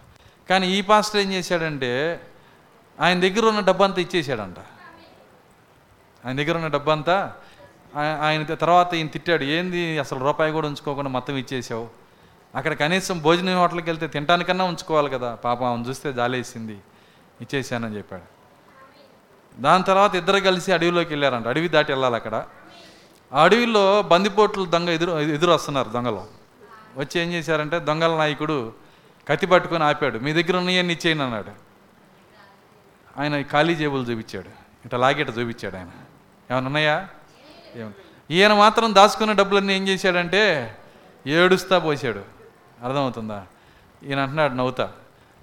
కానీ 0.48 0.66
ఈ 0.72 0.80
పాస్టర్ 0.80 1.20
ఏం 1.20 1.32
చేశాడంటే 1.32 2.20
ఆయన 3.00 3.20
దగ్గర 3.20 3.44
ఉన్న 3.46 3.60
డబ్బంతా 3.60 4.00
ఇచ్చేసాడంట. 4.00 4.56
ఆయన 6.26 6.36
దగ్గర 6.36 6.56
ఉన్న 6.56 6.68
డబ్బంతా 6.68 7.32
ఆయన 7.96 8.42
తర్వాత 8.42 8.94
ఈయన 8.94 9.06
తిట్టాడు. 9.06 9.44
ఏంది 9.44 9.98
అసలు 9.98 10.18
రూపాయి 10.18 10.52
కూడా 10.52 10.68
ఉంచుకోకుండా 10.68 11.10
మొత్తం 11.10 11.36
ఇచ్చేసావు? 11.36 11.88
అక్కడ 12.54 12.72
కనీసం 12.72 13.22
భోజనం 13.22 13.58
హోటల్కి 13.58 13.90
వెళ్తే 13.90 14.06
తినటానికన్నా 14.06 14.64
ఉంచుకోవాలి 14.64 15.10
కదా. 15.10 15.34
పాప 15.34 15.62
ఆమెను 15.62 15.88
చూస్తే 15.88 16.12
జాలేసింది. 16.12 16.78
ఇచ్చేసానని 17.40 17.96
చెప్పాడు. 17.96 18.37
దాని 19.60 19.84
తర్వాత 19.84 20.14
ఇద్దరు 20.14 20.40
కలిసి 20.40 20.72
అడవిలోకి 20.72 21.08
వెళ్ళారంట. 21.08 21.46
అడవి 21.46 21.68
దాటి 21.68 21.92
వెళ్ళాలి 21.92 22.14
అక్కడ. 22.14 22.46
ఆ 23.32 23.42
అడవిలో 23.44 24.02
బందిపోట్లు 24.02 24.64
దొంగ 24.64 24.90
ఎదురు 24.90 25.20
ఎదురు 25.20 25.50
వస్తున్నారు 25.50 25.88
దొంగలు. 25.88 26.24
వచ్చి 26.96 27.20
ఏం 27.20 27.32
చేశారంటే 27.32 27.78
దొంగల 27.78 28.16
నాయకుడు 28.18 28.72
కత్తి 29.28 29.46
పట్టుకొని 29.46 29.84
ఆపాడు. 29.84 30.18
మీ 30.18 30.32
దగ్గర 30.32 30.56
ఉన్నాయని 30.56 30.92
ఇచ్చేయండి 30.92 31.24
అన్నాడు. 31.24 31.50
ఆయన 33.20 33.42
ఖాళీ 33.42 33.74
జేబులు 33.74 34.02
చూపించాడు. 34.02 34.48
ఇట్లా 34.84 34.98
లాగేట 34.98 35.28
చూపించాడు 35.28 35.76
ఆయన. 35.76 35.90
ఏమైనా 36.50 36.66
ఉన్నాయా? 36.66 37.08
ఈయన 38.30 38.52
మాత్రం 38.52 38.94
దాచుకున్న 38.94 39.32
డబ్బులన్నీ 39.32 39.76
ఏం 39.76 39.88
చేశాడంటే 39.88 40.76
ఏడుస్తా 41.26 41.78
పోసాడు 41.78 42.18
అర్థమవుతుందా? 42.84 43.46
ఈయన 44.02 44.20
అంటున్నాడు 44.20 44.52
నవ్వుతా. 44.52 44.92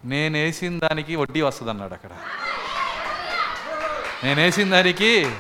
నేను 0.06 0.38
వేసిన 0.38 0.80
దానికి 0.80 1.16
వడ్డీ 1.16 1.42
వస్తుంది 1.42 1.72
అన్నాడు 1.72 1.94
అక్కడ. 1.94 2.10
నేను 4.24 4.42
వేసిన 4.42 4.72
దానికి 4.72 5.32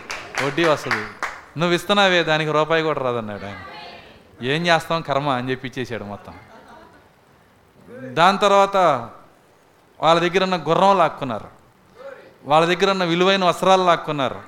వడ్డీ 0.44 0.64
వస్తుంది. 0.64 1.06
నువ్వు 1.60 1.76
ఇస్తున్నావే 1.76 2.24
దానికి 2.24 2.52
రూపాయి 2.52 2.84
కూడా 2.84 3.02
రాదన్నాడు 3.02 3.46
ఆయన. 3.46 3.60
ఏం 4.46 4.68
చేస్తాం 4.68 5.02
కర్మ 5.02 5.30
అని 5.30 5.52
చెప్పి 5.52 5.68
ఇచ్చేసాడు 5.68 6.04
మొత్తం. 6.04 6.34
దాని 8.14 8.38
తర్వాత 8.38 8.78
వాళ్ళ 10.00 10.22
దగ్గర 10.22 10.44
ఉన్న 10.44 10.58
గుర్రం 10.58 10.98
లాక్కున్నారు. 10.98 11.48
వాళ్ళ 12.44 12.76
దగ్గర 12.76 12.92
ఉన్న 12.92 13.04
విలువైన 13.04 13.46
వస్త్రాలు 13.46 13.84
లాక్కున్నారు. 13.84 14.42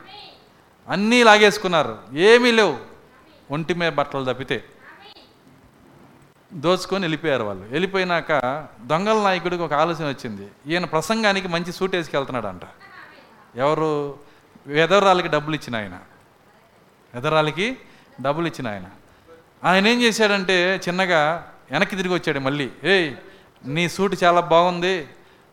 అన్నీ 0.89 1.23
లాగేసుకున్నారు. 1.23 1.97
ఏమీ 2.13 2.51
లేవు. 2.51 2.77
ఒంటి 3.51 3.73
మీద 3.73 3.91
బట్టలు 3.91 4.33
తప్పితే 4.33 4.63
దోచుకొని 6.53 7.03
వెళ్ళిపోయారు 7.03 7.43
వాళ్ళు. 7.43 7.67
వెళ్ళిపోయినాక 7.69 8.31
దొంగల 8.81 9.23
నాయకుడికి 9.23 9.63
ఒక 9.63 9.73
ఆలోచన 9.73 10.07
వచ్చింది. 10.07 10.47
ఈయన 10.67 10.85
ప్రసంగానికి 10.85 11.47
మంచి 11.47 11.73
సూట్ 11.73 11.95
వేసుకెళ్తున్నాడంట. 11.95 12.61
ఎవరు 13.57 14.19
ఎదవరాలకి 14.67 15.27
డబ్బులు 15.27 15.55
ఇచ్చిన 15.55 15.75
ఆయన. 15.75 15.99
ఎదవరాలకి 17.15 17.77
డబ్బులు 18.21 18.47
ఇచ్చిన 18.47 18.67
ఆయన. 18.67 18.85
ఆయన 19.63 19.87
ఏం 19.87 20.01
చేశాడంటే 20.01 20.81
చిన్నగా 20.87 21.51
వెనక్కి 21.71 21.95
తిరిగి 21.95 22.13
వచ్చాడు 22.13 22.39
మళ్ళీ. 22.39 22.69
ఏయ్ 22.83 23.15
నీ 23.65 23.89
సూట్ 23.89 24.23
చాలా 24.23 24.41
బాగుంది. 24.41 25.09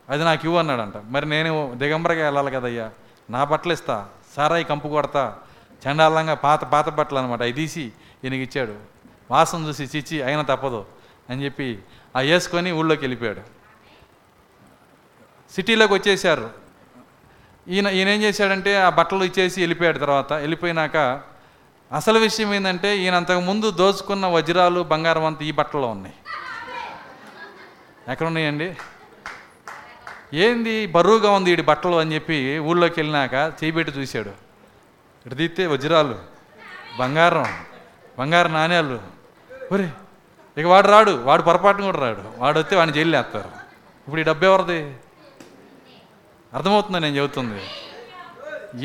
అది 0.09 0.23
నాకు 0.23 0.45
ఇవ్వు 0.45 0.59
అన్నాడంట. 0.59 0.93
మరి 0.97 1.25
నేను 1.25 1.73
దిగంబరగా 1.75 2.23
వెళ్ళాలి 2.23 2.51
కదయ్యా. 2.51 2.91
నా 3.29 3.43
బట్టలు 3.43 3.73
ఇస్తా. 3.73 4.09
సారాయి 4.35 4.63
కంపు 4.63 4.87
కొడతా. 4.87 5.37
చండాలంగా 5.87 6.33
పాత 6.33 6.63
పాత 6.63 6.89
బట్టలు 6.89 7.19
అనమాట 7.19 7.41
అవి 7.41 7.53
తీసి 7.53 7.91
ఈయనకి 8.23 8.39
ఇచ్చాడు. 8.39 8.75
వాసన 9.31 9.57
చూసి 9.57 9.83
చిచ్చి 9.83 10.21
అయినా 10.21 10.41
తప్పదు 10.41 10.85
అని 11.29 11.45
చెప్పి 11.45 11.79
ఆ 12.15 12.19
వేసుకొని 12.19 12.71
ఊళ్ళోకి 12.71 13.01
వెళ్ళిపోయాడు. 13.01 13.41
సిటీలోకి 15.53 15.93
వచ్చేసారు 15.93 16.64
ఈయన 17.69 17.87
ఈయన 17.87 18.09
ఏం 18.09 18.21
చేశాడంటే 18.21 18.75
ఆ 18.75 18.89
బట్టలు 18.89 19.23
ఇచ్చేసి 19.23 19.61
వెళ్ళిపోయాడు 19.61 19.99
తర్వాత. 19.99 20.33
వెళ్ళిపోయినాక 20.33 21.21
అసలు 21.95 22.19
విషయం 22.19 22.53
ఏంటంటే 22.53 22.97
ఈయన 22.97 23.15
అంతకుముందు 23.15 23.71
దోచుకున్న 23.71 24.25
వజ్రాలు 24.25 24.81
బంగారం 24.83 25.25
అంతా 25.25 25.45
ఈ 25.45 25.51
బట్టలో 25.51 25.87
ఉన్నాయి. 25.87 26.15
ఎక్కడ 28.11 28.27
ఉన్నాయండి? 28.27 28.75
ఏంది? 30.33 30.87
బరువుగా 30.87 31.31
ఉంది 31.31 31.49
వీడి 31.49 31.61
బట్టలు 31.61 31.95
అని 31.95 32.13
చెప్పి 32.13 32.59
ఊళ్ళోకి 32.59 32.93
వెళ్ళినాక 32.97 33.33
చేయిబెట్టి 33.33 33.99
చూశాడు. 33.99 34.29
ఇటు 35.25 35.35
తీస్తే 35.35 35.65
వజ్రాలు 35.65 36.19
బంగారం 36.99 37.45
బంగారు 38.19 38.47
నాణ్యాలు 38.47 38.99
ఒరే 39.71 39.89
ఇక 40.57 40.65
వాడు 40.65 40.87
రాడు 40.87 41.11
వాడు 41.11 41.41
పొరపాటును 41.41 41.85
కూడా 41.85 41.99
రాడు. 41.99 42.23
వాడు 42.37 42.59
వస్తే 42.59 42.75
వాడిని 42.75 42.97
జైలు 42.97 43.17
వేస్తారు. 43.17 43.49
ఇప్పుడు 44.07 44.21
ఈ 44.21 44.23
డబ్బు 44.23 44.45
ఎవరిది? 44.45 44.93
అర్థమవుతుందా 46.55 46.99
నేను 46.99 47.15
చెబుతుంది? 47.15 47.61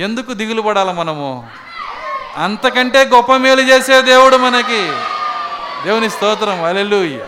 ఎందుకు 0.02 0.32
దిగులు 0.32 0.62
పడాలి 0.62 0.92
మనము? 0.92 1.50
అంతకంటే 2.36 3.04
గొప్ప 3.04 3.36
మేలు 3.36 3.60
చేసే 3.60 4.02
దేవుడు 4.02 4.36
మనకి. 4.36 4.92
దేవుని 5.84 6.10
స్తోత్రం 6.10 6.64
అలెలుయ్య 6.64 7.26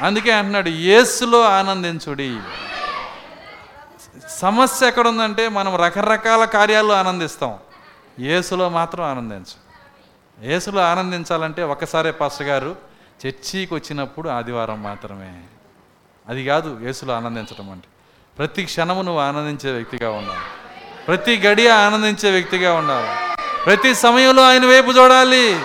అందుకే 0.00 0.32
అంటున్నాడు 0.32 0.68
యేసులో 0.68 1.42
ఆనందించుడి. 1.42 2.38
సమస్య 4.28 4.86
ఎక్కడ 4.86 5.08
ఉందంటే 5.08 5.48
మనం 5.48 5.76
రకరకాల 5.76 6.44
కార్యాలు 6.44 6.92
ఆనందిస్తాం. 6.92 7.58
యేసులో 8.20 8.68
మాత్రం 8.68 9.04
ఆనందించు. 9.04 9.62
యేసులో 10.48 10.82
ఆనందించాలంటే 10.82 11.62
ఒకసారే 11.62 12.10
పాస్టర్ 12.10 12.46
గారు 12.46 12.76
చర్చికి 13.26 13.74
వచ్చినప్పుడు 13.74 14.28
ఆదివారం 14.28 14.82
మాత్రమే. 14.82 15.42
అది 16.28 16.46
కాదు 16.46 16.78
యేసులో 16.82 17.14
ఆనందించడం 17.14 17.70
అంటే. 17.70 17.88
ప్రతి 18.38 18.64
క్షణము 18.64 19.02
నువ్వు 19.02 19.22
ఆనందించే 19.22 19.72
వ్యక్తిగా 19.72 20.10
ఉన్నావు 20.10 20.38
ప్రతి 21.06 21.38
గడియ 21.38 21.70
ఆనందించే 21.70 22.30
వ్యక్తిగా 22.30 22.74
ఉన్నావు 22.74 23.36
ప్రతి 23.64 23.94
సమయంలో 23.94 24.42
ఆయన 24.48 24.66
వైపు 24.66 24.90
చూడాలి. 24.90 25.60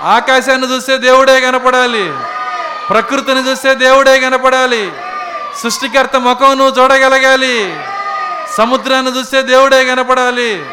ఆకాశాన్ని 0.00 0.74
చూస్తే 0.74 0.98
దేవుడే 0.98 1.40
కనపడాలి. 1.40 2.12
ప్రకృతిని 2.88 3.50
చూస్తే 3.50 3.74
దేవుడే 3.74 4.20
కనపడాలి. 4.20 4.92
సృష్టికర్త 5.62 6.16
ముఖం 6.16 6.58
నువ్వు 6.58 6.82
చూడగలగాలి. 6.82 7.80
సముద్రాన్ని 8.56 9.18
చూస్తే 9.18 9.42
దేవుడే 9.42 9.84
కనపడాలి. 9.84 10.66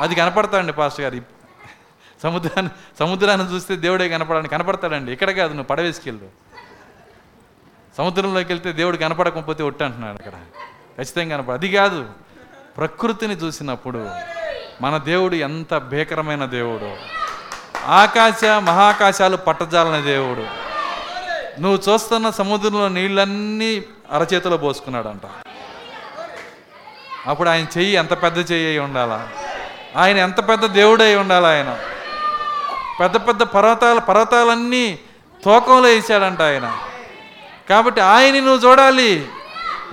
అది 0.00 0.14
కనపడతాడండి 0.14 0.72
పాస్టర్ 0.72 1.04
గారు. 1.04 1.18
సముద్రాన్ని 2.22 2.72
సముద్రాన్ని 2.98 3.54
చూస్తే 3.54 3.76
దేవుడే 3.76 4.08
కనపడాలని 4.08 4.48
కనపడతాడండి. 4.48 5.12
ఇక్కడ 5.12 5.30
కాదు 5.30 5.48
నువ్వు 5.48 5.64
పడవేసుకెళ్ళు. 5.64 6.47
సముద్రంలోకి 7.98 8.46
వెళ్తే 8.46 8.72
దేవుడు 8.72 8.96
కనపడకపోతే 8.96 9.62
ఒట్టు 9.62 9.84
అంటున్నాడు 9.84 10.14
అక్కడ. 10.14 10.32
ఖచ్చితంగా 10.98 11.36
కనపడ 11.36 11.54
అది 11.54 11.72
కాదు. 11.72 12.06
ప్రకృతిని 12.76 13.34
చూసినప్పుడు 13.34 14.08
మన 14.82 14.96
దేవుడు 14.96 15.34
ఎంత 15.34 15.78
భీకరమైన 15.78 16.44
దేవుడు. 16.44 16.92
ఆకాశ 17.86 18.44
మహాకాశాలు 18.44 19.36
పట్టజాలని 19.36 20.02
దేవుడు. 20.02 20.46
నువ్వు 21.60 21.92
చూస్తున్న 21.92 22.30
సముద్రంలో 22.30 22.88
నీళ్ళన్నీ 22.88 23.84
అరచేతిలో 24.12 24.56
పోసుకున్నాడంట. 24.56 25.22
అప్పుడు 27.26 27.48
ఆయన 27.48 27.66
చెయ్యి 27.78 27.92
ఎంత 27.92 28.22
పెద్ద 28.22 28.52
చెయ్యి 28.52 28.68
అయి 28.68 28.78
ఉండాలా? 28.78 29.28
ఆయన 29.96 30.16
ఎంత 30.16 30.48
పెద్ద 30.48 30.66
దేవుడై 30.66 31.14
ఉండాలా 31.14 31.48
ఆయన? 31.48 31.78
పెద్ద 33.00 33.16
పెద్ద 33.16 33.42
పర్వతాలు 33.42 34.00
పర్వతాలన్నీ 34.00 34.98
తూకంలో 35.44 35.88
వేసాడంట 35.88 36.42
ఆయన. 36.42 36.78
కాబట్టి 37.68 38.00
ఆయన్ని 38.00 38.40
నువ్వు 38.40 38.70
చూడాలి. 38.70 39.28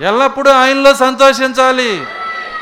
ఎల్లప్పుడూ 0.00 0.50
ఆయనలో 0.50 0.94
సంతోషించాలి. 0.94 2.06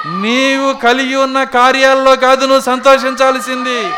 నీవు 0.06 0.72
కలిగి 0.72 1.16
ఉన్న 1.16 1.44
కార్యాల్లో 1.44 2.16
కాదు 2.16 2.40
నువ్వు 2.40 2.60
సంతోషించాల్సింది. 2.60 3.92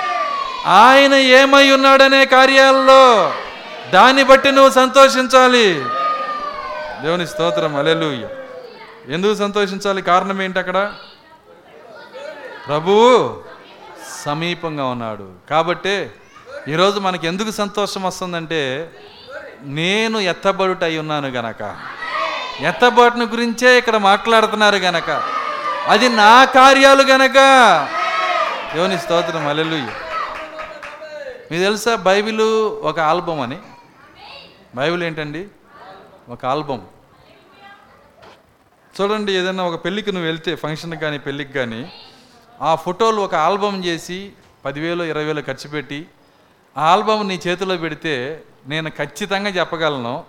ఆయన 0.67 1.15
ఏమై 1.15 1.71
ఉన్నాడనే 1.71 2.25
కార్యాల్లో 2.25 3.33
దాన్ని 3.93 4.25
బట్టి 4.25 4.53
నువ్వు 4.53 4.71
సంతోషించాలి. 4.71 5.85
దేవుని 7.03 7.27
స్తోత్రం. 7.27 7.77
అలెలు 7.77 8.29
ఎందుకు 9.13 9.35
సంతోషించాలి? 9.35 10.03
కారణం 10.03 10.43
ఏంటి 10.43 10.59
అక్కడ? 10.59 10.93
ప్రభువు 12.67 13.43
సమీపంగా 14.25 14.85
ఉన్నాడు. 14.85 15.29
కాబట్టే 15.51 16.15
ఈరోజు 16.69 17.01
మనకి 17.01 17.27
ఎందుకు 17.27 17.51
సంతోషం 17.51 18.03
వస్తుందంటే 18.03 18.91
నేను 19.67 20.19
ఎత్తబడుట 20.19 20.85
అయి 20.85 20.99
ఉన్నాను 20.99 21.29
గనక. 21.29 21.77
ఎత్తబడుని 22.61 23.25
గురించే 23.25 23.79
ఇక్కడ 23.79 23.97
మాట్లాడుతున్నారు 23.97 24.77
గనక. 24.77 25.23
అది 25.89 26.09
నా 26.09 26.45
కార్యాలు 26.45 27.03
గనక. 27.03 27.35
దేవుని 28.75 28.99
స్తోత్రం 28.99 29.47
అల్లెలు 29.47 29.77
మీకు 31.51 31.63
తెలుసా 31.63 31.97
బైబిల్ 31.97 32.41
ఒక 32.83 33.01
ఆల్బమ్ 33.01 33.41
అని? 33.41 33.59
బైబిల్ 34.75 35.03
ఏంటండి? 35.03 35.47
ఒక 36.29 36.45
ఆల్బమ్. 36.45 36.81
చూడండి 39.01 39.33
ఏదైనా 39.33 39.65
ఒక 39.65 39.85
పెళ్ళికి 39.85 40.13
నువ్వు 40.13 40.27
వెళ్తే 40.27 40.57
ఫంక్షన్కి 40.57 41.01
కానీ 41.01 41.19
పెళ్ళికి 41.19 41.53
కానీ 41.53 41.93
ఆ 42.63 42.75
ఫోటోలు 42.75 43.21
ఒక 43.21 43.35
ఆల్బమ్ 43.35 43.85
చేసి 43.85 44.33
పదివేలు 44.65 45.05
ఇరవై 45.05 45.25
వేలు 45.25 45.41
ఖర్చు 45.41 45.71
పెట్టి 45.71 46.07
ఆ 46.79 46.81
ఆల్బమ్ 46.81 47.29
నీ 47.29 47.41
చేతిలో 47.47 47.77
పెడితే 47.77 48.43
నేను 48.67 48.91
ఖచ్చితంగా 48.91 49.51
చెప్పగలను 49.51 50.25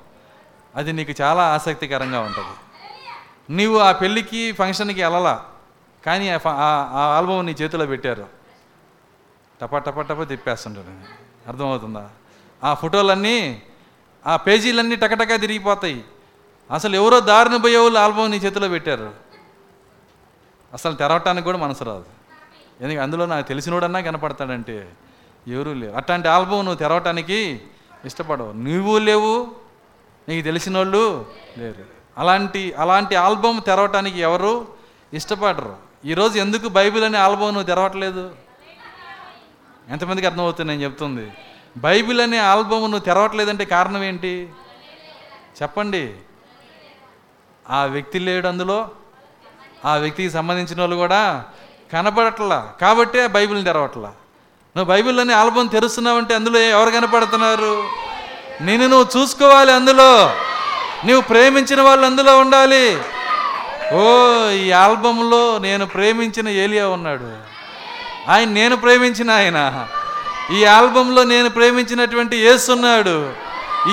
అది 0.75 0.93
నీకు 0.93 1.13
చాలా 1.21 1.43
ఆసక్తికరంగా 1.53 2.19
ఉంటుంది. 2.19 2.55
నీవు 3.49 3.77
ఆ 3.77 3.91
పెళ్ళికి 3.91 4.51
ఫంక్షన్కి 4.51 5.03
వెళ్ళలా? 5.03 5.45
కానీ 6.05 6.29
ఆ 6.29 6.39
ఆల్బమ్ 7.17 7.45
నీ 7.45 7.51
చేతిలో 7.51 7.85
పెట్టారు. 7.85 8.27
టపా 9.61 9.77
టపా 9.77 10.01
టపా 10.01 10.23
తిప్పేస్తుంటాడు 10.23 10.91
అర్థమవుతుందా? 11.49 12.09
ఆ 12.63 12.73
ఫోటోలన్నీ 12.73 13.61
ఆ 14.25 14.35
పేజీలన్నీ 14.35 14.95
టకటకా 14.95 15.35
తిరిగిపోతాయి. 15.35 16.03
అసలు 16.71 16.95
ఎవరో 16.95 17.19
దారిని 17.19 17.59
పోయే 17.59 17.77
వాళ్ళు 17.77 17.99
ఆల్బమ్ 17.99 18.31
నీ 18.31 18.37
చేతిలో 18.37 18.67
పెట్టారు. 18.67 19.13
అసలు 20.73 20.95
తెరవటానికి 20.95 21.45
కూడా 21.45 21.57
మనసు 21.57 21.83
రాదు. 21.83 22.05
ఎందుకంటే 22.81 23.01
అందులో 23.01 23.25
నాకు 23.25 23.47
తెలిసినోడన్నా 23.47 23.99
కనపడతాడంటే 23.99 24.93
ఎవరూ 25.47 25.73
లేరు. 25.73 25.95
అట్లాంటి 25.95 26.27
ఆల్బమ్ 26.27 26.65
నువ్వు 26.65 26.75
తెరవటానికి 26.75 27.61
ఇష్టపడవు. 28.05 28.51
నువ్వు 28.51 28.97
లేవు 28.97 29.47
నీకు 30.29 30.45
తెలిసిన 30.45 30.77
వాళ్ళు 30.77 31.25
లేరు. 31.57 31.85
అలాంటి 32.17 32.73
అలాంటి 32.73 33.15
ఆల్బమ్ 33.15 33.61
తెరవటానికి 33.61 34.19
ఎవరు 34.19 34.67
ఇష్టపడరు. 35.13 35.75
ఈరోజు 36.05 36.39
ఎందుకు 36.39 36.67
బైబిల్ 36.67 37.03
అనే 37.03 37.17
ఆల్బమ్ 37.17 37.47
నువ్వు 37.47 37.63
తెరవట్లేదు? 37.63 38.35
ఎంతమందికి 39.89 40.27
అర్థమవుతుంది 40.27 40.71
నేను 40.71 40.83
చెప్తుంది? 40.83 41.31
బైబిల్ 41.77 42.21
అనే 42.21 42.37
ఆల్బమ్ 42.37 42.81
నువ్వు 42.81 42.99
తెరవట్లేదంటే 42.99 43.65
కారణం 43.65 44.03
ఏంటి? 44.03 44.49
చెప్పండి. 45.61 46.13
ఆ 47.69 47.83
వ్యక్తి 47.83 48.19
లేడు 48.19 48.47
అందులో 48.47 48.89
ఆ 49.85 49.95
వ్యక్తికి 49.95 50.29
సంబంధించిన 50.29 50.79
వాళ్ళు 50.79 50.95
కూడా 50.95 51.45
కనబడట్లా. 51.93 52.73
కాబట్టే 52.81 53.27
బైబిల్ని 53.27 53.65
తెరవట్లా. 53.65 54.13
నువ్వు 54.77 54.93
బైబిల్లోని 54.93 55.33
ఆల్బమ్ 55.33 55.69
తెరుస్తున్నావంటే 55.69 56.35
అందులో 56.35 56.59
ఎవరు 56.59 56.89
కనపడుతున్నారు? 56.89 57.83
నేను 58.61 58.87
నువ్వు 58.87 59.21
చూసుకోవాలి 59.21 59.71
అందులో. 59.71 60.25
నువ్వు 61.05 61.21
ప్రేమించిన 61.21 61.81
వాళ్ళు 61.81 62.05
అందులో 62.05 62.39
ఉండాలి. 62.39 62.97
ఓ 63.93 64.05
ఈ 64.49 64.71
ఆల్బంలో 64.71 65.57
నేను 65.57 65.85
ప్రేమించిన 65.85 66.49
ఏలియా 66.49 66.87
ఉన్నాడు. 66.87 67.37
ఆయన 68.31 68.49
నేను 68.49 68.75
ప్రేమించిన 68.75 69.31
ఆయన. 69.31 69.87
ఈ 70.57 70.65
ఆల్బంలో 70.65 71.23
నేను 71.23 71.49
ప్రేమించినటువంటి 71.49 72.37
ఉన్నాడు. 72.71 73.33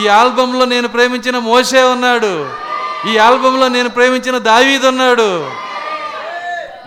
ఈ 0.03 0.09
ఆల్బంలో 0.09 0.65
నేను 0.65 0.89
ప్రేమించిన 0.89 1.39
మోషే 1.39 1.83
ఉన్నాడు. 1.83 2.49
ఈ 3.09 3.19
ఆల్బంలో 3.19 3.69
నేను 3.69 3.89
ప్రేమించిన 3.89 4.39
దావీద్ 4.39 4.85
ఉన్నాడు. 4.85 5.51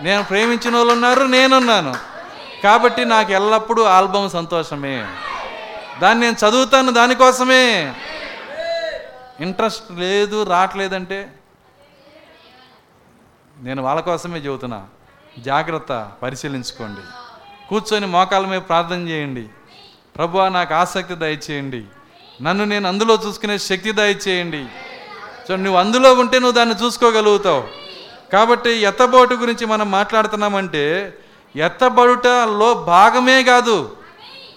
నేను 0.00 0.24
ప్రేమించిన 0.24 0.76
వాళ్ళు 0.76 0.92
ఉన్నారు 0.92 1.24
నేనున్నాను. 1.24 2.07
కాబట్టి 2.64 3.04
నాకు 3.04 3.32
ఎల్లప్పుడూ 3.32 3.82
ఆల్బమ్ 3.82 4.30
సంతోషమే. 4.30 5.06
దాన్ని 6.02 6.26
నేను 6.26 6.48
చదువుతాను 6.48 6.92
దానికోసమే. 6.92 7.94
ఇంట్రెస్ట్ 9.40 9.92
లేదు 9.92 10.42
రావట్లేదంటే 10.42 11.32
నేను 13.58 13.82
వాళ్ళ 13.82 14.00
కోసమే 14.00 14.38
చెబుతున్నా. 14.38 14.86
జాగ్రత్త 15.38 16.12
పరిశీలించుకోండి. 16.22 17.00
కూర్చొని 17.68 18.06
మోకాల 18.06 18.46
మీద 18.46 18.60
ప్రార్థన 18.60 19.08
చేయండి. 19.08 19.48
ప్రభు 20.16 20.38
నాకు 20.38 20.74
ఆసక్తి 20.74 21.14
దయచేయండి. 21.14 21.84
నన్ను 22.42 22.64
నేను 22.64 22.88
అందులో 22.88 23.18
చూసుకునే 23.26 23.58
శక్తి 23.58 23.92
దయచేయండి. 23.92 24.66
సో 25.48 25.56
నువ్వు 25.56 25.80
అందులో 25.80 26.14
ఉంటే 26.14 26.38
నువ్వు 26.38 26.56
దాన్ని 26.56 26.84
చూసుకోగలుగుతావు. 26.84 27.68
కాబట్టి 28.32 28.70
ఎత్తబోటు 28.70 29.34
గురించి 29.34 29.66
మనం 29.66 29.90
మాట్లాడుతున్నామంటే 29.90 31.14
ఎత్తబడుటలో 31.56 32.74
భాగమే 32.74 33.42
కాదు. 33.42 33.96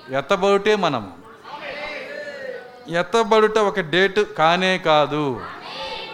ఎత్తబడుటే 0.09 0.75
మనం 0.75 1.11
ఎత్తబడుట 2.87 3.57
ఒక 3.57 3.79
డేట్ 3.79 4.19
కానే 4.19 4.77
కాదు. 4.77 5.41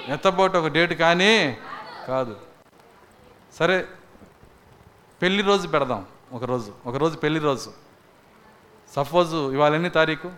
ఎత్తబడుట 0.07 0.55
ఒక 0.55 0.67
డేట్ 0.67 0.93
కానీ 0.93 1.57
కాదు. 2.07 2.35
సరే 3.59 3.87
పెళ్ళి 5.21 5.43
రోజు 5.43 5.67
పెడదాం 5.67 6.05
ఒకరోజు 6.31 6.71
ఒకరోజు 6.85 7.17
పెళ్ళి 7.17 7.39
రోజు. 7.39 7.71
సపోజు 8.95 9.51
ఇవాళ 9.51 9.75
ఎన్ని 9.75 9.89
తారీఖు? 9.89 10.31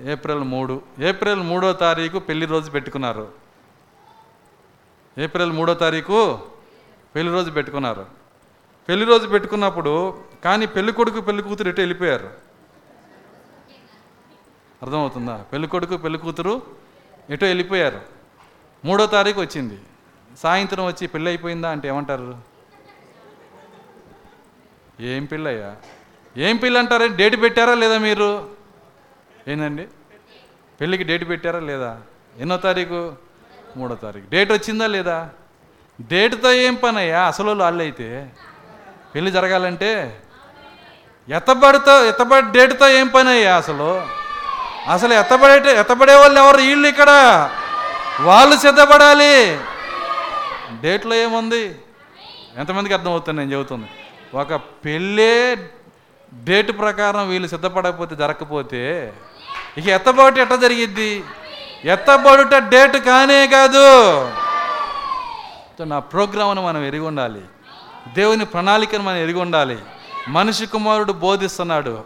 ఏప్రిల్ 0.00 0.38
మూడు. 0.38 0.82
ఏప్రిల్ 0.98 1.40
మూడో 1.40 1.72
తారీఖు 1.72 2.18
పెళ్ళి 2.18 2.46
రోజు 2.46 2.70
పెట్టుకున్నారు. 2.70 3.28
ఏప్రిల్ 5.18 5.52
మూడో 5.52 5.74
తారీఖు 5.74 6.38
పెళ్ళి 7.14 7.32
రోజు 7.32 7.50
పెట్టుకున్నారు. 7.50 8.06
పెళ్ళి 8.88 9.06
రోజు 9.06 9.28
పెట్టుకున్నప్పుడు 9.28 10.24
కానీ 10.44 10.66
పెళ్ళి 10.66 10.92
కొడుకు 10.92 11.20
పెళ్ళి 11.20 11.42
కూతురు 11.42 11.68
ఎటు 11.68 11.80
వెళ్ళిపోయారు? 11.80 12.30
అర్థమవుతుందా? 14.82 15.44
పెళ్ళి 15.52 15.68
కొడుకు 15.68 15.96
పెళ్ళి 15.96 16.18
కూతురు 16.18 16.62
ఎటో 17.30 17.46
వెళ్ళిపోయారు? 17.46 18.00
మూడో 18.84 19.06
తారీఖు 19.06 19.40
వచ్చింది. 19.40 19.80
సాయంత్రం 20.36 20.86
వచ్చి 20.86 21.06
పెళ్ళి 21.06 21.30
అయిపోయిందా 21.30 21.70
అంటే 21.70 21.88
ఏమంటారు? 21.88 22.38
ఏం 25.00 25.24
పెళ్ళయ్యా? 25.24 25.76
ఏం 26.36 26.56
పెళ్ళి 26.56 26.78
అంటారా? 26.78 27.06
డేట్ 27.06 27.42
పెట్టారా 27.42 27.74
లేదా 27.74 27.98
మీరు? 27.98 28.50
ఏందండి? 29.48 29.88
పెళ్ళికి 30.80 31.04
డేట్ 31.04 31.28
పెట్టారా 31.28 31.60
లేదా? 31.60 32.02
ఎన్నో 32.36 32.56
తారీఖు? 32.56 33.16
మూడో 33.76 33.94
తారీఖు. 33.94 34.26
డేట్ 34.30 34.52
వచ్చిందా 34.52 34.86
లేదా? 34.86 35.30
డేట్తో 36.08 36.52
ఏం 36.52 36.74
పనయ్యా? 36.74 37.22
అసలు 37.22 37.62
వాళ్ళు 37.62 37.82
అయితే 37.82 38.26
పెళ్ళి 39.14 39.30
జరగాలంటే 39.30 40.20
ఎత్తబడితో 41.28 42.04
ఎత్తబడి 42.04 42.50
డేట్తో 42.50 42.88
ఏం 42.88 43.08
పని 43.08 43.28
అయ్యా 43.28 43.56
అసలు? 43.56 44.02
అసలు 44.88 45.12
ఎత్తబడే 45.12 45.80
ఎత్తబడే 45.80 46.14
వాళ్ళు 46.14 46.40
ఎవరు 46.40 46.56
వీళ్ళు 46.56 46.88
ఇక్కడ? 46.88 47.10
వాళ్ళు 48.20 48.56
సిద్ధపడాలి. 48.56 49.58
డేట్లో 50.82 51.14
ఏముంది? 51.14 51.74
ఎంతమందికి 52.56 52.94
అర్థమవుతుంది 52.94 53.38
నేను 53.38 53.52
చెబుతుంది. 53.52 53.86
ఒక 54.34 54.54
పెళ్ళే 54.54 55.56
డేట్ 56.34 56.78
ప్రకారం 56.78 57.28
వీళ్ళు 57.28 57.48
సిద్ధపడకపోతే 57.48 58.16
జరగకపోతే 58.16 59.12
ఇక 59.78 59.86
ఎత్తబడి 59.86 60.40
ఎట్ట 60.40 60.52
జరిగిద్ది? 60.52 61.22
ఎత్తబడుట 61.84 62.54
డేట్ 62.54 62.96
కానే 62.96 63.46
కాదు. 63.46 64.30
సో 65.80 65.84
నా 65.84 65.98
ప్రోగ్రామ్ను 65.98 66.66
మనం 66.66 66.84
ఎరిగి 66.84 67.02
ఉండాలి. 67.02 67.40
దేవుని 68.14 68.44
ప్రణాళికను 68.44 69.02
మనం 69.02 69.16
ఎరిగి 69.16 69.40
ఉండాలి. 69.40 69.78
మనిషి 70.28 70.66
కుమారుడు 70.66 71.12
బోధిస్తున్నాడు. 71.12 72.00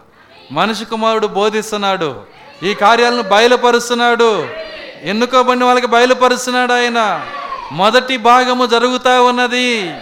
మనిషి 0.53 0.85
కుమారుడు 0.85 1.27
బోధిస్తున్నాడు. 1.27 2.21
ఈ 2.63 2.75
కార్యాలను 2.75 3.23
బయలుపరుస్తున్నాడు. 3.23 4.49
ఎన్నుకోబడిన 5.03 5.65
వాళ్ళకి 5.65 5.87
బయలుపరుస్తున్నాడు 5.87 6.73
ఆయన. 6.73 7.27
మొదటి 7.73 8.17
భాగము 8.17 8.67
జరుగుతూ 8.67 9.25
ఉన్నది. 9.25 9.95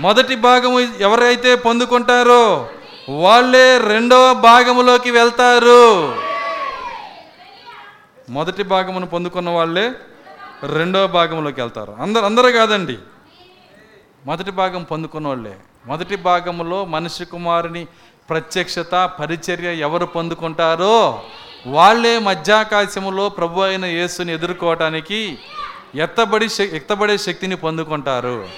మొదటి 0.00 0.36
భాగము 0.36 0.80
ఎవరైతే 0.80 1.54
పొందుకుంటారో 1.54 2.68
వాళ్ళే 3.08 3.78
రెండవ 3.78 4.34
భాగములోకి 4.34 5.10
వెళ్తారు. 5.10 6.14
మొదటి 8.30 8.62
భాగమును 8.62 9.06
పొందుకున్న 9.06 9.50
వాళ్ళే 9.50 9.92
రెండవ 10.66 11.06
భాగంలోకి 11.06 11.60
వెళ్తారు. 11.60 11.92
అందరు 11.92 12.24
అందరూ 12.24 12.52
కాదండి. 12.52 12.98
మొదటి 14.26 14.50
భాగం 14.50 14.82
పొందుకున్న 14.82 15.28
వాళ్ళే 15.28 15.56
మొదటి 15.86 16.16
భాగంలో 16.16 16.84
మనిషి 16.84 17.24
కుమారుని 17.24 17.86
ప్రత్యక్షత 18.30 19.10
పరిచర్య 19.20 19.74
ఎవరు 19.74 20.04
పొందుకుంటారో 20.04 21.22
వాళ్ళే 21.66 22.18
మధ్యాకాశములో 22.18 23.28
ప్రభు 23.28 23.60
అయిన 23.60 23.84
యేసుని 23.84 24.32
ఎదుర్కోవటానికి 24.32 25.38
ఎత్తబడి 25.94 26.48
ఎత్తబడే 26.62 27.18
శక్తిని 27.18 27.56
పొందుకుంటారు. 27.56 28.48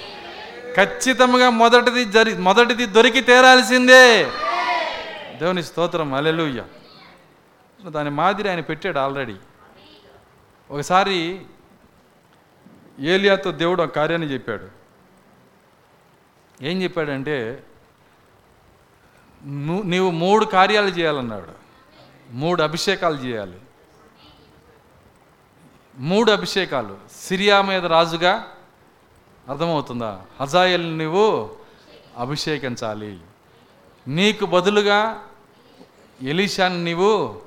ఖచ్చితంగా 0.76 1.50
మొదటిది 1.50 2.04
జరి 2.04 2.34
మొదటిది 2.34 2.86
దొరికి 2.86 3.20
తేరాల్సిందే. 3.20 4.24
దేవుని 5.38 5.62
స్తోత్రం. 5.62 6.14
అలెలుయ్య 6.14 6.62
దాని 7.86 8.10
మాదిరి 8.10 8.48
ఆయన 8.48 8.60
పెట్టాడు 8.60 8.98
ఆల్రెడీ. 8.98 9.34
ఒకసారి 10.70 11.40
ఏలియాతో 13.02 13.52
దేవుడు 13.52 13.82
ఆ 13.82 13.86
కార్యాన్ని 13.86 14.28
చెప్పాడు. 14.28 14.68
ఏం 16.62 16.82
చెప్పాడంటే 16.82 17.64
నీవు 19.84 20.10
మూడు 20.10 20.44
కార్యాలు 20.44 20.86
చేయాలన్నాడు. 20.86 21.52
మూడు 22.30 22.62
అభిషేకాలు 22.62 23.16
చేయాలి. 23.16 23.60
మూడు 25.96 26.32
అభిషేకాలు. 26.32 26.98
సిరియా 27.20 27.62
మీద 27.62 27.86
రాజుగా 27.86 28.46
అర్థమవుతుందా? 29.48 30.22
హజాయల్ 30.40 30.98
నువ్వు 30.98 31.56
అభిషేకించాలి. 32.16 33.20
నీకు 34.08 34.46
బదులుగా 34.46 35.26
ఎలీషాన్ని 36.22 36.84
నీవు 36.84 37.40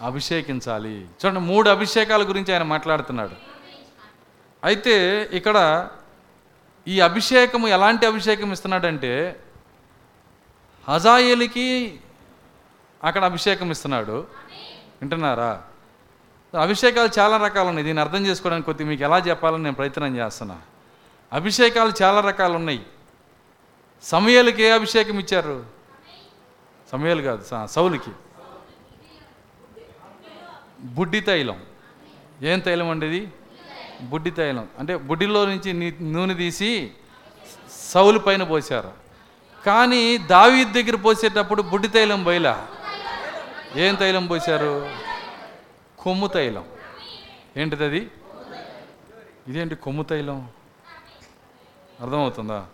అభిషేకించాలి. 0.00 1.00
చూడండి 1.00 1.40
మూడు 1.40 1.70
అభిషేకాల 1.70 2.28
గురించి 2.28 2.52
ఆయన 2.52 2.62
మాట్లాడుతున్నాడు. 2.62 3.51
అయితే 4.68 4.94
ఇక్కడ 5.38 5.58
ఈ 6.92 6.96
అభిషేకము 7.08 7.66
ఎలాంటి 7.76 8.04
అభిషేకం 8.10 8.52
ఇస్తున్నాడంటే 8.52 9.12
హజాయేలికి 10.88 11.66
అక్కడ 13.04 13.22
అభిషేకం 13.30 13.68
ఇస్తున్నాడు. 13.74 14.16
వింటున్నారా? 15.00 15.52
అభిషేకాలు 16.54 17.10
చాలా 17.18 17.36
రకాలు 17.46 17.68
ఉన్నాయి 17.72 17.86
దీన్ని 17.86 18.02
అర్థం 18.04 18.22
చేసుకోవడానికి 18.26 18.66
కొద్దిగా 18.68 18.88
మీకు 18.88 19.04
ఎలా 19.08 19.18
చెప్పాలని 19.28 19.64
నేను 19.66 19.76
ప్రయత్నం 19.80 20.16
చేస్తున్నా. 20.16 20.56
అభిషేకాలు 21.32 21.92
చాలా 22.02 22.20
రకాలు 22.30 22.54
ఉన్నాయి 22.60 22.82
సమయాలకి 24.02 24.62
ఏ 24.62 24.70
అభిషేకం 24.78 25.18
ఇచ్చారు? 25.24 25.56
సమయాలు 26.92 27.22
కాదు 27.28 27.66
సౌలికి. 27.74 28.12
బుడ్డి 30.96 31.20
తైలం. 31.28 31.58
ఏం 32.50 32.58
తైలం 32.66 32.88
అండి 32.94 33.06
ఇది? 33.10 33.22
బుడ్డి 34.02 34.30
తైలం. 34.30 34.68
అంటే 34.78 34.96
బుడ్డిలో 34.96 35.46
నుంచి 35.46 35.94
నూనె 36.00 36.34
తీసి 36.34 36.90
సౌలు 37.70 38.18
పైన 38.18 38.42
పోసారు 38.42 38.92
కానీ 39.66 40.18
దావి 40.18 40.64
దగ్గర 40.64 40.96
పోసేటప్పుడు 40.96 41.62
బుడ్డి 41.62 41.88
తైలం 41.88 42.24
బయలా. 42.24 42.68
ఏం 43.76 43.94
తైలం 43.94 44.26
పోసారు 44.26 44.90
కొమ్ము 45.98 46.26
తైలం. 46.26 46.64
ఏంటిది 47.56 47.84
అది 47.84 48.10
ఇదేంటి 49.48 49.74
కొమ్ము 49.74 50.02
తైలం? 50.02 50.48
అర్థమవుతుందా? 52.00 52.66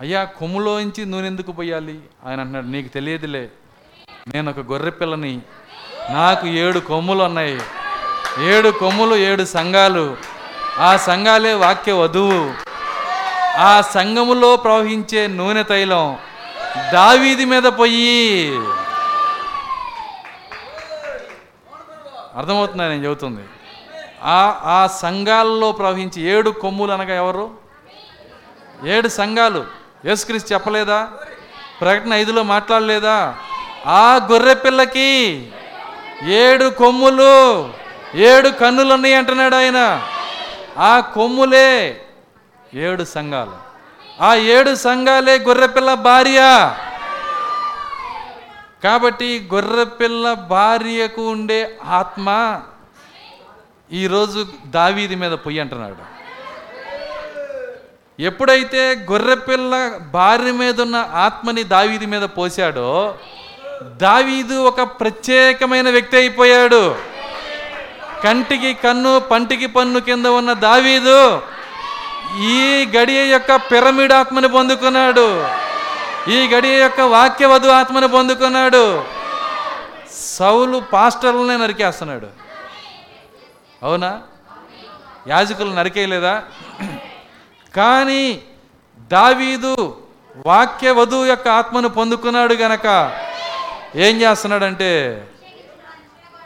అయ్యా 0.00 0.24
కొమ్ములోంచి 0.24 1.06
నూనె 1.06 1.26
ఎందుకు 1.26 1.52
పోయాలి? 1.52 2.00
ఆయన 2.24 2.40
అంటున్నాడు 2.40 2.66
నీకు 2.66 2.88
తెలియదులే. 2.88 3.50
నేను 4.34 4.50
ఒక 4.50 4.58
గొర్రె 4.58 4.90
పిల్లని. 4.90 5.40
నాకు 6.10 6.46
ఏడు 6.46 6.78
కొమ్ములు 6.78 7.22
ఉన్నాయి. 7.22 7.60
ఏడు 8.38 8.70
కొమ్ములు 8.70 9.16
ఏడు 9.16 9.44
సంఘాలు. 9.44 10.16
ఆ 10.78 10.96
సంఘాలే 10.96 11.52
వాక్య 11.52 11.92
వధువు. 11.92 12.54
ఆ 13.56 13.80
సంఘములో 13.80 14.56
ప్రవహించే 14.56 15.26
నూనె 15.26 15.62
తైలం 15.62 16.18
దావీది 16.92 17.44
మీద 17.44 17.62
పొయ్యి. 17.62 18.48
అర్థమవుతుందా 22.36 22.88
నేను 22.88 23.04
చెబుతుంది? 23.04 23.40
ఆ 24.22 24.60
ఆ 24.64 24.86
సంఘాల్లో 24.86 25.72
ప్రవహించి 25.72 26.22
ఏడు 26.22 26.50
కొమ్ములు 26.50 26.92
అనగా 26.92 27.14
ఎవరు? 27.14 27.50
ఏడు 28.84 29.08
సంఘాలు. 29.08 29.64
యేసుక్రీస్తు 30.06 30.52
చెప్పలేదా? 30.52 31.08
ప్రకటన 31.80 32.14
ఐదులో 32.14 32.42
మాట్లాడలేదా? 32.42 33.34
ఆ 33.86 34.28
గొర్రె 34.30 34.54
పిల్లకి 34.54 35.48
ఏడు 36.22 36.70
కొమ్ములు. 36.70 37.70
ఏడు 38.14 38.48
కన్నులు 38.48 38.94
ఉన్నాయి 38.94 39.14
అంటున్నాడు 39.14 39.56
ఆయన. 39.56 40.02
ఆ 40.78 41.00
కొమ్ములే 41.00 42.00
ఏడు 42.74 43.04
సంఘాలు. 43.04 43.70
ఆ 44.22 44.34
ఏడు 44.34 44.74
సంఘాలే 44.74 45.38
గొర్రెపిల్ల 45.38 45.94
భార్య. 45.94 46.40
కాబట్టి 48.84 49.48
గొర్రెపిల్ల 49.54 50.32
భార్యకు 50.32 51.30
ఉండే 51.30 51.78
ఆత్మ 51.84 52.60
ఈరోజు 53.92 54.46
దావీది 54.66 55.14
మీద 55.14 55.32
పొయ్యి 55.32 55.60
అంటున్నాడు. 55.60 56.20
ఎప్పుడైతే 58.22 59.06
గొర్రెపిల్ల 59.10 60.00
భార్య 60.10 60.52
మీద 60.52 60.80
ఉన్న 60.80 61.08
ఆత్మని 61.12 61.64
దావీది 61.64 62.06
మీద 62.06 62.22
పోశాడో 62.22 63.14
దావీదు 63.82 64.54
ఒక 64.54 64.82
ప్రత్యేకమైన 64.82 65.90
వ్యక్తి 65.90 66.16
అయిపోయాడు. 66.16 67.09
కంటికి 68.24 68.74
కన్ను 68.74 69.20
పంటికి 69.20 69.66
పన్ను 69.66 70.00
కింద 70.00 70.26
ఉన్న 70.26 70.52
దావీదు 70.52 71.42
ఈ 72.40 72.86
గడియ 72.96 73.26
యొక్క 73.32 73.56
పిరమిడ్ 73.56 74.12
ఆత్మని 74.12 74.48
పొందుకున్నాడు. 74.48 75.48
ఈ 76.30 76.48
గడియ 76.48 76.80
యొక్క 76.80 77.00
వాక్యవధు 77.00 77.68
ఆత్మని 77.68 78.08
పొందుకున్నాడు. 78.08 79.04
సౌలు 80.12 80.82
పాస్టర్లనే 80.92 81.56
నరికేస్తున్నాడు. 81.56 82.26
అవునా? 83.82 84.20
యాజకులు 85.28 85.70
నరికేయలేదా? 85.70 86.42
కానీ 87.76 88.42
దావీదు 88.98 89.96
వాక్యవధు 90.46 91.26
యొక్క 91.26 91.48
ఆత్మను 91.48 91.88
పొందుకున్నాడు 91.88 92.54
గనక. 92.54 92.86
ఏం 93.96 94.20
చేస్తున్నాడంటే 94.20 95.22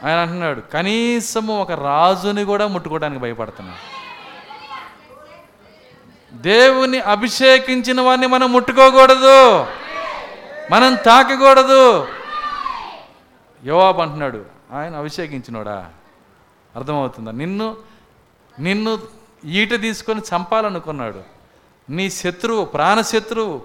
ఆయన 0.02 0.18
అంటున్నాడు 0.18 0.60
కనీసము 0.60 1.60
ఒక 1.60 1.72
రాజుని 1.72 2.44
కూడా 2.44 2.66
ముట్టుకోవడానికి 2.66 3.20
భయపడుతున్నాడు 3.20 4.04
దేవుని 6.36 7.00
అభిషేకించిన 7.00 8.00
వారిని 8.00 8.26
మనం 8.26 8.52
ముట్టుకోకూడదు. 8.52 9.66
మనం 10.70 10.94
తాకకూడదు. 10.94 12.08
యోవాబు 13.64 14.00
అంటున్నాడు 14.00 14.44
ఆయన 14.72 14.96
అభిషేకించినోడా? 14.96 15.90
అర్థమవుతుందా? 16.76 17.30
నిన్ను 17.30 17.76
నిన్ను 18.60 18.98
ఈట 19.44 19.80
తీసుకొని 19.80 20.20
చంపాలనుకున్నాడు. 20.20 21.22
నీ 21.90 22.10
శత్రువు 22.10 22.64
ప్రాణశత్రువు 22.64 23.62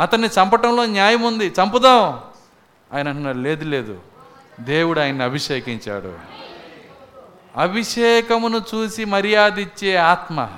అతన్ని 0.00 0.28
చంపటంలో 0.28 0.86
న్యాయం 0.86 1.22
ఉంది 1.22 1.46
చంపుదాం. 1.46 2.20
ఆయన 2.92 3.08
అంటున్నాడు 3.08 3.38
లేదు 3.38 3.64
లేదు. 3.64 4.00
దేవుడు 4.60 5.00
ఆయన్ని 5.00 5.24
అభిషేకించాడు. 5.24 6.14
అభిషేకమును 7.60 8.62
చూసి 8.74 9.04
మర్యాద 9.04 9.58
ఇచ్చే 9.58 9.96
ఆత్మ. 9.96 10.48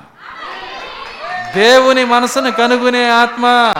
దేవుని 1.54 2.04
మనసును 2.04 2.52
కనుగొనే 2.52 3.10
ఆత్మ. 3.10 3.74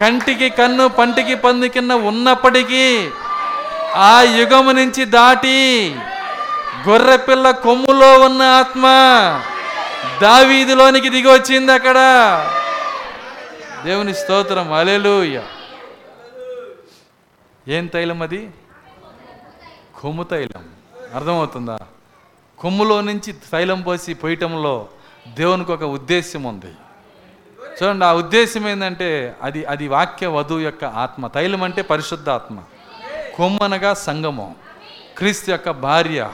కంటికి 0.00 0.50
కన్ను 0.50 0.88
పంటికి 0.88 1.34
పంది 1.34 1.68
కింద 1.68 1.90
ఉన్నప్పటికీ 1.90 3.10
ఆ 3.94 4.22
యుగము 4.22 4.72
నుంచి 4.72 5.04
దాటి 5.04 5.96
గొర్రెపిల్ల 6.88 7.50
కొమ్ములో 7.50 8.20
ఉన్న 8.20 8.42
ఆత్మ 8.42 8.82
దావీదిలోనికి 10.22 11.08
దిగి 11.08 11.28
వచ్చింది 11.28 11.72
అక్కడ. 11.72 11.96
దేవుని 13.84 14.14
స్తోత్రం. 14.14 14.72
అలెలుయ్య 14.72 15.42
ఏం 17.68 17.86
తైలం 17.86 18.22
అది 18.22 18.48
కొమ్ము 20.04 20.22
తైలం. 20.22 20.64
అర్థమవుతుందా? 21.14 21.78
కొమ్ములో 22.58 23.00
నుంచి 23.00 23.32
తైలం 23.32 23.82
పోసి 23.82 24.14
పోయటంలో 24.14 24.88
దేవునికి 25.34 25.72
ఒక 25.72 25.82
ఉద్దేశం 25.82 26.42
ఉంది. 26.42 26.66
చూడండి 27.82 28.04
ఆ 28.04 28.12
ఉద్దేశం 28.12 28.68
ఏంటంటే 28.68 29.36
అది 29.42 29.64
అది 29.64 29.88
వాక్య 29.88 30.26
వధువు 30.26 30.60
యొక్క 30.60 30.84
ఆత్మ. 30.84 31.26
తైలం 31.26 31.62
అంటే 31.62 31.82
పరిశుద్ధ 31.82 32.30
ఆత్మ 32.30 32.58
కొమ్మనగా 33.34 33.94
సంగమం. 33.94 34.54
క్రీస్తు 35.18 35.50
యొక్క 35.50 35.70
భార్య. 35.70 36.30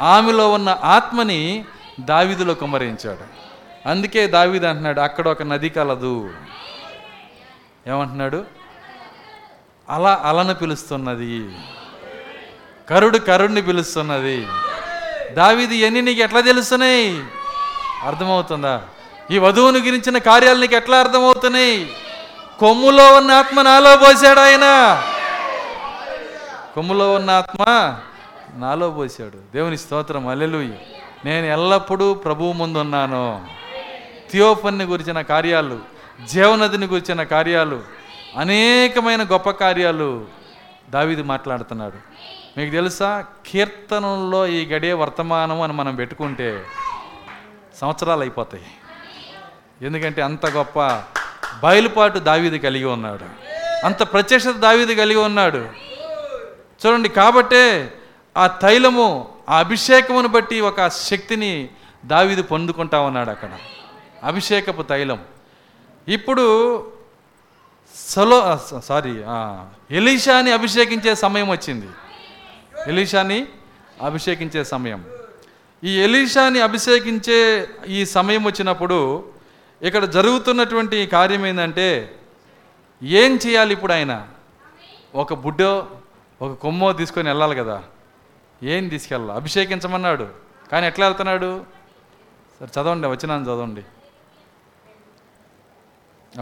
ఆమెలో 0.00 0.52
ఉన్న 0.52 0.78
ఆత్మని 0.82 1.64
దావీదులో 2.00 2.54
కుమ్మరించాడు. 2.54 3.24
అందుకే 3.88 4.26
దావిది 4.26 4.66
అంటున్నాడు 4.66 5.00
అక్కడ 5.00 5.28
ఒక 5.28 5.42
నది 5.42 5.68
కలదు. 5.68 6.30
ఏమంటున్నాడు? 7.86 8.44
అలా 9.88 10.22
అలను 10.24 10.54
పిలుస్తున్నది. 10.54 11.54
కరుడు 12.88 13.18
కరుణ్ణి 13.18 13.62
పిలుస్తున్నది. 13.62 14.46
దావీది 15.34 15.76
ఎన్ని 15.76 16.02
నీకు 16.02 16.20
ఎట్లా 16.20 16.40
తెలుస్తున్నాయి? 16.40 17.24
అర్థమవుతుందా? 18.02 18.82
ఈ 19.30 19.38
వధువుని 19.38 19.78
గురించిన 19.78 20.18
కార్యాలు 20.18 20.60
నీకు 20.60 20.74
ఎట్లా 20.74 20.98
అర్థమవుతున్నాయి? 20.98 21.96
కొమ్ములో 22.58 23.16
ఉన్న 23.16 23.30
ఆత్మ 23.30 23.62
నాలో 23.62 23.96
పోసాడు 23.96 24.40
ఆయన. 24.40 25.02
కొమ్ములో 26.74 27.14
ఉన్న 27.14 27.30
ఆత్మ 27.30 27.64
నాలో 28.54 28.90
పోసాడు. 28.90 29.38
దేవుని 29.54 29.78
స్తోత్రం 29.78 30.28
అల్లెలుయ్య 30.28 30.72
నేను 31.24 31.46
ఎల్లప్పుడూ 31.46 32.14
ప్రభువు 32.14 32.52
ముందున్నాను. 32.52 33.46
థియోఫన్ని 34.32 34.84
గురించిన 34.84 35.20
కార్యాలు 35.20 35.78
జీవనదిని 36.28 36.86
గురించిన 36.86 37.22
కార్యాలు 37.22 37.82
అనేకమైన 38.38 39.22
గొప్ప 39.22 39.50
కార్యాలు 39.50 40.24
దావీదు 40.90 41.22
మాట్లాడుతున్నాడు. 41.22 42.12
మీకు 42.56 42.70
తెలుసా? 42.70 43.24
కీర్తనల్లో 43.46 44.46
ఈ 44.46 44.66
గడియ 44.66 44.92
వర్తమానం 44.92 45.60
అని 45.60 45.72
మనం 45.72 45.96
పెట్టుకుంటే 45.96 46.64
సంవత్సరాలు 47.80 48.20
అయిపోతాయి. 48.20 48.66
ఎందుకంటే 49.82 50.22
అంత 50.22 50.46
గొప్ప 50.46 51.02
బయలుపాటు 51.62 52.18
దావీది 52.18 52.58
కలిగి 52.58 52.84
ఉన్నాడు. 52.84 53.24
అంత 53.86 54.02
ప్రత్యక్షత 54.02 54.50
దావీది 54.50 54.94
కలిగి 54.94 55.18
ఉన్నాడు. 55.18 55.68
చూడండి 56.86 57.08
కాబట్టే 57.08 57.92
ఆ 58.36 58.46
తైలము 58.46 59.28
ఆ 59.48 59.58
అభిషేకమును 59.58 60.28
బట్టి 60.28 60.60
ఒక 60.60 60.88
శక్తిని 60.88 61.68
దావీది 62.04 62.42
పొందుకుంటా 62.42 63.00
ఉన్నాడు 63.00 63.30
అక్కడ. 63.30 63.50
అభిషేకపు 64.24 64.82
తైలం. 64.82 65.20
ఇప్పుడు 66.08 66.46
సలో 67.96 68.60
సారీ 68.80 69.24
ఎలీషాని 69.96 70.52
అభిషేకించే 70.52 71.14
సమయం 71.14 71.50
వచ్చింది. 71.50 71.88
ఎలీషాని 72.86 73.48
అభిషేకించే 74.02 74.64
సమయం. 74.64 75.04
ఈ 75.84 76.00
ఎలీషాని 76.00 76.60
అభిషేకించే 76.60 77.68
ఈ 77.86 78.06
సమయం 78.06 78.44
వచ్చినప్పుడు 78.44 79.32
ఇక్కడ 79.82 80.04
జరుగుతున్నటువంటి 80.04 81.06
కార్యం 81.06 81.46
ఏంటంటే 81.46 82.18
ఏం 83.02 83.38
చేయాలి 83.46 83.72
ఇప్పుడు 83.72 83.92
ఆయన? 83.92 84.28
ఒక 85.14 85.34
బుడ్డో 85.34 85.86
ఒక 86.42 86.52
కొమ్మో 86.52 86.92
తీసుకొని 86.92 87.28
వెళ్ళాలి 87.28 87.56
కదా. 87.56 87.84
ఏం 88.62 88.88
తీసుకెళ్ళాలి? 88.88 89.40
అభిషేకించమన్నాడు. 89.40 90.28
కానీ 90.72 90.86
ఎట్లా 90.86 91.06
వెళ్తున్నాడు? 91.06 91.64
సరే 92.60 92.80
చదవండి 92.80 93.08
వచ్చినాను 93.08 93.42
చదవండి. 93.42 93.84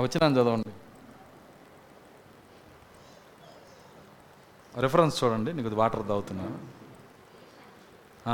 వచ్చినాను 0.00 0.34
చదవండి. 0.34 0.70
రెఫరెన్స్ 4.76 5.24
చూడండి 5.24 5.52
నీకు 5.52 5.68
వాటర్ 5.68 6.08
తాగుతున్నాను 6.08 6.80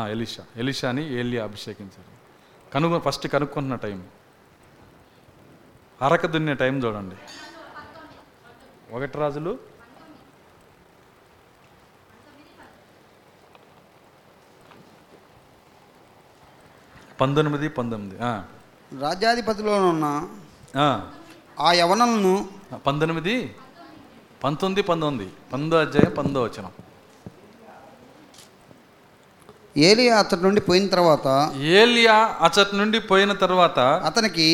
ఎలీషా. 0.08 0.44
ఎలీషాని 0.56 1.14
ఏలియా 1.14 1.44
అభిషేకించారు. 1.44 2.16
కనుగొ 2.70 2.98
ఫస్ట్ 2.98 3.28
కనుక్కుంటున్న 3.28 3.74
టైం 3.74 4.08
అరక 6.02 6.26
దున్నే 6.26 6.54
టైం 6.54 6.78
చూడండి. 6.84 7.16
ఒకటి 8.94 9.18
రాజులు. 9.18 9.58
పంతొమ్మిది 17.20 17.68
పంతొమ్మిది. 17.68 18.18
రాజ్యాధిపతిలోనున్న 19.00 20.28
ఆ, 20.76 21.10
ఆ 21.60 21.72
యవనలను 21.72 22.48
పంతొమ్మిది 22.86 23.54
పంతొమ్మిది 24.44 24.82
పంతొమ్మిది. 24.88 25.30
పందో 25.52 25.76
అధ్యాయం 25.76 26.12
పందో 26.18 26.42
వచనం. 26.42 26.72
ఏలి 29.76 30.04
అతడి 30.10 30.42
నుండి 30.42 30.60
పోయిన 30.60 30.86
తర్వాత 30.86 31.26
ఏలియా 31.78 32.14
అచట్ 32.46 32.74
నుండి 32.78 32.98
పోయిన 33.00 33.32
తర్వాత 33.32 33.78
అతనికి 33.78 34.46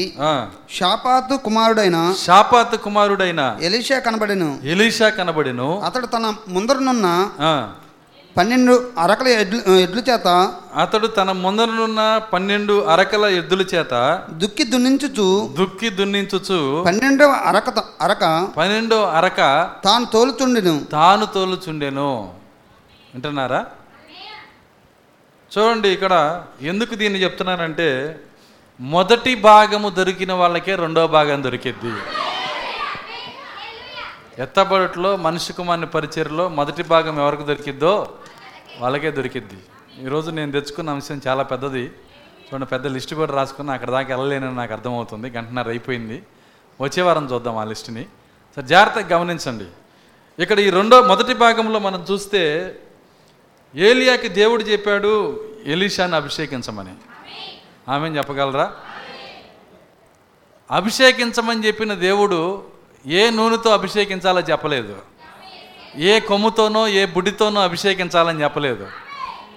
షాపాతు 0.70 1.34
కుమారుడైన 1.44 1.98
షాపాతు 2.24 2.76
కుమారుడైన 2.76 3.42
ఎలీషా 3.62 3.98
కనబడెను. 3.98 4.48
ఎలీషా 4.64 5.09
కనబడెను. 5.18 5.68
అతడు 5.80 6.06
తన 6.06 6.34
ముందరనున్న 6.48 7.09
పన్నెండు 8.36 8.74
అరకల 8.98 9.28
ఎడ్లు 9.28 9.59
ఎడ్ల 9.72 9.98
చేత 9.98 10.28
అతడు 10.76 11.06
తన 11.06 11.32
ముందరనున్న 11.32 12.02
పన్నెండు 12.32 12.74
అరకల 12.84 13.24
ఎద్దుల 13.24 13.62
చేత 13.74 13.94
దుక్కి 14.30 14.64
దున్నించుచు 14.64 15.26
దుక్కి 15.59 15.90
దున్నించుచు 15.90 16.84
పన్నెండవ 16.84 17.30
అరక 17.30 17.84
అరక 18.00 18.24
పన్నెండో 18.56 19.02
అరక 19.18 19.40
తాను 19.84 20.04
తోలుచుండెను. 20.04 20.74
తాను 20.92 21.26
తోలుచుండెను. 21.26 22.10
వింటున్నారా? 23.14 23.60
చూడండి 25.52 25.88
ఇక్కడ 25.88 26.44
ఎందుకు 26.62 26.94
దీన్ని 26.94 27.22
చెప్తున్నానంటే 27.22 28.20
మొదటి 28.80 29.34
భాగము 29.34 29.88
దొరికిన 29.88 30.32
వాళ్ళకే 30.32 30.74
రెండో 30.74 31.06
భాగం 31.06 31.44
దొరికిద్ది. 31.44 31.92
ఎత్తబడుట్లో 34.42 35.16
మనిషి 35.16 35.52
కుమార్ని 35.52 35.86
పరిచయలో 35.86 36.48
మొదటి 36.48 36.82
భాగం 36.82 37.20
ఎవరికి 37.20 37.42
దొరికిద్దో 37.42 38.09
వాళ్ళకే 38.78 39.10
దొరికిద్ది. 39.10 39.58
ఈరోజు 40.04 40.30
నేను 40.30 40.52
తెచ్చుకున్న 40.52 40.90
అంశం 40.90 41.20
చాలా 41.26 41.42
పెద్దది. 41.42 41.82
చూడండి 41.82 42.66
పెద్ద 42.66 42.86
లిస్ట్ 42.86 43.14
కూడా 43.14 43.34
రాసుకున్నా 43.34 43.72
అక్కడ 43.72 43.90
దాకా 43.90 44.16
వెళ్ళలేనని 44.16 44.56
నాకు 44.56 44.72
అర్థమవుతుంది. 44.72 45.30
గంటన్నర 45.30 45.68
అయిపోయింది. 45.68 46.22
వచ్చే 46.80 47.02
వారం 47.02 47.28
చూద్దాం 47.32 47.56
ఆ 47.56 47.64
లిస్టుని. 47.64 48.06
సరే 48.56 48.66
జాగ్రత్తగా 48.66 49.18
గమనించండి. 49.18 49.64
ఇక్కడ 50.42 50.58
ఈ 50.58 50.70
రెండో 50.70 51.02
మొదటి 51.02 51.34
భాగంలో 51.34 51.78
మనం 51.78 52.06
చూస్తే 52.10 52.74
ఏలియాకి 53.74 54.28
దేవుడు 54.28 54.62
చెప్పాడు 54.62 55.44
ఎలీషాని 55.64 56.16
అభిషేకించమని. 56.16 56.94
ఆమె 57.88 58.08
చెప్పగలరా? 58.08 58.72
అభిషేకించమని 60.70 61.66
చెప్పిన 61.66 61.94
దేవుడు 61.94 62.64
ఏ 63.06 63.30
నూనెతో 63.30 63.70
అభిషేకించాలో 63.70 64.40
చెప్పలేదు. 64.40 64.96
ఏ 65.97 66.20
కొమ్ముతోనో 66.20 66.89
ఏ 66.89 67.06
బుడ్డితోనో 67.06 67.60
అభిషేకించాలని 67.60 68.43
చెప్పలేదు. 68.43 68.89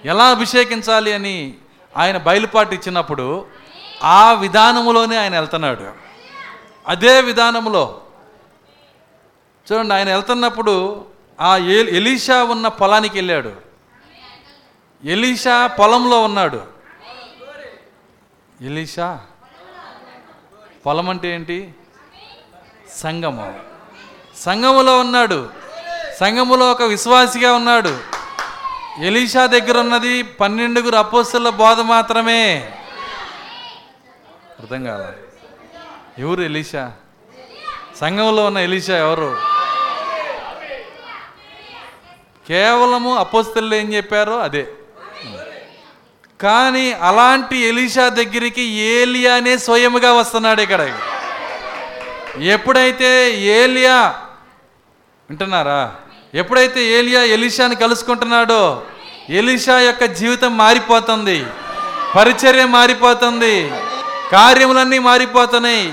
ఎలా 0.04 0.24
అభిషేకించాలి 0.24 1.12
అని 1.12 1.54
ఆయన 1.96 2.16
బయలుపాటు 2.16 2.74
ఇచ్చినప్పుడు 2.74 3.46
ఆ 4.02 4.32
విధానములోనే 4.32 5.16
ఆయన 5.16 5.38
వెళ్తున్నాడు. 5.38 5.92
అదే 6.88 7.20
విధానములో 7.20 8.02
చూడండి 9.72 9.94
ఆయన 9.94 10.08
వెళ్తున్నప్పుడు 10.08 11.04
ఆ 11.40 11.56
ఎలీషా 11.56 12.44
ఉన్న 12.44 12.68
పొలానికి 12.68 13.18
వెళ్ళాడు. 13.18 13.52
ఎలీషా 15.04 15.66
పొలంలో 15.66 16.22
ఉన్నాడు. 16.22 16.64
ఎలీషా 18.60 19.20
పొలం 20.86 21.10
అంటే 21.10 21.28
ఏంటి? 21.34 21.74
సంగమం. 22.96 23.58
సంగములో 24.36 25.00
ఉన్నాడు. 25.00 25.65
సంఘములో 26.20 26.70
ఒక 26.70 26.82
విశ్వాసిగా 26.82 27.52
ఉన్నాడు. 27.52 27.98
ఎలీషా 29.00 29.46
దగ్గర 29.46 29.78
ఉన్నది 29.78 30.22
పన్నెండుగురు 30.22 30.96
అపోస్తుల 30.96 31.48
బోధ 31.48 31.80
మాత్రమే. 31.80 32.72
అర్థం 34.60 34.84
కాల? 34.84 35.12
ఎవరు 36.18 36.42
ఎలీషా? 36.42 36.92
సంఘంలో 38.00 38.44
ఉన్న 38.44 38.58
ఎలీషా 38.58 38.96
ఎవరు? 38.98 39.36
కేవలము 42.48 43.16
అపోస్తులు 43.16 43.74
ఏం 43.74 43.94
చెప్పారో 43.94 44.38
అదే. 44.38 44.68
కానీ 46.40 46.92
అలాంటి 46.92 47.56
ఎలీషా 47.56 48.08
దగ్గరికి 48.08 48.62
ఏలియానే 48.62 49.58
స్వయముగా 49.58 50.12
వస్తున్నాడు 50.12 50.60
ఇక్కడ 50.60 50.98
ఎప్పుడైతే 52.38 53.40
ఏలియా 53.40 54.14
వింటున్నారా? 55.30 55.94
ఎప్పుడైతే 56.36 56.84
ఏలియా 56.84 57.22
ఎలీషాని 57.22 57.76
కలుసుకుంటున్నాడో 57.76 58.82
ఎలీషా 59.28 59.78
యొక్క 59.78 60.04
జీవితం 60.04 60.56
మారిపోతుంది. 60.56 61.44
పరిచర్య 62.16 62.64
మారిపోతుంది. 62.64 63.70
కార్యములన్నీ 64.32 64.98
మారిపోతున్నాయి. 64.98 65.92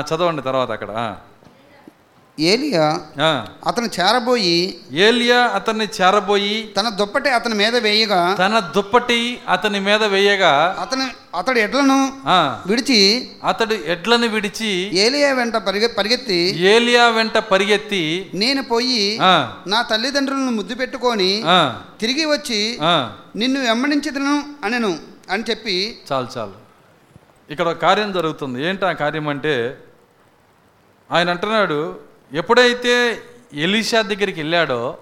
చదవండి 0.00 0.42
తర్వాత 0.42 0.70
అక్కడ. 0.70 1.16
ఏలియా. 2.50 2.84
అతను 3.66 3.88
చేరబోయి 3.96 4.56
ఏలియా 5.06 5.38
అతన్ని 5.58 5.86
చేరబోయి 5.98 6.54
తన 6.76 6.88
దుప్పటి 6.88 7.30
అతని 7.30 7.54
మీద 7.54 7.76
వేయగా 7.76 8.20
తన 8.34 8.58
దుప్పటి 8.76 9.18
అతని 9.48 9.80
మీద 9.80 10.04
వేయగా 10.04 10.52
అతని 10.80 11.06
అతడి 11.34 11.60
ఎడ్లను 11.60 11.98
విడిచి 12.66 13.00
అతడు 13.44 13.74
ఎడ్లను 13.94 14.28
విడిచి 14.28 14.70
ఏలియా 15.04 15.32
వెంట 15.32 15.56
పరిగె 15.56 15.86
పరిగెత్తి 15.98 16.40
ఏలియా 16.72 17.08
వెంట 17.08 17.36
పరిగెత్తి 17.52 18.02
నేను 18.34 18.62
పోయి 18.62 19.02
నా 19.66 19.82
తల్లిదండ్రులను 19.82 20.52
ముద్దు 20.52 20.74
పెట్టుకొని 20.74 21.30
తిరిగి 22.00 22.24
వచ్చి. 22.24 22.60
నిన్ను 23.36 23.60
వెంబడించదను 23.60 24.34
అనెను 24.64 24.92
అని 25.30 25.44
చెప్పి 25.50 25.76
చాలు 26.08 26.28
చాలు. 26.38 26.56
ఇక్కడ 27.50 27.66
ఒక 27.68 27.78
కార్యం 27.78 28.12
జరుగుతుంది. 28.12 28.58
ఏంటి 28.68 28.84
ఆ 28.84 28.92
కార్యం 28.92 29.28
అంటే 29.28 29.54
ఆయన 31.10 31.28
అంటున్నాడు 31.30 31.78
ఎప్పుడైతే 32.32 33.22
ఎలీషా 33.52 34.02
దగ్గరికి 34.02 34.40
వెళ్ళాడో 34.40 34.98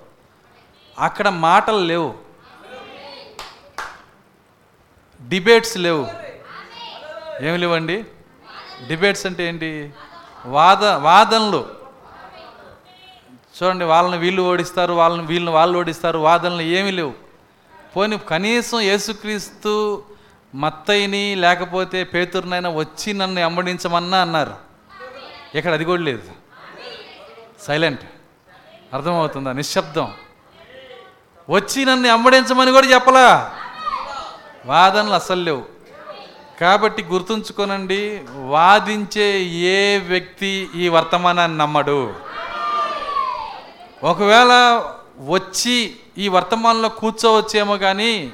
అక్కడ 0.98 1.28
మాటలు 1.28 1.78
లేవు. 1.78 2.14
డిబేట్స్ 5.28 5.78
లేవు. 5.78 6.06
ఏమి 7.42 7.58
లేవండి? 7.58 8.04
డిబేట్స్ 8.86 9.26
అంటే 9.26 9.48
ఏంటి? 9.48 9.90
వాద 10.46 10.84
వాదనలు. 10.84 11.68
చూడండి 13.62 13.84
వాళ్ళని 13.84 14.18
వీళ్ళు 14.18 14.42
ఓడిస్తారు 14.42 14.92
వాళ్ళని 14.92 15.26
వీళ్ళని 15.26 15.54
వాళ్ళు 15.54 15.78
ఓడిస్తారు 15.78 16.18
వాదనలు 16.18 16.62
ఏమీ 16.62 16.90
లేవు. 16.90 17.14
పోనీ 17.96 18.18
కనీసం 18.18 18.80
యేసుక్రీస్తు 18.80 20.04
మత్తయిని 20.54 21.34
లేకపోతే 21.34 22.04
పేతురునైనా 22.04 22.70
వచ్చి 22.70 23.12
నన్ను 23.12 23.40
వెంబడించమన్నా 23.40 24.20
అన్నారు. 24.20 24.54
ఇక్కడ 25.54 25.72
అది 25.72 25.84
కూడా 25.84 26.02
లేదు. 26.02 26.37
సైలెంట్. 27.68 28.00
అర్థమవుతుందా? 28.94 29.52
నిశ్శబ్దం. 29.52 30.14
వచ్చి 31.50 31.84
నన్ను 31.84 32.08
అమ్మడించమని 32.08 32.70
కూడా 32.70 32.86
చెప్పలా? 32.86 33.54
వాదనలు 34.66 35.12
అస్సలు 35.12 35.40
లేవు. 35.40 35.64
కాబట్టి 36.60 37.02
గుర్తుంచుకోనండి 37.02 38.20
వాదించే 38.34 39.40
ఏ 39.42 39.98
వ్యక్తి 39.98 40.68
ఈ 40.74 40.88
వర్తమానాన్ని 40.88 41.58
నమ్మడు. 41.58 42.14
ఒకవేళ 44.04 44.82
వచ్చి 45.26 45.96
ఈ 46.18 46.28
వర్తమానంలో 46.28 46.88
కూర్చోవచ్చేమో 46.88 47.76
కానీ 47.76 48.32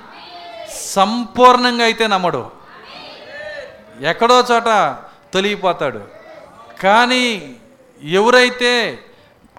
సంపూర్ణంగా 0.81 1.85
అయితే 1.85 2.07
నమ్మడు. 2.07 2.51
ఎక్కడో 4.01 4.45
చోట 4.53 4.97
తొలగిపోతాడు. 5.35 6.05
కానీ 6.83 7.57
ఎవరైతే 8.03 8.99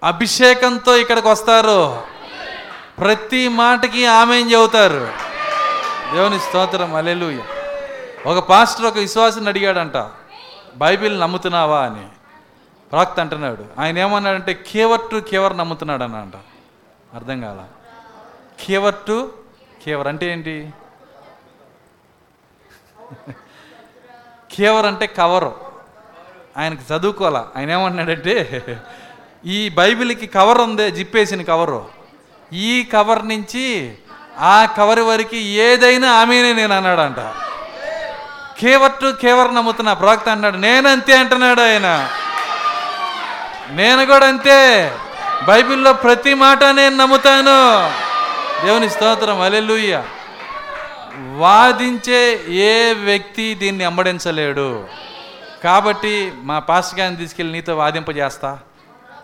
అభిషేకంతో 0.06 0.96
ఇక్కడికి 0.96 1.28
వస్తారు. 1.28 2.02
ప్రతి 3.00 3.48
మాటకి 3.48 4.06
ఆమె 4.06 4.36
చెబుతారు? 4.36 5.08
దేవుని 6.14 6.40
స్తోత్రం 6.40 6.96
అలెలుయ 6.96 7.40
ఒక 8.26 8.50
పాస్టర్ 8.50 8.86
ఒక 8.86 8.98
విశ్వాసిని 8.98 9.48
అడిగాడంట 9.48 10.10
బైబిల్ 10.76 11.20
నమ్ముతున్నావా 11.20 11.82
అని. 11.82 12.06
ప్రాక్త 12.92 13.20
అంటున్నాడు 13.20 13.66
ఆయన 13.80 13.98
ఏమన్నాడంటే 13.98 14.54
కేవర్ 14.54 15.02
టు 15.12 15.16
కేవర్ 15.16 15.58
నమ్ముతున్నాడు 15.58 16.04
అన్నంట 16.04 16.34
అర్థం 17.14 17.42
కాల. 17.42 17.64
కేవర్ 18.66 18.96
టు 19.08 19.32
కేవర్ 19.86 20.08
అంటే 20.08 20.32
ఏంటి? 20.32 20.74
కేవర్ 24.56 24.86
అంటే 24.86 25.08
కవరు. 25.08 25.56
ఆయనకి 26.58 26.94
చదువుకోవాలా. 26.94 27.48
ఆయన 27.56 27.72
ఏమన్నాడంటే 27.72 28.62
ఈ 29.46 29.70
బైబిల్కి 29.70 30.28
కవర్ 30.28 30.58
ఉందే 30.58 30.92
జిప్పేసిన 30.92 31.42
కవరు. 31.42 31.86
ఈ 32.54 32.84
కవర్ 32.94 33.28
నుంచి 33.28 33.94
ఆ 34.40 34.66
కవర్ 34.66 35.00
వరకు 35.00 35.36
ఏదైనా 35.36 36.12
ఆమెనే 36.12 36.54
నేను 36.54 36.76
అన్నాడంట. 36.76 37.20
కేవర్ 38.60 38.92
టు 38.92 39.14
కేవర్ 39.22 39.56
నమ్ముతున్నా 39.56 39.94
ప్రవక్త 39.94 40.30
అన్నాడు 40.30 40.58
అంతే 40.88 41.18
అంటున్నాడు 41.18 41.62
ఆయన. 41.62 42.10
నేను 43.70 44.06
కూడా 44.06 44.28
అంతే. 44.28 44.92
బైబిల్లో 45.48 45.94
ప్రతి 45.94 46.34
మాట 46.34 46.64
నేను 46.64 46.98
నమ్ముతాను. 46.98 47.90
దేవుని 48.66 48.90
స్తోత్రం 48.90 49.42
అలెలుయ్య 49.42 50.04
వాదించే 51.36 52.40
ఏ 52.48 52.94
వ్యక్తి 52.94 53.54
దీన్ని 53.54 53.84
అంబడించలేడు 53.84 54.88
కాబట్టి 55.64 56.32
మా 56.38 56.60
పాస్ 56.60 56.96
గారిని 56.96 57.18
తీసుకెళ్ళి 57.18 57.54
నీతో 57.54 57.78
వాదింపజేస్తా. 57.78 58.60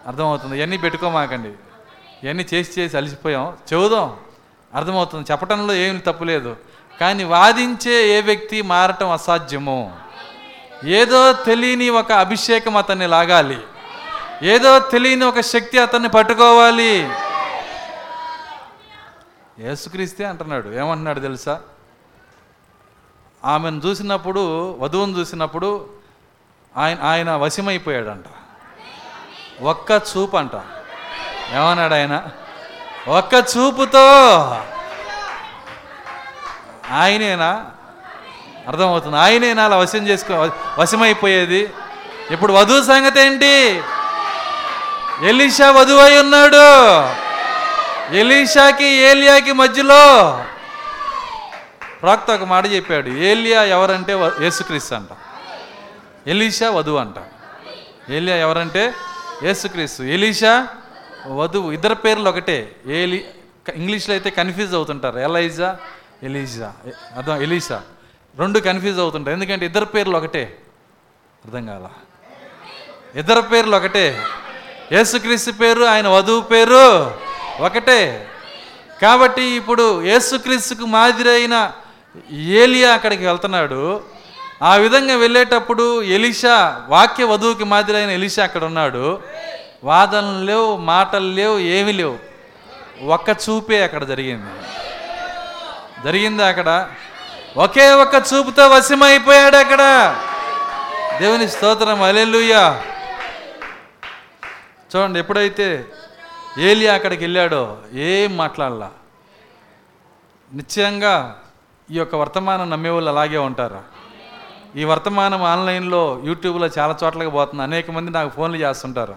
అర్థమవుతుంది. 0.07 0.57
ఇవన్నీ 0.57 0.77
పెట్టుకోమాకండి. 0.77 1.49
ఇవన్నీ 2.23 2.45
చేసి 2.53 2.81
చేసి 2.81 2.97
అలసిపోయాం. 2.97 3.57
చెబుదాం 3.73 4.17
అర్థమవుతుంది. 4.75 5.31
చెప్పటంలో 5.31 5.73
ఏమి 5.73 5.99
తప్పులేదు 5.99 6.55
కానీ 7.01 7.23
వాదించే 7.23 8.17
ఏ 8.17 8.21
వ్యక్తి 8.21 8.61
మారటం 8.61 9.09
అసాధ్యము. 9.09 9.97
ఏదో 10.85 11.33
తెలియని 11.33 11.89
ఒక 11.89 12.11
అభిషేకం 12.11 12.77
అతన్ని 12.77 13.07
లాగాలి. 13.07 13.57
ఏదో 14.43 14.79
తెలియని 14.79 15.25
ఒక 15.25 15.39
శక్తి 15.39 15.79
అతన్ని 15.79 16.09
పట్టుకోవాలి. 16.09 17.09
యేసుక్రీస్తే 19.59 20.25
అంటున్నాడు. 20.25 20.69
ఏమంటున్నాడు 20.69 21.19
తెలుసా? 21.19 21.61
ఆమెను 23.45 23.81
చూసినప్పుడు 23.85 24.71
వధువును 24.79 25.17
చూసినప్పుడు 25.17 25.89
ఆయన 26.77 26.97
ఆయన 27.01 27.31
వశమైపోయాడంట. 27.31 28.25
ఒక్క 29.61 29.91
చూపు 29.91 30.37
అంట. 30.37 30.55
ఏమన్నాడు 31.53 31.93
ఆయన? 31.93 32.23
ఒక్క 33.07 33.33
చూపుతో. 33.33 34.07
ఆయనేనా? 36.91 37.65
అర్థమవుతుంది. 38.67 39.17
ఆయనేనా 39.17 39.63
అలా 39.63 39.77
వశం 39.77 40.07
చేసుకో 40.07 40.49
వశమైపోయేది? 40.79 41.73
ఇప్పుడు 42.31 42.53
వధువు 42.53 42.83
సంగతి 42.83 43.21
ఏంటి? 43.21 43.83
ఎలీషా 45.23 45.71
వధువు 45.71 45.99
అయి 45.99 46.19
ఉన్నాడు. 46.19 47.01
ఎలీషాకి 48.15 48.85
ఏలియాకి 48.85 49.51
మధ్యలో 49.51 50.43
ప్రాక్త 52.01 52.31
ఒక 52.31 52.43
మాట 52.43 52.65
చెప్పాడు. 52.65 53.09
ఏలియా 53.09 53.63
ఎవరంటే 53.63 54.13
యేసుక్రీస్తు 54.41 54.95
అంట. 54.95 55.07
ఎలీషా 56.27 56.69
వధువు 56.69 56.97
అంట. 56.97 57.15
ఏలియా 58.11 58.37
ఎవరంటే 58.37 58.93
యేసుక్రీస్తు. 59.43 60.03
ఎలీషా? 60.03 60.67
వధువు. 61.27 61.71
ఇద్దరు 61.71 61.95
పేర్లు 61.95 62.29
ఒకటే. 62.29 62.75
ఏలి 62.87 63.25
క- 63.67 63.69
ఇంగ్లీష్లో 63.69 64.13
అయితే 64.15 64.29
కన్ఫ్యూజ్ 64.29 64.73
అవుతుంటారు. 64.75 65.19
Elijah 65.19 65.77
Elijah. 66.23 66.73
అర్థం 67.17 67.41
ఎలీషా. 67.41 67.81
రెండు 68.37 68.59
కన్ఫ్యూజ్ 68.59 68.99
అవుతుంటారు. 68.99 69.35
ఎందుకంటే 69.35 69.65
ఇద్దరు 69.65 69.85
పేర్లు 69.85 70.17
ఒకటే. 70.17 70.57
అర్థం 71.45 71.65
కాల. 71.65 71.87
ఇద్దరు 73.19 73.41
పేర్లు 73.41 73.75
ఒకటే. 73.75 74.23
యేసుక్రీస్తు 74.91 75.51
పేరు 75.51 75.83
ఆయన 75.83 76.07
వధువు 76.07 76.41
పేరు 76.41 77.11
ఒకటే. 77.59 78.27
కాబట్టి 79.01 79.43
ఇప్పుడు 79.43 80.03
యేసుక్రీస్తుకు 80.03 80.85
మాదిరైన 80.85 81.71
ఏలియా 82.31 82.93
అక్కడికి 82.93 83.25
వెళ్తున్నాడు. 83.25 84.03
ఆ 84.63 84.75
విధంగా 84.75 85.15
వెళ్ళేటప్పుడు 85.15 86.03
ఎలిషా 86.03 86.85
వాక్య 86.87 87.23
వధువుకి 87.23 87.63
మాదిరి 87.63 87.97
అయిన 87.97 88.43
అక్కడ 88.43 88.63
ఉన్నాడు. 88.63 89.21
వాదనలు 89.83 90.45
లేవు 90.45 90.77
మాటలు 90.77 91.31
లేవు 91.31 91.59
ఏమీ 91.59 91.91
లేవు. 91.91 92.19
ఒక్క 93.05 93.29
చూపే 93.29 93.83
అక్కడ 93.83 94.03
జరిగింది. 94.03 94.51
జరిగింది 96.03 96.43
అక్కడ. 96.43 96.89
ఒకే 97.57 97.91
ఒక్క 97.91 98.15
చూపుతో 98.15 98.67
వశమైపోయాడు 98.67 99.55
అక్కడ. 99.55 100.15
దేవుని 101.19 101.49
స్తోత్రం. 101.49 102.01
అలెలుయ్యా 102.01 102.83
చూడండి 104.95 105.19
ఎప్పుడైతే 105.19 105.85
ఏలియా 106.57 106.93
అక్కడికి 106.93 107.23
వెళ్ళాడో 107.23 107.77
ఏం 107.93 108.37
మాట్లాడలా. 108.37 108.91
నిశ్చయంగా 110.53 111.39
ఈ 111.91 111.95
యొక్క 111.95 112.15
వర్తమానం 112.15 112.69
నమ్మేవాళ్ళు 112.69 113.09
అలాగే 113.09 113.37
ఉంటారు. 113.37 113.90
ఈ 114.75 114.83
వర్తమానం 114.83 115.43
ఆన్లైన్లో 115.43 116.21
యూట్యూబ్లో 116.23 116.69
చాలా 116.79 116.97
చోట్లకి 117.03 117.29
పోతుంది. 117.29 117.63
అనేక 117.63 117.91
మంది 117.91 118.11
నాకు 118.11 118.29
ఫోన్లు 118.29 118.57
చేస్తుంటారు. 118.57 119.15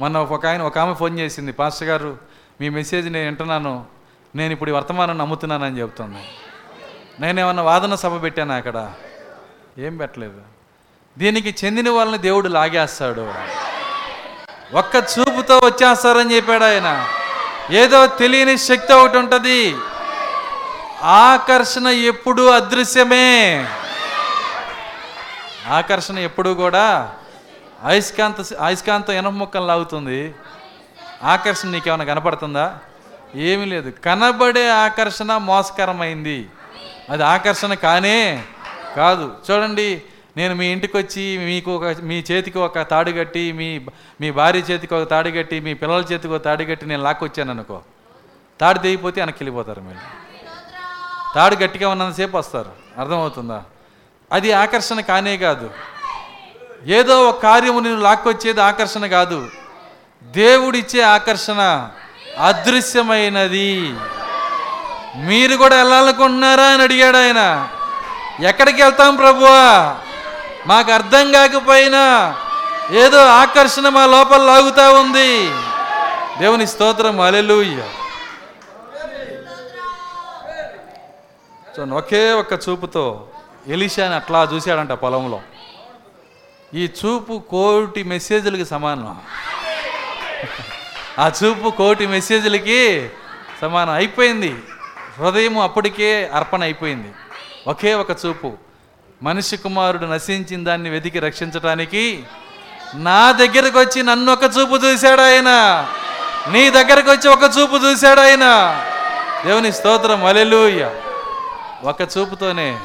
మొన్న 0.00 0.18
ఒక 0.18 0.46
ఆయన 0.46 0.62
ఒక 0.62 0.78
ఆమె 0.78 0.94
ఫోన్ 0.94 1.18
చేసింది 1.18 1.52
పాస్టర్ 1.52 1.88
గారు 1.88 2.18
మీ 2.60 2.68
మెసేజ్ 2.68 3.12
నేను 3.12 3.24
వింటున్నాను. 3.24 3.84
నేను 4.36 4.52
ఇప్పుడు 4.52 4.70
ఈ 4.70 4.72
వర్తమానం 4.72 5.18
నమ్ముతున్నానని 5.18 5.80
చెబుతుంది 5.80 6.18
నేనేమన్నా 7.20 7.62
వాదన 7.62 7.94
సభ 7.94 8.22
పెట్టాను 8.22 8.56
అక్కడ? 8.56 8.92
ఏం 9.78 9.96
పెట్టలేదు. 9.96 10.40
దీనికి 11.18 11.54
చెందిన 11.64 11.90
వాళ్ళని 11.90 12.18
దేవుడు 12.18 12.48
లాగేస్తాడు. 12.48 13.32
ఒక్క 14.72 14.96
చూపుతో 14.96 15.58
వచ్చేస్తారని 15.58 16.36
చెప్పాడు 16.36 16.64
ఆయన. 16.64 17.06
ఏదో 17.70 18.06
తెలియని 18.06 18.58
శక్తి 18.58 18.92
ఒకటి 18.92 19.18
ఉంటుంది. 19.18 19.76
ఆకర్షణ 21.02 21.86
ఎప్పుడు 21.86 22.42
అదృశ్యమే. 22.42 23.66
ఆకర్షణ 25.70 26.18
ఎప్పుడు 26.18 26.50
కూడా 26.50 27.14
అయస్కాంత 27.84 28.54
అయస్కాంత 28.54 29.10
ఎనప 29.10 29.32
ముక్కలు 29.32 29.66
లాగుతుంది. 29.66 30.34
ఆకర్షణ 31.22 31.68
నీకేమైనా 31.68 32.04
కనపడుతుందా? 32.04 32.78
ఏమీ 33.34 33.64
లేదు. 33.64 33.92
కనబడే 34.04 34.70
ఆకర్షణ 34.70 35.36
మోసకరమైంది. 35.36 36.48
అది 37.10 37.24
ఆకర్షణ 37.24 37.74
కానే 37.74 38.44
కాదు. 38.96 39.34
చూడండి 39.50 40.02
నేను 40.36 40.54
మీ 40.54 40.66
ఇంటికి 40.66 40.96
వచ్చి 40.96 41.38
మీకు 41.38 41.76
ఒక 41.76 41.96
మీ 42.02 42.24
చేతికి 42.32 42.58
ఒక 42.58 42.82
తాడు 42.82 43.10
కట్టి 43.10 43.52
మీ 43.52 43.86
మీ 44.20 44.30
భార్య 44.30 44.58
చేతికి 44.58 44.94
ఒక 44.94 45.10
తాడు 45.10 45.30
కట్టి 45.30 45.60
మీ 45.60 45.74
పిల్లల 45.74 46.00
చేతికి 46.00 46.34
ఒక 46.34 46.44
తాడు 46.44 46.64
కట్టి 46.64 46.86
నేను 46.86 47.02
లాక్కొచ్చాను 47.02 47.50
అనుకో 47.50 47.80
తాడు 48.60 48.78
తెగిపోతే 48.78 49.20
వెనక్కి 49.20 49.44
వెళ్ళిపోతారు 49.44 49.80
మీరు. 49.80 49.98
తాడు 51.34 51.54
గట్టిగా 51.54 51.88
ఉన్నంతసేపు 51.88 52.38
వస్తారు. 52.38 52.72
అర్థమవుతుందా? 52.98 53.64
అది 54.32 54.52
ఆకర్షణ 54.52 55.00
కానే 55.00 55.36
కాదు. 55.36 55.70
ఏదో 56.86 57.28
ఒక 57.28 57.42
కార్యము 57.42 57.80
నేను 57.80 57.96
లాక్కొచ్చేది 57.96 58.60
ఆకర్షణ 58.60 59.06
కాదు. 59.06 59.48
దేవుడిచ్చే 60.22 61.02
ఆకర్షణ 61.02 61.88
అదృశ్యమైనది. 62.38 63.94
మీరు 65.16 65.56
కూడా 65.56 65.76
వెళ్ళాలనుకుంటున్నారా 65.76 66.64
అని 66.64 66.82
అడిగాడు 66.82 67.16
ఆయన. 67.16 67.68
ఎక్కడికి 68.44 68.82
వెళ్తాం 68.82 69.16
ప్రభువా? 69.16 69.96
మాకు 70.66 70.92
అర్థం 70.92 71.32
కాకపోయినా 71.32 72.36
ఏదో 72.92 73.18
ఆకర్షణ 73.18 73.88
మా 73.88 74.06
లోపల 74.06 74.42
లాగుతా 74.42 74.90
ఉంది. 74.90 75.50
దేవుని 76.38 76.66
స్తోత్రం 76.66 77.20
అలెలుయ్య 77.20 77.82
చూడండి 81.78 81.94
ఒకే 81.94 82.32
ఒక్క 82.32 82.52
చూపుతో 82.52 83.26
ఎలిషాని 83.70 84.14
అట్లా 84.14 84.48
చూశాడంట 84.54 84.92
పొలంలో. 84.92 85.40
ఈ 86.74 86.86
చూపు 86.86 87.42
కోటి 87.50 88.02
మెసేజ్లకి 88.02 88.64
సమానం. 88.64 89.20
ఆ 91.18 91.30
చూపు 91.44 91.70
కోటి 91.70 92.06
మెసేజ్లకి 92.06 93.10
సమానం. 93.60 93.92
అయిపోయింది. 93.92 94.56
హృదయం 95.18 95.58
అప్పటికే 95.58 96.30
అర్పణ 96.34 96.62
అయిపోయింది. 96.62 97.12
ఒకే 97.66 97.94
ఒక 97.94 98.10
చూపు. 98.26 98.52
మనిషి 99.22 99.56
కుమారుడు 99.56 100.06
నశించిన 100.06 100.64
దాన్ని 100.64 100.90
వెతికి 100.90 101.18
రక్షించటానికి 101.18 102.24
నా 102.94 103.32
దగ్గరకు 103.32 103.80
వచ్చి 103.80 104.02
నన్ను 104.02 104.32
ఒక 104.32 104.44
చూపు 104.44 104.76
చూశాడు 104.76 105.20
ఆయన. 105.20 105.48
నీ 106.52 106.70
దగ్గరకు 106.70 107.10
వచ్చి 107.10 107.28
ఒక 107.28 107.42
చూపు 107.42 107.76
చూశాడు 107.76 108.20
ఆయన. 108.20 108.46
దేవుని 109.46 109.72
స్తోత్రం. 109.72 110.24
అలెలుయ్య 110.24 110.90
ఒక 111.82 112.00
చూపుతోనే 112.00 112.78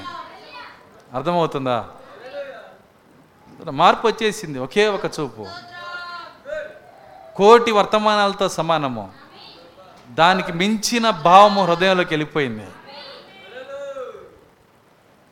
అర్థమవుతుందా? 1.16 1.88
మార్పు 3.70 4.08
వచ్చేసింది 4.08 4.60
ఒకే 4.60 4.88
ఒక 4.88 5.06
చూపు. 5.06 5.48
కోటి 7.36 7.72
వర్తమానాలతో 7.72 8.50
సమానము. 8.50 9.14
దానికి 10.10 10.52
మించిన 10.52 11.10
భావము 11.10 11.66
హృదయంలోకి 11.66 12.10
వెళ్ళిపోయింది. 12.10 12.68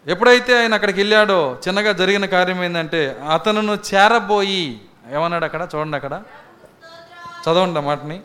ఎప్పుడైతే 0.07 0.59
ఆయన 0.59 0.73
అక్కడికి 0.73 0.99
వెళ్ళాడో 0.99 1.57
చిన్నగా 1.67 1.91
జరిగిన 1.91 2.25
కార్యం 2.25 2.63
ఏంటంటే 2.63 3.19
అతనును 3.33 3.77
చేరబోయి 3.93 4.81
ఏమన్నాడు 5.11 5.45
అక్కడ? 5.45 5.67
చూడండి 5.75 5.95
అక్కడ. 5.95 6.23
చదవండి 7.43 7.79
ఆ 7.79 7.83
మాటని. 7.83 8.21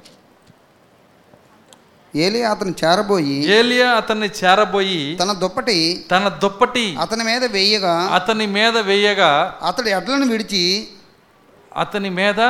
ఏలి 2.14 2.42
అతను 2.44 2.74
చేరబోయి 2.84 3.44
ఏలియా 3.44 3.90
అతన్ని 3.90 4.30
చేరబోయి 4.44 5.16
తన 5.22 5.32
దుప్పటి 5.32 6.06
తన 6.10 6.28
దుప్పటి 6.28 6.96
అతని 7.00 7.24
మీద 7.24 7.44
వేయగా 7.44 7.92
అతని 7.92 8.46
మీద 8.46 8.78
వేయగా 8.78 9.58
అతడు 9.62 9.88
ఎడ్లను 9.88 10.26
విడిచి 10.26 10.88
అతని 11.76 12.10
మీద 12.10 12.40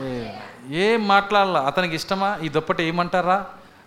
ఏ- 0.00 0.32
ఏం 0.70 1.08
మాట్లాడాల? 1.08 1.58
అతనికి 1.58 1.94
ఇష్టమా? 1.94 2.38
ఈ 2.42 2.48
దుప్పటి 2.48 2.82
ఏమంటారా? 2.82 3.44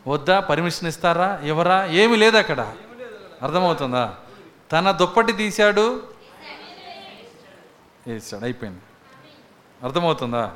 వద్దా? 0.08 0.40
పర్మిషన్ 0.40 0.88
ఇస్తారా? 0.88 1.40
ఎవరా? 1.44 1.86
ఏమి 1.86 2.18
లేదు 2.18 2.38
అక్కడ. 2.38 2.74
అర్థమవుతుందా? 3.42 4.14
తన 4.72 4.92
దుప్పటి 4.92 5.34
తీశాడు. 5.34 6.04
వేసాడు 8.08 8.44
అయిపోయింది. 8.44 8.80
అర్థమవుతుందా? 9.84 10.52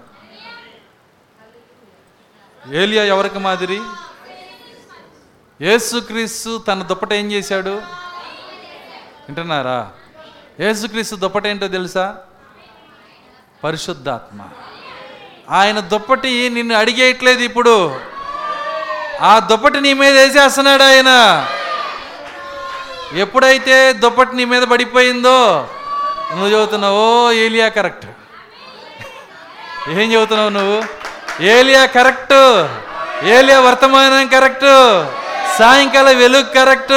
ఏలియా 2.72 3.04
ఎవరికి 3.04 3.40
మాదిరి? 3.40 3.80
యేసుక్రీస్తు 5.64 6.64
తన 6.68 6.84
దుప్పట 6.84 7.14
ఏం 7.14 7.32
చేశాడు? 7.32 7.70
వింటున్నారా? 9.30 9.92
యేసుక్రీస్తు 10.60 11.16
దుప్పట 11.16 11.48
ఏంటో 11.48 11.68
తెలుసా? 11.68 12.16
పరిశుద్ధాత్మ. 13.64 14.42
ఆయన 15.50 15.80
దుప్పటి 15.80 16.50
నిన్ను 16.50 16.76
అడిగేయట్లేదు 16.76 17.40
ఇప్పుడు. 17.40 18.00
ఆ 19.22 19.40
దుప్పటి 19.40 19.82
నీ 19.82 19.94
మీద 19.94 20.18
వేసేస్తున్నాడు 20.18 20.84
ఆయన. 20.84 21.46
ఎప్పుడైతే 23.14 23.94
దుప్పటి 23.94 24.36
నీ 24.36 24.46
మీద 24.46 24.64
పడిపోయిందో 24.64 25.70
నువ్వు 26.32 26.48
చదువుతున్నావు 26.48 27.28
ఓ 27.28 27.32
ఏలియా 27.32 27.70
కరెక్ట్. 27.70 28.06
ఏం 29.90 30.12
చదువుతున్నావు 30.12 30.50
నువ్వు? 30.50 30.84
ఏలియా 31.44 31.86
కరెక్ట్. 31.86 32.68
ఏలియా 33.26 33.60
వర్తమానం 33.60 34.28
కరెక్ట్. 34.28 35.23
సాయంకాల 35.60 36.12
వెలుగు 36.12 36.44
కరెక్ట్. 36.44 36.94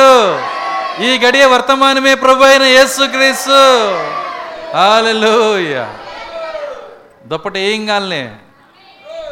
ఈ 1.02 1.18
గడియ 1.18 1.44
వర్తమానమే 1.44 2.14
ప్రభు 2.14 2.44
అయిన 2.44 2.62
యేసుక్రీస్తు 2.62 3.50
హల్లెలూయా. 4.76 5.98
దుప్పటి 7.26 7.60
ఏం 7.60 7.86
కాలనే? 7.86 8.36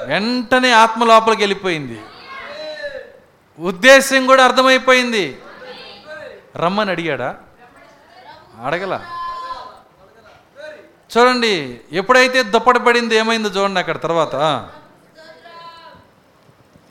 వెంటనే 0.07 0.73
ఆత్మ 0.73 1.05
లోపలికి 1.05 1.43
వెళ్ళిపోయింది. 1.43 2.01
ఉద్దేశం 3.59 4.27
కూడా 4.27 4.45
అర్థమైపోయింది. 4.45 5.39
రమ్మని 6.57 6.91
అడిగాడా? 6.91 7.35
అడగల. 8.65 9.01
చూడండి 11.19 11.81
ఎప్పుడైతే 11.93 12.43
దుప్పటి 12.43 12.79
పడింది 12.79 13.17
ఏమైందో 13.17 13.49
చూడండి 13.49 13.81
అక్కడ 13.81 14.01
తర్వాత. 14.01 14.67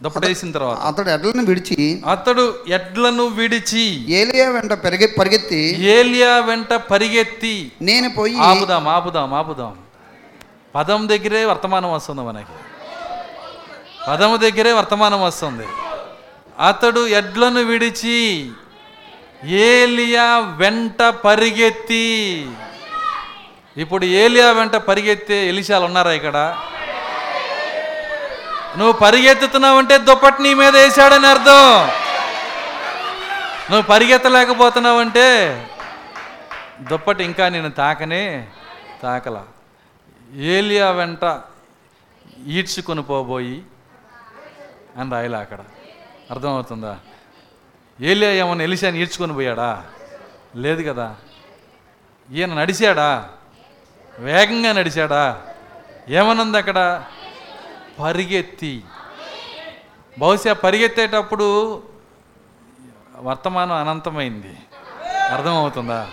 దుప్పటి 0.04 0.28
వేసిన 0.28 0.52
తర్వాత. 0.52 0.78
అతడు 0.90 1.10
ఎడ్లను 1.10 1.44
విడిచి 1.50 1.78
అతడు 2.14 2.44
ఎడ్లను 2.78 3.26
విడిచి 3.38 3.84
ఏలియా 4.20 4.50
వెంట 4.50 4.74
పెరిగి 4.84 5.08
పరిగెత్తి 5.20 5.62
ఏలియా 5.96 6.32
వెంట 6.40 6.74
పరిగెత్తి 6.74 7.72
నేను 7.82 8.10
పోయి 8.10 8.38
ఆపుదాం 8.50 8.88
ఆపుదాం 8.88 9.34
ఆపుదాం. 9.34 9.74
పదం 10.76 11.02
దగ్గరే 11.10 11.46
వర్తమానం 11.46 11.92
వస్తుంది 11.94 12.22
మనకి. 12.22 12.56
పదము 14.10 14.38
దగ్గరే 14.38 14.72
వర్తమానం 14.72 15.22
వస్తుంది. 15.22 15.68
అతడు 16.70 17.08
ఎడ్లను 17.20 17.62
విడిచి 17.62 18.20
ఏలియా 19.70 20.28
వెంట 20.58 21.02
పరిగెత్తి. 21.26 22.06
ఇప్పుడు 23.78 24.06
ఏలియా 24.06 24.52
వెంట 24.52 24.76
పరిగెత్తే 24.76 25.48
ఎలిశాలు 25.48 25.86
ఉన్నారా 25.86 26.12
ఇక్కడ? 26.12 26.38
నువ్వు 28.78 28.92
పరిగెత్తుతున్నావంటే 28.92 29.98
దుప్పటి 29.98 30.44
నీ 30.44 30.54
మీద 30.54 30.76
వేసాడని 30.76 31.28
అర్థం. 31.28 31.88
నువ్వు 33.70 33.82
పరిగెత్తలేకపోతున్నావంటే 33.82 35.58
దుప్పటి 36.80 37.24
ఇంకా 37.24 37.50
నేను 37.50 37.70
తాకనే 37.70 38.48
తాకల. 39.04 39.44
ఏలియా 40.36 40.92
వెంట 40.92 41.42
ఈడ్చుకొని 42.48 43.04
పోబోయి 43.04 43.64
అని 44.98 45.12
రాయలే 45.12 45.38
అక్కడ. 45.38 45.60
అర్థమవుతుందా? 46.32 46.98
ఏలియా 48.02 48.32
ఏమన్నా 48.32 48.64
ఎలిసాని 48.64 49.02
ఈడ్చుకొని 49.02 49.34
పోయాడా? 49.34 49.84
లేదు 50.56 50.92
కదా. 50.92 51.16
ఈయన 52.34 52.54
నడిచాడా? 52.54 53.30
వేగంగా 54.20 54.72
నడిచాడా? 54.72 55.42
ఏమనుంది 56.10 56.58
అక్కడ? 56.58 57.04
పరిగెత్తి. 58.00 58.84
బహుశా 60.20 60.54
పరిగెత్తేటప్పుడు 60.54 61.84
వర్తమానం 63.18 63.76
అనంతమైంది. 63.76 64.58
అర్థమవుతుందా? 65.32 66.10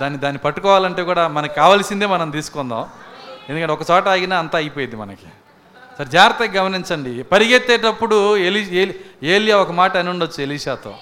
దాన్ని 0.00 0.18
దాన్ని 0.18 0.38
పట్టుకోవాలంటే 0.38 1.02
కూడా 1.02 1.28
మనకు 1.28 1.54
కావాల్సిందే 1.54 2.06
మనం 2.06 2.30
తీసుకుందాం. 2.30 2.88
ఎందుకంటే 3.48 3.72
ఒక 3.72 3.90
చోట 3.90 4.08
ఆగినా 4.08 4.38
అంతా 4.38 4.58
అయిపోయింది 4.58 4.96
మనకి. 4.96 5.26
సరే 5.98 6.06
జాగ్రత్తగా 6.06 6.62
గమనించండి. 6.62 7.22
పరిగెత్తేటప్పుడు 7.22 8.36
ఎలి 8.36 8.76
ఏలి- 8.76 9.26
ఏలియా 9.26 9.58
ఒక 9.58 9.70
మాట 9.70 9.96
అని 9.96 10.10
ఉండొచ్చు 10.10 10.42
ఎలీషాతో. 10.42 10.94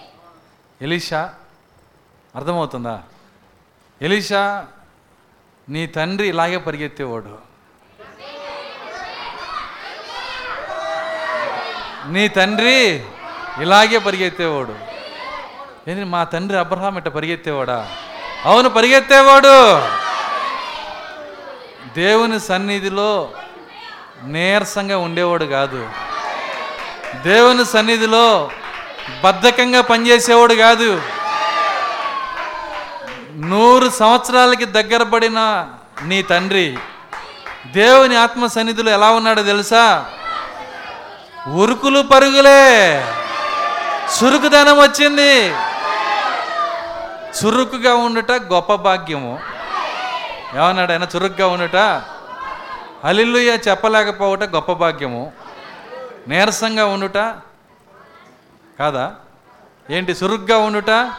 ఎలీషా 0.83 1.35
అర్థమవుతుందా? 2.37 3.03
ఎలీషా 4.03 4.67
నీ 5.69 5.87
తండ్రి 5.87 6.29
ఇలాగే 6.29 6.57
పరిగెత్తేవాడు. 6.57 7.46
నీ 12.09 12.29
తండ్రి 12.29 13.03
ఇలాగే 13.61 13.99
పరిగెత్తేవాడు. 13.99 14.75
ఏంది 15.91 16.05
మా 16.05 16.25
తండ్రి 16.25 16.59
అబ్రహాం 16.59 16.97
ఇట్ట 16.97 17.09
పరిగెత్తేవాడా? 17.09 17.89
అవును 18.45 18.69
పరిగెత్తేవాడు. 18.69 19.83
దేవుని 21.95 22.41
సన్నిధిలో 22.41 23.31
నీరసంగా 24.25 24.99
ఉండేవాడు 24.99 25.45
కాదు. 25.45 25.89
దేవుని 27.23 27.65
సన్నిధిలో 27.65 28.51
బద్ధకంగా 29.25 29.81
పనిచేసేవాడు 29.81 30.55
కాదు. 30.55 31.03
నూరు 33.37 33.89
సంవత్సరాలకి 33.89 34.65
దగ్గర 34.65 35.03
పడిన 35.03 35.69
నీ 36.05 36.23
తండ్రి 36.23 36.79
దేవుని 37.67 38.17
ఆత్మ 38.17 38.47
సన్నిధిలో 38.47 38.93
ఎలా 38.93 39.11
ఉన్నాడో 39.11 39.43
తెలుసా? 39.43 40.05
ఉరుకులు 41.49 42.03
పరుగులే. 42.03 43.01
చురుకుదనం 44.19 44.79
వచ్చింది. 44.79 45.55
చురుకుగా 47.45 47.95
ఉండుట 47.95 48.31
గొప్ప 48.31 48.75
భాగ్యము. 48.75 49.41
ఏమన్నాడు 50.55 50.93
ఆయన? 50.93 51.07
చురుగ్గా 51.17 51.47
ఉండుట. 51.47 51.77
హలిల్లుయ 53.05 53.59
చెప్పలేకపోవట 53.69 54.43
గొప్ప 54.43 54.73
భాగ్యము. 54.73 55.33
నీరసంగా 56.29 56.87
ఉండుట 56.87 57.17
కాదా? 58.79 59.15
ఏంటి? 59.91 60.13
చురుగ్గా 60.13 60.59
ఉండుట? 60.59 61.13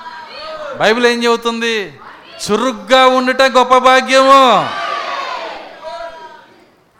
బైబిల్ 0.78 1.06
ఏం 1.06 1.24
చెబుతుంది? 1.24 1.99
చురుగ్గా 2.52 3.08
ఉండుట 3.08 3.41
గొప్ప 3.41 3.78
భాగ్యము. 3.78 4.70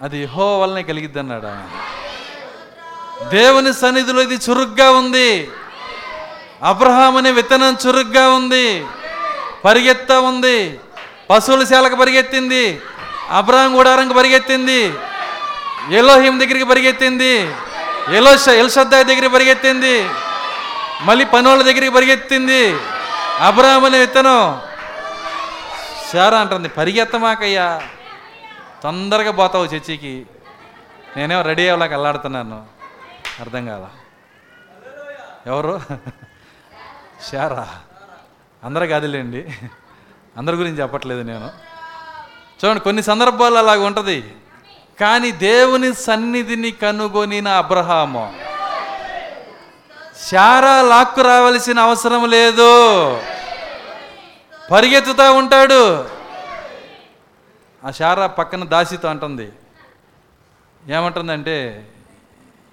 అది 0.02 0.26
హో 0.26 0.60
వల్లనే 0.60 0.84
కలిగిద్ది 0.84 1.20
అన్నాడు 1.20 1.46
ఆయన. 1.46 1.68
దేవుని 3.24 3.74
సన్నిధిలో 3.74 4.22
ఇది 4.22 4.36
చురుగ్గా 4.36 4.92
ఉంది. 4.92 5.52
అబ్రహాం 6.64 7.18
అనే 7.18 7.32
విత్తనం 7.32 7.78
చురుగ్గా 7.88 8.30
ఉంది. 8.30 8.86
పరిగెత్తా 9.66 10.20
ఉంది. 10.20 10.80
పశువుల 11.30 11.64
శాలకు 11.64 11.96
పరిగెత్తింది. 11.96 12.82
అబ్రహాం 13.30 13.80
గుడారంకి 13.80 14.14
పరిగెత్తింది. 14.14 14.94
ఎలోహిం 15.92 16.40
దగ్గరికి 16.40 16.66
పరిగెత్తింది. 16.66 17.54
ఎలో 18.12 18.54
ఎల్షద్దాయ్ 18.54 19.06
దగ్గరికి 19.06 19.28
పరిగెత్తింది. 19.28 20.10
మళ్ళీ 21.02 21.26
పనుల 21.26 21.62
దగ్గరికి 21.62 21.90
పరిగెత్తింది. 21.90 22.78
అబ్రహాం 23.40 23.86
అనే 23.86 24.00
విత్తనం. 24.00 24.62
శారా 26.14 26.38
అంటుంది 26.38 26.70
పరిగెత్తమాకయ్యా. 26.70 27.82
తొందరగా 28.84 29.32
పోతావు 29.32 29.66
చర్చికి. 29.66 30.26
నేనేమో 31.18 31.42
రెడీ 31.42 31.68
అవ్వలేక 31.68 31.94
అల్లాడుతున్నాను. 31.94 32.77
అర్థం 33.40 33.66
కాదా 33.66 33.90
ఎవరు? 35.48 35.82
షారా. 37.32 37.68
అందరూ 38.64 38.88
కాదులేండి. 38.88 39.58
అందరి 40.38 40.56
గురించి 40.56 40.82
చెప్పట్లేదు 40.82 41.22
నేను. 41.22 41.50
చూడండి 42.66 42.80
కొన్ని 42.80 43.04
సందర్భాలు 43.04 43.56
అలాగ 43.56 43.86
ఉంటుంది. 43.86 44.36
కానీ 45.00 45.32
దేవుని 45.32 45.94
సన్నిధిని 45.94 46.72
కనుగొనిన 46.72 47.48
అబ్రహాము. 47.48 48.40
శారా 50.30 50.82
లాక్కు 50.82 51.22
రావలసిన 51.22 51.80
అవసరం 51.80 52.30
లేదు. 52.30 53.14
పరిగెత్తుతూ 54.72 55.34
ఉంటాడు. 55.34 56.10
ఆ 57.86 57.92
శారా 57.92 58.28
పక్కన 58.28 58.64
దాసితో 58.64 59.08
అంటుంది. 59.08 59.52
ఏమంటుందంటే 60.88 61.88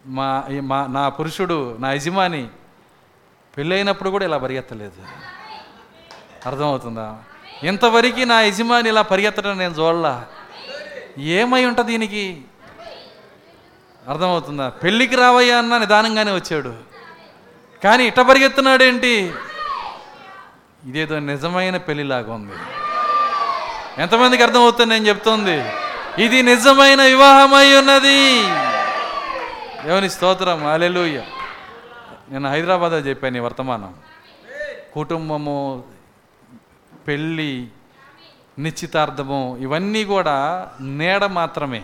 మా 0.07 0.45
మా 0.63 0.87
నా 0.87 1.09
పురుషుడు 1.09 1.77
నా 1.81 1.93
యజమాని 1.93 2.49
పెళ్ళైనప్పుడు 3.57 4.11
కూడా 4.11 4.25
ఇలా 4.25 4.39
పరిగెత్తలేదు. 4.39 5.03
అర్థమవుతుందా? 6.47 7.17
ఇంతవరకు 7.63 8.21
నా 8.21 8.41
యజమాని 8.41 8.89
ఇలా 8.89 9.03
పరిగెత్తడం 9.03 9.59
నేను 9.59 9.75
చూడలా. 9.75 10.27
ఏమై 11.19 11.65
ఉంటుంది 11.65 11.91
దీనికి? 11.91 12.43
అర్థమవుతుందా? 14.09 14.69
పెళ్ళికి 14.69 15.17
రావయ్యా 15.17 15.59
అన్న 15.59 15.79
నిదానంగానే 15.79 16.35
వచ్చాడు. 16.35 16.75
కానీ 17.85 18.05
ఇట్ట 18.05 18.21
పరిగెత్తున్నాడేంటి? 18.21 19.33
ఇదేదో 20.87 21.19
నిజమైన 21.19 21.77
పెళ్ళిలాగా 21.77 22.33
ఉంది. 22.33 22.53
ఎంతమందికి 24.03 24.43
అర్థమవుతుంది 24.43 24.95
నేను 24.95 25.09
చెప్తుంది? 25.09 25.65
ఇది 26.25 26.43
నిజమైన 26.43 27.03
వివాహమై 27.03 27.77
ఉన్నది. 27.77 28.47
దేవుని 29.85 30.11
స్తోత్రం 30.11 30.67
అలెలుయ్య 30.67 31.23
నేను 32.31 32.51
హైదరాబాద్లో 32.51 32.99
చెప్పాను 32.99 33.37
ఈ 33.37 33.41
వర్తమానం. 33.41 33.95
కుటుంబము 34.95 35.85
పెళ్ళి 37.09 37.67
నిశ్చితార్థము 38.59 39.59
ఇవన్నీ 39.61 40.05
కూడా 40.05 40.69
నీడ 40.81 41.25
మాత్రమే. 41.25 41.83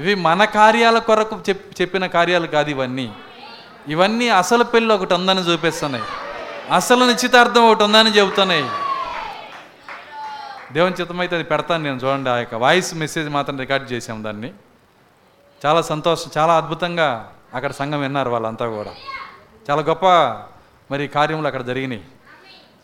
ఇవి 0.00 0.14
మన 0.14 0.44
కార్యాల 0.44 0.98
కొరకు 0.98 1.40
చెప్ 1.48 1.80
చెప్పిన 1.80 2.06
కార్యాలు 2.06 2.46
కాదు 2.46 2.70
ఇవన్నీ. 2.70 3.12
ఇవన్నీ 3.88 4.28
అసలు 4.28 4.64
పెళ్ళి 4.64 4.94
ఒకటి 4.94 5.14
ఉందని 5.14 5.40
చూపిస్తున్నాయి. 5.40 6.04
అసలు 6.74 7.04
నిశ్చితార్థం 7.04 7.70
ఒకటి 7.70 7.82
ఉందని 7.82 8.10
చెబుతున్నాయి. 8.10 8.64
దేవుని 10.72 10.94
చిత్తమైతే 10.94 11.34
అది 11.34 11.44
పెడతాను 11.44 11.84
నేను 11.84 11.96
చూడండి 11.96 12.30
ఆ 12.30 12.36
యొక్క 12.36 12.54
వాయిస్ 12.54 12.94
మెసేజ్ 12.94 13.28
మాత్రం 13.28 13.58
రికార్డ్ 13.58 13.92
చేసాం 13.92 14.24
దాన్ని. 14.24 14.52
చాలా 15.66 15.82
సంతోషం 15.82 16.30
చాలా 16.38 16.56
అద్భుతంగా 16.56 17.32
అక్కడ 17.54 17.72
సంఘం 17.72 18.00
విన్నారు 18.00 18.30
వాళ్ళంతా 18.30 18.66
కూడా. 18.66 18.90
చాలా 19.70 19.82
గొప్ప 19.82 20.06
మరి 20.92 21.08
కార్యములు 21.08 21.46
అక్కడ 21.46 21.66
జరిగినాయి. 21.66 22.04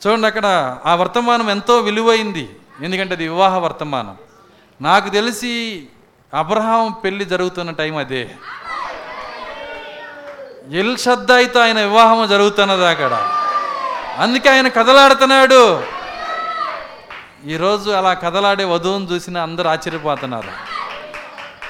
చూడండి 0.06 0.26
అక్కడ 0.26 0.76
ఆ 0.86 0.94
వర్తమానం 0.94 1.50
ఎంతో 1.50 1.78
విలువైంది. 1.78 2.56
ఎందుకంటే 2.82 3.14
అది 3.14 3.28
వివాహ 3.28 3.58
వర్తమానం. 3.58 4.16
నాకు 4.80 5.08
తెలిసి 5.08 5.86
అబ్రహాం 6.34 6.92
పెళ్ళి 6.92 7.24
జరుగుతున్న 7.24 7.70
టైం 7.70 7.96
అదే. 7.96 8.34
ఎల్ 10.70 10.98
షద్దాయితో 10.98 11.60
ఆయన 11.60 11.80
వివాహం 11.80 12.28
జరుగుతున్నది 12.28 12.86
అక్కడ. 12.86 13.28
అందుకే 14.18 14.48
ఆయన 14.48 14.68
కదలాడుతున్నాడు. 14.68 15.82
ఈరోజు 17.46 17.90
అలా 17.90 18.14
కదలాడే 18.14 18.64
వధువును 18.64 19.04
చూసిన 19.04 19.38
అందరూ 19.38 19.70
ఆశ్చర్యపోతున్నారు. 19.70 20.75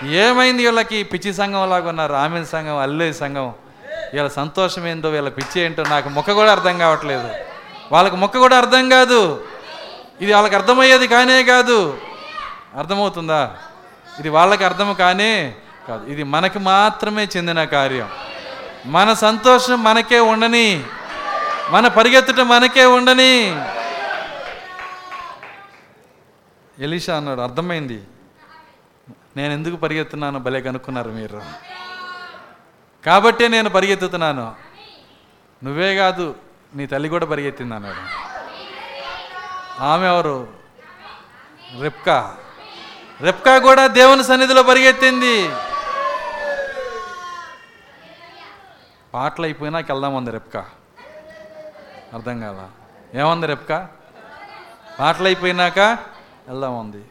ఏమైంది 0.03 0.65
వీళ్ళకి? 0.65 1.03
పిచ్చి 1.03 1.35
సంఘం 1.35 1.71
లాగా 1.71 1.89
ఉన్నారు 1.89 2.15
ఆమె 2.15 2.45
సంఘం 2.45 2.77
అల్లే 2.77 3.13
సంఘం. 3.13 3.53
వీళ్ళ 4.13 4.29
సంతోషం 4.29 4.87
ఏందో 4.87 5.09
వీళ్ళ 5.09 5.29
పిచ్చి 5.29 5.63
ఏంటో 5.63 5.83
నాకు 5.83 6.09
మొక్క 6.09 6.33
కూడా 6.33 6.53
అర్థం 6.53 6.79
కావట్లేదు. 6.79 7.31
వాళ్ళకి 7.93 8.17
మొక్క 8.17 8.39
కూడా 8.39 8.59
అర్థం 8.59 8.89
కాదు. 8.89 9.45
ఇది 10.21 10.33
వాళ్ళకి 10.33 10.55
అర్థమయ్యేది 10.55 11.09
కానే 11.09 11.43
కాదు. 11.43 11.99
అర్థమవుతుందా? 12.79 13.57
ఇది 14.19 14.29
వాళ్ళకి 14.29 14.65
అర్థం 14.65 14.95
కానే 14.95 15.55
కాదు. 15.89 16.07
ఇది 16.07 16.23
మనకి 16.23 16.59
మాత్రమే 16.59 17.29
చెందిన 17.37 17.65
కార్యం. 17.65 18.09
మన 18.87 19.13
సంతోషం 19.13 19.83
మనకే 19.83 20.21
ఉండని 20.21 20.85
మన 21.71 21.89
పరిగెత్తుట 21.89 22.41
మనకే 22.41 22.85
ఉండని. 22.85 23.63
ఎలీషా 26.79 27.17
అన్నాడు 27.17 27.41
అర్థమైంది. 27.41 28.03
నేను 29.37 29.53
ఎందుకు 29.53 29.77
పరిగెత్తున్నాను 29.77 30.39
భలే 30.39 30.61
కనుక్కున్నారు 30.61 31.11
మీరు. 31.11 31.43
కాబట్టే 33.07 33.49
నేను 33.49 33.71
పరిగెత్తుతున్నాను. 33.71 34.55
నువ్వే 35.65 35.97
కాదు 35.97 36.37
నీ 36.75 36.87
తల్లి 36.87 37.09
కూడా 37.09 37.27
పరిగెత్తింది 37.27 37.75
అన్నాడు 37.75 38.27
ఆమె 39.83 40.07
ఎవరు? 40.07 40.49
రెప్కా. 41.81 42.37
రెప్కా 43.21 43.59
కూడా 43.59 43.87
దేవుని 43.87 44.25
సన్నిధిలో 44.25 44.63
పరిగెత్తింది. 44.63 45.51
పాటలు 49.15 49.45
అయిపోయినాక 49.45 49.93
వెళ్దామంది 49.93 50.31
రెప్కా. 50.31 50.67
అర్థం 52.15 52.41
కాల. 52.41 52.69
ఏమంది 53.19 53.47
రెప్కా? 53.47 53.89
పాటలు 55.01 55.25
అయిపోయినాక 55.25 55.79
వెళ్దామంది 56.49 57.05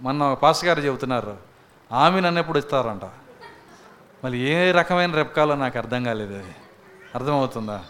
మొన్న 0.00 0.22
ఒక 0.22 0.38
పాస్ 0.38 0.64
గారు 0.64 0.80
చెబుతున్నారు. 0.80 1.43
ఆమె 1.92 2.20
నన్ను 2.20 2.38
ఎప్పుడు 2.40 2.58
ఇస్తారంట? 2.58 3.02
మళ్ళీ 4.24 4.38
ఏ 4.38 4.72
రకమైన 4.72 5.14
రెప్కాలో 5.14 5.54
నాకు 5.54 5.78
అర్థం 5.78 6.04
కాలేదు 6.04 6.34
అది. 6.34 6.54
అర్థమవుతుందా? 7.14 7.80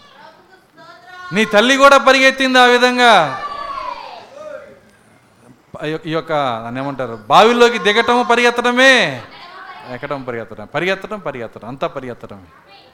నీ 1.33 1.45
తల్లి 1.45 1.77
కూడా 1.77 1.99
పరిగెత్తింది 1.99 2.59
ఆ 2.59 2.65
విధంగా. 2.65 3.43
ఈ 5.87 5.99
యొక్క 6.07 6.61
దాన్ని 6.65 6.81
ఏమంటారు? 6.81 7.19
బావిలోకి 7.29 7.79
దిగటం 7.79 8.27
పరిగెత్తడమే. 8.31 9.23
ఎక్కడం 9.91 10.23
పరిగెత్తడం? 10.23 10.69
పరిగెత్తడం 10.75 11.19
పరిగెత్తడం. 11.19 11.69
అంతా 11.69 11.87
పరిగెత్తడమే. 11.87 12.45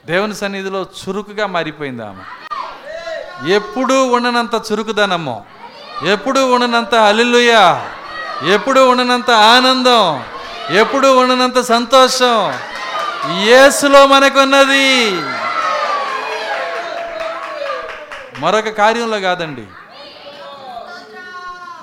దేవుని 0.05 0.35
సన్నిధిలో 0.35 0.81
చురుకుగా 0.81 1.47
మారిపోయింది 1.47 2.03
ఆమె. 2.03 2.23
ఎప్పుడూ 3.53 4.05
ఉండనంత 4.05 4.71
చురుకుదనము. 4.71 5.45
ఎప్పుడూ 6.05 6.51
ఉండనంత 6.51 6.95
అల్లుయ 6.95 7.81
ఎప్పుడూ 8.43 8.89
ఉండనంత 8.89 9.31
ఆనందం. 9.31 10.23
ఎప్పుడు 10.69 11.07
ఉండనంత 11.07 11.61
సంతోషం. 11.61 12.53
యేసులో 13.37 14.07
మనకున్నది. 14.07 15.11
మరొక 18.39 18.69
కార్యంలో 18.69 19.19
కాదండి. 19.19 19.63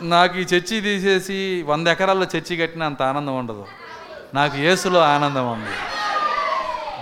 నాకు 0.00 0.38
ఈ 0.38 0.42
చర్చి 0.42 0.80
తీసేసి 0.80 1.64
వంద 1.68 1.88
ఎకరాల్లో 1.88 2.26
చర్చి 2.36 2.56
కట్టిన 2.56 2.82
అంత 2.82 3.02
ఆనందం 3.02 3.38
ఉండదు. 3.38 3.66
నాకు 4.34 4.56
యేసులో 4.56 5.00
ఆనందం 5.00 5.52
ఉంది. 5.52 5.70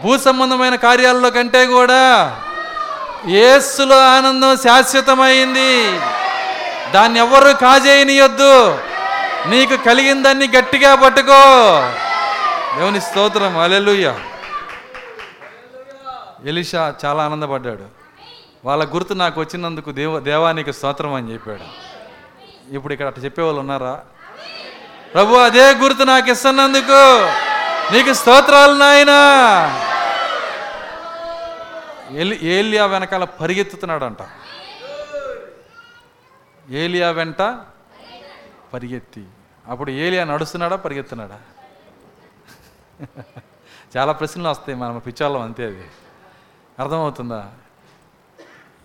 భూ 0.02 0.18
సంబంధమైన 0.18 0.74
కార్యాల్లో 0.74 1.30
కంటే 1.30 1.66
కూడా 1.66 2.36
యేసులో 3.28 3.98
ఆనందం 3.98 4.56
శాశ్వతమైంది. 4.56 6.00
దాన్ని 6.92 7.18
ఎవ్వరూ 7.18 7.54
కాజేయనియొద్దు. 7.54 8.78
నీకు 9.48 9.76
కలిగిందాన్ని 9.76 10.48
గట్టిగా 10.58 10.94
పట్టుకో. 10.94 11.40
దేవుని 12.78 13.00
స్తోత్రం. 13.00 13.58
అలెలుయ్య 13.58 14.18
ఎలిషా 16.44 16.94
చాలా 17.04 17.24
ఆనందపడ్డాడు. 17.24 17.84
వాళ్ళ 18.64 18.94
గుర్తు 18.94 19.14
నాకు 19.14 19.40
వచ్చినందుకు 19.40 19.90
దేవ 19.90 20.20
దేవానికి 20.20 20.72
స్తోత్రం 20.72 21.14
అని 21.14 21.32
చెప్పాడు. 21.32 21.64
ఇప్పుడు 22.74 22.92
ఇక్కడ 22.92 23.06
అట్లా 23.06 23.24
చెప్పేవాళ్ళు 23.24 23.60
ఉన్నారా? 23.60 24.00
ప్రభు 25.14 25.34
అదే 25.34 25.74
గుర్తు 25.74 26.02
నాకు 26.02 26.30
ఇస్తున్నందుకు. 26.30 27.26
నీకు 27.92 28.12
స్తోత్రాలు 28.12 28.72
నాయనా. 28.72 29.18
ఏలి 32.10 32.44
ఏలియా 32.46 32.86
వెనకాల 32.86 33.24
పరిగెత్తుతున్నాడంట. 33.24 34.18
ఏలియా 36.70 37.10
వెంట 37.10 37.42
పరిగెత్తి. 38.74 39.24
అప్పుడు 39.68 39.90
ఏలియా 39.90 40.24
నడుస్తున్నాడా 40.24 40.76
పరిగెత్తున్నాడా? 40.76 41.40
చాలా 43.96 44.12
ప్రశ్నలు 44.12 44.48
వస్తాయి 44.48 44.78
మనం 44.78 44.98
పిచ్చాళ్ళం 44.98 45.40
అంతే 45.40 45.64
అది. 45.64 45.84
అర్థమవుతుందా? 46.78 47.50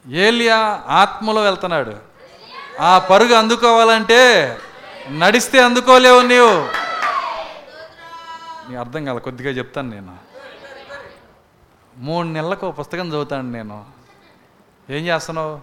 ఏలియా 0.08 0.84
ఆత్మలో 0.88 1.42
వెళ్తున్నాడు. 1.42 1.94
ఆ 2.80 3.00
పరుగు 3.00 3.34
అందుకోవాలంటే 3.34 4.58
నడిస్తే 5.10 5.64
అందుకోలేవు 5.64 6.22
నీవు. 6.22 6.82
నీ 8.70 8.76
అర్థం 8.76 9.06
కాల 9.06 9.18
కొద్దిగా 9.18 9.52
చెప్తాను 9.52 9.90
నేను. 9.90 10.18
మూడు 11.98 12.28
నెలలకు 12.28 12.68
ఒక 12.68 12.80
పుస్తకం 12.80 13.08
చదువుతాను 13.08 13.52
నేను. 13.52 13.86
ఏం 14.90 15.06
చేస్తున్నావు? 15.06 15.60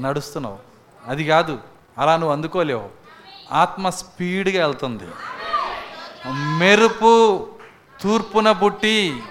నడుస్తున్నావు. 0.00 0.58
అది 1.06 1.28
కాదు 1.28 1.58
అలా 1.98 2.16
నువ్వు 2.16 2.32
అందుకోలేవు. 2.32 2.97
ఆత్మ 3.52 3.90
స్పీడ్గా 3.90 4.66
వెళ్తుంది. 4.66 5.04
మెరుపు 6.32 7.46
తూర్పున 8.02 8.52
పుట్టి 8.52 9.22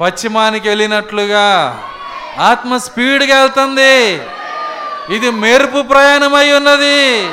పశ్చిమానికి 0.00 0.68
వెళ్ళినట్లుగా 0.68 1.78
ఆత్మ 2.38 2.76
స్పీడ్గా 2.76 3.40
వెళ్తుంది. 3.40 4.22
ఇది 5.14 5.30
మెరుపు 5.30 5.82
ప్రయాణమై 5.82 6.52
ఉన్నది. 6.52 7.28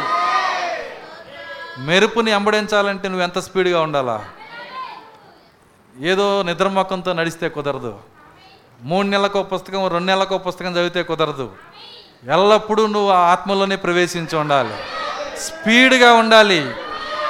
మెరుపుని 1.79 2.31
అంబడించాలంటే 2.31 3.07
నువ్వు 3.07 3.23
ఎంత 3.23 3.39
స్పీడ్గా 3.39 3.81
ఉండాలా? 3.81 4.25
ఏదో 5.99 6.43
నిద్రమొక్కంతో 6.43 7.13
నడిస్తే 7.13 7.49
కుదరదు. 7.49 7.99
మూడు 8.81 9.07
నెలలకు 9.07 9.43
పుస్తకం 9.43 9.87
రెండు 9.87 10.05
నెలలకు 10.05 10.37
పుస్తకం 10.37 10.71
చదివితే 10.71 11.03
కుదరదు. 11.03 11.51
ఎల్లప్పుడూ 12.31 12.87
నువ్వు 12.87 13.11
ఆత్మలోనే 13.11 13.75
ప్రవేశించి 13.75 14.37
ఉండాలి. 14.37 14.73
స్పీడ్గా 15.39 16.13
ఉండాలి. 16.13 16.75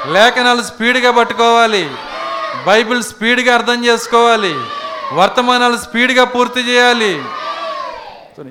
లేఖనాలు 0.06 0.62
స్పీడ్గా 0.62 1.12
పట్టుకోవాలి. 1.12 1.92
బైబిల్ 2.66 3.04
స్పీడ్గా 3.04 3.54
అర్థం 3.54 3.86
చేసుకోవాలి. 3.86 4.56
వర్తమానాలు 5.14 5.78
స్పీడ్గా 5.78 6.24
పూర్తి 6.24 6.60
చేయాలి. 6.60 7.24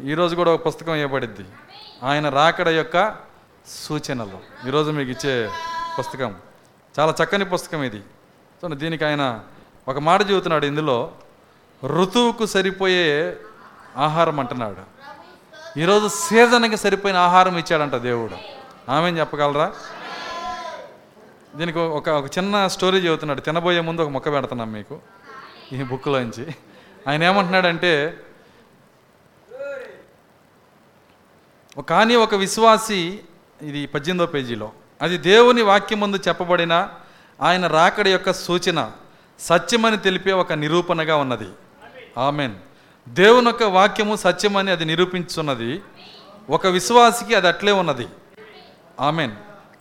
ఈరోజు 0.04 0.36
కూడా 0.36 0.50
ఒక 0.52 0.66
పుస్తకం 0.66 0.94
ఇవ్వబడింది 0.94 1.48
ఆయన 2.02 2.28
రాకడ 2.28 2.68
యొక్క 2.68 3.14
సూచనలు. 3.68 4.66
ఈరోజు 4.68 4.90
మీకు 4.90 5.10
ఇచ్చే 5.10 5.50
పుస్తకం. 5.98 6.34
చాలా 6.98 7.14
చక్కని 7.24 7.44
పుస్తకం 7.44 7.82
ఇది. 7.82 7.96
చూడండి 7.96 8.76
దీనికి 8.76 9.04
ఆయన 9.04 9.40
ఒక 9.88 9.98
మాట 9.98 10.30
చెబుతున్నాడు 10.30 10.66
ఇందులో. 10.66 11.10
ఋతువుకు 11.86 12.46
సరిపోయే 12.46 13.36
ఆహారం 13.96 14.40
అంటున్నాడు. 14.40 14.96
ఈరోజు 15.78 16.08
సీజన్కి 16.08 16.76
సరిపోయిన 16.76 17.16
ఆహారం 17.16 17.58
ఇచ్చాడంట 17.58 17.94
దేవుడు. 17.94 18.65
ఆమె 18.88 19.10
చెప్పగలరా? 19.10 19.74
దీనికి 21.56 21.78
ఒక 21.78 22.08
ఒక 22.08 22.38
చిన్న 22.38 22.68
స్టోరీ 22.68 22.98
చెబుతున్నాడు. 22.98 23.40
తినబోయే 23.40 23.80
ముందు 23.80 24.02
ఒక 24.02 24.08
మొక్క 24.08 24.32
పెడుతున్నాం 24.32 24.72
మీకు. 24.72 24.98
ఈ 25.72 25.82
బుక్లోంచి 25.82 26.46
ఆయన 27.08 27.22
ఏమంటున్నాడంటే 27.24 28.20
కానీ 31.88 32.14
ఒక 32.14 32.34
విశ్వాసి 32.34 33.20
ఇది 33.62 33.86
పద్దెనిమిదో 33.86 34.26
పేజీలో 34.26 34.72
అది 35.02 35.18
దేవుని 35.18 35.62
వాక్యం 35.62 36.00
ముందు 36.00 36.16
చెప్పబడిన 36.28 36.88
ఆయన 37.40 37.66
రాకడ 37.66 38.08
యొక్క 38.08 38.32
సూచన 38.32 38.92
సత్యమని 39.40 39.96
తెలిపే 39.96 40.32
ఒక 40.32 40.52
నిరూపణగా 40.52 41.16
ఉన్నది. 41.16 41.48
ఆమెన్. 42.18 42.54
దేవుని 43.08 43.46
యొక్క 43.46 43.62
వాక్యము 43.62 44.16
సత్యమని 44.16 44.70
అది 44.70 44.84
నిరూపించున్నది. 44.84 45.82
ఒక 46.50 46.66
విశ్వాసికి 46.66 47.34
అది 47.34 47.48
అట్లే 47.48 47.72
ఉన్నది. 47.72 48.06
ఆమెన్. 49.00 49.32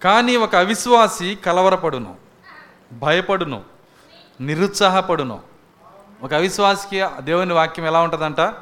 కానీ 0.04 0.36
ఒక 0.36 0.56
అవిశ్వాసి 0.56 1.38
కలవరపడును 1.46 2.16
భయపడును 2.94 3.62
నిరుత్సాహపడును. 4.42 5.40
ఒక 6.24 6.34
అవిశ్వాసికి 6.34 7.22
దేవుని 7.22 7.54
వాక్యం 7.54 7.86
ఎలా 7.86 8.00
ఉంటుందంట? 8.00 8.54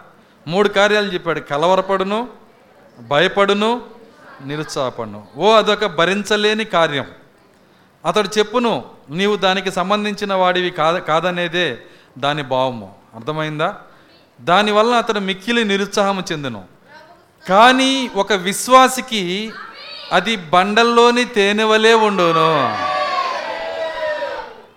మూడు 0.48 0.70
కార్యాలు 0.70 1.14
చెప్పాడు. 1.14 1.40
కలవరపడును 1.40 2.30
భయపడును 3.08 3.82
నిరుత్సాహపడును. 4.46 5.28
ఓ 5.38 5.52
అదొక 5.52 5.86
భరించలేని 5.86 6.66
కార్యం. 6.66 7.06
అతడు 8.06 8.30
చెప్పును 8.38 8.86
నీవు 9.10 9.36
దానికి 9.36 9.72
సంబంధించిన 9.72 10.34
వాడివి 10.34 10.70
కాద 10.70 10.96
కాదనేదే 10.96 11.80
దాని 12.18 12.44
భావము. 12.44 12.96
అర్థమైందా? 13.16 13.78
దానివల్ల 14.42 14.96
అతడు 14.96 15.20
మిక్కిలి 15.20 15.64
నిరుత్సాహము 15.64 16.24
చెందును. 16.32 16.64
కానీ 17.50 18.10
ఒక 18.16 18.34
విశ్వాసికి 18.34 19.54
అది 20.14 20.36
బండల్లోని 20.36 21.26
తేనె 21.26 21.64
వలె 21.64 21.94
ఉండును. 21.94 22.78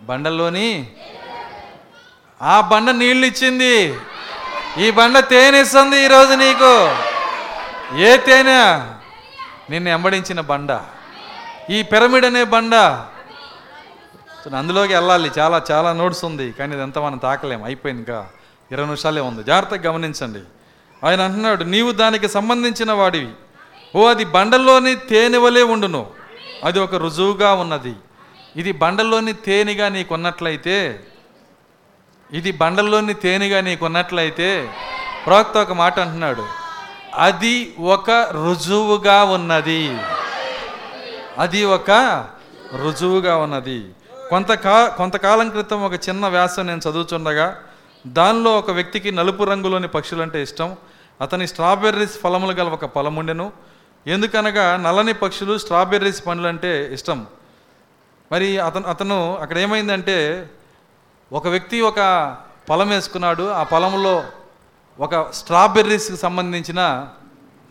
బండల్లోని? 0.04 0.86
ఆ 2.42 2.60
బండ 2.60 2.90
నీళ్ళు 2.90 3.26
ఇచ్చింది 3.26 4.00
ఈ 4.78 4.90
బండ 4.90 5.18
తేనె 5.18 5.60
ఇస్తుంది 5.60 6.04
ఈరోజు 6.04 6.34
నీకు. 6.34 6.96
ఏ 7.96 8.16
తేనె? 8.16 8.80
నిన్ను 9.70 9.90
ఎంబడించిన 9.90 10.40
బండ. 10.40 10.80
ఈ 11.70 11.82
పిరమిడ్ 11.82 12.24
అనే 12.24 12.44
బండ. 12.44 12.74
అందులోకి 14.56 14.94
వెళ్ళాలి. 14.94 15.30
చాలా 15.38 15.62
చాలా 15.70 15.92
నోట్స్ 15.92 16.24
ఉంది. 16.24 16.52
కానీ 16.52 16.76
ఇదంతా 16.76 17.00
మనం 17.00 17.18
తాకలేం. 17.18 17.64
అయిపోయింది 17.64 18.00
ఇంకా. 18.00 18.26
ఇరవై 18.72 18.84
నిమిషాలే 18.84 19.20
ఉంది. 19.20 19.44
జాగ్రత్తగా 19.44 19.92
గమనించండి. 19.92 20.40
ఆయన 21.06 21.20
అంటున్నాడు 21.20 21.64
నీవు 21.64 21.92
దానికి 21.92 22.28
సంబంధించిన 22.28 22.92
వాడివి. 22.92 23.32
ఓ 23.94 24.06
అది 24.06 24.24
బండల్లోని 24.24 24.96
తేనె 24.96 25.38
వలె 25.38 25.62
ఉండును. 25.62 26.06
అది 26.64 26.80
ఒక 26.80 26.94
రుజువుగా 26.94 27.54
ఉన్నది. 27.54 27.94
ఇది 28.56 28.72
బండల్లోని 28.72 29.32
తేనెగా 29.32 29.88
నీకున్నట్లయితే 29.88 31.00
ఇది 32.32 32.52
బండల్లోని 32.52 33.14
తేనెగా 33.14 33.60
నీకున్నట్లయితే 33.60 34.70
ప్రవక్త 35.26 35.56
ఒక 35.56 35.72
మాట 35.72 36.00
అంటున్నాడు. 36.00 36.46
అది 37.14 37.74
ఒక 37.80 38.10
రుజువుగా 38.10 39.24
ఉన్నది. 39.24 39.98
అది 41.38 41.64
ఒక 41.64 41.90
రుజువుగా 42.82 43.36
ఉన్నది. 43.36 43.84
కొంతకా 44.30 44.88
కొంతకాలం 44.88 45.48
క్రితం 45.48 45.84
ఒక 45.84 45.92
చిన్న 45.92 46.26
వ్యాసం 46.26 46.66
నేను 46.66 46.80
చదువుతుండగా 46.90 47.62
దానిలో 48.06 48.58
ఒక 48.58 48.70
వ్యక్తికి 48.70 49.12
నలుపు 49.12 49.44
రంగులోని 49.44 49.88
పక్షులంటే 49.88 50.42
ఇష్టం. 50.42 50.76
అతని 51.20 51.48
స్ట్రాబెర్రీస్ 51.48 52.20
ఫలములు 52.20 52.52
గల 52.52 52.68
ఒక 52.68 52.84
పొలముండెను 52.84 53.52
ఎందుకనగా 54.06 54.76
నల్లని 54.76 55.12
పక్షులు 55.12 55.58
స్ట్రాబెర్రీస్ 55.58 56.26
పండ్లు 56.26 56.48
అంటే 56.48 56.94
ఇష్టం. 56.94 57.26
మరి 58.32 58.58
అతను 58.58 58.86
అతను 58.86 59.36
అక్కడ 59.36 59.58
ఏమైందంటే 59.58 60.50
ఒక 61.32 61.48
వ్యక్తి 61.48 61.80
ఒక 61.80 62.00
పొలం 62.70 62.88
వేసుకున్నాడు. 62.88 63.50
ఆ 63.50 63.62
పొలంలో 63.62 64.24
ఒక 65.00 65.30
స్ట్రాబెర్రీస్కి 65.32 66.16
సంబంధించిన 66.16 67.08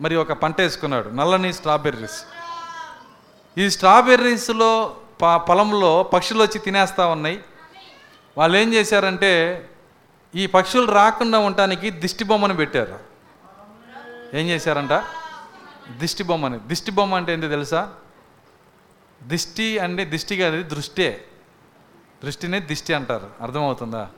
మరి 0.00 0.16
ఒక 0.16 0.32
పంట 0.32 0.60
వేసుకున్నాడు. 0.60 1.08
నల్లని 1.08 1.52
స్ట్రాబెర్రీస్. 1.52 2.24
ఈ 3.58 3.70
స్ట్రాబెర్రీస్లో 3.70 4.96
ప 5.22 5.36
పొలంలో 5.36 6.02
పక్షులు 6.02 6.42
వచ్చి 6.42 6.58
తినేస్తూ 6.58 7.08
ఉన్నాయి. 7.08 7.44
వాళ్ళు 8.38 8.56
ఏం 8.58 8.74
చేశారంటే 8.74 9.32
ఈ 10.34 10.46
పక్షులు 10.46 10.92
రాకుండా 10.92 11.38
ఉండటానికి 11.38 11.90
దిష్టి 11.90 12.24
బొమ్మను 12.24 12.54
పెట్టారు. 12.54 12.98
ఏం 14.36 14.46
చేశారంట? 14.46 14.92
దిష్టి 15.90 16.22
బొమ్మని 16.22 16.58
దిష్టి 16.58 16.90
బొమ్మ 16.90 17.14
అంటే 17.14 17.32
ఏంటి 17.32 17.48
తెలుసా? 17.48 17.94
దిష్టి 19.22 19.78
అంటే 19.78 20.04
దిష్టి 20.04 20.36
కాదు 20.36 20.62
దృష్టే. 20.62 21.24
దృష్టినే 22.24 22.60
దిష్టి 22.60 22.94
అంటారు. 22.94 23.30
అర్థమవుతుందా? 23.40 24.08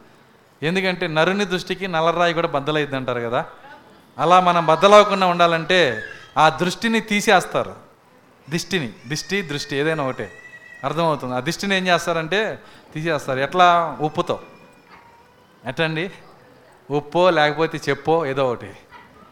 ఎందుకంటే 0.62 1.06
నరుని 1.06 1.44
దృష్టికి 1.44 1.88
నల్లరాయి 1.88 2.34
కూడా 2.34 2.48
బద్దలైద్ది 2.48 2.96
అంటారు 2.96 3.20
కదా. 3.20 3.46
అలా 4.18 4.40
మనం 4.40 4.66
బద్దలవకుండా 4.66 5.26
ఉండాలంటే 5.26 6.02
ఆ 6.38 6.48
దృష్టిని 6.48 7.00
తీసేస్తారు. 7.00 7.74
దిష్టిని. 8.50 8.92
దిష్టి 9.06 9.42
దృష్టి 9.42 9.76
ఏదైనా 9.76 10.04
ఒకటే. 10.04 10.32
అర్థమవుతుంది. 10.84 11.34
ఆ 11.34 11.40
దిష్టిని 11.40 11.76
ఏం 11.76 11.86
చేస్తారంటే 11.86 12.62
తీసేస్తారు. 12.94 13.38
ఎట్లా? 13.38 13.98
ఉప్పుతో. 14.00 14.42
ఎట్టండి? 15.66 16.10
ఉప్పో 16.90 17.30
లేకపోతే 17.30 17.80
చెప్పో 17.88 18.26
ఏదో 18.26 18.48
ఒకటి. 18.48 18.70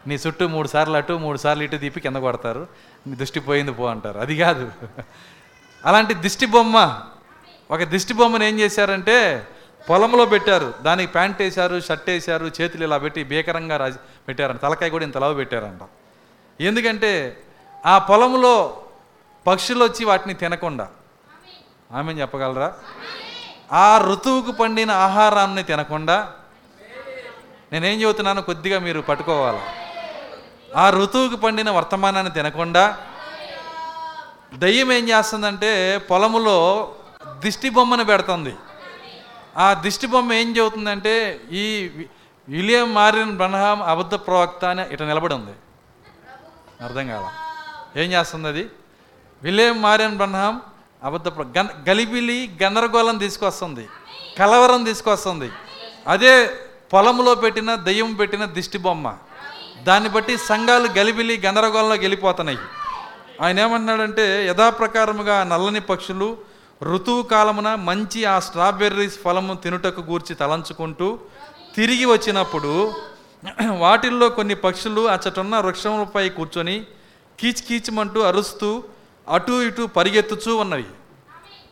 నీ 0.07 0.15
చుట్టూ 0.15 0.47
మూడు 0.47 0.67
సార్లు 0.67 0.97
అటు 0.97 1.13
మూడు 1.13 1.37
సార్లు 1.37 1.63
ఇటు 1.63 1.77
తీపి 1.77 1.99
కింద 1.99 2.15
కొడతారు. 2.15 2.67
నీ 3.07 3.15
దిష్టి 3.15 3.39
పోయింది 3.39 3.71
పో 3.71 3.85
అంటారు. 3.85 4.19
అది 4.19 4.37
కాదు. 4.37 4.71
అలాంటి 5.85 6.13
దిష్టి 6.13 6.45
బొమ్మ 6.45 7.01
ఒక 7.71 7.83
దిష్టి 7.83 8.13
బొమ్మను 8.13 8.43
ఏం 8.43 8.59
చేశారంటే 8.59 9.47
పొలంలో 9.89 10.25
పెట్టారు. 10.25 10.73
దానికి 10.81 11.11
ప్యాంట్ 11.11 11.41
వేశారు 11.41 11.79
షర్ట్ 11.79 12.09
వేశారు 12.09 12.51
చేతులు 12.61 12.83
ఇలా 12.83 12.97
పెట్టి 12.97 13.23
భీకరంగా 13.23 13.77
రాజి 13.77 13.97
పెట్టారంట. 14.27 14.61
తలకాయ 14.61 14.89
కూడా 14.89 15.03
ఇంత 15.03 15.37
పెట్టారంట. 15.37 15.81
ఎందుకంటే 16.61 17.41
ఆ 17.85 17.97
పొలంలో 17.97 18.83
పక్షులు 19.47 19.83
వచ్చి 19.83 20.05
వాటిని 20.05 20.33
తినకుండా. 20.33 20.87
ఆమె 21.91 22.13
చెప్పగలరా? 22.13 22.73
ఆ 23.71 23.97
ఋతువుకు 23.97 24.51
పండిన 24.51 24.91
ఆహారాన్ని 24.91 25.63
తినకుండా. 25.63 26.33
నేనేం 27.71 28.01
చెబుతున్నానో 28.01 28.41
కొద్దిగా 28.41 28.79
మీరు 28.79 29.01
పట్టుకోవాలి? 29.01 29.59
ఆ 30.75 30.89
ఋతువుకు 30.89 31.35
పండిన 31.35 31.69
వర్తమానాన్ని 31.69 32.33
తినకుండా 32.33 32.97
దయ్యం 34.53 34.91
ఏం 34.91 35.09
చేస్తుందంటే 35.09 35.97
పొలములో 35.97 36.95
దిష్టి 37.39 37.69
బొమ్మను 37.69 38.05
పెడుతుంది. 38.05 38.55
ఆ 39.57 39.73
దిష్టి 39.73 40.07
బొమ్మ 40.07 40.33
ఏం 40.33 40.57
చెబుతుందంటే 40.57 41.41
ఈ 41.51 41.89
విలియం 42.49 42.93
మారిన 42.93 43.23
బ్రహ్మ 43.23 43.83
అబద్ధ 43.83 44.15
ప్రవక్త 44.15 44.65
అని 44.65 44.93
ఇట 44.93 45.03
నిలబడి 45.03 45.33
ఉంది 45.33 45.51
అర్థం 46.83 47.07
కాల 47.07 47.29
ఏం 47.99 48.11
చేస్తుంది 48.11 48.47
అది? 48.47 48.69
విలియం 49.43 49.81
మారిన 49.81 50.07
బ్రహ్మ 50.07 50.59
అబద్ధ 51.03 51.27
గన్ 51.57 51.89
గలిబిలి 51.89 52.57
గందరగోళం 52.63 53.17
తీసుకొస్తుంది. 53.17 53.87
కలవరం 54.39 54.83
తీసుకొస్తుంది. 54.83 55.51
అదే 56.07 56.47
పొలంలో 56.93 57.35
పెట్టిన 57.35 57.75
దయ్యం 57.75 58.13
పెట్టిన 58.13 58.45
దిష్టి 58.45 58.77
బొమ్మ. 58.77 59.17
దాన్ని 59.83 60.09
బట్టి 60.09 60.37
సంఘాలు 60.37 60.87
గలిబిలి 60.87 61.41
గందరగోళంలో 61.45 61.95
గెలిపోతున్నాయి. 61.95 62.57
ఆయన 63.41 63.59
ఏమంటున్నాడంటే 63.59 64.47
యథాప్రకారముగా 64.47 65.43
నల్లని 65.43 65.81
పక్షులు 65.81 66.37
ఋతువు 66.83 67.21
కాలమున 67.21 67.75
మంచి 67.75 68.25
ఆ 68.25 68.39
స్ట్రాబెర్రీస్ 68.39 69.19
ఫలము 69.19 69.53
తినుటకు 69.53 70.01
గూర్చి 70.01 70.35
తలంచుకుంటూ 70.35 71.19
తిరిగి 71.75 72.05
వచ్చినప్పుడు 72.05 72.93
వాటిల్లో 73.77 74.29
కొన్ని 74.29 74.55
పక్షులు 74.55 75.09
అచ్చటున్న 75.09 75.57
వృక్షములపై 75.57 76.29
కూర్చొని 76.29 76.85
కీచ్ 77.39 77.67
కీచమంటూ 77.67 78.21
అరుస్తూ 78.21 78.83
అటు 79.29 79.63
ఇటు 79.63 79.85
పరిగెత్తుచూ 79.85 80.55
ఉన్నవి. 80.55 80.85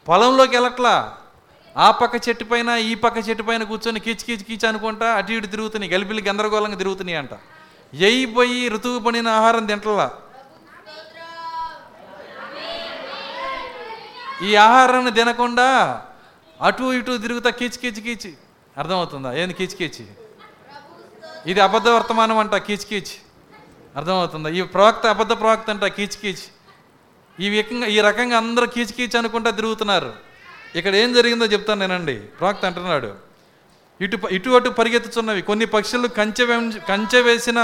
పొలంలోకి 0.08 0.56
వెళ్ళట్లా. 0.58 1.18
ఆ 1.78 1.92
పక్క 1.92 2.30
చెట్టు 2.30 2.44
పైన 2.44 2.70
ఈ 2.70 2.96
పక్క 2.96 3.30
చెట్టు 3.30 3.44
పైన 3.44 3.64
కూర్చొని 3.64 4.00
కీచ్ 4.00 4.24
కీచ్ 4.24 4.44
కీచ్ 4.44 4.66
అనుకుంటా 4.66 5.06
అటు 5.06 5.32
ఇటు 5.32 5.48
తిరుగుతున్నాయి 5.48 5.94
గలిపిలి 5.94 6.22
గందరగోళంగా 6.22 6.76
తిరుగుతున్నాయి 6.76 7.18
అంట. 7.18 7.30
ఎయి 7.94 8.26
పోయి 8.26 8.70
ఋతువు 8.70 9.00
పడిన 9.00 9.28
ఆహారం 9.28 9.66
తింటలా 9.66 10.12
ఈ 14.44 14.56
ఆహారాన్ని 14.56 15.12
తినకుండా 15.12 16.02
అటు 16.62 16.94
ఇటు 16.94 17.18
తిరుగుతా 17.18 17.50
కీచి 17.50 17.78
కీచి 17.78 18.02
కీచి. 18.02 18.34
అర్థమవుతుందా? 18.78 19.34
ఏంది 19.34 19.54
కీచి 19.54 19.76
కీచి? 19.76 20.08
ఇది 21.52 21.60
అబద్ధ 21.60 21.88
వర్తమానం 21.88 22.38
అంట 22.38 22.56
కీచి 22.56 22.86
కీచి. 22.86 23.18
అర్థమవుతుందా? 23.96 24.50
ఈ 24.50 24.62
ప్రవక్త 24.62 25.06
అబద్ధ 25.06 25.32
ప్రవక్త 25.32 25.70
అంట 25.70 25.86
కీచి 25.86 26.18
కీచి. 26.22 26.48
ఈ 27.40 27.50
విధంగా 27.50 27.88
ఈ 27.88 28.00
రకంగా 28.00 28.38
అందరూ 28.38 28.68
కీచి 28.68 28.94
కీచి 28.94 29.18
అనుకుంటా 29.18 29.50
తిరుగుతున్నారు. 29.50 30.14
ఇక్కడ 30.76 30.96
ఏం 30.96 31.14
జరిగిందో 31.14 31.46
చెప్తాను 31.46 31.80
నేనండి. 31.80 32.16
ప్రవక్త 32.16 32.66
అంటున్నాడు 32.66 33.35
ఇటు 34.02 34.18
ఇటు 34.28 34.50
అటు 34.50 34.70
పరిగెత్తుతున్నవి. 34.70 35.42
కొన్ని 35.42 35.66
పక్షులు 35.66 36.08
కంచె 36.08 36.46
కంచె 36.90 37.20
వేసిన 37.22 37.60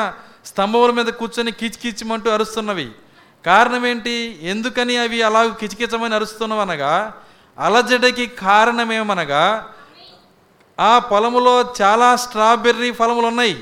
స్తంభముల 0.46 0.92
మీద 0.92 1.06
కూర్చొని 1.06 1.52
కీచ్ 1.52 2.30
అరుస్తున్నవి. 2.34 2.88
కారణం 3.46 3.84
ఏంటి 3.86 4.14
ఎందుకని 4.44 4.98
అవి 4.98 5.20
అలా 5.22 5.42
కిచకిచమని 5.60 6.16
అరుస్తున్నవనగా 6.16 6.94
అలజడికి 7.58 8.26
కారణమేమనగా 8.28 9.44
ఆ 10.80 11.00
పొలములో 11.00 11.74
చాలా 11.82 12.16
స్ట్రాబెర్రీ 12.16 12.92
ఫలములు 12.92 13.28
ఉన్నాయి 13.28 13.56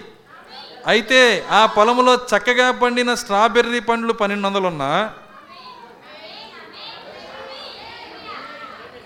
అయితే 0.87 1.21
ఆ 1.51 1.65
పొలములో 1.65 2.13
చక్కగా 2.31 2.71
పండిన 2.71 3.13
స్ట్రాబెర్రీ 3.13 3.79
పండ్లు 3.79 4.13
పన్నెండు 4.13 4.47
వందలున్నా 4.47 4.91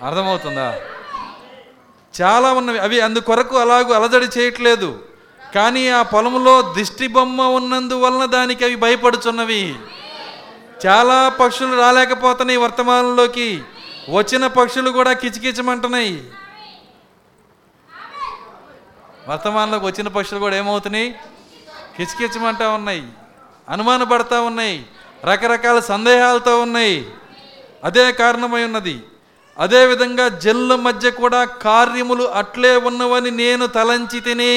అర్థమవుతుందా? 0.08 0.68
చాలా 2.22 2.54
ఉన్నవి. 2.54 2.80
అవి 2.80 3.02
అందుకొరకు 3.02 3.58
అలాగూ 3.58 3.94
అలజడి 3.94 4.40
చేయట్లేదు. 4.40 5.04
కానీ 5.56 5.90
ఆ 5.90 6.02
పొలంలో 6.02 6.74
దిష్టి 6.78 7.08
బొమ్మ 7.08 7.42
ఉన్నందువలన 7.42 8.26
దానికి 8.26 8.66
అవి 8.66 8.76
భయపడుచున్నవి. 8.76 9.76
చాలా 10.86 11.30
పక్షులు 11.30 11.80
రాలేకపోతున్నాయి 11.80 12.58
వర్తమానంలోకి. 12.58 13.64
వచ్చిన 14.10 14.48
పక్షులు 14.48 14.90
కూడా 14.90 15.14
కిచకిచమంటున్నాయి. 15.14 16.32
వర్తమానంలోకి 19.28 19.86
వచ్చిన 19.86 20.08
పక్షులు 20.08 20.40
కూడా 20.40 20.58
ఏమవుతున్నాయి? 20.58 21.16
కిచకిచమంటా 21.98 22.70
ఉన్నాయి. 22.70 23.04
అనుమానపడతా 23.70 24.42
ఉన్నాయి. 24.42 24.86
రకరకాల 25.26 25.80
సందేహాలతో 25.80 26.62
ఉన్నాయి. 26.62 27.12
అదే 27.84 28.12
కారణమై 28.12 28.64
ఉన్నది. 28.64 29.02
అదేవిధంగా 29.58 30.28
జనుల 30.44 30.76
మధ్య 30.76 31.12
కూడా 31.12 31.42
కార్యములు 31.46 32.24
అట్లే 32.24 32.76
ఉన్నవని 32.90 33.32
నేను 33.32 33.66
తలంచి 33.68 34.20
తిని 34.20 34.56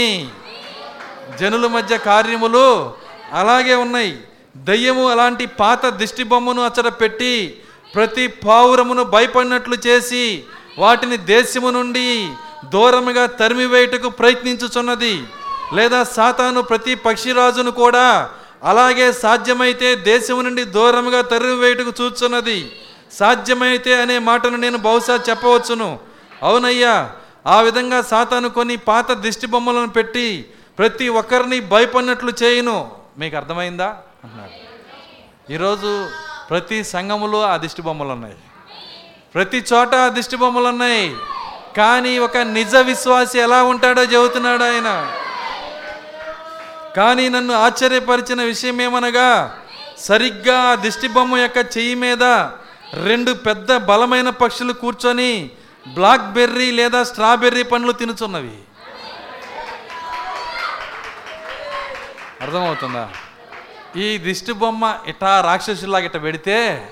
జనుల 1.40 1.66
మధ్య 1.66 1.98
కార్యములు 1.98 2.66
అలాగే 3.32 3.74
ఉన్నాయి. 3.74 4.12
దయ్యము 4.56 5.04
అలాంటి 5.10 5.46
పాత 5.60 5.86
దిష్టి 5.86 6.24
బొమ్మను 6.24 6.60
అచ్చట 6.64 6.88
పెట్టి 7.00 7.34
ప్రతి 7.94 8.26
పావురమును 8.46 9.02
భయపడినట్లు 9.14 9.76
చేసి 9.86 10.24
వాటిని 10.78 11.16
దేశము 11.16 11.70
నుండి 11.70 12.08
దూరముగా 12.72 13.26
తరిమివేయటకు 13.40 14.08
ప్రయత్నించుచున్నది. 14.10 15.14
లేదా 15.76 16.00
సాతాను 16.16 16.62
ప్రతి 16.62 16.94
పక్షిరాజును 16.94 17.70
కూడా 17.82 18.06
అలాగే 18.64 19.12
సాధ్యమైతే 19.12 19.88
దేశము 20.10 20.42
నుండి 20.42 20.64
దూరముగా 20.76 21.20
తరిమివేయటకు 21.20 21.92
చూచున్నది 22.00 22.58
సాధ్యమైతే 23.12 24.02
అనే 24.02 24.18
మాటను 24.18 24.56
నేను 24.56 24.78
బహుశా 24.78 25.20
చెప్పవచ్చును. 25.30 25.98
అవునయ్యా 26.42 27.10
ఆ 27.46 27.60
విధంగా 27.60 28.02
సాతాను 28.02 28.48
కొన్ని 28.48 28.76
పాత 28.76 29.12
దిష్టి 29.12 29.46
బొమ్మలను 29.46 29.88
పెట్టి 29.88 30.50
ప్రతి 30.78 31.08
ఒక్కరిని 31.08 31.60
భయపడినట్లు 31.60 32.32
చేయను. 32.42 32.90
మీకు 33.18 33.36
అర్థమైందా? 33.36 33.96
అన్నాడు 34.24 34.66
ఈరోజు 35.52 36.08
ప్రతి 36.50 36.84
సంఘములో 36.84 37.42
ఆ 37.42 37.56
దిష్టి 37.56 37.82
బొమ్మలు 37.82 38.08
ఉన్నాయి. 38.08 38.34
ప్రతి 39.34 39.64
చోట 39.72 39.94
ఆ 39.94 40.08
దిష్టి 40.08 40.36
బొమ్మలు 40.36 40.66
ఉన్నాయి. 40.66 41.16
కానీ 41.76 42.18
ఒక 42.18 42.36
నిజ 42.36 42.76
విశ్వాసి 42.76 43.38
ఎలా 43.38 43.62
ఉంటాడో 43.62 44.02
చెబుతున్నాడు 44.02 44.64
ఆయన. 44.64 45.12
కానీ 46.96 47.28
నన్ను 47.28 47.54
ఆశ్చర్యపరిచిన 47.54 48.42
విషయం 48.42 48.82
ఏమనగా 48.82 49.58
సరిగ్గా 49.98 50.58
ఆ 50.58 50.74
దిష్టి 50.74 51.08
బొమ్మ 51.08 51.36
యొక్క 51.36 51.56
చెయ్యి 51.56 51.94
మీద 51.94 52.48
రెండు 52.94 53.32
పెద్ద 53.32 53.76
బలమైన 53.76 54.30
పక్షులు 54.30 54.72
కూర్చొని 54.72 55.50
బ్లాక్ 55.94 56.32
బెర్రీ 56.32 56.70
లేదా 56.70 57.04
స్ట్రాబెర్రీ 57.04 57.62
పండ్లు 57.62 57.92
తినుచున్నవి. 57.92 58.58
అర్థమవుతుందా? 62.40 63.10
ఈ 63.96 64.18
దిష్టి 64.18 64.52
బొమ్మ 64.52 64.98
ఇటా 65.06 65.40
రాక్షసులాగా 65.40 66.04
ఇట్ట 66.04 66.16
పెడితే 66.16 66.88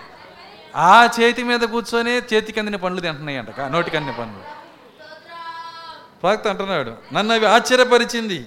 ఆ 0.76 1.08
చేతి 1.20 1.42
మీద 1.42 1.60
కూర్చొని 1.60 2.18
చేతికి 2.18 2.60
అందిన 2.60 2.76
పండ్లు 2.76 3.00
తింటున్నాయి 3.00 3.38
అంట 3.38 3.50
కా- 3.50 3.68
నోటికి 3.68 3.96
అందిన 3.96 4.14
పండ్లు. 4.14 4.40
ప్రవక్త 6.20 6.48
అంటున్నాడు 6.48 6.92
నన్ను 7.12 7.34
అవి 7.34 7.46
ఆశ్చర్యపరిచింది. 7.46 8.46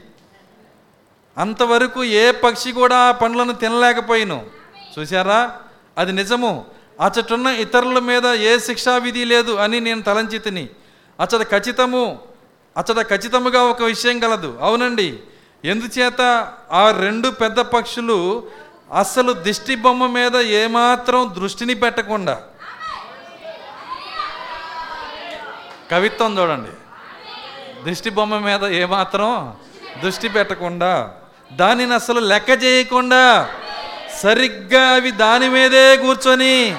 అంతవరకు 1.38 2.04
ఏ 2.04 2.32
పక్షి 2.32 2.72
కూడా 2.72 2.98
ఆ 2.98 3.12
పండ్లను 3.12 3.54
తినలేకపోయిను. 3.54 4.46
చూసారా 5.00 5.52
అది 5.98 6.12
నిజము. 6.12 6.66
అచ్చటున్న 7.00 7.48
ఇతరుల 7.48 8.00
మీద 8.00 8.26
ఏ 8.26 8.60
శిక్షా 8.60 8.98
విధి 8.98 9.26
లేదు 9.26 9.52
అని 9.52 9.80
నేను 9.80 10.02
తలంచి 10.02 10.40
తిని. 10.40 10.70
అచ్చట 11.20 11.48
ఖచ్చితము 11.52 12.20
అచ్చట 12.78 13.10
ఖచ్చితముగా 13.10 13.64
ఒక 13.64 13.82
విషయం 13.82 14.20
కలదు 14.20 14.60
అవునండి. 14.62 15.20
ఎందుచేత 15.66 16.22
ఆ 16.72 16.92
రెండు 16.92 17.30
పెద్ద 17.30 17.60
పక్షులు 17.60 18.48
అసలు 18.98 19.34
దిష్టి 19.34 19.76
బొమ్మ 19.76 20.08
మీద 20.08 20.36
ఏమాత్రం 20.36 21.36
దృష్టిని 21.42 21.74
పెట్టకుండా. 21.74 22.42
కవిత్వం 25.92 26.40
చూడండి. 26.40 26.72
దిష్టి 27.84 28.10
బొమ్మ 28.10 28.38
మీద 28.38 28.64
ఏమాత్రం 28.66 29.54
దృష్టి 30.04 30.30
పెట్టకుండా 30.30 31.14
దానిని 31.54 31.94
అసలు 31.94 32.20
లెక్క 32.20 32.64
చేయకుండా 32.64 33.50
సరిగ్గా 34.24 34.88
అవి 34.88 35.12
దాని 35.12 35.50
మీదే 35.50 35.98
కూర్చొని 35.98 36.76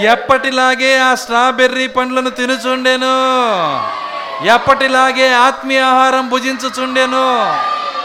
ఎప్పటిలాగే 0.00 0.98
ఆ 0.98 1.14
స్ట్రాబెర్రీ 1.14 1.86
పండ్లను 1.86 2.30
తినుచుండెను. 2.30 3.14
ఎప్పటిలాగే 4.46 5.34
ఆత్మీయ 5.34 5.80
ఆహారం 5.80 6.28
భుజించుచుండెను. 6.28 7.26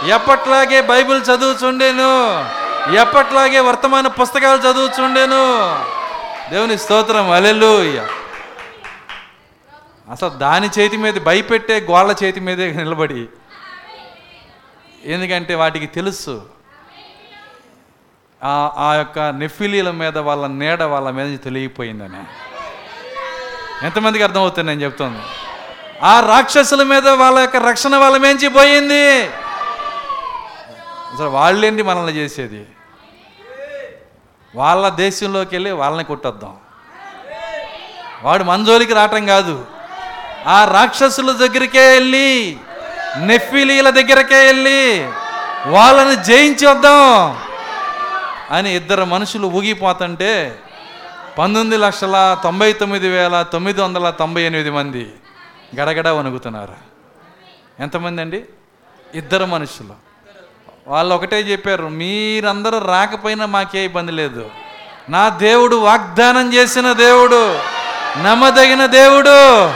ఎప్పట్లాగే 0.07 0.81
బైబిల్ 0.81 1.21
చదువుచుండెను. 1.21 2.11
ఎప్పట్లాగే 2.95 3.59
వర్తమాన 3.59 4.07
పుస్తకాలు 4.07 4.59
చదువుచుండెను. 4.59 5.43
దేవుని 6.49 6.77
స్తోత్రం 6.77 7.31
అలెలుయ్య 7.31 8.07
అసలు 10.11 10.29
దాని 10.29 10.69
చేతి 10.79 10.97
మీద 10.97 11.13
భయపెట్టే 11.13 11.79
గోళ్ళ 11.79 12.15
చేతి 12.23 12.39
మీదే 12.39 12.71
నిలబడి. 12.71 13.27
ఎందుకంటే 15.05 15.55
వాటికి 15.55 15.85
తెలుసు 15.85 16.60
ఆ 18.43 18.93
యొక్క 18.97 19.19
నెఫిలీల 19.19 19.91
మీద 19.91 20.17
వాళ్ళ 20.17 20.47
నీడ 20.47 20.83
వాళ్ళ 20.83 21.09
మీద 21.09 21.25
నుంచి 21.25 22.23
ఎంతమందికి 23.85 24.23
అర్థమవుతుంది 24.23 24.67
నేను 24.67 24.81
చెప్తాను 24.81 25.23
ఆ 26.05 26.19
రాక్షసుల 26.19 26.83
మీద 26.83 27.09
వాళ్ళ 27.09 27.39
యొక్క 27.39 27.57
రక్షణ 27.57 27.95
వాళ్ళ 27.95 28.17
మేంచి 28.17 28.47
పోయింది. 28.47 29.21
అసలు 31.13 31.27
వాళ్ళేంటి 31.27 31.83
మనల్ని 31.83 32.13
చేసేది? 32.13 32.65
వాళ్ళ 34.55 34.89
దేశంలోకి 34.89 35.55
వెళ్ళి 35.55 35.71
వాళ్ళని 35.71 36.03
కొట్టొద్దాం. 36.03 36.57
వాడు 38.23 38.43
మంజోలికి 38.43 38.93
రావటం 38.93 39.25
కాదు. 39.25 39.65
ఆ 40.47 40.65
రాక్షసుల 40.65 41.31
దగ్గరికే 41.31 41.91
వెళ్ళి 41.91 42.57
నెఫిలీల 43.17 43.89
దగ్గరకే 43.89 44.45
వెళ్ళి 44.45 45.07
వాళ్ళని 45.65 46.23
జయించి 46.23 46.67
వద్దాం. 46.67 47.37
అని 48.51 48.75
ఇద్దరు 48.75 49.03
మనుషులు 49.03 49.47
ఊగిపోతుంటే 49.47 50.59
పంతొమ్మిది 51.37 51.77
లక్షల 51.77 52.37
తొంభై 52.43 52.73
తొమ్మిది 52.73 53.09
వేల 53.09 53.41
తొమ్మిది 53.41 53.81
వందల 53.81 54.09
తొంభై 54.09 54.41
ఎనిమిది 54.41 54.69
మంది 54.69 55.13
గడగడ 55.79 56.07
వణుకుతున్నారు. 56.07 56.73
ఎంతమంది 57.79 58.21
అండి? 58.21 58.45
ఇద్దరు 59.15 59.45
మనుషులు. 59.45 60.11
వాళ్ళు 60.87 61.15
ఒకటే 61.15 61.41
చెప్పారు 61.41 61.83
మీరందరూ 61.83 62.79
రాకపోయినా 62.79 63.45
మాకే 63.45 63.85
ఇబ్బంది 63.85 64.11
లేదు. 64.11 64.49
నా 65.09 65.29
దేవుడు 65.29 65.75
వాగ్దానం 65.75 66.53
చేసిన 66.53 66.93
దేవుడు 66.93 67.59
నమ్మదగిన 68.23 68.85
దేవుడు. 68.85 69.67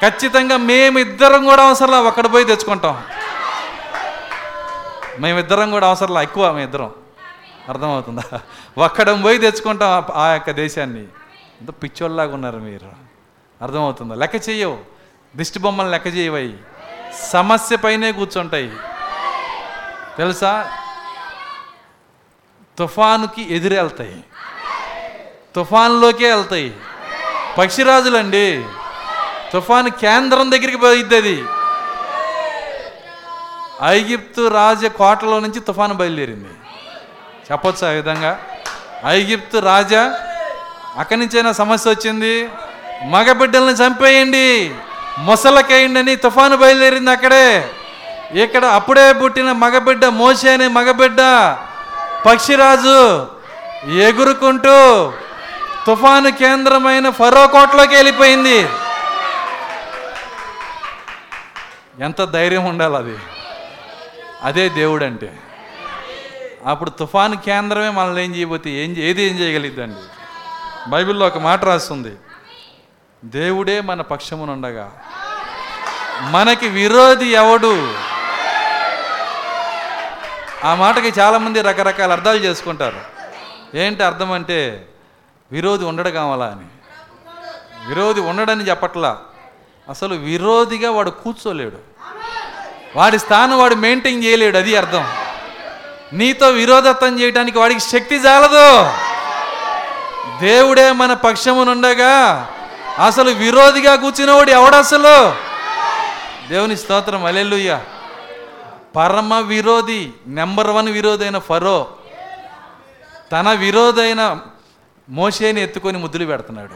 ఖచ్చితంగా 0.00 0.56
మేమిద్దరం 0.56 1.44
కూడా 1.44 1.62
అవసరంలా 1.62 2.00
ఒక్కడ 2.00 2.32
పోయి 2.32 2.44
తెచ్చుకుంటాం. 2.44 3.02
మేమిద్దరం 5.18 5.70
కూడా 5.70 5.88
అవసరంలా 5.88 6.22
ఎక్కువ 6.22 6.52
మేమిద్దరం. 6.52 6.90
అర్థమవుతుందా? 7.68 8.40
ఒక్కడం 8.78 9.22
పోయి 9.22 9.38
తెచ్చుకుంటాం 9.38 10.04
ఆ- 10.14 10.32
యొక్క 10.32 10.50
దేశాన్ని. 10.50 11.00
ఎంత 11.60 11.70
పిచ్చోళ్ళలాగా 11.70 12.34
ఉన్నారు 12.34 12.58
మీరు. 12.58 12.88
అర్థమవుతుందా? 13.62 14.14
లెక్క 14.14 14.48
చేయవు. 14.48 14.78
దిష్టి 15.36 15.58
బొమ్మలు 15.58 15.90
లెక్క 15.90 16.06
చేయవై. 16.06 16.54
సమస్య 17.30 17.76
పైనే 17.76 18.12
కూర్చుంటాయి. 18.12 18.72
తెలుసా? 20.16 20.72
తుఫానుకి 22.78 23.54
ఎదురెళ్తాయి 23.54 24.24
తుఫాన్లోకే 25.56 26.34
వెళ్తాయి. 26.34 26.76
పక్షిరాజులండి. 27.58 28.64
తుఫాను 29.52 29.90
కేంద్రం 29.90 30.50
దగ్గరికి 30.50 30.76
పోయిద్ది 30.76 31.16
అది 31.16 31.44
ఐగిప్తు 33.82 34.48
రాజ 34.48 34.86
కోటలో 34.86 35.40
నుంచి 35.40 35.60
తుఫాను 35.60 35.94
బయలుదేరింది. 35.94 36.48
చెప్పొచ్చు 37.52 37.86
ఆ 37.86 37.90
విధంగా. 37.90 38.40
ఐగిప్తు 39.06 39.58
రాజా 39.58 40.18
అక్కడి 40.98 41.20
నుంచైనా 41.20 41.52
సమస్య 41.52 41.90
వచ్చింది. 41.90 42.48
మగబిడ్డల్ని 43.04 43.72
చంపేయండి. 43.72 44.74
ముసలకేయండి 45.18 46.00
అని 46.00 46.16
తుఫాను 46.16 46.56
బయలుదేరింది 46.56 47.10
అక్కడే. 47.10 47.70
ఇక్కడ 48.34 48.64
అప్పుడే 48.64 49.12
పుట్టిన 49.12 49.52
మగబిడ్డ 49.52 50.04
మోసే 50.04 50.54
అనే 50.54 50.68
మగబిడ్డ 50.68 51.20
పక్షిరాజు 52.26 53.26
ఎగురుకుంటూ 53.90 55.12
తుఫాను 55.86 56.30
కేంద్రమైన 56.32 57.10
ఫరో 57.10 57.46
కోటలోకి 57.46 57.94
వెళ్ళిపోయింది. 57.94 58.68
ఎంత 62.00 62.24
ధైర్యం 62.24 62.64
ఉండాలి 62.64 62.96
అది. 62.96 63.16
అదే 64.42 64.68
దేవుడు 64.68 65.04
అంటే 65.04 65.38
అప్పుడు 66.66 66.90
తుఫాను 66.90 67.36
కేంద్రమే 67.36 67.90
మనల్ని 67.90 68.24
ఏం 68.24 68.34
చేయబోతే 68.34 68.70
ఏం 68.70 68.94
ఏది 68.98 69.22
ఏం 69.22 69.38
చేయగలిగిద్దండి? 69.38 69.96
బైబిల్లో 70.90 71.26
ఒక 71.26 71.38
మాట 71.38 71.64
రాస్తుంది. 71.64 72.16
దేవుడే 73.24 73.80
మన 73.80 74.00
పక్షమునుండగా 74.00 74.92
మనకి 76.20 76.68
విరోధి 76.68 77.28
ఎవడు? 77.28 77.92
ఆ 80.64 80.74
మాటకి 80.74 81.20
చాలామంది 81.20 81.62
రకరకాల 81.62 82.12
అర్థాలు 82.12 82.38
చేసుకుంటారు. 82.38 83.00
ఏంటి 83.76 84.02
అర్థం 84.02 84.32
అంటే 84.32 84.88
విరోధి 85.52 85.84
ఉండడు 85.84 86.08
కావాలా 86.08 86.46
అని. 86.46 86.66
విరోధి 87.88 88.20
ఉండడని 88.20 88.64
చెప్పట్లా. 88.64 89.18
అసలు 89.88 90.14
విరోధిగా 90.14 90.90
వాడు 90.90 91.10
కూర్చోలేడు. 91.10 91.78
వాడి 92.96 93.18
స్థానం 93.18 93.58
వాడు 93.58 93.74
మెయింటైన్ 93.74 94.24
చేయలేడు 94.24 94.56
అది 94.56 94.76
అర్థం. 94.76 95.25
నీతో 96.12 96.48
విరోధత్వం 96.48 97.20
చేయడానికి 97.20 97.58
వాడికి 97.58 97.80
శక్తి 97.80 98.14
చాలదు. 98.14 98.90
దేవుడే 100.40 100.92
మన 100.92 101.14
పక్షమునుండగా 101.14 102.48
అసలు 103.06 103.30
విరోధిగా 103.30 103.96
కూర్చున్నవాడు 103.96 104.50
ఎవడు 104.50 104.76
అసలు? 104.76 105.34
దేవుని 106.48 106.76
స్తోత్రం 106.76 107.24
అలెలుయ్య 107.24 107.80
పరమ 108.96 109.34
విరోధి 109.34 110.10
నెంబర్ 110.26 110.70
వన్ 110.70 110.88
విరోధైన 110.88 111.38
ఫరో 111.38 111.86
తన 113.32 113.52
విరోధైన 113.52 114.38
మోషేని 115.08 115.62
ఎత్తుకొని 115.62 115.98
ముద్దులు 115.98 116.26
పెడుతున్నాడు. 116.26 116.72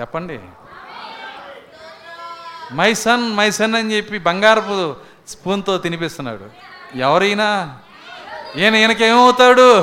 చెప్పండి. 0.00 0.40
మై 2.72 2.94
సన్ 2.94 3.36
మై 3.36 3.50
సన్ 3.50 3.74
అని 3.74 3.96
చెప్పి 3.96 4.18
బంగారపు 4.18 4.96
స్పూన్తో 5.28 5.78
తినిపిస్తున్నాడు. 5.78 6.69
ఎవరైనా? 6.96 7.74
ఈయన 8.56 8.74
ఈయనకేమవుతాడు 8.74 9.82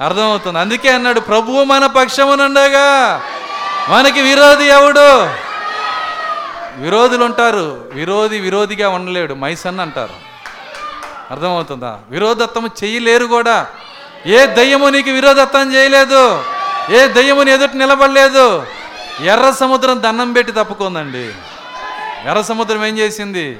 అర్థమవుతుంది. 0.00 0.58
అందుకే 0.58 0.88
అన్నాడు 0.88 1.20
ప్రభువు 1.20 1.64
మన 1.64 1.86
పక్షమునుండగా 1.86 3.20
మనకి 3.88 4.20
విరోధి 4.22 4.64
ఎవడు? 4.64 5.30
విరోధులు 6.82 7.24
ఉంటారు 7.24 7.90
విరోధి 7.92 8.40
విరోధిగా 8.40 8.88
ఉండలేడు. 8.88 9.34
మైసన్ 9.34 9.80
అంటారు. 9.80 10.26
అర్థమవుతుందా? 11.30 11.98
విరోధత్వం 12.10 12.70
చేయలేరు 12.84 13.26
కూడా. 13.26 13.66
ఏ 14.26 14.46
దయ్యము 14.46 14.88
నీకు 14.88 15.10
విరోధత్వం 15.10 15.74
చేయలేదు? 15.74 16.44
ఏ 16.90 17.06
దయ్యము 17.06 17.48
ఎదుటి 17.48 17.78
నిలబడలేదు? 17.78 18.66
ఎర్ర 19.24 19.50
సముద్రం 19.50 20.02
దండం 20.02 20.32
పెట్టి 20.32 20.52
తప్పుకుందండి. 20.52 21.34
ఎర్ర 22.28 22.40
సముద్రం 22.40 22.84
ఏం 22.84 22.98
చేసింది? 22.98 23.58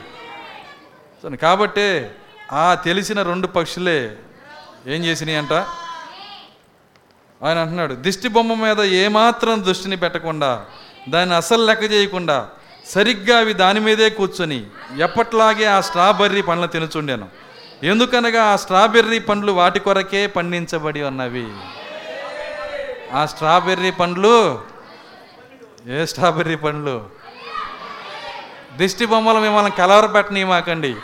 కాబట్టి 1.42 2.10
ఆ 2.52 2.74
తెలిసిన 2.74 3.22
రెండు 3.22 3.46
పక్షులే 3.46 4.16
ఏం 4.86 5.04
చేసినాయి 5.04 5.36
అంట? 5.36 5.52
ఆయన 7.42 7.58
అంటున్నాడు 7.58 7.94
దిష్టి 7.94 8.28
బొమ్మ 8.28 8.54
మీద 8.54 8.80
ఏమాత్రం 8.80 9.64
దృష్టిని 9.64 9.96
పెట్టకుండా 9.96 10.66
దాన్ని 11.08 11.34
అసలు 11.34 11.64
లెక్క 11.64 11.82
చేయకుండా 11.82 12.48
సరిగ్గా 12.86 13.38
అవి 13.38 13.52
దాని 13.52 13.80
మీదే 13.80 14.10
కూర్చొని 14.10 14.66
ఎప్పట్లాగే 14.98 15.64
ఆ 15.64 15.80
స్ట్రాబెర్రీ 15.80 16.42
పండ్లు 16.42 16.66
తినుచుండాను. 16.66 17.28
ఎందుకనగా 17.82 18.44
ఆ 18.44 18.56
స్ట్రాబెర్రీ 18.56 19.18
పండ్లు 19.18 19.52
వాటి 19.52 19.80
కొరకే 19.80 20.26
పండించబడి 20.26 21.02
ఉన్నవి. 21.02 21.46
ఆ 23.12 23.26
స్ట్రాబెర్రీ 23.26 23.90
పండ్లు? 23.90 24.62
ఏ 25.86 26.06
స్ట్రాబెర్రీ 26.06 26.56
పండ్లు? 26.56 27.15
దిష్టి 28.76 29.06
బొమ్మలు 29.06 29.38
మిమ్మల్ని 29.38 29.70
కలవరపెట్టనీయమాకండి. 29.70 30.96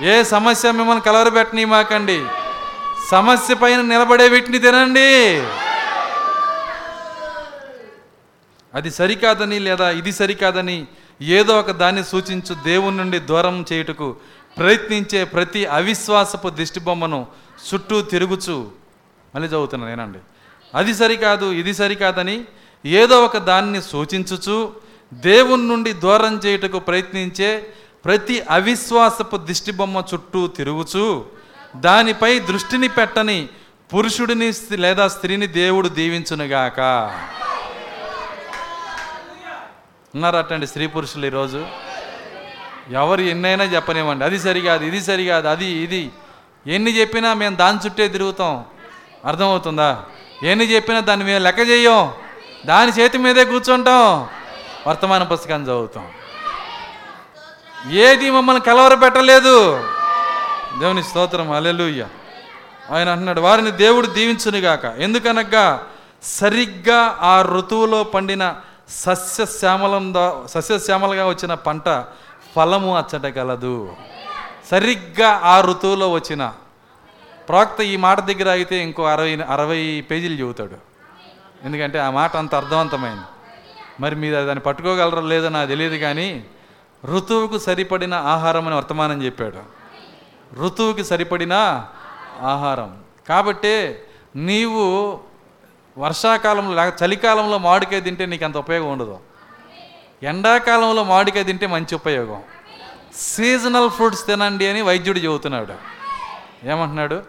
ఏ 0.00 0.22
సమస్య 0.22 0.72
మిమ్మల్ని 0.72 1.04
కలవరపెట్టనీయమాకండి. 1.04 2.24
సమస్య 3.10 3.54
పైన 3.54 3.80
నిలబడే 3.80 4.28
వీటిని 4.28 4.58
తినండి. 4.58 5.36
అది 8.74 8.90
సరికాదని 8.90 9.58
లేదా 9.58 9.90
ఇది 9.90 10.12
సరికాదని 10.12 10.86
ఏదో 11.22 11.60
ఒక 11.60 11.70
దాన్ని 11.70 12.04
సూచించు 12.04 12.56
దేవుని 12.64 12.96
నుండి 12.96 13.18
దూరం 13.18 13.64
చేయుటకు 13.72 14.16
ప్రయత్నించే 14.58 15.24
ప్రతి 15.24 15.66
అవిశ్వాసపు 15.66 16.48
దిష్టి 16.48 16.80
బొమ్మను 16.80 17.26
చుట్టూ 17.74 18.02
తిరుగుచు. 18.02 18.70
మళ్ళీ 19.34 19.48
చదువుతున్నాను 19.48 19.96
నేనండి. 19.96 20.18
అది 20.74 20.94
సరికాదు 20.94 21.52
ఇది 21.52 21.74
సరికాదని 21.74 22.44
ఏదో 22.86 23.24
ఒక 23.24 23.36
దాన్ని 23.36 23.82
సూచించుచు 23.82 24.87
దేవుని 25.14 25.68
నుండి 25.68 25.92
దూరం 25.92 26.40
చేయుటకు 26.46 26.78
ప్రయత్నించే 26.78 27.66
ప్రతి 28.04 28.42
అవిశ్వాసపు 28.50 29.36
దిష్టిబొమ్మ 29.36 30.02
చుట్టూ 30.14 30.46
తిరుగుచు 30.46 31.26
దానిపై 31.76 32.38
దృష్టిని 32.38 32.88
పెట్టని 32.88 33.48
పురుషుడిని 33.94 34.52
స్త్రీ- 34.52 34.80
లేదా 34.80 35.08
స్త్రీని 35.08 35.46
దేవుడు 35.46 35.88
దీవించునుగాక. 35.88 36.80
ఉన్నారటండి 40.14 40.66
స్త్రీ 40.66 40.86
పురుషులు 40.86 41.26
ఈరోజు? 41.26 41.66
ఎవరు 42.90 43.20
ఎన్నైనా 43.20 43.64
చెప్పనివ్వండి. 43.64 44.24
అది 44.24 44.38
సరికాదు 44.38 44.84
ఇది 44.84 45.00
సరికాదు 45.00 45.48
అది 45.48 45.66
ఇది. 45.66 46.10
ఎన్ని 46.66 47.00
చెప్పినా 47.00 47.34
మేము 47.34 47.56
దాని 47.56 47.78
చుట్టే 47.86 48.08
తిరుగుతాం. 48.08 48.64
అర్థమవుతుందా? 49.24 50.04
ఎన్ని 50.42 50.74
చెప్పినా 50.74 51.00
దాన్ని 51.00 51.26
మేము 51.26 51.44
లెక్క 51.44 51.60
చేయం 51.60 52.10
దాని 52.66 52.92
చేతి 52.92 53.18
మీదే 53.18 53.44
కూర్చుంటాం. 53.44 54.37
వర్తమాన 54.86 55.22
పుస్తకాన్ని 55.22 55.66
చదువుతాం. 55.66 56.08
ఏది 57.90 58.30
మమ్మల్ని 58.30 58.62
కలవర 58.62 58.94
పెట్టలేదు 58.94 59.84
దేవుని 60.80 61.02
స్తోత్రం 61.02 61.52
అలెలుయ్య 61.52 62.06
ఆయన 62.90 63.08
అంటున్నాడు 63.08 63.40
వారిని 63.40 63.70
దేవుడు 63.70 64.06
దీవించునుగాక. 64.06 64.84
ఎందుకనగా 64.84 65.86
సరిగ్గా 66.22 67.18
ఆ 67.20 67.42
ఋతువులో 67.42 68.04
పండిన 68.04 68.54
సస్యశ్యామలం 68.88 70.14
దా- 70.14 70.46
సస్యశ్యామలుగా 70.46 71.28
వచ్చిన 71.28 71.54
పంట 71.54 72.04
ఫలము 72.56 72.96
అచ్చటగలదు 72.96 73.96
సరిగ్గా 74.70 75.40
ఆ 75.44 75.60
ఋతువులో 75.60 76.10
వచ్చిన 76.10 76.52
ప్రవక్త 77.48 77.80
ఈ 77.80 77.96
మాట 77.96 78.20
దగ్గర 78.20 78.48
అయితే 78.48 78.78
ఇంకో 78.78 79.04
అరవై 79.04 79.36
అరవై 79.36 80.04
పేజీలు 80.10 80.34
చెబుతాడు. 80.34 80.74
ఎందుకంటే 81.64 81.98
ఆ 81.98 82.10
మాట 82.10 82.36
అంత 82.36 82.54
అర్థవంతమైంది. 82.54 83.22
మరి 84.00 84.16
మీరు 84.16 84.34
దాన్ని 84.34 84.60
పట్టుకోగలరో 84.60 85.20
లేదో 85.20 85.48
నాకు 85.48 85.68
తెలియదు 85.68 85.96
కానీ 85.96 86.44
ఋతువుకు 87.04 87.58
సరిపడిన 87.58 88.14
ఆహారం 88.14 88.66
అని 88.66 88.76
వర్తమానం 88.76 89.22
చెప్పాడు. 89.22 89.78
ఋతువుకి 90.60 91.04
సరిపడిన 91.04 91.52
ఆహారం. 92.42 93.02
కాబట్టి 93.28 93.94
నీవు 94.36 95.20
వర్షాకాలంలో 95.98 96.84
లేక 96.84 96.94
చలికాలంలో 97.04 97.58
మామిడికాయ 97.58 98.00
తింటే 98.00 98.26
నీకు 98.26 98.44
అంత 98.44 98.56
ఉపయోగం 98.56 98.92
ఉండదు. 98.92 99.18
ఎండాకాలంలో 100.22 101.04
మామిడికాయ 101.04 101.42
తింటే 101.42 101.66
మంచి 101.66 101.94
ఉపయోగం. 101.94 102.42
సీజనల్ 103.16 103.90
ఫ్రూట్స్ 103.90 104.26
తినండి 104.26 104.66
అని 104.66 104.82
వైద్యుడు 104.82 105.18
చెబుతున్నాడు. 105.18 105.74
ఏమంటున్నాడు? 106.68 107.22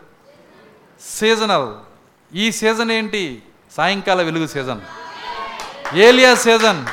సీజనల్ 1.02 1.68
ఈ 2.36 2.52
సీజన్ 2.52 2.92
ఏంటి? 2.92 3.44
సాయంకాల 3.78 4.22
వెలుగు 4.22 4.48
సీజన్ 4.48 4.82
ఏలియా 5.94 6.36
సీజన్. 6.36 6.86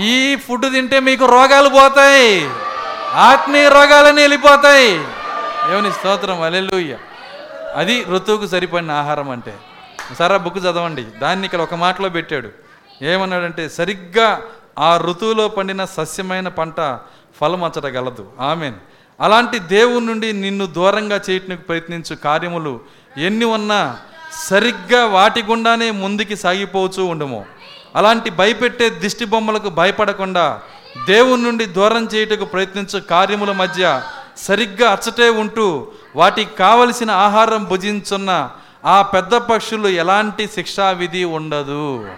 ఈ 0.00 0.36
ఫుడ్ 0.36 0.72
తింటే 0.72 1.00
మీకు 1.00 1.24
రోగాలు 1.24 1.68
పోతాయి. 1.68 2.50
ఆత్మీయ 3.12 3.68
రోగాలన్నీ 3.68 4.22
వెళ్ళిపోతాయి. 4.22 4.94
ఏమని 5.72 5.92
స్తోత్రం 5.92 6.42
అలెలుయ్య 6.42 6.96
అది 7.74 8.04
ఋతువుకు 8.08 8.46
సరిపడిన 8.46 8.90
ఆహారం 8.90 9.30
అంటే. 9.30 9.54
సరే 10.18 10.38
బుక్ 10.38 10.58
చదవండి. 10.58 11.02
దాన్ని 11.02 11.44
ఇక్కడ 11.44 11.60
ఒక 11.60 11.74
మాటలో 11.74 12.08
పెట్టాడు. 12.08 12.48
ఏమన్నాడంటే 13.02 13.68
సరిగ్గా 13.68 14.40
ఆ 14.78 14.96
ఋతువులో 14.96 15.48
పండిన 15.48 15.84
సస్యమైన 15.84 16.48
పంట 16.48 16.98
ఫలమచ్చటగలదు 17.40 18.32
ఆమెన్. 18.40 18.74
అలాంటి 19.20 19.58
దేవుని 19.58 20.06
నుండి 20.06 20.32
నిన్ను 20.32 20.66
దూరంగా 20.66 21.20
చేయటానికి 21.30 21.62
ప్రయత్నించు 21.62 22.16
కార్యములు 22.16 22.80
ఎన్ని 23.18 23.44
ఉన్నా 23.44 23.98
సరిగ్గా 24.48 25.06
వాటి 25.06 25.42
గుండానే 25.42 25.90
ముందుకి 25.90 26.36
సాగిపోవచ్చు 26.36 27.02
ఉండము. 27.02 27.55
అలాంటి 27.96 28.30
భయపెట్టే 28.30 28.90
దిష్టి 28.90 29.24
బొమ్మలకు 29.24 29.68
భయపడకుండా 29.68 30.60
దేవుని 31.06 31.42
నుండి 31.42 31.64
దూరం 31.64 32.04
చేయుటకు 32.04 32.44
ప్రయత్నించే 32.44 33.00
కార్యముల 33.00 33.52
మధ్య 33.52 34.02
సరిగ్గా 34.36 34.90
అచ్చటే 34.90 35.28
ఉంటూ 35.28 35.92
వాటికి 36.16 36.54
కావలసిన 36.54 37.10
ఆహారం 37.10 37.64
భుజించున్న 37.64 38.50
ఆ 38.84 39.02
పెద్ద 39.02 39.34
పక్షులు 39.34 39.88
ఎలాంటి 39.88 40.48
శిక్షా 40.48 40.90
విధి 40.90 41.24
ఉండదు. 41.24 42.10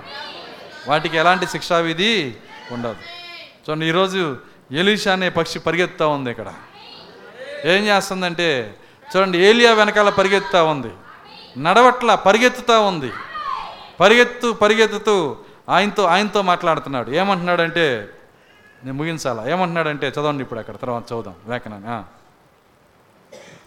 వాటికి 0.88 1.16
ఎలాంటి 1.16 1.46
శిక్షా 1.46 1.78
విధి 1.78 2.34
ఉండదు. 2.72 2.96
చూడండి 3.68 3.86
ఈరోజు 3.86 4.36
ఎలీషా 4.72 5.12
అనే 5.12 5.28
పక్షి 5.28 5.58
పరిగెత్తా 5.58 6.06
ఉంది 6.06 6.30
ఇక్కడ. 6.30 6.52
ఏం 7.64 7.86
చేస్తుందంటే 7.86 8.74
చూడండి 9.16 9.38
ఏలియా 9.38 9.72
వెనకాల 9.72 10.08
పరిగెత్తుతా 10.08 10.62
ఉంది. 10.62 10.90
నడవట్ల 11.58 12.14
పరిగెత్తుతా 12.14 12.78
ఉంది. 12.78 13.12
పరిగెత్తు 14.00 14.52
పరిగెత్తుతూ 14.52 15.36
ఆయనతో 15.68 16.04
ఆయనతో 16.04 16.42
మాట్లాడుతున్నాడు. 16.42 17.10
ఏమంటున్నాడంటే 17.10 18.08
నేను 18.84 18.96
ముగించాలా? 18.98 19.50
ఏమంటున్నాడంటే 19.50 20.08
చదవండి 20.08 20.42
ఇప్పుడు 20.42 20.60
అక్కడ 20.60 20.76
తర్వాత 20.82 21.04
చదువుదాం. 21.06 21.34
లేఖనాన్ని. 21.48 22.04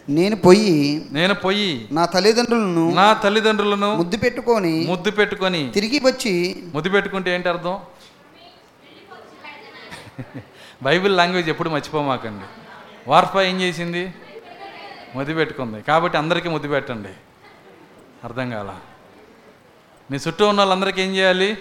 నేను 0.10 0.36
పోయి 0.36 1.08
నేను 1.12 1.34
పోయి 1.34 1.88
నా 1.92 2.06
తల్లిదండ్రులను 2.06 2.92
నా 2.92 3.14
తల్లిదండ్రులను 3.14 3.96
ముద్దు 3.96 4.18
పెట్టుకొని 4.18 4.86
ముద్దు 4.88 5.12
పెట్టుకొని 5.12 5.72
తిరిగి 5.72 6.00
వచ్చి 6.00 6.64
ముద్దు 6.76 6.90
పెట్టుకుంటే 6.90 7.36
ఏంటి 7.36 7.50
అర్థం? 7.50 7.80
బైబిల్ 10.84 11.18
లాంగ్వేజ్ 11.18 11.50
ఎప్పుడు 11.50 11.70
మర్చిపోమాకండి. 11.70 12.46
వార్ఫా 13.10 13.42
ఏం 13.42 13.62
చేసింది? 13.62 14.14
ముద్దు 15.16 15.34
పెట్టుకుంది. 15.34 15.82
కాబట్టి 15.82 16.18
అందరికీ 16.18 16.50
ముద్దు 16.50 16.68
పెట్టండి. 16.68 17.14
అర్థం 18.24 18.50
కాల? 18.50 18.72
నీ 20.12 20.18
చుట్టూ 20.28 20.48
ఉన్న 20.48 20.60
వాళ్ళందరికీ 20.60 21.02
ఏం 21.02 21.16
చేయాలి? 21.16 21.58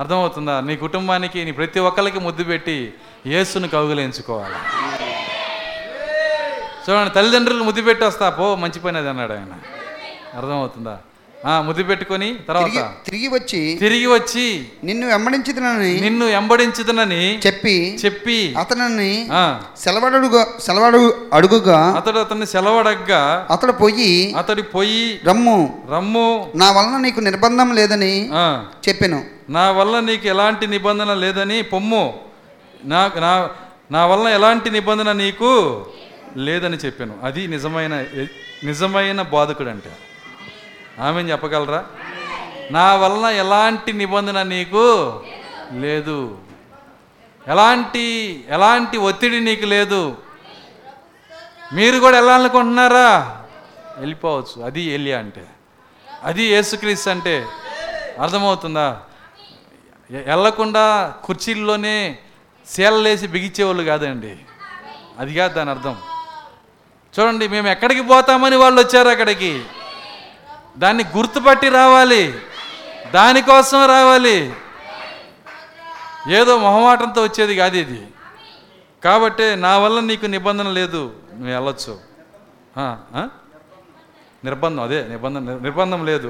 అర్థమవుతుందా? 0.00 0.60
నీ 0.60 0.76
కుటుంబానికి 0.76 1.44
నీ 1.44 1.52
ప్రతి 1.52 1.80
ఒక్కరికి 1.80 2.18
ముద్దు 2.18 2.44
పెట్టి 2.44 2.94
యేసును 3.26 3.68
కౌగులించుకోవాలి. 3.68 4.54
చూడండి 6.88 7.14
తల్లిదండ్రులు 7.14 7.64
ముద్దు 7.64 7.82
పెట్టి 7.82 8.04
వస్తా 8.04 8.30
పో 8.30 8.54
మంచి 8.54 8.80
పని 8.80 8.98
అది 8.98 9.08
అన్నాడు 9.08 9.32
ఆయన. 9.32 9.54
అర్థమవుతుందా? 10.36 10.98
ముద్దు 11.44 11.82
పెట్టుకొని 11.82 12.36
తర్వాత 12.48 12.78
తిరిగి 13.04 13.28
వచ్చి 13.28 13.76
తిరిగి 13.80 14.06
వచ్చి 14.06 14.66
నిన్ను 14.84 15.06
వెంబడించుదనని 15.06 16.00
నిన్ను 16.00 16.24
ఎంబడించుదనని 16.24 17.38
చెప్పి 17.46 17.98
చెప్పి 18.06 18.54
అతనిని 18.58 19.28
ఆ, 19.32 19.60
సెలవడుగా 19.76 20.46
సెలవడు 20.60 21.28
అడుగుగా 21.32 21.78
అతడు 21.96 22.18
అతన్ని 22.18 22.46
సెలవడగ్గా 22.46 23.46
అతడు 23.50 23.72
పోయి 23.72 24.34
అతడి 24.38 24.62
పొయ్యి 24.62 25.20
రమ్ము. 25.26 25.84
రమ్ము. 25.90 26.52
నా 26.54 26.70
వలన 26.70 26.96
నీకు 26.96 27.20
నిర్బంధం 27.20 27.72
లేదని 27.74 28.30
చెప్పెను. 28.88 29.24
నా 29.50 29.70
వల్ల 29.70 30.00
నీకు 30.00 30.26
ఎలాంటి 30.26 30.66
నిబంధన 30.66 31.14
లేదని 31.14 31.62
పొమ్ము. 31.62 32.14
నా 32.84 33.10
నా 33.20 33.50
నా 33.90 34.06
వల్ల 34.06 34.28
ఎలాంటి 34.28 34.70
నిబంధన 34.70 35.12
నీకు 35.12 35.86
లేదని 36.36 36.76
చెప్పాను. 36.76 37.14
అది 37.22 37.46
నిజమైన 37.46 38.04
నిజమైన 38.64 39.22
బోధకుడు 39.22 39.68
అంటే 39.68 40.09
ఆమె 41.00 41.22
చెప్పగలరా? 41.22 41.86
నా 42.70 42.94
వలన 42.94 43.24
ఎలాంటి 43.24 43.92
నిబంధన 43.92 44.42
నీకు 44.42 45.22
లేదు. 45.72 46.38
ఎలాంటి 47.48 48.44
ఎలాంటి 48.48 48.96
ఒత్తిడి 48.96 49.40
నీకు 49.40 49.66
లేదు. 49.66 50.16
మీరు 51.72 51.98
కూడా 51.98 52.16
వెళ్ళాలనుకుంటున్నారా? 52.16 53.42
వెళ్ళిపోవచ్చు. 53.98 54.62
అది 54.62 54.82
ఎలియా 54.82 55.18
అంటే. 55.18 55.46
అది 56.22 56.42
యేసుక్రీస్తు 56.44 57.10
అంటే. 57.10 57.46
అర్థమవుతుందా? 58.20 59.00
వెళ్ళకుండా 60.10 61.14
కుర్చీల్లోనే 61.24 62.18
సీలలేసి 62.68 63.26
బిగించేవాళ్ళు 63.26 63.82
కాదండి. 63.82 64.36
అది 65.18 65.34
కాదు 65.34 65.54
దాని 65.54 65.70
అర్థం. 65.70 65.96
చూడండి 67.20 67.48
మేము 67.48 67.68
ఎక్కడికి 67.68 68.00
పోతామని 68.00 68.56
వాళ్ళు 68.56 68.80
వచ్చారు 68.80 69.08
అక్కడికి. 69.08 69.62
దాన్ని 70.78 71.04
గుర్తుపట్టి 71.16 71.68
రావాలి. 71.68 72.34
దానికోసం 73.14 73.86
రావాలి. 73.86 74.52
ఏదో 76.30 76.58
మొహమాటంతో 76.58 77.22
వచ్చేది 77.22 77.56
కాదు 77.56 77.76
ఇది. 77.76 78.06
కాబట్టి 79.04 79.56
నా 79.56 79.78
వల్ల 79.78 80.00
నీకు 80.00 80.26
నిబంధన 80.26 80.68
లేదు. 80.68 81.12
నువ్వు 81.34 81.54
వెళ్ళొచ్చు? 81.54 82.00
నిర్బంధం 84.44 84.82
అదే 84.82 85.06
నిబంధన 85.08 85.58
నిర్బంధం 85.62 86.06
లేదు. 86.06 86.28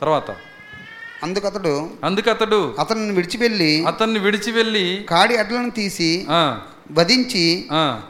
తర్వాత. 0.00 0.36
అందుకతడు 1.22 1.90
అందుకతడు 2.04 2.76
అతనిని 2.80 3.12
విడిచిపెళ్ళి 3.12 3.86
అతన్ని 3.86 4.18
విడిచి 4.18 4.52
వెళ్ళి 4.52 5.06
కాడి 5.10 5.36
అడ్లను 5.36 5.70
తీసి 5.70 6.26
వధించి 6.92 7.68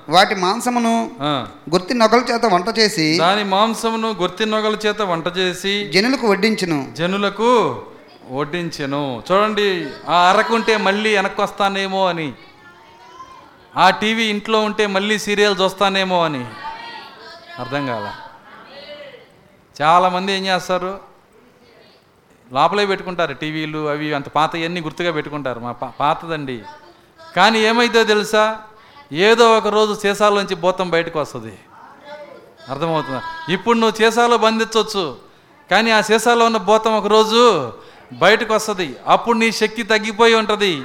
వాటి 0.08 0.34
మాంసమును. 0.34 1.10
గుర్తి 1.70 1.94
నొకల 1.94 2.18
చేత 2.18 2.46
వంట 2.46 2.78
చేసి 2.78 3.18
దాని 3.18 3.44
మాంసమును 3.44 4.10
గొర్తి 4.10 4.46
నొగల 4.46 4.78
చేత 4.86 5.02
వంట 5.02 5.38
చేసి 5.38 5.90
జనులకు 5.94 6.26
వడ్డించును. 6.26 6.92
జనులకు 6.92 7.82
వడ్డించెను. 8.30 9.22
చూడండి 9.32 9.86
ఆ 10.08 10.28
అరకుంటే 10.28 10.76
మళ్ళీ 10.76 11.16
వెనక్కి 11.16 11.40
వస్తానేమో 11.40 12.06
అని. 12.06 12.32
ఆ 13.76 13.90
టీవీ 13.90 14.24
ఇంట్లో 14.24 14.60
ఉంటే 14.60 14.86
మళ్ళీ 14.86 15.18
సీరియల్ 15.18 15.56
చూస్తానేమో 15.60 16.24
అని. 16.24 16.44
అర్థం 17.58 17.86
కాల. 17.86 18.12
చాలామంది 19.82 20.32
ఏం 20.32 20.46
చేస్తారు? 20.46 20.98
లోపలే 22.52 22.86
పెట్టుకుంటారు 22.86 23.34
టీవీలు 23.34 23.88
అవి 23.88 24.14
అంత 24.14 24.28
పాతవన్నీ 24.28 24.80
గుర్తుగా 24.80 25.12
పెట్టుకుంటారు. 25.12 25.60
మా 25.60 25.72
పా- 25.72 25.90
పాతదండి. 26.00 26.62
కానీ 27.38 27.58
ఏమైందో 27.58 28.04
తెలుసా? 28.04 28.58
ఏదో 29.12 29.58
ఒక 29.58 29.68
రోజు 29.68 29.94
సీసాలోంచి 29.94 30.54
భూతం 30.54 30.90
బయటకు 30.90 31.20
వస్తుంది. 31.20 31.58
అర్థమవుతుందా? 32.70 33.22
ఇప్పుడు 33.48 33.78
నువ్వు 33.78 33.96
సీసాలో 33.96 34.36
బంధించవచ్చు 34.36 35.16
కానీ 35.70 35.90
ఆ 35.90 36.00
సీసాలో 36.00 36.44
ఉన్న 36.44 36.56
భూతం 36.56 36.96
ఒక 36.96 37.06
రోజు 37.06 37.72
బయటకు 38.12 38.54
వస్తుంది. 38.54 38.96
అప్పుడు 39.06 39.38
నీ 39.38 39.52
శక్తి 39.52 39.82
తగ్గిపోయి 39.82 40.34
ఉంటుంది. 40.34 40.82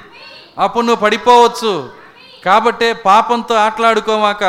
అప్పుడు 0.59 0.85
నువ్వు 0.85 1.01
పడిపోవచ్చు. 1.01 1.89
కాబట్టే 2.45 2.93
పాపంతో 2.93 3.55
ఆటలాడుకోమాక 3.55 4.43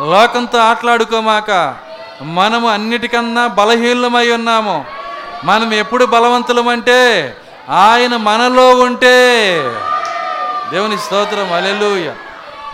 లోకంతో 0.00 0.58
ఆటలాడుకోమాక 0.58 1.76
మనము 2.22 2.68
అన్నిటికన్నా 2.68 3.46
బలహీనమై 3.46 4.30
ఉన్నాము. 4.30 4.84
మనం 5.44 5.72
ఎప్పుడు 5.72 6.04
బలవంతులమంటే 6.04 7.36
ఆయన 7.70 8.16
మనలో 8.16 8.70
ఉంటే. 8.80 9.56
దేవుని 10.72 10.98
స్తోత్రం 10.98 11.52
అలెలుయ 11.52 12.12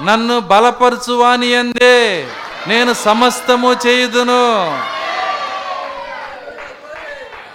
నన్ను 0.02 0.40
బలపరచువాని 0.40 1.54
అందే 1.54 2.26
నేను 2.66 2.92
సమస్తము 2.92 3.76
చేయుదును. 3.86 4.42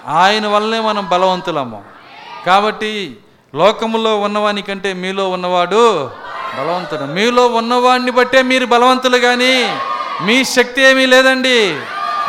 ఆయన 0.07 0.47
వల్లనే 0.47 0.79
మనం 0.79 1.09
బలవంతులము. 1.09 1.83
కాబట్టి 2.45 3.17
లోకములో 3.55 4.19
ఉన్నవాని 4.19 4.61
కంటే 4.61 4.93
మీలో 4.93 5.29
ఉన్నవాడు 5.29 6.11
బలవంతుడు. 6.57 7.03
మీలో 7.03 7.47
ఉన్నవాడిని 7.47 8.11
బట్టే 8.11 8.41
మీరు 8.41 8.65
బలవంతులు 8.65 9.17
కానీ 9.17 9.79
మీ 10.21 10.43
శక్తి 10.43 10.81
ఏమీ 10.81 11.05
లేదండి. 11.05 11.79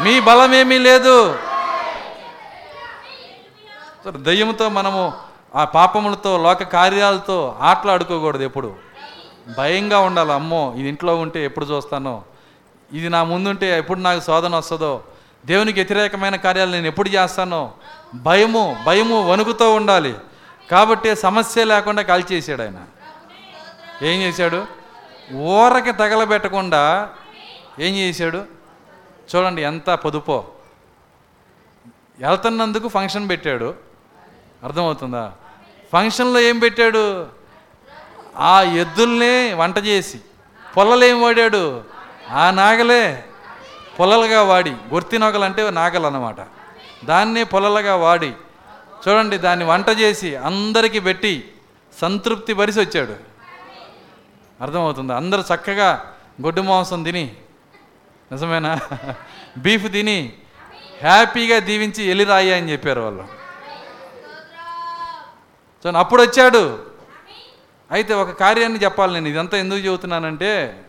మీ 0.00 0.20
బలం 0.20 0.54
ఏమీ 0.54 0.78
లేదు 0.78 1.38
దయ్యంతో 4.16 4.68
మనము 4.68 5.12
ఆ 5.54 5.64
పాపములతో 5.64 6.42
లోక 6.42 6.62
కార్యాలతో 6.62 7.56
ఆటలాడుకోకూడదు 7.60 8.42
ఎప్పుడు. 8.42 8.76
భయంగా 9.58 9.98
ఉండాలి 9.98 10.32
అమ్మో 10.32 10.74
ఇది 10.76 10.88
ఇంట్లో 10.88 11.16
ఉంటే 11.16 11.44
ఎప్పుడు 11.44 11.64
చూస్తానో. 11.64 12.22
ఇది 12.92 13.08
నా 13.08 13.24
ముందుంటే 13.24 13.78
ఎప్పుడు 13.78 13.98
నాకు 13.98 14.20
శోధన 14.20 14.56
వస్తుందో. 14.56 15.04
దేవునికి 15.46 15.80
వ్యతిరేకమైన 15.80 16.36
కార్యాలు 16.36 16.70
నేను 16.70 16.86
ఎప్పుడు 16.86 17.08
చేస్తానో. 17.08 17.72
భయము 18.14 18.82
భయము 18.86 19.30
వణుకుతో 19.30 19.74
ఉండాలి. 19.74 20.14
కాబట్టి 20.70 21.16
సమస్య 21.16 21.64
లేకుండా 21.64 22.02
కాల్చేసాడు 22.02 22.62
ఆయన. 22.62 22.78
ఏం 24.02 24.20
చేశాడు? 24.22 24.66
ఊరకి 25.34 25.92
తగలబెట్టకుండా 25.92 27.10
ఏం 27.80 27.94
చేశాడు? 27.94 28.44
చూడండి 29.36 29.62
ఎంత 29.62 29.90
పొదుపో. 29.90 30.44
వెళ్తున్నందుకు 32.18 32.88
ఫంక్షన్ 32.88 33.28
పెట్టాడు. 33.28 33.74
అర్థమవుతుందా? 34.64 35.32
ఫంక్షన్లో 35.94 36.40
ఏం 36.40 36.58
పెట్టాడు? 36.58 37.26
ఆ 38.36 38.62
ఎద్దుల్నే 38.62 39.52
వంట 39.54 39.78
చేసి 39.78 40.18
పొల్లలు 40.76 41.04
ఏం 41.04 41.22
వాడాడు? 41.22 41.84
ఆ 42.30 42.50
నాగలే 42.50 43.24
పొలలుగా 44.00 44.42
వాడి 44.42 44.70
గుర్తి 44.70 45.18
నొగలు 45.18 45.44
అంటే 45.44 45.70
నాగలు 45.70 46.06
అన్నమాట 46.06 46.36
దాన్నే 47.04 47.44
పొలలుగా 47.44 47.96
వాడి 47.96 48.32
చూడండి 49.04 49.38
దాన్ని 49.38 49.64
వంట 49.64 49.88
చేసి 49.88 50.36
అందరికీ 50.36 51.00
పెట్టి 51.00 51.52
సంతృప్తి 52.00 52.52
భరిసి 52.52 52.80
వచ్చాడు. 52.80 53.16
అర్థమవుతుంది? 54.60 55.12
అందరూ 55.12 55.42
చక్కగా 55.54 56.14
గొడ్డు 56.42 56.60
మాంసం 56.60 57.02
తిని 57.02 57.36
నిజమేనా? 58.32 58.78
బీఫ్ 59.58 59.92
తిని 59.92 60.32
హ్యాపీగా 61.02 61.58
దీవించి 61.58 62.04
ఎలిరాయి 62.04 62.54
అని 62.54 62.72
చెప్పారు 62.72 63.00
వాళ్ళు. 63.00 63.43
సో 65.84 65.90
అప్పుడు 65.90 66.22
వచ్చాడు. 66.22 66.78
అయితే 67.90 68.14
ఒక 68.14 68.30
కార్యాన్ని 68.30 68.84
చెప్పాలి 68.84 69.14
నేను. 69.14 69.28
ఇదంతా 69.28 69.58
ఎందుకు 69.58 69.78
చెబుతున్నానంటే 69.78 70.82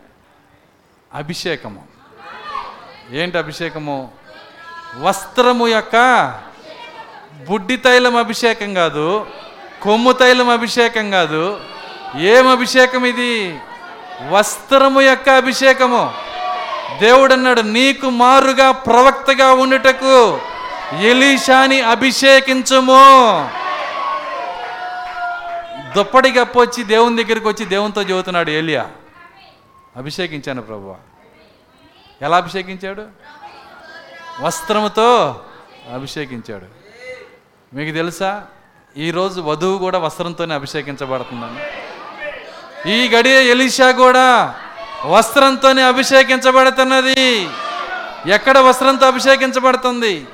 అభిషేకము. 1.14 1.82
ఏంటి 3.12 3.38
అభిషేకము? 3.38 4.12
వస్త్రము 5.00 5.68
యొక్క 5.68 5.96
బుడ్డి 7.48 7.76
తైలం 7.76 8.16
అభిషేకం 8.16 8.74
కాదు 8.74 9.26
కొమ్ము 9.82 10.12
తైలం 10.12 10.48
అభిషేకం 10.48 11.10
కాదు. 11.10 11.60
ఏం 12.18 12.48
అభిషేకం 12.48 13.06
ఇది? 13.06 13.58
వస్త్రము 14.28 15.00
యొక్క 15.00 15.28
అభిషేకము. 15.28 16.14
దేవుడు 16.98 17.32
అన్నాడు 17.32 17.60
నీకు 17.60 18.10
మారుగా 18.10 18.72
ప్రవక్తగా 18.72 19.52
ఉండుటకు 19.52 20.40
ఎలీషాని 21.00 21.80
అభిషేకించము. 21.80 23.65
దుప్పటి 25.96 26.32
గప్పొచ్చి 26.32 26.84
దేవుని 26.84 27.24
దగ్గరికి 27.24 27.48
వచ్చి 27.48 27.66
దేవునితో 27.66 28.02
చెబుతున్నాడు 28.02 28.50
ఏలియా 28.50 28.90
అభిషేకించాను 29.96 30.62
ప్రభు 30.62 30.94
ఎలా 32.22 32.36
అభిషేకించాడు? 32.36 33.02
వస్త్రముతో 34.40 35.40
అభిషేకించాడు. 35.94 36.66
మీకు 37.76 37.94
తెలుసా? 37.94 38.46
ఈరోజు 38.96 39.40
వధువు 39.40 39.78
కూడా 39.78 39.98
వస్త్రంతోనే 39.98 40.54
అభిషేకించబడుతుందని. 40.54 41.62
ఈ 42.92 43.08
గడియ 43.08 43.50
ఎలీషా 43.50 43.90
కూడా 43.90 44.54
వస్త్రంతోనే 45.06 45.82
అభిషేకించబడుతున్నది. 45.82 47.48
ఎక్కడ 48.26 48.58
వస్త్రంతో 48.58 49.06
అభిషేకించబడుతుంది? 49.06 50.26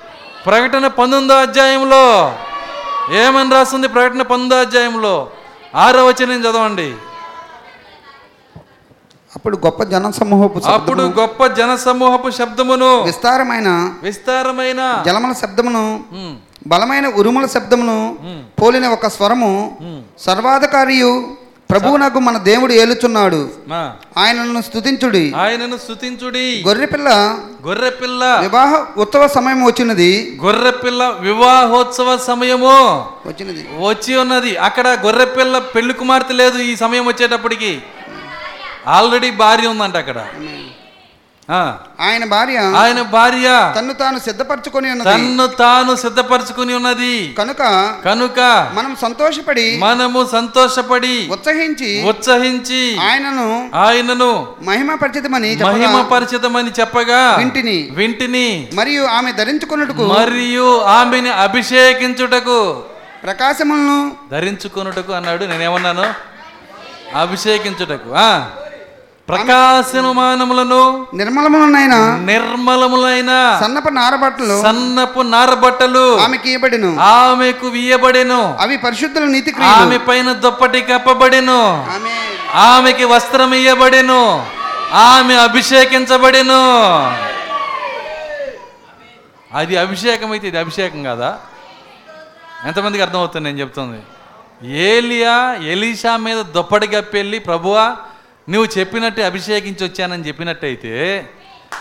ప్రకటన 0.46 0.86
పంతొమ్మిదో 0.86 1.34
అధ్యాయంలో. 1.34 2.36
ఏమని 3.14 3.50
రాస్తుంది 3.50 3.88
ప్రకటన 3.88 4.22
పంతొమ్మిదో 4.22 4.60
అధ్యాయంలో? 4.60 5.30
ఆరో 5.74 6.00
వచనం 6.06 6.40
చదవండి. 6.44 6.88
అప్పుడు 9.32 9.56
గొప్ప 9.64 9.82
జన 9.82 10.06
సమూహపు 10.10 10.58
అప్పుడు 10.72 11.02
గొప్ప 11.20 11.46
జన 11.58 11.74
సమూహపు 11.84 12.30
శబ్దమును 12.30 12.90
విస్తారమైన 13.02 13.68
విస్తారమైన 14.02 14.80
జలముల 15.06 15.32
శబ్దమును 15.32 15.84
బలమైన 16.66 17.06
ఉరుముల 17.20 17.46
శబ్దమును 17.46 17.96
పోలిన 18.60 18.86
ఒక 18.88 19.06
స్వరము 19.06 19.52
సర్వాధికారియు 20.18 21.12
ప్రభువునకు 21.72 22.18
మన 22.18 22.38
దేవుడు 22.38 22.72
ఏలుచున్నాడు. 22.72 23.50
ఆయనను 24.18 24.62
స్తుతించుడి. 24.62 25.32
ఆయనను 25.36 25.76
స్తుతించుడి. 25.76 26.64
గొర్రెపిల్ల 26.66 27.38
గొర్రె 27.66 27.90
పిల్ల 27.90 28.38
వివాహ 28.40 29.00
ఉత్సవ 29.00 29.28
సమయం 29.28 29.64
వచ్చినది. 29.64 30.40
గొర్రె 30.44 30.70
పిల్ల 30.70 31.14
వివాహోత్సవ 31.20 32.16
సమయము 32.16 32.98
వచ్చినది. 33.26 33.68
వచ్చి 33.80 34.16
ఉన్నది. 34.16 34.56
అక్కడ 34.56 34.88
గొర్రె 34.88 35.24
పిల్ల 35.24 35.58
పెళ్ళి 35.58 35.94
కుమార్తె 35.94 36.34
లేదు 36.34 36.58
ఈ 36.58 36.76
సమయం 36.76 37.06
వచ్చేటప్పటికి. 37.06 37.82
ఆల్రెడీ 38.86 39.30
భార్య 39.30 39.66
ఉందంట 39.66 39.96
అక్కడ. 39.96 40.24
ఆయన 41.48 42.24
భార్య 42.24 42.58
ఆయన 42.58 43.02
భార్య 43.02 43.72
తన్ను 43.76 43.94
తాను 43.94 44.18
సిద్ధపరచుకొని 44.18 44.90
ఉన్నది. 44.90 45.10
తన్ను 45.10 45.46
తాను 45.46 45.96
సిద్ధపరచుకుని 45.96 46.74
ఉన్నది. 46.74 47.34
కనుక 47.38 47.58
కనుక 48.04 48.40
మనం 48.74 48.96
సంతోషపడి 49.02 49.78
మనము 49.78 50.28
సంతోషపడి 50.32 51.28
ఉత్సహించి 51.28 52.02
ఉత్సహించి 52.02 52.98
ఆయనను 52.98 53.70
ఆయనను 53.74 54.48
మహిమ 54.62 54.94
పరిచితమని 54.94 55.56
మహిమ 55.56 56.02
పరిచితమని 56.02 56.70
చెప్పగా 56.80 57.36
వింటిని. 57.36 57.88
వింటిని 57.92 58.68
మరియు 58.72 59.04
ఆమె 59.04 59.32
ధరించుకున్నట్టుకు 59.32 60.02
మరియు 60.02 60.80
ఆమెని 60.80 61.30
అభిషేకించుటకు 61.30 62.82
ప్రకాశములను 63.22 64.12
ధరించుకొనుటకు 64.30 65.12
అన్నాడు. 65.12 65.44
నేనేమన్నాను? 65.44 66.14
అభిషేకించుటకు. 67.18 68.10
ఆ 69.32 69.36
ప్రకాశమానములను 69.36 71.06
నిర్మలములనైన 71.14 71.94
నిర్మలములైన 72.24 73.30
సన్నప 73.60 73.88
నారబట్టలు 73.88 74.62
సన్నపు 74.62 75.20
నారబట్టలు 75.20 76.18
ఆమెకి 76.18 76.50
ఇవ్వబడిను 76.50 76.96
ఆమెకు 77.00 77.66
వీయబడెను 77.66 78.56
అవి 78.60 78.76
పరిశుద్ధుల 78.76 79.24
నీతి 79.24 79.52
ఆమె 79.64 79.98
పైన 79.98 80.32
దుప్పటి 80.32 80.80
కప్పబడెను. 80.82 81.60
ఆమె 81.94 82.12
ఆమెకి 82.54 83.04
వస్త్రం 83.04 83.54
ఇయ్యబడెను. 83.54 84.46
ఆమె 84.94 85.34
అభిషేకించబడెను. 85.34 86.62
అది 89.54 89.76
అభిషేకం 89.76 90.32
అయితే 90.32 90.48
ఇది 90.48 90.58
అభిషేకం 90.58 91.02
కాదా? 91.02 91.38
ఎంతమందికి 92.66 93.02
అర్థమవుతుంది 93.02 93.44
నేను 93.44 93.60
చెప్తుంది? 93.60 94.00
ఏలియా 94.64 95.54
ఎలీషా 95.54 96.16
మీద 96.16 96.40
దుప్పటి 96.42 96.86
కప్పెళ్ళి 96.86 97.38
ప్రభువా 97.38 97.96
నువ్వు 98.50 98.78
చెప్పినట్టు 98.78 99.20
అభిషేకించి 99.20 99.84
వచ్చానని 99.84 100.28
చెప్పినట్టయితే 100.28 101.28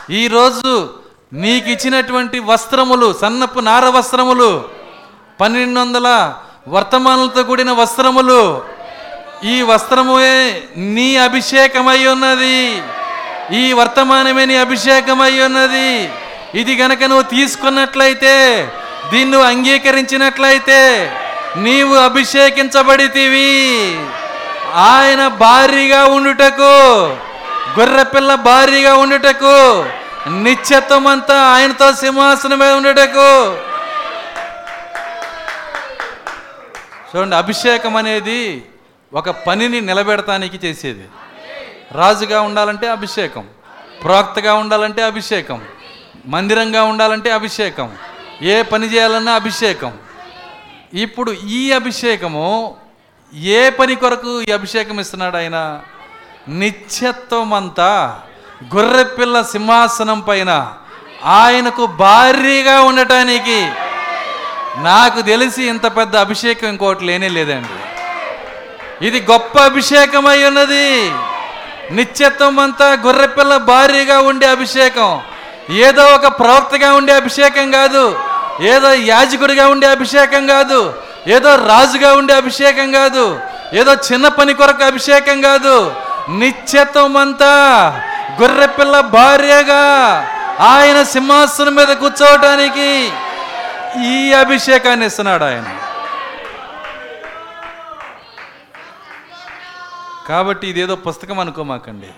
ఈరోజు 0.09 0.90
నీకు 1.33 1.69
ఇచ్చినటువంటి 1.69 2.40
వస్త్రములు 2.40 3.15
సన్నపు 3.22 3.59
నార 3.59 3.85
వస్త్రములు 3.85 4.69
పన్నెండు 5.41 5.80
వందల 5.80 6.35
వర్తమానులతో 6.67 7.43
కూడిన 7.43 7.72
వస్త్రములు 7.72 8.64
ఈ 9.43 9.61
వస్త్రమే 9.61 10.61
నీ 10.77 11.15
అభిషేకమై 11.15 12.06
ఉన్నది. 12.06 12.81
ఈ 13.57 13.73
వర్తమానమే 13.73 14.45
నీ 14.45 14.56
అభిషేకమై 14.56 15.40
ఉన్నది. 15.40 16.09
ఇది 16.59 16.75
గనక 16.75 17.03
నువ్వు 17.03 17.22
తీసుకున్నట్లయితే 17.22 18.69
దీన్ని 19.11 19.43
అంగీకరించినట్లయితే 19.43 21.11
నీవు 21.57 21.95
అభిషేకించబడితివి. 21.95 23.99
ఆయన 24.74 25.27
భారీగా 25.27 26.06
ఉండుటకు 26.06 26.74
గొర్రెపిల్ల 27.80 28.35
భారీగా 28.35 28.95
ఉండుటకు 28.95 29.85
నిత్యత్వం 30.30 31.08
అంతా 31.08 31.41
ఆయనతో 31.41 31.93
సింహాసనమే 31.93 32.72
ఉండుటకు. 32.72 33.58
చూడండి 37.11 37.35
అభిషేకం 37.35 37.95
అనేది 37.95 38.66
ఒక 39.14 39.30
పనిని 39.30 39.82
నిలబెడటానికి 39.82 40.67
చేసేది. 40.67 41.08
రాజుగా 41.91 42.41
ఉండాలంటే 42.41 42.88
అభిషేకం 42.88 43.48
ప్రోక్తగా 44.03 44.53
ఉండాలంటే 44.53 45.03
అభిషేకం 45.03 45.61
మందిరంగా 46.25 46.83
ఉండాలంటే 46.83 47.32
అభిషేకం 47.32 47.91
ఏ 48.41 48.61
పని 48.61 48.93
చేయాలన్నా 48.93 49.33
అభిషేకం. 49.33 49.93
ఇప్పుడు 50.93 51.32
ఈ 51.32 51.72
అభిషేకము 51.72 52.75
ఏ 53.34 53.69
పని 53.69 53.95
కొరకు 53.95 54.42
ఈ 54.42 54.51
అభిషేకం 54.51 55.00
ఇస్తున్నాడు 55.00 55.38
ఆయన? 55.38 55.80
నిత్యత్వం 56.48 57.53
అంతా 57.53 58.19
గొర్రెపిల్ల 58.76 59.42
సింహాసనం 59.42 60.19
పైన 60.19 60.74
ఆయనకు 61.26 61.85
భారీగా 61.85 62.82
ఉండటానికి 62.82 63.69
నాకు 64.77 65.22
తెలిసి 65.22 65.64
ఇంత 65.64 65.98
పెద్ద 65.98 66.16
అభిషేకం 66.16 66.68
ఇంకోటి 66.68 67.06
లేనే 67.06 67.30
లేదండి. 67.30 67.69
ఇది 69.08 69.27
గొప్ప 69.32 69.60
అభిషేకం 69.60 70.27
అయి 70.27 70.45
ఉన్నది. 70.45 71.11
నిత్యత్వం 71.92 72.60
అంతా 72.60 72.93
గొర్రెపిల్ల 73.06 73.58
భారీగా 73.58 74.19
ఉండే 74.19 74.48
అభిషేకం. 74.48 75.22
ఏదో 75.69 76.03
ఒక 76.03 76.27
ప్రవక్తగా 76.27 76.93
ఉండే 76.93 77.14
అభిషేకం 77.14 77.72
కాదు. 77.72 78.19
ఏదో 78.61 78.93
యాజకుడిగా 78.93 79.68
ఉండే 79.68 79.88
అభిషేకం 79.88 80.48
కాదు. 80.48 81.10
ఏదో 81.27 81.56
రాజుగా 81.56 82.16
ఉండే 82.16 82.33
అభిషేకం 82.33 82.91
కాదు 82.91 83.40
ఏదో 83.74 83.93
చిన్న 83.93 84.27
పని 84.27 84.53
కొరకు 84.53 84.83
అభిషేకం 84.83 85.41
కాదు. 85.41 85.95
నిత్యత్వం 86.30 87.17
అంతా 87.17 87.53
గొర్రెపిల్ల 88.41 89.00
భార్యగా 89.00 89.83
ఆయన 90.59 91.03
సింహాసనం 91.03 91.75
మీద 91.75 91.88
కూర్చోవటానికి 91.88 93.11
ఈ 94.06 94.33
అభిషేకాన్ని 94.33 95.06
ఇస్తున్నాడు 95.06 95.43
ఆయన. 95.43 95.77
కాబట్టి 100.30 100.67
ఇదేదో 100.67 100.95
పుస్తకం 100.95 101.40
అనుకోమాకండి. 101.40 102.09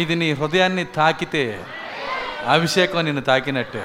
ఇది 0.00 0.14
నీ 0.14 0.32
హృదయాన్ని 0.32 0.84
తాకితే 0.84 1.64
అభిషేకం 2.48 3.00
నిన్ను 3.00 3.22
తాకినట్టే. 3.22 3.84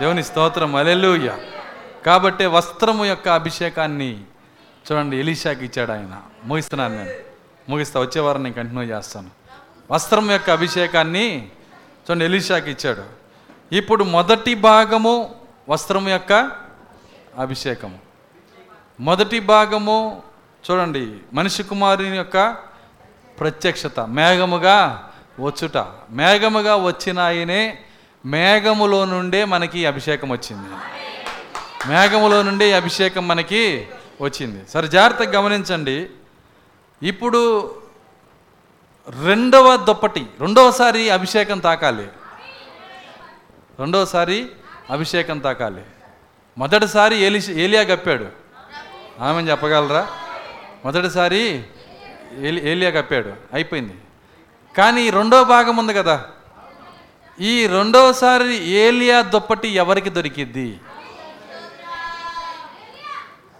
దేవుని 0.00 0.24
స్తోత్రం. 0.24 0.76
అలెలుయ్యా 0.76 1.32
కాబట్టి 2.06 2.46
వస్త్రము 2.46 3.04
యొక్క 3.04 3.28
అభిషేకాన్ని 3.28 4.24
చూడండి 4.92 5.16
ఎలీషాకి 5.16 5.64
ఇచ్చాడు 5.64 5.92
ఆయన. 5.92 6.22
ముగిస్తున్నాను 6.44 6.96
నేను. 6.96 7.10
ముగిస్తా 7.68 8.00
వచ్చేవారం 8.00 8.42
నేను 8.42 8.54
కంటిన్యూ 8.54 8.84
చేస్తాను. 8.84 9.30
వస్త్రం 9.90 10.30
యొక్క 10.30 10.50
అభిషేకాన్ని 10.50 11.48
చూడండి 12.10 12.24
ఎలీషాకి 12.24 12.70
ఇచ్చాడు. 12.70 13.02
ఇప్పుడు 13.74 14.04
మొదటి 14.04 14.54
భాగము 14.54 15.34
వస్త్రం 15.68 16.08
యొక్క 16.08 16.50
అభిషేకము. 17.38 17.98
మొదటి 19.00 19.40
భాగము 19.40 20.22
చూడండి 20.70 21.18
మనిషి 21.32 21.62
కుమారుని 21.62 22.16
యొక్క 22.16 22.56
ప్రత్యక్షత 23.40 24.00
మేఘముగా 24.00 25.10
వచ్చుట. 25.40 25.76
మేఘముగా 26.10 26.76
వచ్చిన 26.76 27.18
ఆయనే 27.18 27.78
మేఘములో 28.26 29.04
నుండే 29.04 29.44
మనకి 29.44 29.86
అభిషేకం 29.86 30.30
వచ్చింది. 30.32 30.99
మేఘములో 31.88 32.42
నుండి 32.42 32.72
అభిషేకం 32.72 33.28
మనకి 33.28 33.88
వచ్చింది. 34.20 34.70
సరే 34.70 34.88
జాగ్రత్తగా 34.88 35.40
గమనించండి. 35.40 36.10
ఇప్పుడు 37.02 37.74
రెండవ 39.24 39.76
దుప్పటి 39.76 40.26
రెండవసారి 40.40 41.10
అభిషేకం 41.10 41.58
తాకాలి. 41.58 42.08
రెండవసారి 43.78 44.46
అభిషేకం 44.90 45.38
తాకాలి. 45.38 45.82
మొదటిసారి 46.58 47.16
ఏలి 47.16 47.62
ఏలియా 47.62 47.82
కప్పాడు. 47.82 48.26
ఆమె 49.20 49.42
చెప్పగలరా? 49.42 50.08
మొదటిసారి 50.84 51.62
ఏలి 52.38 52.68
ఏలియా 52.68 52.90
కప్పాడు. 52.90 53.32
అయిపోయింది. 53.52 53.94
కానీ 54.76 55.10
రెండవ 55.10 55.10
రెండో 55.10 55.44
భాగం 55.44 55.76
ఉంది 55.76 55.94
కదా. 55.94 56.24
ఈ 57.40 57.66
రెండవసారి 57.66 58.68
ఏలియా 58.68 59.22
దుప్పటి 59.22 59.68
ఎవరికి 59.68 60.10
దొరికిద్ది? 60.10 60.80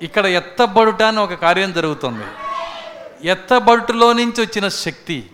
ఇక్కడ 0.02 0.26
ఎత్తబడుట 0.26 1.02
అని 1.02 1.20
ఒక 1.20 1.34
కార్యం 1.34 1.72
జరుగుతుంది. 1.72 2.24
ఎత్తబడుటలో 3.28 4.12
నుంచి 4.12 4.40
వచ్చిన 4.40 4.68
శక్తి 4.68 5.26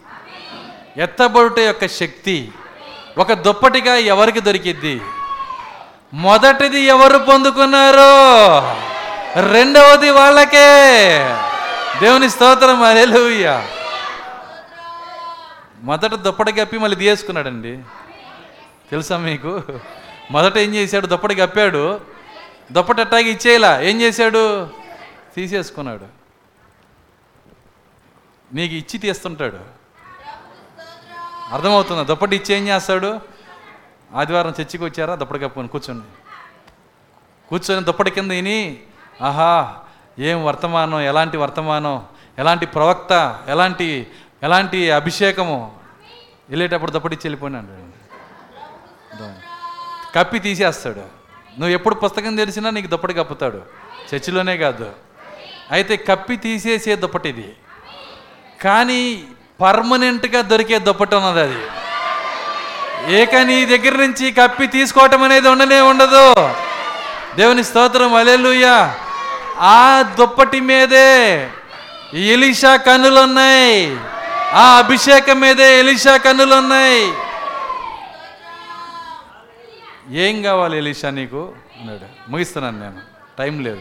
ఎత్తబడుట 0.96 1.58
యొక్క 1.58 1.86
శక్తి 1.86 2.52
ఒక 3.18 3.32
దుప్పటిగా 3.32 3.94
ఎవరికి 3.94 4.40
దొరికిద్ది? 4.40 5.00
మొదటిది 6.14 6.80
ఎవరు 6.80 7.18
పొందుకున్నారు? 7.18 8.10
రెండవది 9.52 10.10
వాళ్ళకే. 10.10 10.68
దేవుని 12.00 12.30
స్తోత్రం 12.30 12.82
అలెలుయ్య 12.82 13.62
మొదట 15.82 16.14
దుప్పటి 16.14 16.52
కప్పి 16.52 16.78
మళ్ళీ 16.78 16.96
తీసుకున్నాడండి 16.96 17.78
తెలుసా 18.90 19.16
మీకు? 19.16 19.62
మొదట 20.30 20.58
ఏం 20.58 20.74
చేశాడు? 20.74 21.06
దుప్పటి 21.06 21.34
కప్పాడు. 21.34 22.15
దుప్పటి 22.72 23.00
అట్టాగి 23.00 23.30
ఇచ్చేయలా. 23.30 23.80
ఏం 23.80 24.00
చేశాడు? 24.00 24.70
తీసేసుకున్నాడు. 25.36 26.06
నీకు 28.54 28.74
ఇచ్చి 28.74 28.98
తీస్తుంటాడు. 28.98 29.58
అర్థమవుతుందా? 31.52 32.02
దుప్పటి 32.02 32.36
ఇచ్చి 32.36 32.54
ఏం 32.54 32.68
చేస్తాడు? 32.68 33.20
ఆదివారం 34.14 34.50
చర్చికి 34.50 34.84
వచ్చారా? 34.84 35.14
దుప్పటి 35.14 35.40
కప్పుకొని 35.40 35.68
కూర్చోండి. 35.68 36.06
కూర్చొని 37.48 37.84
దుప్పటి 37.84 38.10
కింద 38.10 38.30
విని 38.30 38.82
ఆహా 39.22 39.76
ఏం 40.18 40.44
వర్తమానం? 40.44 41.00
ఎలాంటి 41.00 41.36
వర్తమానం? 41.36 42.06
ఎలాంటి 42.38 42.66
ప్రవక్త? 42.66 43.42
ఎలాంటి 43.48 44.06
ఎలాంటి 44.42 44.90
అభిషేకము? 44.90 45.78
వెళ్ళేటప్పుడు 46.48 46.90
దుప్పటిచ్చి 46.90 47.20
వెళ్ళిపోయినాడు. 47.24 47.96
కప్పి 50.14 50.38
తీసేస్తాడు. 50.38 51.25
నువ్వు 51.58 51.74
ఎప్పుడు 51.74 51.94
పుస్తకం 51.94 52.36
తెరిచినా 52.36 52.70
నీకు 52.70 52.86
దుప్పటి 52.86 53.14
కప్పుతాడు. 53.14 53.62
చర్చిలోనే 54.14 54.56
కాదు. 54.56 54.92
అయితే 55.70 55.96
కప్పి 55.96 56.36
తీసేసే 56.36 56.96
దుప్పటి 56.96 57.28
ఇది. 57.28 57.54
కానీ 58.64 59.24
పర్మనెంట్గా 59.60 60.40
దొరికే 60.40 60.78
దుప్పటి 60.78 61.14
ఉన్నది 61.14 61.40
అది. 61.40 61.62
ఏక 63.16 63.34
నీ 63.34 63.66
దగ్గర 63.66 63.96
నుంచి 63.96 64.30
కప్పి 64.32 64.66
తీసుకోవటం 64.66 65.22
అనేది 65.22 65.48
ఉండనే 65.48 65.80
ఉండదు. 65.80 66.34
దేవుని 67.36 67.64
స్తోత్రం 67.64 68.14
అలెలుయ్యా 68.14 68.94
ఆ 69.58 70.02
దుప్పటి 70.18 70.60
మీదే 70.60 71.48
ఎలిషా 72.14 72.76
కన్నులు 72.76 73.20
ఉన్నాయి 73.20 73.96
ఆ 74.52 74.78
అభిషేకం 74.78 75.40
మీదే 75.40 75.78
ఎలిషా 75.78 76.16
కన్నులు 76.16 76.54
ఉన్నాయి 76.54 77.12
ఏం 80.10 80.42
కావాలి 80.42 80.78
ఎలిషా 80.78 81.10
నీకు? 81.10 81.54
అన్నాడు. 81.80 82.30
ముగిస్తున్నాను 82.30 82.80
నేను. 82.80 83.00
టైం 83.38 83.64
లేదు. 83.64 83.80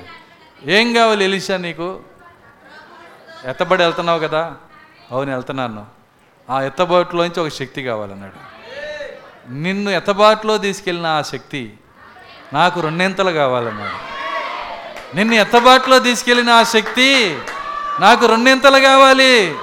ఏం 0.63 0.93
కావాలి 0.93 1.23
ఎలీషా 1.23 1.57
నీకు? 1.57 1.99
ఎత్తబడి 3.45 3.83
వెళ్తున్నావు 3.83 4.19
కదా? 4.19 4.55
అవును 5.11 5.31
వెళ్తున్నాను. 5.31 5.85
ఆ 6.49 6.61
ఎత్తబాటులోంచి 6.61 7.39
ఒక 7.39 7.47
శక్తి 7.47 7.83
కావాలన్నాడు. 7.83 8.55
నిన్ను 9.51 9.89
ఎత్తబాటులో 9.89 10.57
తీసుకెళ్ళిన 10.57 11.07
ఆ 11.07 11.21
శక్తి 11.21 11.73
నాకు 12.53 12.81
రెండింతలు 12.81 13.31
కావాలన్నాడు. 13.31 14.15
నిన్ను 15.15 15.35
ఎత్తబాటులో 15.35 15.99
తీసుకెళ్ళిన 15.99 16.49
ఆ 16.49 16.63
శక్తి 16.63 17.39
నాకు 17.99 18.25
రెండింతలు 18.25 18.79
కావాలి? 18.79 19.55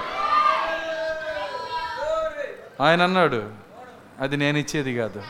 ఆయన 2.81 3.03
అన్నాడు. 3.03 3.51
అది 4.21 4.37
నేను 4.37 4.59
ఇచ్చేది 4.59 4.97
కాదు. 4.97 5.23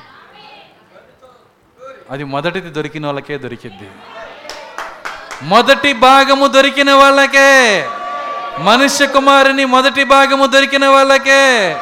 అది 2.10 2.24
మొదటిది 2.24 2.70
దొరికిన 2.70 3.06
వాళ్ళకే 3.06 3.38
దొరికిద్ది. 3.38 3.88
మొదటి 5.42 5.92
భాగము 5.92 6.46
దొరికిన 6.46 6.92
వాళ్ళకే. 6.92 7.86
మనుష్య 8.58 9.06
కుమారుని 9.06 9.64
మొదటి 9.64 10.04
భాగము 10.04 10.46
దొరికిన 10.46 10.86
వాళ్ళకే. 10.86 11.76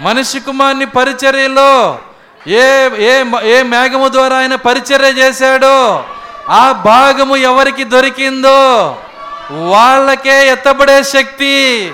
మనుష్య 0.00 0.40
కుమారుని 0.40 0.86
పరిచర్యలో 0.86 1.98
ఏ 2.46 2.88
ఏ 2.98 3.24
ఏ 3.42 3.62
మేఘము 3.62 4.08
ద్వారా 4.08 4.36
ఆయన 4.36 4.54
పరిచర్య 4.54 5.08
చేశాడో 5.08 6.04
ఆ 6.48 6.72
భాగము 6.72 7.36
ఎవరికి 7.36 7.84
దొరికిందో 7.84 8.96
వాళ్ళకే 9.50 10.48
ఎత్తబడే 10.48 11.02
శక్తి 11.02 11.92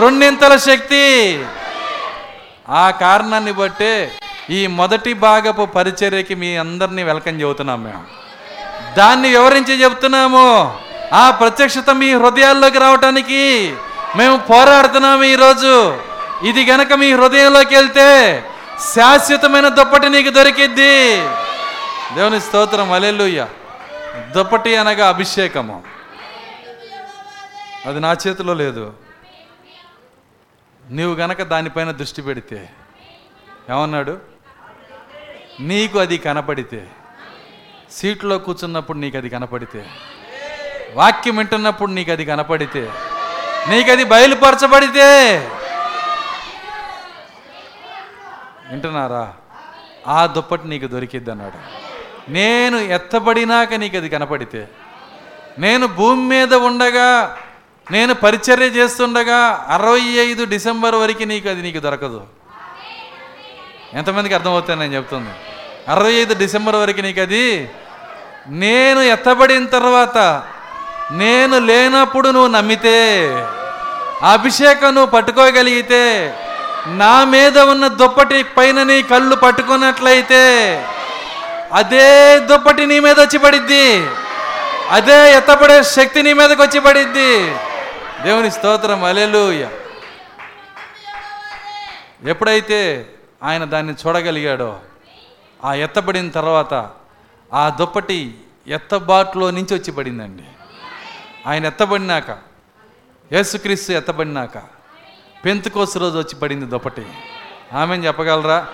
రెండింతల 0.00 0.56
శక్తి. 0.56 1.44
ఆ 2.68 2.90
కారణాన్ని 2.90 3.52
బట్టే 3.52 4.12
ఈ 4.50 4.66
మొదటి 4.66 5.12
భాగపు 5.12 5.66
పరిచర్యకి 5.66 6.34
మీ 6.34 6.56
అందరినీ 6.56 7.02
వెల్కమ్ 7.02 7.40
చెబుతున్నాం 7.40 7.84
మేము. 7.84 8.04
దాన్ని 8.96 9.28
వివరించి 9.28 9.82
చెప్తున్నాము 9.82 10.78
ఆ 11.12 11.30
ప్రత్యక్షత 11.30 11.90
మీ 11.94 12.14
హృదయాల్లోకి 12.14 12.78
రావటానికి 12.78 13.74
మేము 14.16 14.36
పోరాడుతున్నాము 14.36 15.24
ఈరోజు. 15.24 15.98
ఇది 16.44 16.64
గనక 16.70 16.92
మీ 16.92 17.12
హృదయంలోకి 17.12 17.74
వెళ్తే 17.74 18.44
శాశ్వతమైన 18.94 19.68
దుప్పటి 19.68 20.08
నీకు 20.08 20.30
దొరికిద్ది. 20.30 21.16
దేవుని 22.14 22.40
స్తోత్రం 22.40 22.92
అలెలుయ్య 22.92 23.46
దుప్పటి 24.36 24.76
అనగా 24.76 25.08
అభిషేకము. 25.08 25.82
అది 27.86 28.00
నా 28.00 28.16
చేతిలో 28.26 28.54
లేదు. 28.54 28.92
నీవు 30.90 31.14
గనక 31.14 31.42
దానిపైన 31.42 31.90
దృష్టి 31.90 32.22
పెడితే 32.22 32.68
ఏమన్నాడు? 33.70 34.29
నీకు 35.60 35.98
అది 35.98 36.18
కనపడితే 36.18 36.86
సీట్లో 37.90 38.38
కూర్చున్నప్పుడు 38.38 38.98
నీకు 38.98 39.16
అది 39.16 39.28
కనపడితే 39.28 39.86
వాక్యం 40.94 41.36
వింటున్నప్పుడు 41.36 41.90
నీకు 41.90 42.10
అది 42.10 42.24
కనపడితే 42.24 42.90
నీకు 43.68 43.90
అది 43.90 44.04
బయలుపరచబడితే. 44.04 45.08
వింటున్నారా? 48.70 49.32
ఆ 50.06 50.26
దుప్పటి 50.26 50.68
నీకు 50.68 50.86
దొరికిద్ది 50.86 51.30
అన్నాడు 51.30 51.58
నేను 52.30 52.76
ఎత్తబడినాక 52.76 53.74
నీకు 53.74 53.96
అది 53.96 54.08
కనపడితే 54.08 54.68
నేను 55.58 55.86
భూమి 55.86 56.22
మీద 56.22 56.54
ఉండగా 56.54 57.36
నేను 57.90 58.14
పరిచర్య 58.14 58.66
చేస్తుండగా 58.66 59.66
అరవై 59.68 60.00
ఐదు 60.00 60.44
డిసెంబర్ 60.44 60.94
వరకు 60.94 61.22
నీకు 61.22 61.48
అది 61.48 61.62
నీకు 61.62 61.78
దొరకదు. 61.78 62.26
ఎంతమందికి 63.94 64.34
అర్థమవుతుంది 64.34 64.80
నేను 64.80 64.94
చెప్తుంది? 64.94 65.30
అరవై 65.88 66.12
ఐదు 66.12 66.34
డిసెంబర్ 66.34 66.76
వరకు 66.76 67.00
నీకు 67.00 67.20
అది. 67.20 67.68
నేను 68.48 69.00
ఎత్తబడిన 69.00 69.66
తర్వాత 69.66 70.42
నేను 71.10 71.58
లేనప్పుడు 71.58 72.28
నువ్వు 72.28 72.48
నమ్మితే 72.48 73.30
అభిషేకం 74.22 74.94
నువ్వు 74.94 75.10
పట్టుకోగలిగితే 75.10 76.34
నా 76.86 77.24
మీద 77.24 77.58
ఉన్న 77.58 77.88
దుప్పటి 77.88 78.42
పైన 78.42 78.82
నీ 78.82 79.02
కళ్ళు 79.02 79.36
పట్టుకున్నట్లయితే 79.36 80.44
అదే 81.72 82.38
దుప్పటి 82.38 82.86
నీ 82.86 83.00
మీద 83.00 83.20
వచ్చి 83.20 83.38
పడిద్ది. 83.38 84.06
అదే 84.90 85.36
ఎత్తపడే 85.36 85.82
శక్తి 85.82 86.22
నీ 86.22 86.32
మీదకి 86.32 86.62
వచ్చి 86.62 86.80
పడిద్ది. 86.80 87.54
దేవుని 88.22 88.50
స్తోత్రం 88.50 89.04
అలెలుయ 89.04 89.66
ఎప్పుడైతే 92.26 93.06
ఆయన 93.42 93.64
దాన్ని 93.64 93.94
చూడగలిగాడో 94.06 94.78
ఆ 95.64 95.74
ఎత్తబడిన 95.74 96.30
తర్వాత 96.30 96.90
ఆ 97.54 97.68
దుప్పటి 97.68 98.38
ఎత్తబాటులో 98.66 99.50
నుంచి 99.50 99.74
వచ్చి 99.74 99.92
పడిందండి. 99.92 100.44
ఆయన 101.46 101.66
ఎత్తబడినాక 101.66 102.30
యేసుక్రీస్తు 103.32 103.92
ఎత్తబడినాక 103.92 104.58
పెంతుకోసు 105.44 105.98
రోజు 105.98 106.18
వచ్చి 106.18 106.34
పడింది 106.34 106.66
దుప్పటి. 106.66 107.06
ఆమె 107.72 107.96
చెప్పగలరా? 107.96 108.66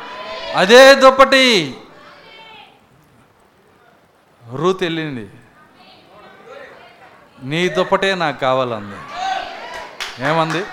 అదే 0.56 0.94
దుప్పటి. 0.94 1.76
రూత్ 4.52 4.82
వెళ్ళింది. 4.82 5.30
నీ 7.42 7.68
దుప్పటే 7.68 8.14
నాకు 8.14 8.40
కావాలంది. 8.40 8.96
ఏమంది? 10.24 10.64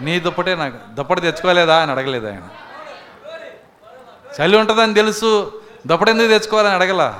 నీ 0.00 0.20
దుప్పటే 0.20 0.54
నాకు 0.54 0.94
దుప్పటి 0.94 1.20
తెచ్చుకోలేదా 1.20 1.82
అని 1.82 1.90
అడగలేదు 1.90 2.26
ఆయన. 2.26 2.48
చలి 4.40 4.56
ఉంటుందని 4.56 4.94
తెలుసు. 4.94 5.60
దుప్పటి 5.86 6.10
ఎందుకు 6.10 6.28
తెచ్చుకోవాలని 6.28 6.74
అడగల. 6.74 7.14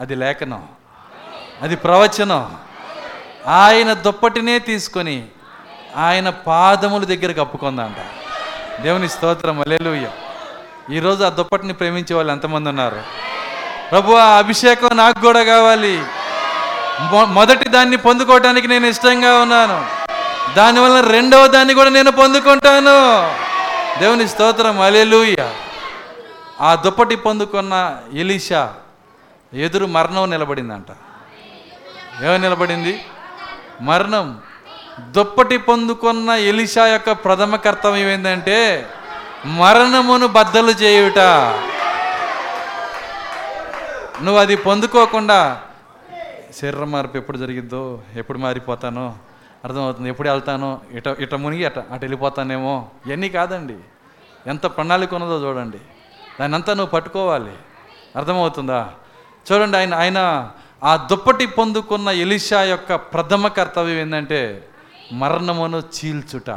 అది 0.00 0.14
లేఖనం. 0.14 0.68
అది 1.62 1.76
ప్రవచనం. 1.76 2.56
ఆయన 3.46 3.92
దుప్పటినే 3.92 4.58
తీసుకొని 4.58 5.28
ఆయన 5.96 6.30
పాదముల 6.30 7.04
దగ్గర 7.04 7.32
కప్పుకుందంట 7.32 7.96
దేవుని 8.82 9.08
స్తోత్రం. 9.08 9.60
అలెలుయ్య 9.60 10.10
ఈరోజు 10.96 11.24
ఆ 11.24 11.28
దుప్పటిని 11.28 11.72
ప్రేమించే 11.72 12.14
వాళ్ళు 12.14 12.32
ఎంతమంది 12.32 12.68
ఉన్నారు? 12.68 13.02
ప్రభు 13.90 14.12
ఆ 14.12 14.38
అభిషేకం 14.38 14.96
నాకు 14.96 15.20
కూడా 15.20 15.42
కావాలి. 15.42 16.02
మొ- 17.00 17.28
మొదటి 17.28 17.68
దాన్ని 17.68 17.96
పొందుకోవటానికి 17.96 18.68
నేను 18.68 18.86
ఇష్టంగా 18.86 19.38
ఉన్నాను. 19.38 19.86
దానివల్ల 20.54 21.00
రెండవ 21.00 21.46
దాన్ని 21.46 21.74
కూడా 21.74 21.90
నేను 21.90 22.12
పొందుకుంటాను. 22.12 23.30
దేవుని 24.00 24.28
స్తోత్రం. 24.28 24.80
అలెలుయ్య 24.80 25.50
ఆ 26.60 26.74
దుప్పటి 26.74 27.16
పొందుకున్న 27.16 27.98
ఎలీషా 28.12 28.74
ఎదురు 29.52 29.86
మరణం 29.86 30.30
నిలబడిందంట. 30.30 30.90
ఏమో 32.24 32.36
నిలబడింది? 32.36 33.04
మరణం. 33.80 34.40
దుప్పటి 35.00 35.56
పొందుకున్న 35.58 36.30
ఎలిషా 36.30 36.86
యొక్క 36.86 37.12
ప్రథమ 37.12 37.56
కర్తవ్యం 37.56 38.08
ఏంటంటే 38.08 38.88
మరణమును 39.44 40.26
బద్దలు 40.26 40.70
చేయుట. 40.70 41.18
నువ్వు 44.22 44.38
అది 44.38 44.56
పొందుకోకుండా 44.56 45.62
శరీరం 46.60 46.92
మార్పు 46.92 47.16
ఎప్పుడు 47.16 47.38
జరిగిద్దో 47.38 48.00
ఎప్పుడు 48.14 48.38
మారిపోతానో 48.38 49.14
అర్థమవుతుంది 49.64 50.08
ఎప్పుడు 50.08 50.28
వెళ్తానో 50.28 50.80
ఇట 50.92 51.06
ఇట 51.06 51.34
మునిగి 51.34 51.64
అట 51.64 51.78
అటు 51.78 52.00
వెళ్ళిపోతానేమో 52.00 52.88
ఇవన్నీ 53.06 53.28
కాదండి. 53.28 53.76
ఎంత 54.46 54.66
ప్రణాళిక 54.66 55.14
ఉన్నదో 55.14 55.48
చూడండి. 55.48 55.78
దాన్ని 56.40 56.54
అంతా 56.56 56.74
నువ్వు 56.74 56.90
పట్టుకోవాలి. 56.90 57.52
అర్థమవుతుందా? 58.16 58.90
చూడండి 59.52 59.76
ఆయన 59.76 59.94
ఆయన 59.94 60.50
ఆ 60.84 60.96
దుప్పటి 60.96 61.46
పొందుకున్న 61.46 62.08
ఎలిషా 62.08 62.62
యొక్క 62.62 62.94
ప్రథమ 62.94 63.48
కర్తవ్యం 63.48 63.96
ఏంటంటే 63.96 64.68
మరణమును 65.12 65.76
చీల్చుట. 65.76 66.48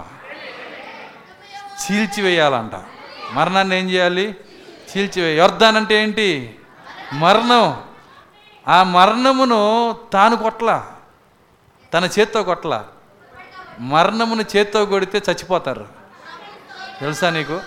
చీల్చివేయాలంట. 1.85 2.72
మరణాన్ని 3.33 3.80
ఏం 3.80 3.90
చేయాలి? 3.90 4.35
చీల్చివే. 4.98 5.38
యొర్దాన్ 5.38 5.77
అంటే 5.77 6.03
ఏంటి? 6.03 6.59
మరణం. 7.14 7.83
ఆ 8.67 8.83
మరణమును 8.83 9.95
తాను 10.14 10.35
కొట్ల. 10.35 10.85
తన 11.93 12.09
చేత్తో 12.19 12.43
కొట్ల. 12.43 12.85
మరణమును 13.80 14.43
చేత్తో 14.58 14.85
కొడితే 14.85 15.17
చచ్చిపోతారు. 15.17 15.88
తెలుసా 16.99 17.30
నీకు? 17.30 17.61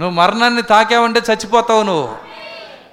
నువ్వు 0.00 0.16
మరణాన్ని 0.16 0.62
తాకావంటే 0.62 1.20
చచ్చిపోతావు 1.30 1.82
నువ్వు. 1.82 2.14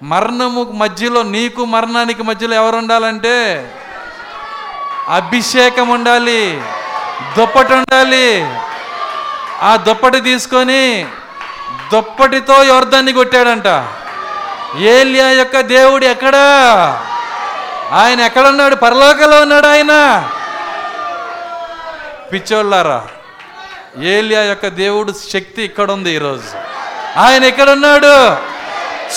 మరణము 0.03 0.63
మధ్యలో 0.63 1.23
నీకు 1.23 1.65
మరణానికి 1.65 2.23
మధ్యలో 2.23 2.55
ఎవరు 2.55 2.75
ఉండాలంటే? 2.75 3.71
అభిషేకం 5.09 5.89
ఉండాలి. 5.89 6.61
దుప్పటి 7.37 7.73
ఉండాలి. 7.73 8.55
ఆ 9.61 9.75
దుప్పటి 9.75 10.21
తీసుకొని 10.21 11.07
దుప్పటితో 11.93 12.63
యోర్ధాన్ని 12.63 13.13
కొట్టాడంట. 13.13 13.87
ఏలియా 14.77 15.29
యొక్క 15.29 15.59
దేవుడు 15.59 16.05
ఎక్కడా? 16.05 16.39
ఆయన 17.91 18.19
ఎక్కడున్నాడు? 18.19 18.75
పరలోకంలో 18.75 19.41
ఉన్నాడు 19.41 19.67
ఆయన? 19.67 20.25
పిచ్చోళ్ళారా? 22.33 23.07
ఏలియా 24.01 24.43
యొక్క 24.43 24.67
దేవుడు 24.67 25.13
శక్తి 25.33 25.63
ఇక్కడ 25.63 25.91
ఉంది 25.91 26.15
ఈరోజు. 26.15 26.80
ఆయన 27.17 27.43
ఎక్కడున్నాడు? 27.43 28.33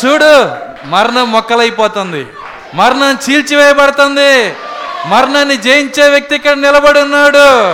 చూడు 0.01 0.65
మరణం 0.87 1.33
మొక్కలైపోతుంది. 1.33 2.27
మరణం 2.75 3.19
చీల్చివేయబడుతుంది. 3.31 4.57
మరణాన్ని 5.07 5.57
జయించే 5.57 6.09
వ్యక్తి 6.09 6.35
ఇక్కడ 6.35 6.53
నిలబడి 6.53 7.01
ఉన్నాడు. 7.01 7.73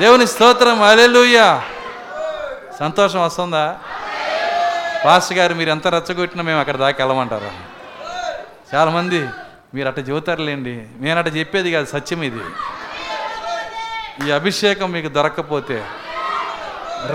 దేవుని 0.00 0.26
స్తోత్రం 0.26 0.82
అలెలుయ్య 0.82 1.60
సంతోషం 2.80 3.22
వస్తుందా? 3.22 3.74
పాస్టర్ 5.04 5.38
గారు 5.38 5.54
మీరు 5.54 5.70
ఎంత 5.70 5.86
రెచ్చగొట్టినా 5.86 6.42
మేము 6.42 6.60
అక్కడ 6.60 6.76
దాకా 6.76 7.04
వెళ్ళమంటారు. 7.04 7.50
చాలామంది 8.74 9.28
మీరు 9.74 9.88
అట్ట 9.88 9.98
చెబుతారులేండి. 9.98 10.82
నేను 11.00 11.18
అట్ట 11.18 11.36
చెప్పేది 11.36 11.72
కాదు 11.72 11.86
సత్యం 11.86 12.22
ఇది. 12.22 12.40
ఈ 14.28 14.30
అభిషేకం 14.30 14.92
మీకు 14.92 15.08
దొరకకపోతే 15.08 15.84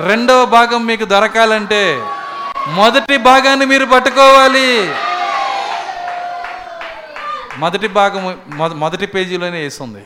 రెండవ 0.04 0.46
భాగం 0.46 0.86
మీకు 0.86 1.06
దొరకాలంటే 1.06 2.04
మొదటి 2.68 3.18
భాగాన్ని 3.18 3.66
మీరు 3.66 3.86
పట్టుకోవాలి. 3.86 4.94
మొదటి 7.58 7.88
భాగం 7.88 8.38
మొద- 8.48 8.76
మొదటి 8.76 9.06
పేజీలోనే 9.06 9.60
వేస్తుంది 9.60 10.04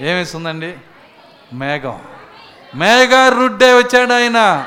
ఏం 0.00 0.16
వేస్తుందండి 0.16 0.74
మేఘం. 1.52 2.00
రుడ్డే 3.28 3.72
వచ్చాడు 3.72 4.12
ఆయన. 4.12 4.64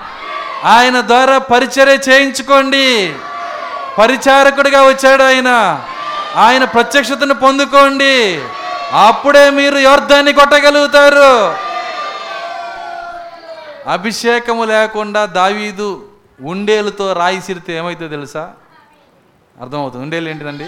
ఆయన 0.63 1.01
ద్వారా 1.01 1.37
పరిచర్య 1.37 2.13
చేయించుకోండి. 2.13 3.13
పరిచారకుడిగా 3.97 4.81
వచ్చాడు 4.81 5.23
ఆయన. 5.23 5.81
ఆయన 6.35 6.63
ప్రత్యక్షతను 6.63 7.33
పొందుకోండి. 7.33 8.41
అప్పుడే 8.93 9.49
మీరు 9.49 9.77
యోర్ధాన్ని 9.77 10.33
కొట్టగలుగుతారు. 10.33 11.57
అభిషేకము 13.89 14.63
లేకుండా 14.63 15.25
దావీదు 15.25 16.06
ఉండేలతో 16.41 17.13
రాయి 17.13 17.41
సిరితే 17.41 17.77
ఏమవుతుందో 17.77 18.09
తెలుసా? 18.09 18.55
అర్థమవుతుంది. 19.61 20.03
ఉండేలు 20.03 20.29
ఏంటిదండి? 20.29 20.65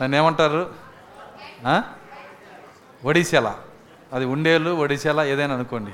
దాన్ని 0.00 0.16
ఏమంటారు? 0.16 0.74
ఒడిశల. 3.04 3.54
అది 4.12 4.24
ఉండేలు 4.24 4.70
ఒడిశల 4.70 5.20
ఏదైనా 5.20 5.54
అనుకోండి. 5.54 5.90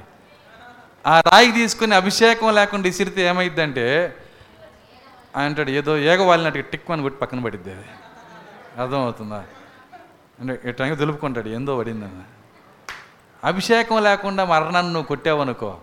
ఆ 1.06 1.20
రాయి 1.20 1.52
తీసుకుని 1.52 1.94
అభిషేకం 1.94 2.54
లేకుండా 2.54 2.88
ఇసిరితే 2.88 3.22
ఏమైందంటే 3.22 4.16
ఆయన 5.36 5.46
అంటాడు 5.46 5.70
ఏదో 5.70 5.98
ఏగవాలినట్టు 5.98 6.60
టిక్ 6.60 6.90
అని 6.90 7.02
కొట్టి 7.02 7.20
పక్కన 7.20 7.40
పడిద్ది 7.40 7.70
అది. 7.70 7.84
అర్థమవుతుందా? 8.80 9.44
అంటే 10.40 10.60
ఇట్లా 10.64 10.94
దులుపుకుంటాడు 10.94 11.48
ఏందో 11.48 11.78
పడిందన్న. 11.78 12.22
అభిషేకం 13.44 14.02
లేకుండా 14.02 14.44
మరణాన్ని 14.44 14.92
నువ్వు 14.92 15.06
కొట్టావనుకో 15.06 15.78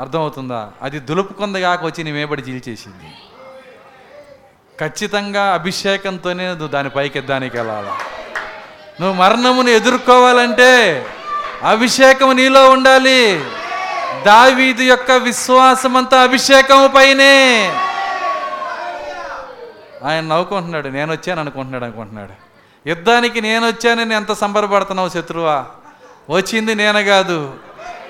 అర్థమవుతుందా? 0.00 0.70
అది 0.82 0.98
దులుపుకుందగాక 0.98 1.84
వచ్చి 1.84 2.04
నీ 2.04 2.12
మేబడి 2.12 2.42
జీల్చేసింది 2.42 3.12
ఖచ్చితంగా 4.80 5.54
అభిషేకంతోనే 5.54 6.48
నువ్వు 6.48 6.68
దాని 6.68 6.90
పైకి 6.90 7.18
ఎద్దానికి 7.18 7.56
వెళ్ళాలి? 7.56 7.90
నువ్వు 9.02 9.12
మరణమును 9.12 9.70
ఎదుర్కోవాలంటే 9.70 11.06
అభిషేకం 11.62 12.36
నీలో 12.36 12.70
ఉండాలి. 12.70 13.44
దావీదు 14.26 14.82
యొక్క 14.82 15.12
విశ్వాసం 15.12 15.96
అంతా 15.96 16.22
అభిషేకం 16.22 16.92
పైనే. 16.96 17.66
ఆయన 20.04 20.24
నవ్వుకుంటున్నాడు 20.24 20.88
నేను 20.88 21.12
వచ్చాను 21.12 21.40
అనుకుంటున్నాడు 21.40 21.84
అనుకుంటున్నాడు. 21.84 22.32
యుద్ధానికి 22.88 23.40
నేను 23.40 23.66
వచ్చానని 23.66 24.14
ఎంత 24.14 24.32
సంబరపడుతున్నావు 24.32 25.08
శత్రువా? 25.08 25.66
వచ్చింది 26.30 26.74
నేను 26.74 27.04
కాదు. 27.04 27.54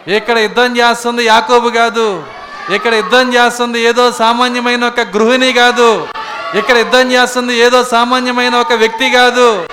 ఇక్కడ 0.08 0.38
యుద్ధం 0.38 0.76
చేస్తుంది 0.76 1.24
యాకోబు 1.24 1.68
కాదు. 1.68 2.26
ఇక్కడ 2.74 2.94
యుద్ధం 2.94 3.34
చేస్తుంది 3.34 3.80
ఏదో 3.80 4.12
సామాన్యమైన 4.12 4.84
ఒక 4.84 5.00
గృహిణి 5.00 5.52
కాదు. 5.52 6.08
ఇక్కడ 6.54 6.76
యుద్ధం 6.76 7.12
చేస్తుంది 7.12 7.56
ఏదో 7.56 7.84
సామాన్యమైన 7.84 8.54
ఒక 8.54 8.72
వ్యక్తి 8.72 9.10
కాదు. 9.10 9.68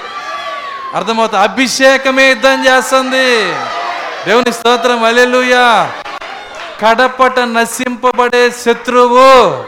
అర్థమవుతుంది? 0.94 1.44
అభిషేకమే 1.44 2.30
యుద్ధం 2.30 2.66
చేస్తుంది. 2.66 3.54
దేవుని 4.28 4.54
స్తోత్రం 4.54 5.04
అలెలుయా 5.04 5.92
కడపట 6.82 7.40
నశింపబడే 7.40 8.52
శత్రువు. 8.52 9.64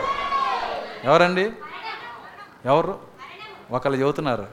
ఎవరండి? 1.05 1.49
ఎవరు? 2.65 2.99
ఒకళ్ళు 3.71 3.97
చెబుతున్నారు. 3.97 4.45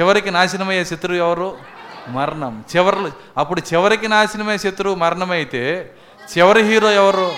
చివరికి 0.00 0.30
నాశనమయ్యే 0.30 0.84
శత్రువు 0.84 1.18
ఎవరు? 1.18 1.75
మరణం. 2.08 2.64
చివరిలో 2.76 3.10
అప్పుడు 3.36 3.62
చివరికి 3.74 4.08
నాశనమే 4.08 4.58
శత్రువు 4.58 4.94
మరణమైతే 4.94 5.90
చివరి 6.38 6.62
హీరో 6.62 6.90
ఎవరు? 6.90 7.32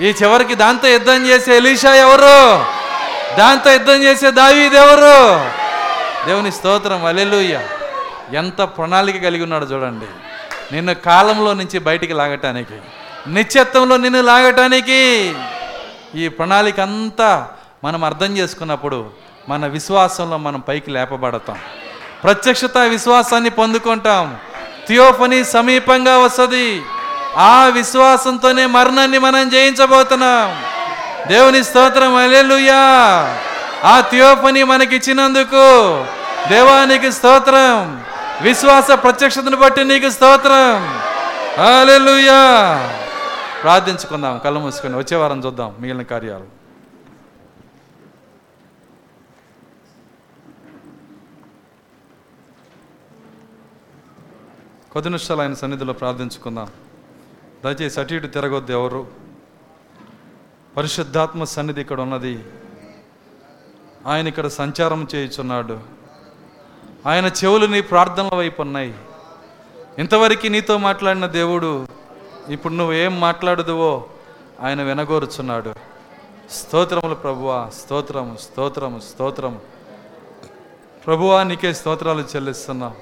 ఈ 0.00 0.08
చివరికి 0.10 0.54
దాంతో 0.54 0.88
యుద్ధం 0.88 1.26
చేసే 1.26 1.56
ఎలీషా 1.56 1.94
ఎవరు? 1.94 2.64
దాంతో 3.36 3.72
యుద్ధం 3.72 4.02
చేసే 4.02 4.30
దావీదెవరు 4.30 5.44
దేవుని 6.26 6.52
స్తోత్రం 6.52 7.04
అలెలుయ్య 7.04 7.60
ఎంత 8.32 8.62
ప్రణాళిక 8.62 9.22
కలిగి 9.22 9.42
ఉన్నాడు 9.42 9.64
చూడండి. 9.64 10.06
నిన్ను 10.74 10.94
కాలంలో 10.94 11.54
నుంచి 11.54 11.78
బయటికి 11.78 12.12
లాగటానికి 12.12 12.78
నిత్యత్వంలో 13.28 13.96
నిన్ను 13.96 14.22
లాగటానికి 14.22 15.34
ఈ 16.14 16.28
ప్రణాళిక 16.28 16.80
అంతా 16.80 17.48
మనం 17.84 18.04
అర్థం 18.04 18.36
చేసుకున్నప్పుడు 18.36 19.10
మన 19.48 19.66
విశ్వాసంలో 19.66 20.36
మనం 20.36 20.60
పైకి 20.60 20.90
లేపబడతాం. 20.90 21.58
ప్రత్యక్షత 22.24 22.78
విశ్వాసాన్ని 22.78 23.50
పొందుకుంటాం. 23.50 24.36
థియోఫనీ 24.88 25.44
సమీపంగా 25.44 26.18
వస్తుంది. 26.18 26.82
ఆ 27.36 27.70
విశ్వాసంతోనే 27.72 28.66
మరణాన్ని 28.66 29.18
మనం 29.18 29.48
జయించబోతున్నాం. 29.48 30.62
దేవుని 31.28 31.64
స్తోత్రం 31.64 32.16
అలెలుయా 32.16 32.78
ఆ 33.84 34.00
థియోఫనీ 34.00 34.62
మనకిచ్చినందుకు 34.62 36.04
దేవానికి 36.48 37.12
స్తోత్రం. 37.12 38.04
విశ్వాస 38.42 38.90
ప్రత్యక్షతను 38.90 39.56
బట్టి 39.56 39.84
నీకు 39.84 40.10
స్తోత్రం. 40.10 41.00
హల్లెలూయా. 41.64 42.90
ప్రార్థించుకుందాం 43.62 44.40
కళ్ళు 44.44 44.60
మూసుకొని 44.60 44.96
వచ్చే 44.96 45.16
వారం 45.16 45.44
చూద్దాం 45.46 45.74
మిగిలిన 45.80 46.02
కార్యాలు. 46.02 46.57
కొద్ది 54.92 55.10
నిమిషాలు 55.10 55.42
ఆయన 55.42 55.54
సన్నిధిలో 55.54 55.92
ప్రార్థించుకుందాం. 55.92 56.66
దయచేసి 57.64 58.00
అటు 58.00 58.14
ఇటు 58.14 58.26
తిరగొద్దు 58.26 58.72
ఎవరు. 58.72 59.06
పరిశుద్ధాత్మ 60.76 61.44
సన్నిధి 61.44 61.80
ఇక్కడ 61.80 62.00
ఉన్నది. 62.00 62.44
ఆయన 64.06 64.28
ఇక్కడ 64.28 64.46
సంచారం 64.46 65.08
చేయుచున్నాడు. 65.14 65.80
ఆయన 67.06 67.26
చెవులు 67.26 67.66
నీ 67.66 67.80
ప్రార్థనల 67.80 68.34
వైపు 68.34 68.62
ఉన్నాయి. 68.62 68.94
ఇంతవరకు 69.98 70.46
నీతో 70.46 70.78
మాట్లాడిన 70.78 71.26
దేవుడు 71.26 71.86
ఇప్పుడు 72.48 72.72
నువ్వు 72.72 72.94
ఏం 72.94 73.20
మాట్లాడదువో 73.20 74.08
ఆయన 74.60 74.82
వినగోరుచున్నాడు. 74.82 75.74
స్తోత్రములు 76.50 77.14
ప్రభువా 77.14 77.70
స్తోత్రము 77.74 78.36
స్తోత్రము 78.36 79.00
స్తోత్రము. 79.00 79.60
ప్రభువా 81.06 81.42
నీకే 81.42 81.72
స్తోత్రాలు 81.72 82.20
చెల్లిస్తున్నాం. 82.20 82.94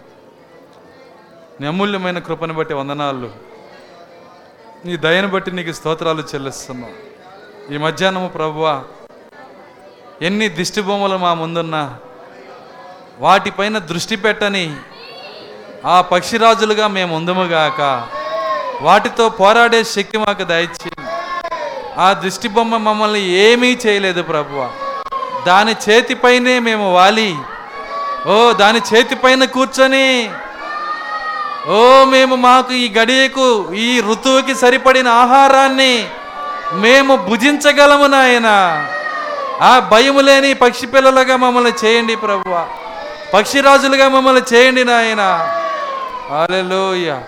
నీ 1.60 1.66
అమూల్యమైన 1.66 2.18
కృపను 2.18 2.54
బట్టి 2.54 2.74
వందనాలు. 2.74 3.30
నీ 4.84 4.96
దయను 4.96 5.28
బట్టి 5.28 5.50
నీకు 5.50 5.72
స్తోత్రాలు 5.72 6.22
చెల్లిస్తున్నాం. 6.34 6.90
ఈ 7.74 7.76
మధ్యాహ్నము 7.76 8.28
ప్రభువా 8.28 8.82
ఎన్ని 10.22 10.48
దిష్టి 10.48 10.80
బొమ్మలు 10.80 11.16
మా 11.16 11.34
ముందున్నా 11.34 11.96
వాటిపైన 13.18 13.78
దృష్టి 13.78 14.16
పెట్టని 14.16 14.76
ఆ 15.86 16.00
పక్షిరాజులుగా 16.00 16.86
మేము 16.88 17.16
ఉందముగాక 17.16 18.08
వాటితో 18.80 19.28
పోరాడే 19.28 19.84
శక్తి 19.84 20.18
మాకు 20.18 20.44
దయచేయండి 20.44 21.10
ఆ 21.98 22.12
దృష్టి 22.12 22.48
బొమ్మ 22.48 22.76
మమ్మల్ని 22.76 23.22
ఏమీ 23.28 23.78
చేయలేదు 23.86 24.22
ప్రభువ. 24.22 24.70
దాని 25.46 25.76
చేతిపైనే 25.88 26.58
మేము 26.58 26.94
వాలి. 26.94 27.36
ఓ 28.26 28.52
దాని 28.52 28.80
చేతిపైన 28.94 29.44
కూర్చొని 29.44 30.30
ఓ 31.68 32.04
మేము 32.04 32.36
మాకు 32.36 32.72
ఈ 32.72 32.94
గడియకు 32.98 33.74
ఈ 33.74 34.00
ఋతువుకి 34.00 34.54
సరిపడిన 34.54 35.08
ఆహారాన్ని 35.08 36.08
మేము 36.72 37.16
భుజించగలము 37.16 38.06
నాయన. 38.06 38.48
ఆ 39.60 39.78
భయము 39.78 40.20
లేని 40.20 40.54
పక్షి 40.54 40.86
పిల్లలుగా 40.86 41.36
మమ్మల్ని 41.36 41.72
చేయండి 41.84 42.16
ప్రభువ. 42.16 42.68
పక్షిరాజులుగా 43.34 44.08
మమ్మల్ని 44.08 44.42
చేయండి 44.54 44.84
నాయన. 44.84 45.20
అలెలోయ 46.40 47.20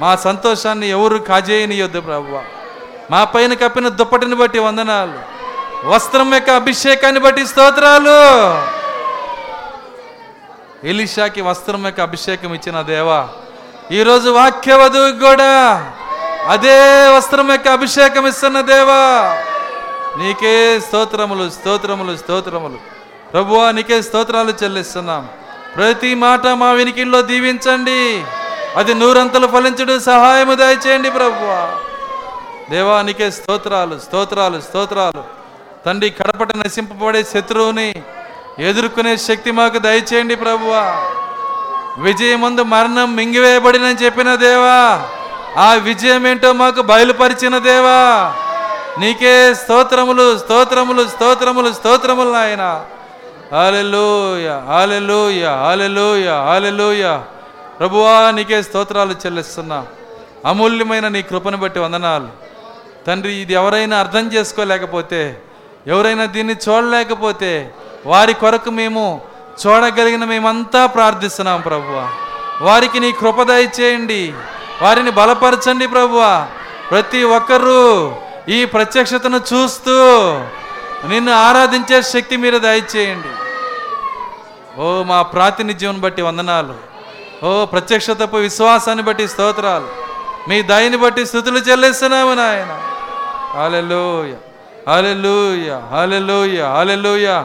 మా 0.00 0.16
సంతోషాన్ని 0.16 0.90
ఎవరు 0.90 1.18
కాజేయనియొద్దు 1.18 2.00
ప్రభువ. 2.00 2.42
మా 3.10 3.24
పైన 3.24 3.54
కప్పిన 3.54 3.88
దుప్పటిని 3.88 4.34
బట్టి 4.34 4.58
వందనాలు. 4.58 5.18
వస్త్రం 5.88 6.34
యొక్క 6.34 6.50
అభిషేకాన్ని 6.50 7.20
బట్టి 7.20 7.46
స్తోత్రాలు. 7.46 8.18
ఎలిషాకి 10.86 11.40
వస్త్రం 11.40 11.86
యొక్క 11.86 12.00
అభిషేకం 12.00 12.54
ఇచ్చిన 12.54 12.82
దేవా 12.82 13.28
ఈరోజు 13.92 14.30
వాక్యవధువు 14.30 15.12
కూడా 15.12 15.92
అదే 16.46 17.08
వస్త్రం 17.16 17.50
యొక్క 17.50 17.68
అభిషేకం 17.68 18.26
ఇస్తున్న 18.26 18.60
దేవా. 18.60 19.36
నీకే 20.18 20.80
స్తోత్రములు 20.80 21.50
స్తోత్రములు 21.50 22.16
స్తోత్రములు. 22.16 22.78
ప్రభువా 23.32 23.70
నీకే 23.70 24.02
స్తోత్రాలు 24.02 24.54
చెల్లిస్తున్నాం. 24.64 25.28
ప్రతి 25.76 26.14
మాట 26.14 26.46
మా 26.46 26.70
వినికిల్లో 26.70 27.22
దీవించండి. 27.22 28.24
అది 28.76 28.94
నూరంతలు 28.94 29.46
ఫలించడు 29.46 29.98
సహాయము 29.98 30.54
దయచేయండి 30.54 31.10
ప్రభువా. 31.10 31.74
దేవా 32.70 33.02
నీకే 33.02 33.30
స్తోత్రాలు 33.30 33.98
స్తోత్రాలు 33.98 34.60
స్తోత్రాలు. 34.60 35.24
తండ్రి 35.86 36.10
కడపట 36.10 36.56
నశింపబడే 36.56 37.24
శత్రువుని 37.24 38.02
ఎదుర్కొనే 38.58 39.16
శక్తి 39.16 39.50
మాకు 39.50 39.78
దయచేయండి 39.78 40.36
ప్రభువా. 40.36 41.06
విజయముందు 41.98 42.62
మరణం 42.62 43.16
మింగివేయబడినని 43.16 44.04
చెప్పిన 44.04 44.34
దేవా 44.34 45.04
ఆ 45.58 45.74
విజయం 45.74 46.26
ఏంటో 46.26 46.52
మాకు 46.52 46.82
బయలుపరిచిన 46.82 47.58
దేవా. 47.58 48.34
నీకే 48.98 49.54
స్తోత్రములు 49.54 50.38
స్తోత్రములు 50.38 51.08
స్తోత్రములు 51.08 51.72
స్తోత్రములు 51.72 52.30
నాయన. 52.30 52.84
ఆలెలుయ 53.52 54.60
ఆలెలుయ 54.68 55.44
ఆలెలుయ 55.44 56.28
ఆలెలుయ 56.28 57.20
ప్రభువా 57.80 58.30
నీకే 58.30 58.62
స్తోత్రాలు 58.62 59.14
చెల్లిస్తున్నా. 59.26 59.86
అమూల్యమైన 60.46 61.08
నీ 61.08 61.22
కృపను 61.22 61.56
బట్టి 61.56 61.78
వందనాలు. 61.78 62.28
తండ్రి 63.06 63.32
ఇది 63.34 63.54
ఎవరైనా 63.54 63.98
అర్థం 63.98 64.32
చేసుకోలేకపోతే 64.32 65.42
ఎవరైనా 65.86 66.24
దీన్ని 66.24 66.56
చూడలేకపోతే 66.68 67.72
వారి 68.06 68.34
కొరకు 68.34 68.70
మేము 68.70 69.20
చూడగలిగిన 69.66 70.24
మేమంతా 70.24 70.86
ప్రార్థిస్తున్నాం 70.86 71.60
ప్రభువ. 71.60 72.08
వారికి 72.60 73.00
నీ 73.00 73.12
కృప 73.12 73.42
దయచేయండి. 73.42 74.34
వారిని 74.82 75.10
బలపరచండి 75.10 75.86
ప్రభువ. 75.86 76.46
ప్రతి 76.90 77.24
ఒక్కరూ 77.24 78.14
ఈ 78.48 78.64
ప్రత్యక్షతను 78.64 79.36
చూస్తూ 79.36 79.92
నిన్ను 81.08 81.32
ఆరాధించే 81.32 82.02
శక్తి 82.02 82.36
మీరు 82.36 82.58
దయచేయండి. 82.58 83.28
ఓ 84.80 85.02
మా 85.02 85.22
ప్రాతినిధ్యం 85.22 86.00
బట్టి 86.00 86.22
వందనాలు. 86.22 86.74
ఓ 87.46 87.64
ప్రత్యక్షతపు 87.64 88.36
విశ్వాసాన్ని 88.36 89.04
బట్టి 89.04 89.28
స్తోత్రాలు. 89.28 89.88
మీ 90.48 90.62
దయని 90.62 90.96
బట్టి 90.96 91.26
స్థుతులు 91.26 91.58
చెల్లిస్తున్నాము 91.58 92.34
నాయన. 92.34 92.80
హాలెలూయ 93.54 94.32
హాలెలూయ 94.88 95.80
హాలెలూయ 95.90 96.62
హాలెలూయ 96.62 97.42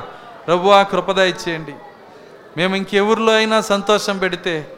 ప్రభు 0.48 0.70
ఆ 0.70 0.84
కృపద 0.84 1.20
ఇచ్చేయండి 1.20 1.74
మేము 2.58 2.76
ఇంకెవరిలో 2.76 3.34
అయినా 3.34 3.62
సంతోషం 3.62 4.18
పెడితే 4.18 4.72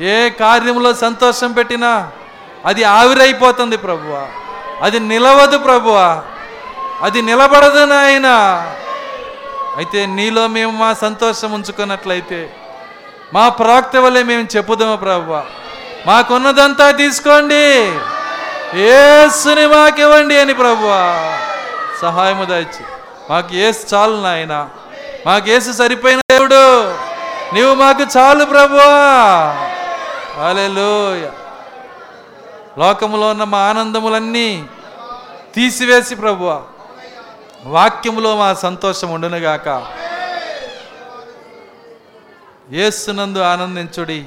ఏ 0.00 0.30
కార్యంలో 0.30 0.94
సంతోషం 0.94 1.52
పెట్టినా 1.52 2.10
అది 2.66 2.84
ఆవిరైపోతుంది 2.84 3.76
ప్రభువ. 3.76 4.28
అది 4.82 5.00
నిలవదు 5.00 5.58
ప్రభువ. 5.58 6.22
అది 7.02 7.22
నిలబడదు 7.22 7.84
నాయనా. 7.84 8.36
అయితే 9.76 10.06
నీలో 10.06 10.46
మేము 10.46 10.70
మా 10.70 10.94
సంతోషం 10.94 11.52
ఉంచుకున్నట్లయితే 11.52 12.56
మా 13.34 13.48
ప్రవక్త 13.48 13.96
వల్లే 13.96 14.22
మేము 14.22 14.48
చెప్పుదాము 14.56 14.96
ప్రభువ. 14.96 15.44
మాకున్నదంతా 16.06 16.90
తీసుకోండి. 16.90 17.92
ఏసుని 18.80 19.66
మాకివ్వండి 19.66 20.40
అని 20.40 20.54
ప్రభువ. 20.54 20.90
సహాయము 22.02 22.44
దాచి. 22.44 22.84
మాకు 23.30 23.54
ఏసు 23.54 23.94
చాలు 23.94 24.22
నాయనా. 24.22 24.68
మాకేసు 25.26 25.72
సరిపోయిన 25.72 26.20
దేవుడు. 26.30 26.92
నీవు 27.54 27.74
మాకు 27.74 28.18
చాలు 28.18 28.44
ప్రభువా. 28.44 28.92
హల్లెలూయ. 30.42 31.28
లోకములో 32.78 33.28
ఉన్న 33.28 33.44
మా 33.44 33.58
ఆనందములన్నీ 33.58 34.66
తీసివేసి 35.54 36.14
ప్రభువ. 36.14 36.62
వాక్యములో 37.64 38.36
మా 38.36 38.54
సంతోషం 38.54 39.10
ఉండునుగాక. 39.10 39.86
ఏసునందు 42.72 43.38
ఆనందించుడి. 43.38 44.24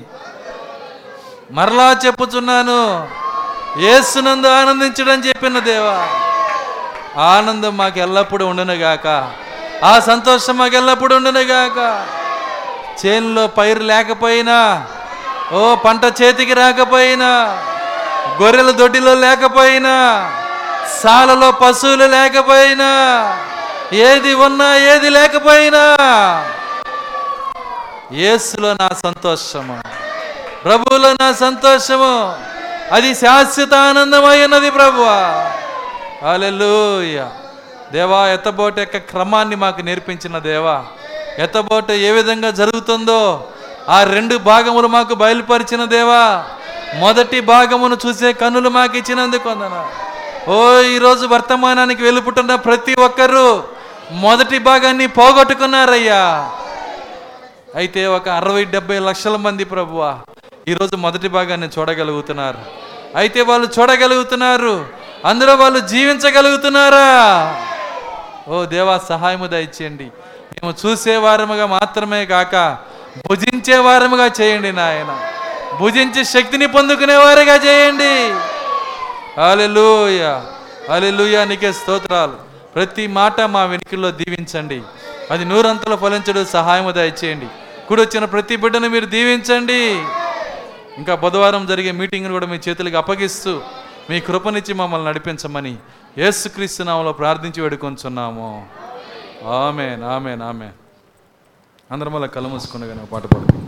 మరలా 1.51 1.97
చెప్పుచున్నాను 2.05 3.09
ఏసునందు 3.79 4.47
ఆనందించుడని 4.47 5.27
చెప్పిన 5.27 5.59
దేవా. 5.59 6.07
ఆనందం 7.21 7.77
మాకు 7.77 7.99
ఎల్లప్పుడూ 7.99 8.47
ఉండునుగాక. 8.47 9.33
ఆ 9.83 9.99
సంతోషం 9.99 10.57
మాకు 10.57 10.75
ఎల్లప్పుడు 10.75 11.15
ఉండునుగాక 11.15 11.79
చేనులో 13.01 13.47
పైరు 13.47 13.79
లేకపోయినా 13.81 14.57
ఓ 15.51 15.75
పంట 15.75 16.03
చేతికి 16.21 16.53
రాకపోయినా 16.53 17.29
గొర్రెల 18.41 18.71
దొడ్డిలో 18.71 19.13
లేకపోయినా 19.15 19.95
సాలలో 21.01 21.51
పశువులు 21.51 22.05
లేకపోయినా 22.05 22.89
ఏది 24.01 24.33
ఉన్నా 24.33 24.77
ఏది 24.91 25.09
లేకపోయినా 25.09 25.83
యేసులో 28.13 28.73
నా 28.73 28.89
సంతోషము 29.05 29.75
ప్రభువులో 30.63 31.13
నా 31.13 31.31
సంతోషము 31.33 32.13
అది 32.91 33.15
శాశ్వత 33.15 33.73
ఆనందమైనది 33.73 34.43
ఉన్నది 34.43 34.71
ప్రభువా. 34.71 35.17
హల్లెలూయా. 36.25 37.25
దేవా 37.93 38.27
ఎత్తబోట 38.27 38.79
యొక్క 38.79 38.97
క్రమాన్ని 38.97 39.55
మాకు 39.55 39.81
నేర్పించిన 39.81 40.39
దేవా. 40.39 40.83
ఎత్తబోట 41.39 41.91
ఏ 41.91 42.11
విధంగా 42.11 42.51
జరుగుతుందో 42.51 43.47
ఆ 43.89 44.03
రెండు 44.03 44.37
భాగములు 44.37 44.87
మాకు 44.87 45.15
బయలుపరిచిన 45.15 45.85
దేవా. 45.85 46.43
మొదటి 46.99 47.39
భాగమును 47.41 47.97
చూసే 48.05 48.33
కన్నులు 48.33 48.69
మాకు 48.69 48.97
ఇచ్చినందుకు 48.97 49.49
అందన 49.49 49.75
ఓ 50.47 50.79
ఈరోజు 50.79 51.25
వర్తమానానికి 51.25 52.03
వెళ్ళిపుట్టున్న 52.03 52.55
ప్రతి 52.55 52.93
ఒక్కరూ 52.99 53.63
మొదటి 54.11 54.57
భాగాన్ని 54.59 55.07
పోగొట్టుకున్నారయ్యా. 55.07 56.49
అయితే 57.75 58.05
ఒక 58.07 58.29
అరవై 58.29 58.65
డెబ్బై 58.65 58.99
లక్షల 58.99 59.35
మంది 59.35 59.63
ప్రభువా 59.63 60.19
ఈరోజు 60.67 60.95
మొదటి 60.95 61.27
భాగాన్ని 61.27 61.69
చూడగలుగుతున్నారు. 61.79 62.57
అయితే 63.15 63.41
వాళ్ళు 63.41 63.67
చూడగలుగుతున్నారు 63.79 64.85
అందులో 65.25 65.55
వాళ్ళు 65.55 65.79
జీవించగలుగుతున్నారా? 65.79 67.07
ఓ 68.47 68.65
దేవా 68.65 69.01
సహాయము 69.09 69.47
దయచేయండి. 69.47 70.03
మేము 70.03 70.73
చూసేవారముగా 70.85 71.65
మాత్రమే 71.65 72.25
కాక 72.25 72.77
భుజించే 73.29 73.77
వారముగా 73.77 74.31
చేయండి 74.41 74.71
నాయన. 74.71 75.27
భుజించే 75.79 76.23
శక్తిని 76.23 76.67
పొందుకునేవారుగా 76.67 77.55
చేయండి. 77.55 78.13
అలెలుయ 79.41 80.41
అలెలుయ 80.89 81.45
నీకే 81.45 81.71
స్తోత్రాలు. 81.71 82.33
ప్రతి 82.75 83.07
మాట 83.07 83.41
మా 83.41 83.63
వెనుకల్లో 83.63 84.11
దీవించండి. 84.11 84.81
అది 85.31 85.45
నూరంతలు 85.45 85.95
ఫలించడం 85.95 86.45
సహాయము 86.45 86.91
దయచేయండి. 86.91 87.47
కూడి 87.87 88.01
వచ్చిన 88.01 88.25
ప్రతి 88.25 88.55
బిడ్డను 88.55 88.89
మీరు 88.89 89.05
దీవించండి. 89.05 90.03
ఇంకా 90.97 91.15
బుధవారం 91.15 91.67
జరిగే 91.67 91.91
మీటింగ్ను 91.91 92.31
కూడా 92.31 92.45
మీ 92.45 92.59
చేతులకు 92.69 92.97
అప్పగిస్తూ 92.97 93.61
మీ 94.09 94.19
కృపనిచ్చి 94.19 94.73
మమ్మల్ని 94.73 95.07
నడిపించమని 95.07 95.75
యేసుక్రీస్తు 96.17 96.83
నామంలో 96.83 97.11
ప్రార్థించి 97.11 97.61
వేడుకొంచున్నాము. 97.61 98.65
ఆమె 99.47 99.97
ఆమెన్ 100.05 100.41
ఆమెన్. 100.41 100.71
అందరం 101.91 102.13
వల్ల 102.13 102.25
కళ్ళు 102.25 102.49
మూసుకునగానే 102.49 103.01
ఒక 103.01 103.11
పాట 103.11 103.23
పాడు 103.23 103.61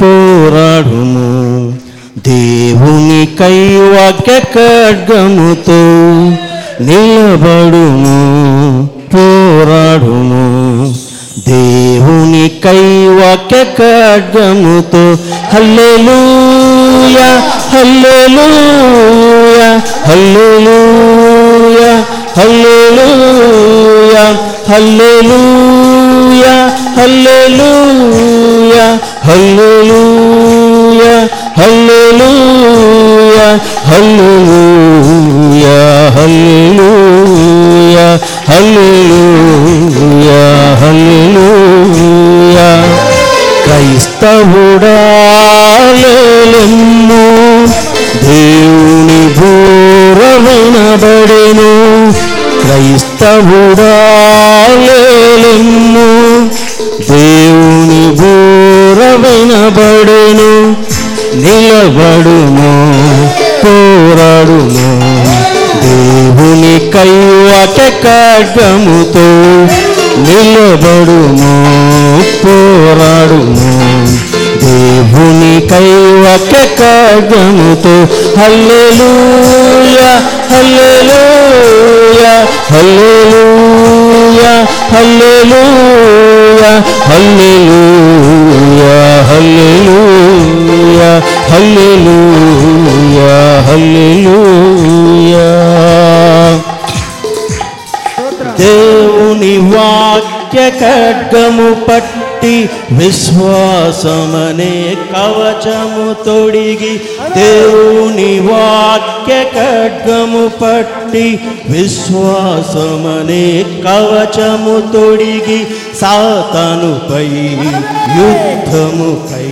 పోరాడుము. 0.02 1.28
దేవుని 2.28 3.28
కై 3.40 3.58
ఖడ్గముతో 4.40 5.80
నిలబడుము 6.84 8.18
పోరాడుము. 9.14 10.46
దేవుని 11.48 12.46
కై 12.64 12.84
ఖడ్గముతో 13.64 15.04
హల్లెలూయా 15.54 17.30
హల్లెలూయా 17.74 19.70
హల్లెలూయా 20.06 21.92
హల్లెలూయా 22.38 24.26
హల్లెలూయా. 24.70 25.89
హల్లెలూయా 26.98 28.86
హల్లెలూయా 29.28 31.14
హల్లెలూయా 31.60 33.46
హల్లెలూయా 33.82 35.78
హల్లెలూయా 36.12 38.08
హల్లెలూయా 38.50 40.40
హల్లెలూయా. 40.82 42.68
క్రైస్తవుడా 43.66 44.98
లేలెమ్ము 46.02 47.24
దేవుని 48.26 49.22
భూరవనబడెను 50.40 51.70
క్రైస్తవుడా 52.62 53.92
దేవుని 57.10 58.02
బూర 58.20 59.00
వినబడును 59.24 60.52
నిలబడును 61.36 62.70
పోరాడును. 63.62 64.88
దేవుని 65.84 66.76
కయ్యట 66.94 67.78
కడ్డముతో 68.04 69.28
నిలబడును 70.26 71.54
పోరాడును. 72.44 73.70
దేవుని 74.64 75.54
కైవక 75.68 76.54
కడ్డముతో 76.80 77.96
హల్లెలూయా 78.40 80.12
హల్లెలూయా 80.52 82.34
హల్లెలూయా 82.72 84.52
హల్లెలూయా. 84.94 85.99
Hallelujah, 87.12 89.02
hallelujah, 89.32 91.14
hallelujah, 91.52 92.70
hallelujah. 93.70 95.56
దేవుని 98.60 99.54
వాక్య 99.74 100.60
ఖడ్గము 100.82 101.68
పట్టు 101.86 102.29
విశ్వాసమనే 103.00 104.74
కవచము 105.14 106.08
తొడిగి 106.26 106.94
దేవుని 107.36 108.40
వాక్య 108.40 109.34
ఖడ్గము 109.56 110.48
పట్టి 110.62 111.40
విశ్వాసమనే 111.70 113.46
కవచము 113.86 114.76
తొడిగి 114.94 115.60
సాతనుపై 116.02 117.30
యుద్ధముకై 118.20 119.50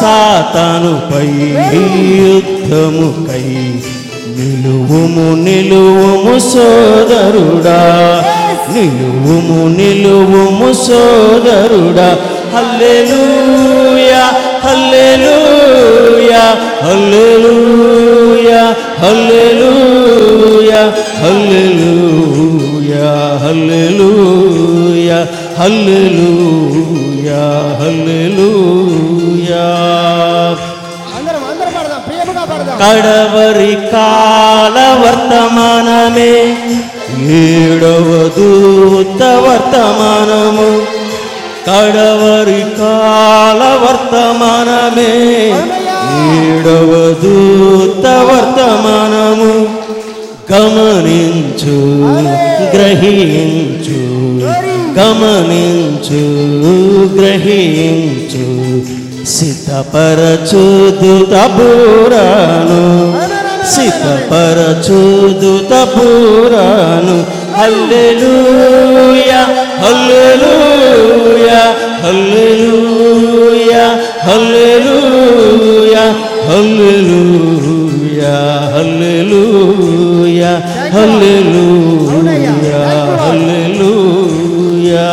సాతనుపై 0.00 1.28
యుద్ధముకై 2.20 3.46
నిలువుము 4.36 5.28
నిలువుము 5.44 6.34
సోదరుడా. 6.52 7.80
నిలువుము 8.72 9.60
నిలువుము 9.78 10.68
సోదరుడా. 10.86 12.08
హల్లెలూయా 12.54 14.22
హల్లెలూయా 14.64 16.42
హల్లెలూయా 16.86 18.62
హల్లెలూయా 19.02 20.82
హల్లెలూయా 21.22 23.06
హల్లెలూయా 23.46 25.20
హల్లెలూయా 25.58 27.42
హల్లెలూయా. 27.80 29.64
కడవరి 32.80 33.74
కాల 33.92 34.76
వర్తమానమే 35.02 36.32
ఏడవ 37.22 38.30
దూత 38.38 39.22
వర్తమానము. 39.22 40.82
కడవరి 41.66 42.60
కాల 42.60 43.80
వర్తమానమే. 43.82 45.14
ఏడవ 46.38 47.14
దూత 47.22 48.06
వర్తమానము. 48.06 49.84
గమనించు 50.52 51.74
గ్రహించు. 52.76 53.94
గమనించు 55.00 56.24
గ్రహించు. 57.20 58.54
సిద్ధపరచుదుత 59.26 59.96
పురాను 61.30 63.23
సిద్ధపరచుదుత 63.72 64.82
పురాను 65.94 67.16
హల్లెలూయా 67.58 69.40
హల్లెలూయా 69.82 71.60
హల్లెలూయా 72.04 73.84
హల్లెలూయా 74.26 76.04
హల్లెలూయా 76.48 78.34
హల్లెలూయా 78.74 80.52
హల్లెలూయా 80.94 82.80
హల్లెలూయా. 83.24 85.08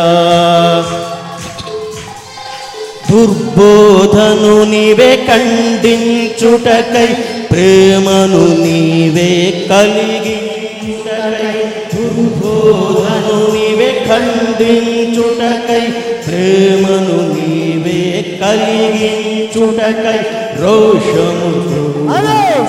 దుర్బోధను 3.08 4.54
నీవే 4.64 5.10
ఖండించుటకై 5.26 7.08
ప్రేమను 7.52 8.42
నీవే 8.60 9.30
కలిగించుటకై 9.70 11.58
దుర్బోధను 11.92 13.38
నీవే 13.54 13.90
ఖండించుటకై 14.06 15.84
ప్రేమను 16.26 17.18
నీవే 17.34 18.00
కలిగించుటకై 18.42 20.20
రోషముతో 20.62 21.82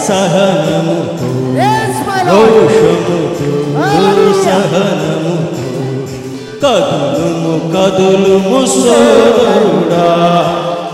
సహనముతో 0.10 1.30
Yes, 1.58 1.96
my 2.06 2.22
Lord. 2.24 2.54
రోషముతో 2.54 3.50
సహనముతో 4.46 5.62
కదులుము 6.64 7.54
కదులుము 7.74 8.60
సోదరుడా 8.76 10.08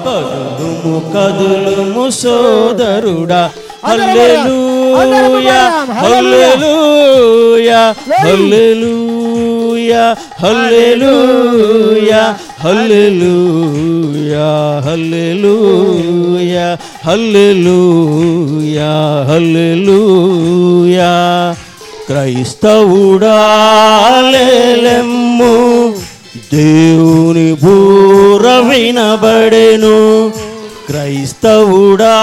కదులుము 0.05 0.93
కదులుము 1.15 2.05
సోదరుడా 2.19 3.41
హల్లెలూయా 3.83 5.59
హల్లెలూయా 5.99 7.81
హల్లెలూయా 8.23 10.03
హల్లెలూయా 10.43 12.23
హల్లెలూయా 12.63 14.47
హల్లెలూయా 14.87 16.67
హల్లెలూయా 17.07 18.91
హల్లెలూయా 19.29 21.11
క్రైస్తవుడాలెమ్ము 24.19 25.53
దేవుని 26.53 27.47
బూర 27.63 28.45
వినబడెను. 28.69 29.97
క్రైస్తవుడా 30.89 32.15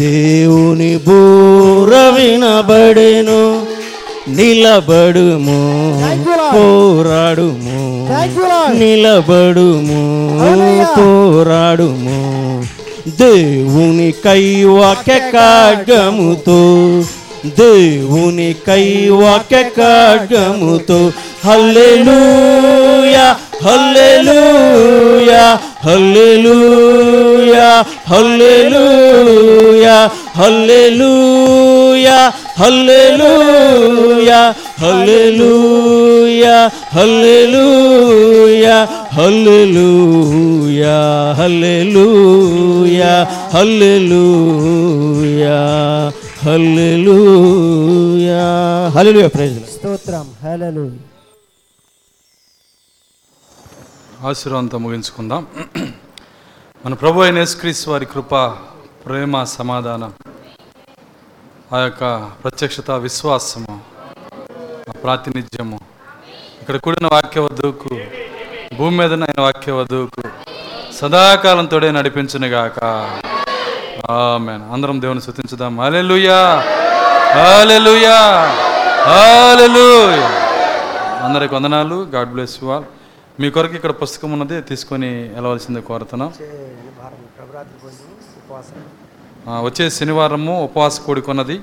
దేవుని 0.00 0.92
బూర 0.96 1.92
వినబడెను 2.16 3.42
నిలబడుము 4.28 5.58
పోరాడుము 6.54 7.78
నిలబడుము 8.78 10.00
పోరాడుము. 10.98 12.18
దేవుని 13.20 14.12
కై 14.24 14.42
కైవాక్య 14.42 15.18
ఖడ్గముతో 15.18 16.60
దేవుని 17.46 18.54
కై 18.66 18.84
కైవాక్య 18.84 19.56
ఖడ్గముతో 19.62 21.12
హల్లెలూయా. 21.44 22.87
హల్లెలూయా 23.66 25.42
హల్లెలూయా 25.86 27.66
హల్లెలూయా 28.10 29.96
హల్లెలూయా 30.38 32.16
హల్లెలూయా 32.60 34.40
హల్లెలూయా 34.82 36.56
హల్లెలూయా 36.94 38.86
హల్లెలూయా 39.18 40.96
హల్లెలూయా 41.38 43.14
హల్లెలూయా 43.52 45.56
హల్లెలూయా 46.44 48.42
హల్లెలూయా 48.96 49.28
ప్రైజ్ 49.36 49.58
స్తోత్రం 49.76 50.26
హల్లెలూయా 50.44 51.06
ఆశీర్వాదంతో 54.24 54.78
ముగించుకుందాం. 54.78 55.46
మన 56.86 56.94
ప్రభు 56.94 57.20
అయిన 57.20 57.38
యేసుక్రీస్తు 57.38 57.90
వారి 57.90 58.04
కృప 58.04 58.34
ప్రేమ 59.06 59.44
సమాధానం 59.44 60.12
ఆ 61.72 61.78
యొక్క 61.78 62.30
ప్రత్యక్షత 62.44 62.90
విశ్వాసము 62.90 63.80
ప్రాతినిధ్యము 64.90 65.80
ఇక్కడ 66.60 66.76
కూడిన 66.76 67.06
వాక్య 67.06 67.40
వధువుకు 67.40 68.00
భూమి 68.76 68.98
మీద 68.98 69.12
ఆయన 69.12 69.40
వాక్య 69.40 69.72
వధువుకు 69.72 70.22
సదాకాలంతోడే 70.94 71.90
నడిపించునుగాక. 71.90 72.84
ఆమెన్. 74.10 74.72
అందరం 74.72 75.00
దేవుని 75.00 75.20
శృతించుదాం 75.20 75.80
హల్లెలూయా! 75.80 76.64
హల్లెలూయా! 77.34 78.20
హల్లెలూయా! 79.02 80.28
అందరికి 81.24 81.54
వందనాలు. 81.54 81.94
God 81.94 82.28
bless 82.28 82.58
you 82.62 82.68
all. 82.68 82.84
మీ 83.40 83.48
కొరకు 83.54 83.74
ఇక్కడ 83.78 83.92
పుస్తకం 84.02 84.30
ఉన్నది 84.34 84.56
తీసుకొని 84.68 85.08
వెళ్ళవలసిందే 85.34 85.80
కోరుతున్నాం. 85.88 86.30
వచ్చే 89.66 89.84
శనివారము 89.96 90.54
ఉపవాస 90.64 91.00
కూడుకున్నది. 91.00 91.56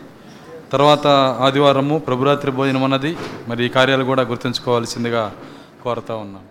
తర్వాత 0.74 1.08
ఆదివారము 1.48 1.96
ప్రభురాత్రి 2.08 2.52
భోజనం 2.60 2.82
ఉన్నది. 2.88 3.12
మరి 3.48 3.66
ఈ 3.66 3.70
కార్యాలు 3.78 4.06
కూడా 4.12 4.24
గుర్తుంచుకోవాల్సిందిగా 4.32 5.24
కోరుతా 5.84 6.16
ఉన్నాం. 6.26 6.44